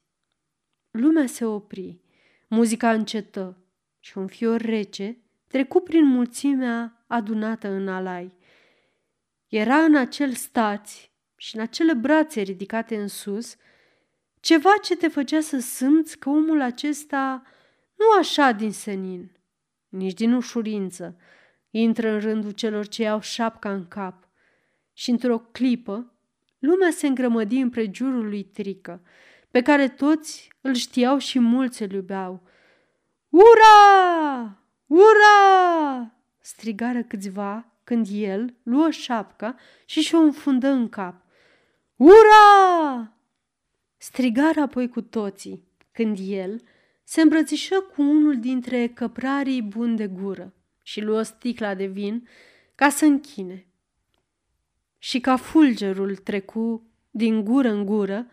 Lumea 0.91 1.27
se 1.27 1.45
opri, 1.45 2.01
muzica 2.49 2.93
încetă 2.93 3.60
și 4.01 4.19
un 4.19 4.27
fior 4.27 4.61
rece 4.61 5.19
trecu 5.47 5.81
prin 5.81 6.05
mulțimea 6.05 7.05
adunată 7.07 7.69
în 7.69 7.89
alai. 7.89 8.35
Era 9.49 9.77
în 9.77 9.97
acel 9.97 10.33
stați 10.33 11.13
și 11.37 11.57
în 11.57 11.63
acele 11.63 11.95
brațe 11.95 12.41
ridicate 12.41 12.97
în 12.97 13.09
sus 13.09 13.57
ceva 14.41 14.71
ce 14.83 14.97
te 14.97 15.09
făcea 15.09 15.41
să 15.41 15.59
simți 15.59 16.19
că 16.19 16.29
omul 16.29 16.61
acesta 16.61 17.43
nu 17.97 18.19
așa 18.19 18.53
din 18.53 18.73
senin, 18.73 19.31
nici 19.89 20.15
din 20.15 20.33
ușurință, 20.33 21.17
intră 21.71 22.09
în 22.11 22.21
rândul 22.21 22.51
celor 22.51 22.89
ce 22.89 23.03
iau 23.03 23.21
șapca 23.21 23.73
în 23.73 23.89
cap. 23.89 24.29
Și 24.93 25.11
într-o 25.11 25.39
clipă, 25.39 26.13
lumea 26.59 26.91
se 26.91 27.07
îngrămădi 27.07 27.57
în 27.57 27.71
prejurul 27.71 28.29
lui 28.29 28.43
Trică, 28.43 29.03
pe 29.51 29.63
care 29.63 29.89
toți 29.89 30.53
îl 30.61 30.75
știau 30.75 31.19
și 31.19 31.39
mulți 31.39 31.83
îl 31.83 31.91
iubeau. 31.91 32.43
Ura! 33.31 34.59
Ura! 34.87 36.15
strigară 36.41 37.03
câțiva 37.03 37.73
când 37.85 38.07
el 38.11 38.55
luă 38.63 38.91
șapca 38.91 39.57
și 39.85 40.01
și-o 40.01 40.19
înfundă 40.19 40.69
în 40.69 40.89
cap. 40.89 41.23
Ura! 41.97 43.13
Strigară 43.97 44.61
apoi 44.61 44.89
cu 44.89 45.01
toții 45.01 45.65
când 45.93 46.19
el 46.21 46.63
se 47.05 47.21
îmbrățișă 47.21 47.81
cu 47.81 48.03
unul 48.03 48.41
dintre 48.41 48.89
căprarii 48.89 49.63
buni 49.63 49.97
de 49.97 50.07
gură 50.07 50.55
și 50.83 51.01
luă 51.01 51.23
sticla 51.23 51.75
de 51.75 51.87
vin 51.87 52.29
ca 52.75 52.89
să 52.89 53.05
închine. 53.05 53.67
Și 54.99 55.21
ca 55.21 55.37
fulgerul 55.37 56.17
trecu 56.17 56.87
din 57.11 57.45
gură 57.45 57.69
în 57.69 57.85
gură, 57.85 58.27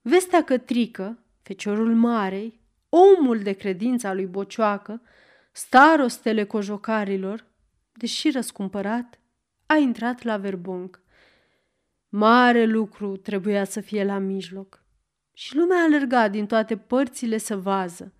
vestea 0.00 0.44
că 0.44 0.58
Trică, 0.58 1.18
feciorul 1.42 1.94
marei, 1.94 2.57
omul 2.88 3.38
de 3.38 3.52
credință 3.52 4.06
a 4.06 4.12
lui 4.12 4.26
Bocioacă, 4.26 5.02
starostele 5.52 6.44
cojocarilor, 6.44 7.46
deși 7.92 8.30
răscumpărat, 8.30 9.20
a 9.66 9.74
intrat 9.76 10.22
la 10.22 10.36
verbunc. 10.36 11.00
Mare 12.08 12.64
lucru 12.64 13.16
trebuia 13.16 13.64
să 13.64 13.80
fie 13.80 14.04
la 14.04 14.18
mijloc 14.18 14.82
și 15.32 15.56
lumea 15.56 15.82
alerga 15.82 16.28
din 16.28 16.46
toate 16.46 16.76
părțile 16.76 17.38
să 17.38 17.56
vază. 17.56 18.12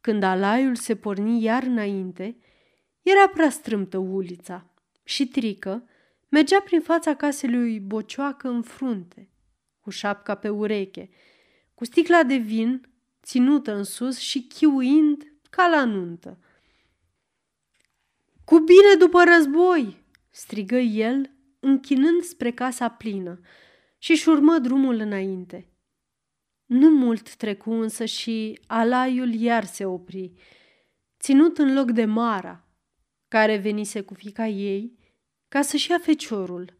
Când 0.00 0.22
alaiul 0.22 0.74
se 0.74 0.96
porni 0.96 1.42
iar 1.42 1.62
înainte, 1.62 2.36
era 3.02 3.28
prea 3.28 3.50
strâmtă 3.50 3.98
ulița 3.98 4.70
și 5.04 5.28
Trică 5.28 5.88
mergea 6.28 6.60
prin 6.60 6.80
fața 6.80 7.14
casei 7.14 7.50
lui 7.50 7.80
Bocioacă 7.80 8.48
în 8.48 8.62
frunte, 8.62 9.30
cu 9.80 9.90
șapca 9.90 10.34
pe 10.34 10.48
ureche, 10.48 11.10
cu 11.74 11.84
sticla 11.84 12.22
de 12.22 12.36
vin 12.36 12.88
ținută 13.24 13.74
în 13.74 13.84
sus 13.84 14.18
și 14.18 14.46
chiuind 14.46 15.32
ca 15.50 15.66
la 15.66 15.84
nuntă. 15.84 16.38
Cu 18.44 18.58
bine 18.58 18.94
după 18.98 19.22
război!" 19.24 20.02
strigă 20.30 20.76
el, 20.76 21.30
închinând 21.60 22.22
spre 22.22 22.52
casa 22.52 22.88
plină 22.88 23.40
și-și 23.98 24.28
urmă 24.28 24.58
drumul 24.58 24.98
înainte. 24.98 25.68
Nu 26.66 26.88
mult 26.88 27.34
trecu 27.34 27.70
însă 27.70 28.04
și 28.04 28.60
alaiul 28.66 29.34
iar 29.34 29.64
se 29.64 29.84
opri, 29.84 30.32
ținut 31.20 31.58
în 31.58 31.74
loc 31.74 31.90
de 31.90 32.04
Mara, 32.04 32.68
care 33.28 33.56
venise 33.56 34.00
cu 34.00 34.14
fica 34.14 34.46
ei 34.46 34.98
ca 35.48 35.62
să-și 35.62 35.90
ia 35.90 35.98
feciorul. 35.98 36.76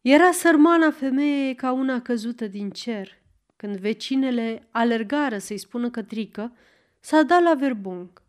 Era 0.00 0.30
sărmana 0.32 0.90
femeie 0.90 1.54
ca 1.54 1.72
una 1.72 2.02
căzută 2.02 2.46
din 2.46 2.70
cer, 2.70 3.19
când 3.60 3.76
vecinele 3.76 4.66
alergară 4.70 5.38
să-i 5.38 5.58
spună 5.58 5.90
că 5.90 6.02
trică, 6.02 6.52
s-a 7.00 7.22
dat 7.22 7.42
la 7.42 7.54
verbunc. 7.54 8.22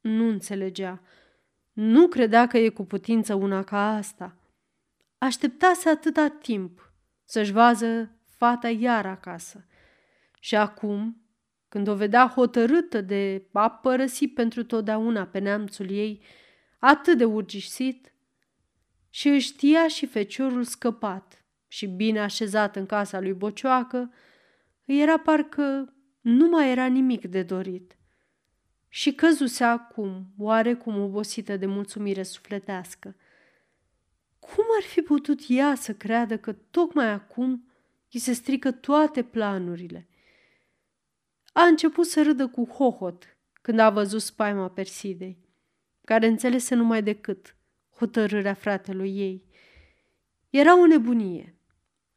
Nu 0.00 0.28
înțelegea. 0.28 1.02
Nu 1.72 2.08
credea 2.08 2.46
că 2.46 2.58
e 2.58 2.68
cu 2.68 2.84
putință 2.84 3.34
una 3.34 3.62
ca 3.62 3.94
asta. 3.94 4.36
Așteptase 5.18 5.88
atâta 5.88 6.28
timp 6.28 6.92
să-și 7.24 7.52
vază 7.52 8.10
fata 8.36 8.68
iar 8.68 9.06
acasă. 9.06 9.66
Și 10.40 10.56
acum, 10.56 11.22
când 11.68 11.88
o 11.88 11.94
vedea 11.94 12.28
hotărâtă 12.34 13.00
de 13.00 13.46
a 13.52 13.70
părăsi 13.70 14.28
pentru 14.28 14.64
totdeauna 14.64 15.26
pe 15.26 15.38
neamțul 15.38 15.90
ei, 15.90 16.22
atât 16.78 17.18
de 17.18 17.24
urgisit, 17.24 18.12
și 19.10 19.28
își 19.28 19.46
știa 19.46 19.88
și 19.88 20.06
feciorul 20.06 20.64
scăpat 20.64 21.44
și 21.66 21.86
bine 21.86 22.20
așezat 22.20 22.76
în 22.76 22.86
casa 22.86 23.20
lui 23.20 23.32
Bocioacă, 23.32 24.10
îi 24.86 25.00
era 25.00 25.18
parcă 25.18 25.94
nu 26.20 26.48
mai 26.48 26.70
era 26.70 26.86
nimic 26.86 27.26
de 27.26 27.42
dorit. 27.42 27.96
Și 28.88 29.14
căzuse 29.14 29.64
acum, 29.64 30.26
oarecum 30.38 31.00
obosită 31.00 31.56
de 31.56 31.66
mulțumire 31.66 32.22
sufletească. 32.22 33.16
Cum 34.38 34.64
ar 34.76 34.82
fi 34.82 35.00
putut 35.00 35.40
ea 35.48 35.74
să 35.74 35.94
creadă 35.94 36.38
că 36.38 36.52
tocmai 36.52 37.10
acum 37.10 37.68
îi 38.12 38.20
se 38.20 38.32
strică 38.32 38.70
toate 38.70 39.22
planurile? 39.22 40.08
A 41.52 41.62
început 41.62 42.06
să 42.06 42.22
râdă 42.22 42.48
cu 42.48 42.64
hohot 42.64 43.36
când 43.62 43.78
a 43.78 43.90
văzut 43.90 44.20
spaima 44.20 44.70
Persidei, 44.70 45.38
care 46.04 46.26
înțelese 46.26 46.74
numai 46.74 47.02
decât 47.02 47.56
hotărârea 47.96 48.54
fratelui 48.54 49.18
ei. 49.18 49.44
Era 50.50 50.80
o 50.80 50.86
nebunie. 50.86 51.54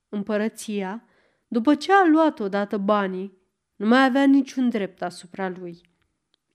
Împărăția, 0.10 1.04
după 1.52 1.76
ce 1.76 1.94
a 1.94 2.06
luat 2.06 2.40
odată 2.40 2.78
banii, 2.78 3.38
nu 3.76 3.88
mai 3.88 4.04
avea 4.04 4.26
niciun 4.26 4.70
drept 4.70 5.02
asupra 5.02 5.50
lui. 5.50 5.82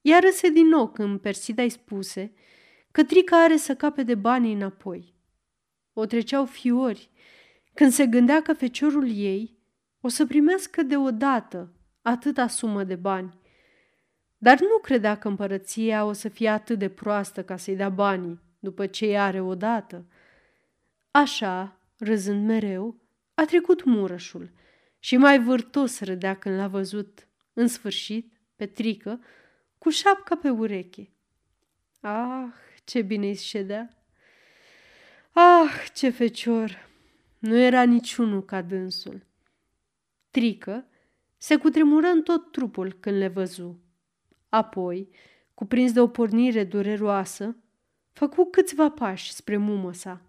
Iar 0.01 0.21
râse 0.21 0.49
din 0.49 0.67
nou 0.67 0.87
când 0.87 1.19
Persida 1.19 1.63
îi 1.63 1.69
spuse 1.69 2.33
că 2.91 3.03
Trica 3.03 3.43
are 3.43 3.55
să 3.55 3.75
cape 3.75 4.03
de 4.03 4.15
banii 4.15 4.53
înapoi. 4.53 5.13
O 5.93 6.05
treceau 6.05 6.45
fiori 6.45 7.09
când 7.73 7.91
se 7.91 8.05
gândea 8.05 8.41
că 8.41 8.53
feciorul 8.53 9.09
ei 9.15 9.57
o 10.01 10.07
să 10.07 10.25
primească 10.25 10.83
deodată 10.83 11.73
atâta 12.01 12.47
sumă 12.47 12.83
de 12.83 12.95
bani. 12.95 13.39
Dar 14.37 14.59
nu 14.59 14.77
credea 14.81 15.17
că 15.17 15.27
împărăția 15.27 16.05
o 16.05 16.11
să 16.13 16.29
fie 16.29 16.49
atât 16.49 16.79
de 16.79 16.89
proastă 16.89 17.43
ca 17.43 17.57
să-i 17.57 17.75
dea 17.75 17.89
banii 17.89 18.41
după 18.59 18.85
ce 18.85 19.05
îi 19.05 19.19
are 19.19 19.41
odată. 19.41 20.05
Așa, 21.11 21.79
râzând 21.97 22.45
mereu, 22.45 23.01
a 23.33 23.45
trecut 23.45 23.83
murășul 23.83 24.51
și 25.05 25.17
mai 25.17 25.39
vârtos 25.39 25.99
râdea 25.99 26.35
când 26.35 26.55
l-a 26.55 26.67
văzut, 26.67 27.27
în 27.53 27.67
sfârșit, 27.67 28.33
pe 28.55 28.65
trică, 28.65 29.19
cu 29.77 29.89
șapca 29.89 30.35
pe 30.35 30.49
ureche. 30.49 31.09
Ah, 31.99 32.47
ce 32.83 33.01
bine 33.01 33.27
îi 33.27 33.35
ședea! 33.35 33.89
Ah, 35.31 35.89
ce 35.93 36.09
fecior! 36.09 36.89
Nu 37.39 37.57
era 37.57 37.83
niciunul 37.83 38.45
ca 38.45 38.61
dânsul. 38.61 39.25
Trică 40.31 40.85
se 41.37 41.55
cutremură 41.55 42.07
în 42.07 42.21
tot 42.21 42.51
trupul 42.51 42.97
când 42.99 43.17
le 43.17 43.27
văzu. 43.27 43.79
Apoi, 44.49 45.09
cuprins 45.53 45.91
de 45.91 45.99
o 45.99 46.07
pornire 46.07 46.63
dureroasă, 46.63 47.55
făcu 48.11 48.45
câțiva 48.45 48.89
pași 48.89 49.33
spre 49.33 49.57
mumă 49.57 49.93
sa, 49.93 50.21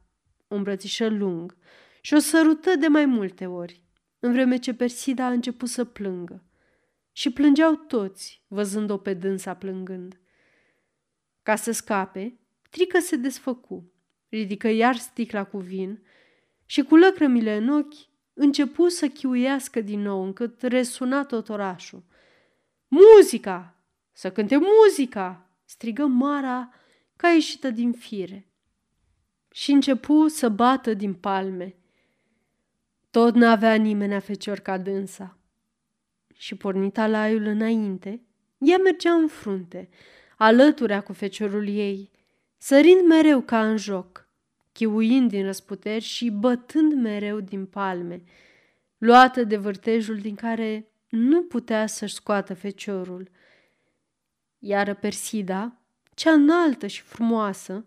o 0.48 0.54
îmbrățișă 0.54 1.08
lung 1.08 1.56
și 2.00 2.14
o 2.14 2.18
sărută 2.18 2.74
de 2.74 2.86
mai 2.86 3.04
multe 3.04 3.46
ori, 3.46 3.84
în 4.26 4.32
vreme 4.32 4.56
ce 4.56 4.74
Persida 4.74 5.24
a 5.24 5.30
început 5.30 5.68
să 5.68 5.84
plângă. 5.84 6.44
Și 7.12 7.30
plângeau 7.30 7.74
toți, 7.74 8.42
văzând-o 8.46 8.96
pe 8.96 9.14
dânsa 9.14 9.54
plângând. 9.54 10.20
Ca 11.42 11.56
să 11.56 11.72
scape, 11.72 12.38
Trică 12.70 12.98
se 12.98 13.16
desfăcu, 13.16 13.92
ridică 14.28 14.68
iar 14.68 14.96
sticla 14.96 15.44
cu 15.44 15.58
vin 15.58 16.02
și 16.66 16.82
cu 16.82 16.96
lăcrămile 16.96 17.56
în 17.56 17.68
ochi 17.68 17.94
începu 18.34 18.88
să 18.88 19.08
chiuiască 19.08 19.80
din 19.80 20.00
nou 20.00 20.22
încât 20.22 20.62
resuna 20.62 21.24
tot 21.24 21.48
orașul. 21.48 22.04
Muzica! 22.88 23.80
Să 24.12 24.30
cânte 24.32 24.56
muzica! 24.56 25.50
strigă 25.64 26.06
Mara 26.06 26.74
ca 27.16 27.28
ieșită 27.28 27.70
din 27.70 27.92
fire. 27.92 28.50
Și 29.50 29.70
începu 29.70 30.28
să 30.28 30.48
bată 30.48 30.94
din 30.94 31.14
palme. 31.14 31.76
Tot 33.16 33.34
n-avea 33.34 33.74
nimeni 33.74 34.20
fecior 34.20 34.58
ca 34.58 34.78
dânsa. 34.78 35.38
Și 36.34 36.54
pornit 36.54 36.98
alaiul 36.98 37.42
înainte, 37.42 38.20
ea 38.58 38.76
mergea 38.78 39.12
în 39.12 39.26
frunte, 39.26 39.88
alăturea 40.36 41.00
cu 41.02 41.12
feciorul 41.12 41.68
ei, 41.68 42.10
sărind 42.56 43.06
mereu 43.06 43.40
ca 43.40 43.68
în 43.68 43.76
joc, 43.76 44.28
chiuind 44.72 45.30
din 45.30 45.44
răsputeri 45.44 46.04
și 46.04 46.30
bătând 46.30 46.92
mereu 46.92 47.40
din 47.40 47.66
palme, 47.66 48.22
luată 48.98 49.44
de 49.44 49.56
vârtejul 49.56 50.16
din 50.16 50.34
care 50.34 50.88
nu 51.08 51.42
putea 51.42 51.86
să-și 51.86 52.14
scoată 52.14 52.54
feciorul. 52.54 53.30
Iar 54.58 54.94
Persida, 54.94 55.76
cea 56.14 56.32
înaltă 56.32 56.86
și 56.86 57.02
frumoasă, 57.02 57.84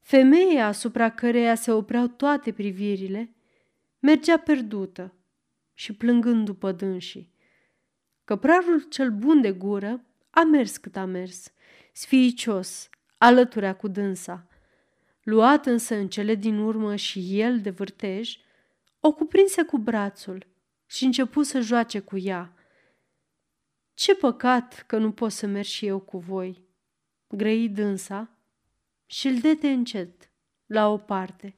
femeia 0.00 0.66
asupra 0.66 1.10
căreia 1.10 1.54
se 1.54 1.72
opreau 1.72 2.06
toate 2.06 2.52
privirile, 2.52 3.32
mergea 4.02 4.36
perdută 4.38 5.14
și 5.74 5.92
plângând 5.92 6.44
după 6.44 6.72
dânsii. 6.72 7.32
Căprarul 8.24 8.82
cel 8.82 9.10
bun 9.10 9.40
de 9.40 9.52
gură 9.52 10.04
a 10.30 10.42
mers 10.42 10.76
cât 10.76 10.96
a 10.96 11.04
mers, 11.04 11.52
sfiicios, 11.92 12.88
alăturea 13.18 13.76
cu 13.76 13.88
dânsa. 13.88 14.46
Luat 15.22 15.66
însă 15.66 15.94
în 15.94 16.08
cele 16.08 16.34
din 16.34 16.58
urmă 16.58 16.96
și 16.96 17.40
el 17.40 17.60
de 17.60 17.70
vârtej, 17.70 18.36
o 19.00 19.12
cuprinse 19.12 19.62
cu 19.62 19.78
brațul 19.78 20.46
și 20.86 21.04
începu 21.04 21.42
să 21.42 21.60
joace 21.60 22.00
cu 22.00 22.18
ea. 22.18 22.54
Ce 23.94 24.14
păcat 24.14 24.84
că 24.86 24.98
nu 24.98 25.12
pot 25.12 25.32
să 25.32 25.46
merg 25.46 25.66
și 25.66 25.86
eu 25.86 26.00
cu 26.00 26.18
voi, 26.18 26.64
grăi 27.28 27.68
dânsa 27.68 28.36
și 29.06 29.26
îl 29.26 29.38
dete 29.38 29.68
încet, 29.68 30.30
la 30.66 30.88
o 30.88 30.96
parte. 30.96 31.56